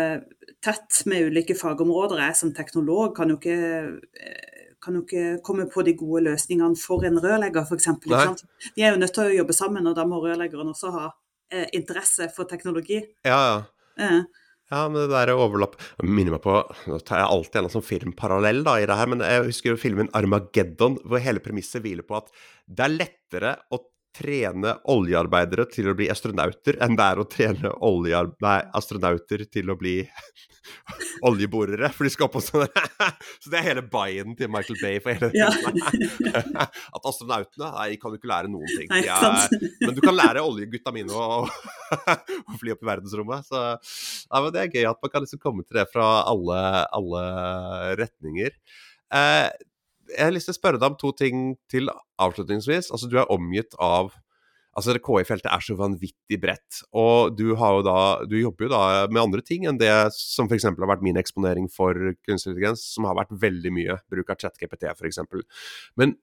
tett 0.63 0.99
med 1.09 1.25
ulike 1.27 1.55
fagområder. 1.57 2.21
Jeg 2.21 2.37
som 2.39 2.51
teknolog 2.55 3.15
kan 3.17 3.33
jo 3.33 3.39
ikke 3.39 3.55
eh, 3.57 4.53
kan 4.83 4.97
jo 4.97 5.01
ikke 5.05 5.39
komme 5.45 5.65
på 5.71 5.83
de 5.87 5.95
gode 5.97 6.25
løsningene 6.27 6.77
for 6.79 7.03
en 7.07 7.19
rørlegger, 7.23 7.65
f.eks. 7.65 7.89
Vi 8.75 8.83
er 8.83 8.93
jo 8.93 9.01
nødt 9.01 9.13
til 9.15 9.29
å 9.29 9.37
jobbe 9.37 9.55
sammen, 9.55 9.87
og 9.87 9.95
da 9.97 10.05
må 10.07 10.19
rørleggeren 10.23 10.71
også 10.73 10.91
ha 10.93 11.05
eh, 11.53 11.67
interesse 11.77 12.27
for 12.35 12.49
teknologi. 12.49 12.99
Ja, 13.25 13.39
ja. 13.47 13.55
Ja, 14.71 14.87
men 14.89 15.03
det 15.03 15.11
der 15.11 15.33
overlapp 15.35 15.75
minner 16.01 16.37
meg 16.37 16.43
på 16.45 16.55
Nå 16.89 16.97
tar 17.05 17.19
jeg 17.21 17.29
alltid 17.29 17.59
en 17.59 17.73
sånn 17.75 17.85
filmparallell 17.85 18.63
da 18.65 18.77
i 18.81 18.87
det 18.89 18.95
her, 18.97 19.11
men 19.11 19.21
jeg 19.21 19.43
husker 19.49 19.73
jo 19.73 19.81
filmen 19.81 20.09
Armageddon, 20.17 20.95
hvor 21.05 21.21
hele 21.21 21.43
premisset 21.43 21.83
hviler 21.83 22.05
på 22.07 22.17
at 22.17 22.31
det 22.65 22.87
er 22.87 22.95
lettere 22.95 23.51
å 23.69 23.83
trene 24.13 24.75
oljearbeidere 24.93 25.65
til 25.71 25.89
å 25.89 25.95
bli 25.97 26.09
astronauter 26.11 26.77
enn 26.83 26.97
det 26.97 27.05
er 27.05 27.21
å 27.21 27.25
trene 27.29 27.71
nei, 28.43 28.59
astronauter 28.77 29.45
til 29.49 29.71
å 29.73 29.77
bli 29.79 29.95
oljeborere. 31.27 31.89
For 31.93 32.07
de 32.07 32.13
skal 32.13 32.27
opp 32.27 32.37
og 32.39 32.45
sånn. 32.45 32.67
Så 33.41 33.51
det 33.51 33.59
er 33.59 33.67
hele 33.71 33.83
buy-in 33.85 34.37
til 34.39 34.51
Michael 34.53 34.79
Bay 34.81 35.01
for 35.03 35.17
hele 35.17 35.31
ja. 35.35 35.49
At 36.95 37.09
astronautene 37.09 37.71
nei, 37.73 37.89
kan 38.01 38.13
du 38.13 38.19
ikke 38.19 38.31
lære 38.31 38.51
noen 38.53 38.69
ting. 38.69 38.93
Er, 38.93 39.57
men 39.81 39.97
du 39.97 40.01
kan 40.03 40.17
lære 40.17 40.45
oljegutta 40.45 40.93
mine 40.95 41.13
å, 41.13 41.43
å 42.53 42.61
fly 42.61 42.75
opp 42.75 42.85
i 42.85 42.91
verdensrommet. 42.93 43.49
Så 43.49 43.65
ja, 43.65 44.45
det 44.53 44.63
er 44.63 44.73
gøy 44.77 44.89
at 44.93 45.03
man 45.03 45.13
kan 45.13 45.25
liksom 45.25 45.43
komme 45.43 45.65
til 45.65 45.81
det 45.81 45.89
fra 45.93 46.09
alle, 46.29 46.63
alle 46.95 47.27
retninger. 47.99 48.57
Eh, 49.13 49.47
jeg 50.13 50.25
har 50.27 50.35
lyst 50.35 50.49
til 50.49 50.55
å 50.55 50.59
spørre 50.59 50.79
deg 50.81 50.93
om 50.93 50.99
to 50.99 51.11
ting 51.17 51.53
til 51.71 51.89
avslutningsvis. 52.21 52.91
Altså, 52.93 53.09
du 53.11 53.17
er 53.21 53.33
omgitt 53.33 53.75
av 53.81 54.13
Altså, 54.73 54.95
KI-feltet 54.97 55.51
er 55.53 55.61
så 55.61 55.75
vanvittig 55.77 56.39
bredt. 56.41 56.79
Og 56.97 57.35
du, 57.37 57.43
jo 57.51 57.81
da, 57.85 57.97
du, 58.25 58.39
jobber 58.39 58.65
jo 58.65 58.71
da 58.71 58.79
med 59.05 59.21
andre 59.21 59.43
ting 59.45 59.67
enn 59.69 59.77
det 59.77 59.91
som 60.17 60.49
f.eks. 60.49 60.65
har 60.65 60.89
vært 60.89 61.03
min 61.05 61.19
eksponering 61.21 61.67
for 61.69 61.93
kunstig 62.25 62.55
intelligens, 62.55 62.87
som 62.95 63.05
har 63.05 63.19
vært 63.19 63.35
veldig 63.43 63.73
mye 63.75 63.99
bruk 64.09 64.33
av 64.33 64.41
ChatGPT 64.41 64.89
f.eks. 64.95 65.21
Men 66.01 66.15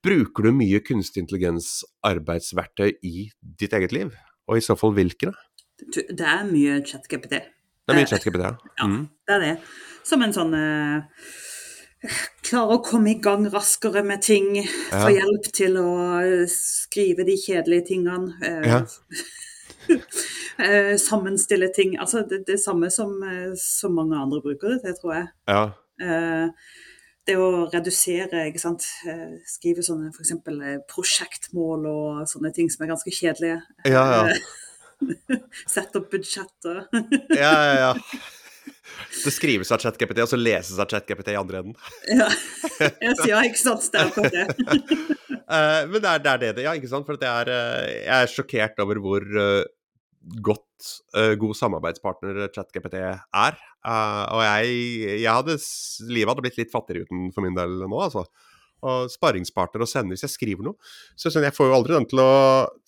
bruker 0.00 0.48
du 0.48 0.56
mye 0.56 0.80
kunstig 0.80 1.26
intelligens-arbeidsverktøy 1.26 2.88
i 3.04 3.28
ditt 3.60 3.76
eget 3.76 3.92
liv? 3.92 4.16
Og 4.48 4.56
i 4.56 4.64
så 4.64 4.78
fall 4.80 4.96
hvilke? 4.96 5.34
Det 5.92 6.24
er 6.24 6.48
mye 6.48 6.80
ChatGPT. 6.80 7.36
Det 7.36 7.92
er 7.92 8.00
mye 8.00 8.08
ChatGPT, 8.08 8.48
ja. 8.48 8.56
ja. 8.80 8.88
Mm. 8.88 9.04
Det 9.28 9.36
er 9.36 9.44
det. 9.44 9.54
Som 10.08 10.24
en 10.24 10.32
sånn 10.32 10.56
uh 10.56 11.04
klare 12.46 12.76
å 12.76 12.82
komme 12.84 13.12
i 13.12 13.20
gang 13.22 13.46
raskere 13.52 14.02
med 14.06 14.22
ting. 14.24 14.54
Ja. 14.62 15.02
Få 15.04 15.10
hjelp 15.14 15.48
til 15.56 15.78
å 15.80 15.90
eh, 16.20 16.44
skrive 16.50 17.26
de 17.28 17.36
kjedelige 17.40 17.90
tingene. 17.94 18.36
Eh, 18.44 18.74
ja. 18.74 18.84
Eh, 20.60 20.92
sammenstille 21.00 21.70
ting. 21.74 21.94
Altså 21.98 22.20
det, 22.28 22.42
det 22.46 22.58
samme 22.60 22.90
som, 22.92 23.14
som, 23.58 23.94
mange 23.96 24.18
andre 24.20 24.42
bruker 24.44 24.74
det 24.74 24.82
til, 24.84 24.94
tror 24.98 25.14
jeg. 25.16 25.24
Ja. 25.48 25.62
Det 27.26 27.36
å 27.40 27.46
redusere, 27.72 28.42
ikke 28.50 28.60
sant. 28.60 28.84
Skrive 29.48 29.82
sånne 29.82 30.12
f.eks. 30.12 30.34
prosjektmål 30.92 31.88
og 31.90 32.20
sånne 32.30 32.52
ting 32.54 32.68
som 32.70 32.84
er 32.84 32.92
ganske 32.92 33.14
kjedelige. 33.16 33.62
Ja, 33.88 34.04
ja. 34.20 35.00
Sette 35.74 36.04
opp 36.04 36.12
budsjetter. 36.12 36.84
ja, 37.32 37.54
ja, 37.56 37.74
ja. 37.80 37.94
Det 39.10 39.32
skrives 39.34 39.72
av 39.74 39.82
ChatGPT, 39.82 40.22
og 40.24 40.30
så 40.30 40.38
leses 40.38 40.78
av 40.80 40.88
ChatGPT 40.90 41.32
i 41.34 41.38
andre 41.40 41.62
enden. 41.62 41.76
ja. 42.20 42.28
ja, 43.28 43.42
ikke 43.46 43.60
sant. 43.60 43.88
Det 43.92 44.00
er 44.00 44.10
akkurat 44.10 44.34
det. 44.34 44.46
uh, 45.50 45.82
men 45.90 45.98
det 45.98 46.12
er, 46.12 46.22
det 46.24 46.32
er, 46.32 46.42
det 46.58 46.66
ja, 46.66 46.74
ikke 46.78 46.90
sant. 46.92 47.08
For 47.08 47.18
er, 47.18 47.50
uh, 47.50 47.88
jeg 47.90 48.16
er 48.16 48.32
sjokkert 48.32 48.82
over 48.84 49.02
hvor 49.02 49.26
uh, 49.26 49.62
godt 50.44 50.66
god 51.40 51.52
samarbeidspartner 51.58 52.46
ChatGPT 52.54 52.94
er. 53.02 53.18
og 54.32 54.40
jeg, 54.40 54.70
jeg 55.20 55.28
hadde 55.28 55.56
Livet 56.08 56.30
hadde 56.30 56.44
blitt 56.46 56.56
litt 56.56 56.72
fattigere 56.72 57.04
uten 57.04 57.26
for 57.34 57.44
min 57.44 57.56
del 57.56 57.82
nå, 57.82 57.98
altså 58.00 58.22
og 58.86 59.10
sparringspartner 59.12 59.84
å 59.84 59.88
sende 59.88 60.14
hvis 60.14 60.24
jeg 60.26 60.34
skriver 60.34 60.66
noe. 60.66 60.90
Så 61.18 61.32
sånn, 61.32 61.46
Jeg 61.46 61.56
får 61.56 61.70
jo 61.70 61.76
aldri 61.76 61.96
den 61.96 62.08
til 62.10 62.22
å 62.22 62.30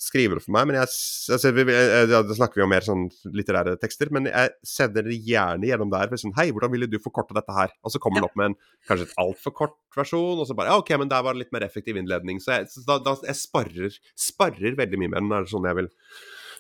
skrive 0.01 0.39
det 0.39 0.45
for 0.45 0.55
meg, 0.57 0.69
men 0.71 0.79
jeg, 0.81 0.91
altså, 1.37 1.53
da 2.13 2.37
snakker 2.39 2.61
vi 2.61 2.67
om 2.67 2.73
mer 2.73 2.87
sånn 2.87 3.07
litterære 3.29 3.77
tekster. 3.83 4.13
Men 4.15 4.29
jeg 4.31 4.53
sender 4.67 5.07
det 5.09 5.21
gjerne 5.27 5.69
gjennom 5.69 5.93
der. 5.93 6.11
For 6.13 6.25
sånn, 6.25 6.37
Hei, 6.39 6.51
hvordan 6.55 6.73
ville 6.75 6.91
du 6.91 6.99
forkorte 7.03 7.37
dette 7.37 7.57
her? 7.57 7.75
Og 7.83 7.95
så 7.95 8.01
kommer 8.03 8.23
den 8.23 8.29
opp 8.31 8.39
med 8.39 8.53
en 8.53 8.59
kanskje 8.89 9.09
et 9.11 9.17
altfor 9.23 9.57
kort 9.57 9.79
versjon, 9.97 10.41
og 10.41 10.49
så 10.49 10.57
bare 10.57 10.73
Ja, 10.73 10.81
OK, 10.81 10.95
men 11.01 11.11
der 11.13 11.25
var 11.25 11.37
det 11.37 11.45
litt 11.45 11.55
mer 11.55 11.67
effektiv 11.67 11.99
innledning. 12.01 12.41
Så 12.41 12.57
jeg, 12.57 12.71
så 12.73 12.85
da, 12.89 13.01
da, 13.03 13.17
jeg 13.29 13.39
sparrer, 13.39 13.99
sparrer 14.19 14.79
veldig 14.79 15.01
mye 15.03 15.13
med 15.13 15.21
den. 15.21 15.35
Er 15.37 15.45
det 15.45 15.53
sånn 15.53 15.69
jeg 15.69 15.83
vil 15.83 15.93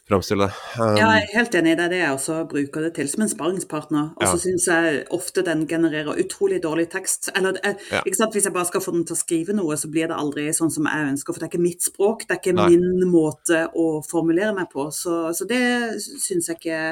framstille 0.08 0.48
det. 0.48 0.54
Um, 0.80 0.96
ja, 0.98 1.08
jeg 1.14 1.22
er 1.22 1.36
helt 1.36 1.54
enig. 1.58 1.72
i 1.72 1.78
Det 1.78 1.84
er 1.84 1.92
det 1.92 2.00
jeg 2.00 2.16
også 2.16 2.38
bruker 2.50 2.86
det 2.86 2.92
til, 2.96 3.08
som 3.08 3.24
en 3.24 3.30
sparringspartner. 3.30 4.10
Og 4.16 4.26
så 4.26 4.34
ja. 4.34 4.42
syns 4.44 4.68
jeg 4.68 5.04
ofte 5.14 5.44
den 5.46 5.64
genererer 5.70 6.18
utrolig 6.24 6.60
dårlig 6.62 6.88
tekst. 6.92 7.30
Eller 7.36 7.58
ja. 7.62 8.02
ikke 8.02 8.18
sant? 8.18 8.36
hvis 8.36 8.48
jeg 8.48 8.56
bare 8.56 8.70
skal 8.70 8.84
få 8.84 8.94
den 8.96 9.06
til 9.08 9.16
å 9.16 9.22
skrive 9.22 9.56
noe, 9.56 9.78
så 9.78 9.90
blir 9.92 10.10
det 10.10 10.18
aldri 10.18 10.48
sånn 10.56 10.74
som 10.74 10.90
jeg 10.90 11.08
ønsker. 11.14 11.32
For 11.32 11.42
det 11.42 11.48
er 11.48 11.54
ikke 11.54 11.68
mitt 11.68 11.86
språk, 11.86 12.26
det 12.26 12.36
er 12.36 12.42
ikke 12.42 12.58
Nei. 12.58 12.68
min 12.74 13.08
måte 13.12 13.64
å 13.78 13.88
formulere 14.08 14.54
meg 14.58 14.70
på. 14.72 14.90
Så, 14.94 15.24
så 15.36 15.48
det 15.48 15.64
syns 16.02 16.50
jeg 16.50 16.60
ikke 16.60 16.84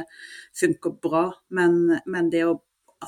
funker 0.63 0.99
bra. 1.03 1.29
Men, 1.55 1.83
men 2.07 2.33
det 2.33 2.47
å 2.47 2.59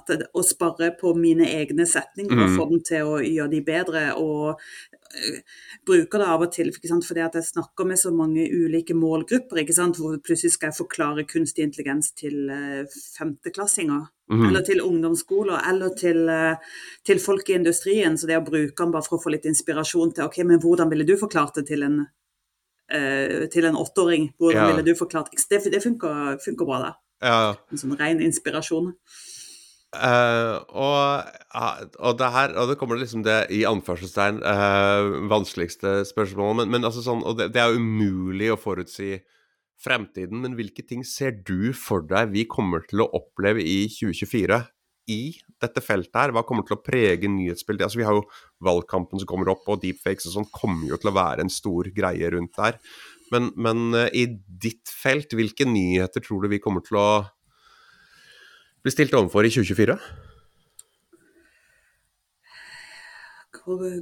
det, 0.08 0.28
å 0.32 0.42
spare 0.46 0.92
på 0.96 1.12
mine 1.18 1.46
egne 1.52 1.86
setninger 1.88 2.38
og 2.38 2.48
mm. 2.48 2.56
få 2.56 2.68
dem 2.70 2.82
til 2.86 3.10
å 3.10 3.18
gjøre 3.20 3.52
de 3.52 3.60
bedre, 3.66 4.04
og 4.16 4.60
bruker 5.86 6.22
det 6.22 6.28
av 6.28 6.44
og 6.44 6.52
til 6.54 6.70
fordi 6.72 7.22
at 7.24 7.36
jeg 7.36 7.48
snakker 7.48 7.86
med 7.88 8.00
så 8.00 8.12
mange 8.14 8.46
ulike 8.48 8.94
målgrupper. 8.94 9.64
hvor 9.98 10.18
plutselig 10.18 10.52
skal 10.52 10.70
jeg 10.70 10.78
forklare 10.78 11.24
kunstig 11.24 11.64
intelligens 11.64 12.12
til 12.12 12.50
uh, 12.50 12.84
femteklassinger. 13.18 14.06
Mm. 14.32 14.46
Eller 14.48 14.62
til 14.62 14.80
ungdomsskoler, 14.80 15.60
eller 15.68 15.94
til, 15.98 16.28
uh, 16.28 16.56
til, 17.04 17.18
folk 17.18 17.48
i 17.50 17.54
industrien. 17.54 18.16
Så 18.16 18.26
det 18.26 18.38
å 18.38 18.44
bruke 18.44 18.82
den 18.82 18.92
bare 18.92 19.02
for 19.02 19.18
å 19.18 19.22
få 19.22 19.34
litt 19.34 19.46
inspirasjon 19.46 20.14
til 20.14 20.24
ok, 20.24 20.42
men 20.44 20.60
hvordan 20.60 20.90
ville 20.90 21.04
du 21.04 21.16
forklart 21.16 21.60
det 21.60 21.66
til 21.68 21.82
en 21.82 22.00
uh, 22.00 23.48
til 23.52 23.64
en 23.64 23.76
åtteåring? 23.76 24.32
Hvordan 24.38 24.62
ja. 24.62 24.70
ville 24.70 24.86
du 24.86 24.98
forklart 24.98 25.30
Det, 25.32 25.64
det 25.70 25.82
funker, 25.82 26.38
funker, 26.44 26.64
bra, 26.64 26.80
da. 26.80 26.92
Ja. 27.22 27.54
En 27.70 27.78
sånn 27.78 27.96
ren 27.98 28.22
inspirasjon. 28.22 28.94
Uh, 29.92 30.56
og, 30.72 31.26
og, 32.00 32.14
det 32.16 32.28
her, 32.32 32.54
og 32.56 32.70
det 32.70 32.78
kommer 32.80 32.96
liksom 32.96 33.26
det 33.26 33.50
i 33.52 33.60
anførselstegn 33.68 34.38
uh, 34.40 35.28
vanskeligste 35.28 36.00
spørsmålet. 36.08 36.62
Men, 36.62 36.72
men 36.72 36.88
altså 36.88 37.04
sånn, 37.04 37.20
og 37.28 37.36
det, 37.36 37.50
det, 37.52 37.60
er 37.60 37.76
umulig 37.76 38.48
å 38.54 38.60
forutsi 38.60 39.18
fremtiden. 39.82 40.40
Men 40.44 40.56
hvilke 40.56 40.84
ting 40.86 41.04
ser 41.04 41.36
du 41.44 41.74
for 41.76 42.06
deg 42.08 42.32
vi 42.32 42.46
kommer 42.48 42.86
til 42.88 43.04
å 43.04 43.10
oppleve 43.18 43.60
i 43.60 43.84
2024 43.92 44.62
i 45.12 45.20
dette 45.60 45.84
feltet 45.84 46.16
her? 46.16 46.32
Hva 46.32 46.44
kommer 46.48 46.64
til 46.64 46.78
å 46.78 46.82
prege 46.84 47.28
nyhetsbildet? 47.28 47.84
Altså, 47.90 48.00
vi 48.00 48.08
har 48.08 48.16
jo 48.16 48.24
valgkampen 48.64 49.20
som 49.20 49.28
kommer 49.28 49.52
opp, 49.52 49.68
og 49.68 49.84
deepfakes 49.84 50.30
og 50.30 50.38
sånn 50.38 50.50
kommer 50.56 50.88
jo 50.88 51.00
til 51.02 51.12
å 51.12 51.16
være 51.20 51.44
en 51.44 51.52
stor 51.52 51.92
greie 51.92 52.32
rundt 52.32 52.56
der. 52.56 52.80
Men, 53.34 53.52
men 53.60 53.92
uh, 53.92 54.08
i 54.08 54.24
ditt 54.40 54.88
felt, 54.88 55.36
hvilke 55.36 55.68
nyheter 55.68 56.24
tror 56.24 56.46
du 56.46 56.52
vi 56.56 56.62
kommer 56.64 56.84
til 56.88 56.96
å 56.96 57.08
blir 58.82 58.94
stilt 58.94 59.14
overfor 59.14 59.46
i 59.46 59.50
2024? 59.54 59.98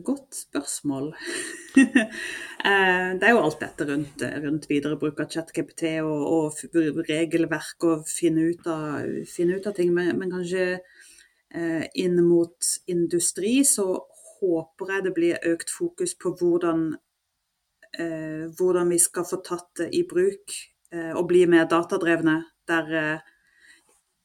Godt 0.04 0.34
spørsmål. 0.34 1.14
Eh, 2.60 3.16
det 3.16 3.24
er 3.24 3.30
jo 3.32 3.38
alt 3.40 3.62
dette 3.62 3.86
rundt, 3.88 4.20
rundt 4.44 4.66
videre 4.68 4.98
bruk 5.00 5.22
av 5.22 5.30
ChatGPT 5.32 5.94
og, 6.04 6.26
og, 6.52 6.98
regelverk 7.08 7.86
og 7.88 8.02
finne 8.04 8.50
ut 8.50 8.66
av, 8.68 9.06
finne 9.24 9.56
ut 9.56 9.68
av 9.70 9.72
ting. 9.78 9.94
Men, 9.96 10.10
men, 10.18 10.28
kanskje 10.28 10.66
eh, 10.76 11.86
inn 12.04 12.18
mot 12.20 12.68
industri 12.92 13.62
så 13.64 13.86
håper 14.42 14.92
jeg 14.92 15.06
det 15.06 15.14
blir 15.16 15.48
økt 15.54 15.72
fokus 15.72 16.12
på 16.20 16.34
hvordan, 16.36 16.84
eh, 17.96 18.44
hvordan 18.60 18.92
vi 18.92 19.00
skal 19.00 19.24
få 19.32 19.40
tatt 19.40 19.70
det 19.80 19.88
i 19.96 20.04
bruk 20.12 20.52
eh, 20.92 21.14
og 21.16 21.24
bli 21.32 21.46
mer 21.48 21.64
datadrevne. 21.64 22.42
Der 22.68 22.94
eh, 23.00 23.30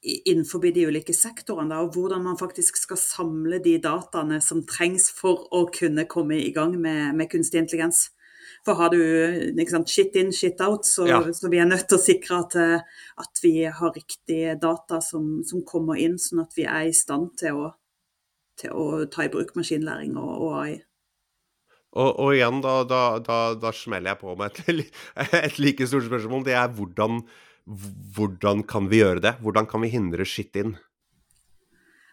innenfor 0.05 0.61
de 0.61 0.85
ulike 0.87 1.13
sektorene, 1.15 1.79
og 1.81 1.95
hvordan 1.95 2.23
man 2.25 2.37
faktisk 2.37 2.77
skal 2.77 2.99
samle 3.01 3.59
de 3.63 3.77
dataene 3.81 4.37
som 4.43 4.63
trengs 4.69 5.09
for 5.13 5.47
å 5.55 5.65
kunne 5.73 6.05
komme 6.09 6.37
i 6.37 6.51
gang 6.53 6.75
med, 6.77 7.15
med 7.17 7.31
kunstig 7.31 7.63
intelligens. 7.63 8.09
For 8.65 8.77
har 8.79 8.93
du 8.93 9.65
sant, 9.69 9.89
shit 9.89 10.15
in, 10.17 10.31
shit 10.33 10.61
out, 10.61 10.85
så, 10.89 11.05
ja. 11.09 11.19
så, 11.33 11.49
vi 11.53 11.61
er 11.61 11.69
nødt 11.69 11.87
til 11.89 11.99
å 11.99 12.01
sikre 12.01 12.41
at, 12.41 12.57
eh, 12.57 13.05
at 13.21 13.41
vi 13.43 13.53
har 13.65 13.93
riktige 13.93 14.55
data 14.61 15.01
som, 15.05 15.43
som, 15.45 15.61
kommer 15.65 16.01
inn, 16.01 16.17
sånn 16.21 16.41
at 16.45 16.57
vi 16.57 16.65
er 16.65 16.89
i 16.89 16.95
stand 16.95 17.35
til 17.41 17.61
å, 17.61 17.69
til 18.61 18.73
å 18.73 19.05
ta 19.11 19.25
i 19.25 19.31
bruk 19.33 19.53
maskinlæring 19.57 20.17
og, 20.17 20.31
og 20.47 20.59
AI. 20.63 20.75
Og, 21.95 22.09
og, 22.09 22.29
igjen, 22.35 22.59
da, 22.65 22.79
da, 22.89 23.03
da, 23.23 23.39
da, 23.59 23.71
smeller 23.73 24.15
jeg 24.15 24.21
på 24.21 24.33
med 24.37 24.57
et, 24.65 24.89
et 25.45 25.59
like 25.61 25.87
stort 25.87 26.09
spørsmål. 26.09 26.43
Det 26.47 26.57
er 26.57 26.73
hvordan 26.75 27.21
hvordan 27.65 28.63
kan 28.69 28.89
vi 28.91 29.01
gjøre 29.01 29.23
det? 29.23 29.35
Hvordan 29.41 29.67
kan 29.69 29.81
vi 29.81 29.89
hindre 29.93 30.25
skitt 30.27 30.57
inn? 30.59 30.75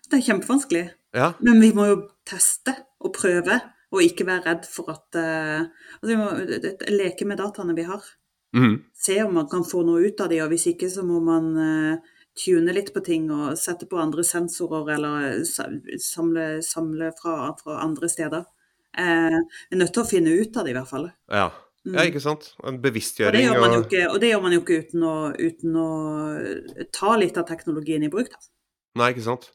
Det 0.08 0.18
er 0.18 0.26
kjempevanskelig. 0.30 0.86
Ja. 1.16 1.32
Men 1.44 1.60
vi 1.60 1.72
må 1.76 1.86
jo 1.90 1.98
teste 2.28 2.74
og 3.02 3.12
prøve, 3.16 3.58
og 3.92 4.04
ikke 4.04 4.24
være 4.28 4.46
redd 4.46 4.66
for 4.68 4.88
at 4.94 5.18
uh, 5.20 5.64
altså 6.00 6.08
Vi 6.08 6.16
må 6.16 6.28
leke 6.92 7.28
med 7.28 7.40
dataene 7.40 7.76
vi 7.76 7.84
har. 7.88 8.04
Mm. 8.56 8.78
Se 8.96 9.18
om 9.24 9.34
man 9.36 9.48
kan 9.48 9.64
få 9.64 9.82
noe 9.84 10.08
ut 10.08 10.20
av 10.20 10.32
de, 10.32 10.40
og 10.44 10.52
hvis 10.52 10.70
ikke 10.72 10.88
så 10.92 11.04
må 11.04 11.20
man 11.24 11.50
uh, 11.56 12.14
tune 12.36 12.72
litt 12.72 12.92
på 12.94 13.02
ting 13.04 13.28
og 13.32 13.58
sette 13.60 13.88
på 13.88 14.00
andre 14.00 14.24
sensorer 14.24 14.94
eller 14.96 15.42
samle, 15.44 16.46
samle 16.64 17.12
fra, 17.18 17.52
fra, 17.60 17.80
andre 17.84 18.08
steder. 18.08 18.48
Uh, 18.96 19.36
vi 19.68 19.76
er 19.76 19.82
nødt 19.84 19.92
til 19.96 20.04
å 20.04 20.08
finne 20.08 20.32
ut 20.36 20.56
av 20.56 20.64
det 20.64 20.72
i 20.72 20.78
hvert 20.78 20.92
fall. 20.92 21.10
Ja. 21.32 21.50
Mm. 21.82 21.96
Ja, 21.96 22.04
ikke 22.06 22.22
sant. 22.22 22.52
En 22.62 22.78
bevisstgjøring. 22.82 23.32
Og 23.32 23.38
det 23.38 23.42
gjør 23.48 23.64
man 23.64 23.72
jo 23.74 23.80
ikke, 23.82 24.36
og 24.36 24.44
man 24.44 24.54
jo 24.54 24.60
ikke 24.62 24.78
uten, 24.84 25.02
å, 25.02 25.16
uten 25.34 25.80
å 25.82 25.88
ta 26.94 27.16
litt 27.18 27.40
av 27.40 27.48
teknologien 27.48 28.04
i 28.06 28.10
bruk, 28.12 28.30
da. 28.30 28.38
Nei, 29.00 29.10
ikke 29.14 29.26
sant. 29.26 29.48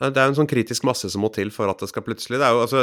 Det 0.00 0.18
er 0.18 0.26
jo 0.26 0.32
en 0.32 0.38
sånn 0.40 0.50
kritisk 0.50 0.84
masse 0.88 1.08
som 1.12 1.22
må 1.22 1.30
til 1.32 1.52
for 1.54 1.70
at 1.70 1.80
det 1.80 1.86
skal 1.86 2.02
plutselig 2.04 2.40
det 2.40 2.46
er 2.48 2.56
jo, 2.56 2.64
altså, 2.64 2.80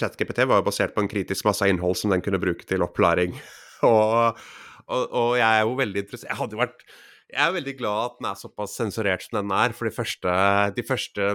ChatGPT 0.00 0.46
var 0.48 0.62
jo 0.62 0.66
basert 0.70 0.94
på 0.94 1.02
en 1.04 1.10
kritisk 1.10 1.44
masse 1.46 1.62
av 1.66 1.68
innhold 1.70 1.98
som 2.00 2.14
den 2.14 2.24
kunne 2.24 2.40
bruke 2.40 2.64
til 2.66 2.84
opplæring. 2.86 3.36
og, 3.90 4.40
og, 4.86 5.02
og, 5.04 5.30
jeg 5.36 5.46
er 5.46 5.62
jo 5.66 5.76
veldig 5.78 6.04
interessert 6.04 6.30
Jeg 6.30 6.40
hadde 6.40 6.58
vært 6.58 6.82
Jeg 7.30 7.42
er 7.44 7.54
veldig 7.54 7.74
glad 7.78 8.06
at 8.06 8.16
den 8.18 8.30
er 8.30 8.40
såpass 8.40 8.78
sensurert 8.80 9.26
som 9.26 9.40
den 9.42 9.52
er. 9.54 9.76
For 9.76 9.90
de 9.90 9.94
første, 9.94 10.32
de 10.78 10.86
første 10.86 11.28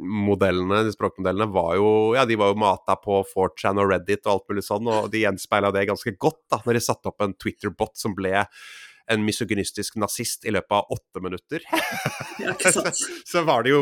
modellene, 0.00 0.82
de 0.86 0.94
språkmodellene 0.94 1.48
var 1.54 1.76
jo 1.78 1.90
ja, 2.16 2.26
de 2.28 2.38
var 2.38 2.52
jo 2.52 2.60
mata 2.60 2.96
på 3.00 3.20
4chan 3.30 3.80
og 3.82 3.90
Reddit 3.92 4.26
og 4.26 4.34
alt 4.34 4.50
mulig 4.50 4.66
sånn, 4.66 4.90
og 4.92 5.08
de 5.12 5.22
gjenspeila 5.24 5.72
det 5.74 5.86
ganske 5.90 6.16
godt 6.20 6.42
da, 6.52 6.60
når 6.64 6.78
de 6.78 6.84
satte 6.84 7.12
opp 7.12 7.24
en 7.24 7.36
Twitter-bot 7.36 7.96
som 7.98 8.16
ble 8.16 8.44
en 9.06 9.22
misogynistisk 9.22 9.98
nazist 10.02 10.46
i 10.46 10.52
løpet 10.54 10.74
av 10.74 10.90
åtte 10.96 11.22
minutter. 11.22 11.62
Så, 12.72 12.82
så, 13.30 13.42
var 13.46 13.64
det 13.64 13.72
jo 13.72 13.78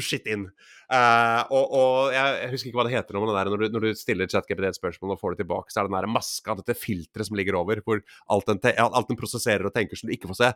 shit 0.00 0.26
in. 0.30 0.48
Uh, 0.90 1.42
og, 1.54 1.74
og 1.76 2.14
jeg, 2.14 2.48
husker 2.50 2.70
ikke 2.70 2.80
hva 2.80 2.86
det 2.88 2.94
heter 2.96 3.16
når, 3.16 3.30
der, 3.36 3.50
når, 3.52 3.62
du, 3.62 3.76
når 3.76 3.84
du 3.84 4.00
stiller 4.00 4.28
ChatGPT 4.28 4.66
et 4.68 4.78
spørsmål 4.78 5.14
og 5.14 5.20
får 5.20 5.36
det 5.36 5.44
tilbake, 5.44 5.72
så 5.72 5.80
er 5.80 5.86
det 5.86 5.92
den 5.92 5.98
der 6.00 6.10
maska, 6.10 6.56
dette 6.58 6.76
filteret 6.76 7.28
som 7.28 7.38
ligger 7.38 7.60
over, 7.60 7.80
hvor 7.86 8.02
alt 8.34 8.50
den, 8.50 8.60
alt 8.74 9.08
den, 9.08 9.20
prosesserer 9.20 9.68
og 9.68 9.76
tenker 9.76 10.00
som 10.00 10.10
du 10.10 10.16
ikke 10.16 10.32
får 10.32 10.40
se. 10.40 10.50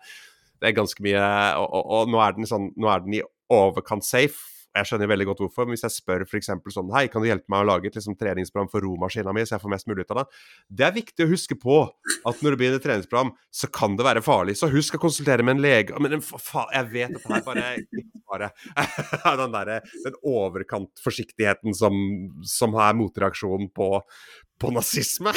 Det 0.56 0.70
er 0.70 0.76
ganske 0.76 1.04
mye 1.04 1.22
Og, 1.60 1.66
og, 1.68 1.88
og 2.00 2.12
nå, 2.12 2.20
er 2.24 2.50
sånn, 2.50 2.70
nå 2.80 2.90
er 2.90 3.04
den 3.04 3.18
i 3.20 3.24
overkant 3.52 4.04
safe 4.08 4.55
jeg 4.76 4.90
skjønner 4.90 5.10
veldig 5.10 5.28
godt 5.30 5.42
hvorfor, 5.44 5.66
men 5.66 5.76
hvis 5.76 5.86
jeg 5.86 5.96
spør 5.96 6.26
f.eks. 6.26 6.50
sånn 6.74 6.92
Hei, 6.94 7.06
kan 7.12 7.24
du 7.24 7.28
hjelpe 7.30 7.50
meg 7.52 7.64
å 7.64 7.68
lage 7.70 7.90
et 7.90 7.98
liksom, 7.98 8.16
treningsprogram 8.20 8.70
for 8.72 8.84
romaskina 8.84 9.34
mi, 9.36 9.44
så 9.46 9.56
jeg 9.56 9.64
får 9.64 9.74
mest 9.74 9.90
mulig 9.90 10.06
ut 10.06 10.14
av 10.14 10.22
det? 10.22 10.26
Det 10.80 10.86
er 10.88 10.96
viktig 10.96 11.26
å 11.26 11.30
huske 11.30 11.58
på 11.60 11.80
at 11.86 12.44
når 12.44 12.54
du 12.54 12.60
begynner 12.60 12.80
et 12.80 12.86
treningsprogram, 12.86 13.32
så 13.54 13.70
kan 13.72 13.96
det 13.98 14.06
være 14.06 14.24
farlig. 14.24 14.56
Så 14.60 14.70
husk 14.72 14.98
å 14.98 15.02
konsultere 15.02 15.46
med 15.46 15.56
en 15.56 15.64
lege 15.64 16.02
Men 16.02 16.20
faen, 16.22 16.70
jeg 16.74 16.92
vet 16.92 17.16
at 17.16 17.24
det 17.24 17.34
her 17.34 17.46
bare 17.46 17.66
bare 18.26 18.50
den 19.40 19.54
derre 19.54 19.80
den 20.04 20.18
overkant 20.26 21.02
forsiktigheten 21.04 21.74
som, 21.76 21.94
som 22.46 22.74
er 22.80 22.96
motreaksjonen 22.98 23.70
på, 23.76 23.88
på 24.60 24.72
nazisme. 24.74 25.32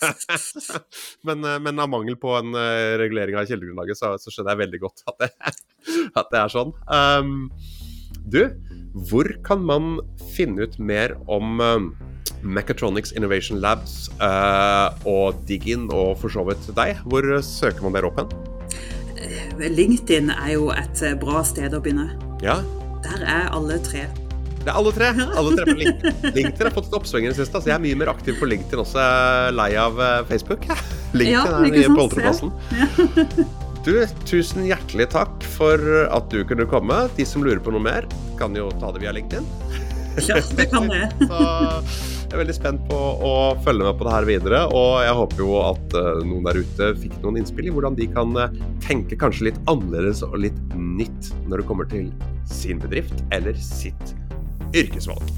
men, 1.28 1.44
eh, 1.44 1.58
men, 1.60 1.78
av 1.78 1.90
mangel 1.92 2.18
på 2.20 2.34
en 2.38 2.54
uh, 2.56 2.94
regulering 3.00 3.38
av 3.38 3.48
kildegrunnlaget, 3.50 4.00
så, 4.00 4.14
så, 4.20 4.32
skjønner 4.32 4.54
jeg 4.54 4.64
veldig 4.64 4.84
godt 4.84 5.04
at 5.12 5.24
det, 5.24 5.32
at 6.14 6.30
det 6.32 6.42
er 6.42 6.54
sånn. 6.54 6.74
Um, 6.88 7.50
du, 8.30 8.48
hvor 9.08 9.28
kan 9.46 9.62
man 9.66 9.98
finne 10.34 10.66
ut 10.66 10.78
mer 10.78 11.16
om 11.30 11.60
uh, 11.60 11.78
Mechatronics 12.44 13.12
Innovation 13.16 13.60
Labs 13.62 14.08
uh, 14.20 14.94
og 15.08 15.40
Diggin 15.48 15.88
og 15.92 16.18
for 16.22 16.32
så 16.32 16.44
vidt 16.48 16.68
deg? 16.76 17.00
Hvor 17.08 17.26
søker 17.44 17.84
man 17.84 17.96
dere 17.96 18.10
opp 18.10 18.22
hen? 18.22 18.34
Eh, 19.24 19.70
LinkedIn 19.72 20.30
er 20.34 20.54
jo 20.56 20.68
et 20.74 21.04
bra 21.22 21.42
sted 21.46 21.74
å 21.74 21.82
begynne. 21.84 22.10
Ja. 22.44 22.60
Der 23.04 23.24
er 23.24 23.50
alle 23.54 23.80
tre. 23.84 24.06
Det 24.64 24.72
er 24.72 24.78
alle 24.78 24.94
tre. 24.96 25.10
alle 25.12 25.56
tre 25.58 25.66
på 25.68 25.76
LinkedIn. 25.82 26.22
LinkedIn 26.38 26.68
har 26.68 26.76
fått 26.76 26.88
et 26.88 26.96
oppsving 27.00 27.26
i 27.26 27.32
det 27.32 27.36
siste. 27.40 27.58
Altså 27.58 27.72
jeg 27.72 27.76
er 27.76 27.84
mye 27.84 27.98
mer 28.00 28.14
aktiv 28.14 28.38
på 28.40 28.48
LinkedIn 28.48 28.80
også. 28.80 29.04
Lei 29.56 29.74
av 29.80 30.00
Facebook. 30.30 30.64
LinkedIn 31.18 31.36
ja, 31.36 31.44
er 31.60 31.76
nye 31.76 31.92
boltreplassen. 31.92 32.54
Ja. 32.80 33.60
Du, 33.84 33.98
tusen 34.24 34.64
hjertelig 34.64 35.10
takk 35.12 35.44
for 35.58 35.76
at 36.08 36.30
du 36.32 36.40
kunne 36.48 36.64
komme. 36.68 37.02
De 37.18 37.26
som 37.28 37.44
lurer 37.44 37.60
på 37.60 37.74
noe 37.74 37.84
mer, 37.84 38.08
kan 38.40 38.56
jo 38.56 38.70
ta 38.80 38.88
det 38.94 39.02
via 39.02 39.12
LinkedIn. 39.12 39.44
Ja, 40.24 40.38
det 40.56 40.70
kan 40.72 40.88
det. 40.94 41.04
Så 41.20 41.40
jeg 42.24 42.32
er 42.32 42.40
veldig 42.40 42.56
spent 42.56 42.86
på 42.88 42.96
å 42.96 43.34
følge 43.62 43.84
med 43.84 43.98
på 44.00 44.08
det 44.08 44.14
her 44.14 44.28
videre. 44.30 44.62
Og 44.72 45.04
jeg 45.04 45.18
håper 45.20 45.44
jo 45.44 45.52
at 45.60 45.96
eh, 46.00 46.24
noen 46.24 46.48
der 46.48 46.62
ute 46.64 46.90
fikk 47.02 47.20
noen 47.22 47.42
innspill 47.42 47.68
i 47.68 47.74
hvordan 47.76 48.00
de 48.00 48.08
kan 48.10 48.32
eh, 48.40 48.56
tenke 48.82 49.20
kanskje 49.20 49.50
litt 49.50 49.60
annerledes 49.70 50.24
og 50.26 50.40
litt 50.46 50.58
nytt 50.74 51.34
når 51.44 51.60
det 51.60 51.68
kommer 51.68 51.90
til 51.92 52.08
sin 52.48 52.80
bedrift 52.80 53.20
eller 53.36 53.54
sitt 53.60 54.16
yrkesvalg. 54.74 55.30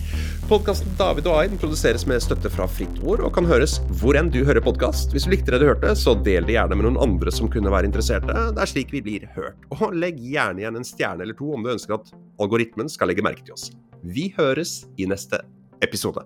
Podkasten 0.46 0.92
David 0.98 1.26
og 1.26 1.40
Ain 1.40 1.56
produseres 1.58 2.04
med 2.06 2.22
støtte 2.22 2.50
fra 2.54 2.68
Fritt 2.70 3.00
Ord 3.02 3.24
og 3.26 3.32
kan 3.34 3.48
høres 3.50 3.80
hvor 4.00 4.14
enn 4.18 4.30
du 4.30 4.40
hører 4.46 4.62
podkast. 4.62 5.10
Hvis 5.14 5.26
du 5.26 5.32
likte 5.32 5.50
det 5.54 5.58
du 5.62 5.66
hørte, 5.66 5.90
så 5.98 6.14
del 6.14 6.46
det 6.46 6.54
gjerne 6.54 6.78
med 6.78 6.86
noen 6.86 7.00
andre 7.02 7.34
som 7.34 7.50
kunne 7.50 7.72
være 7.72 7.90
interesserte. 7.90 8.30
Det 8.30 8.62
er 8.62 8.70
slik 8.70 8.94
vi 8.94 9.02
blir 9.02 9.26
hørt. 9.34 9.58
Og 9.74 9.90
legg 9.98 10.22
gjerne 10.22 10.62
igjen 10.62 10.78
en 10.78 10.86
stjerne 10.86 11.26
eller 11.26 11.38
to 11.38 11.50
om 11.56 11.66
du 11.66 11.74
ønsker 11.74 11.98
at 11.98 12.14
algoritmen 12.42 12.90
skal 12.92 13.10
legge 13.10 13.26
merke 13.26 13.42
til 13.42 13.58
oss. 13.58 13.72
Vi 14.06 14.30
høres 14.38 14.84
i 15.02 15.10
neste 15.10 15.42
episode. 15.82 16.22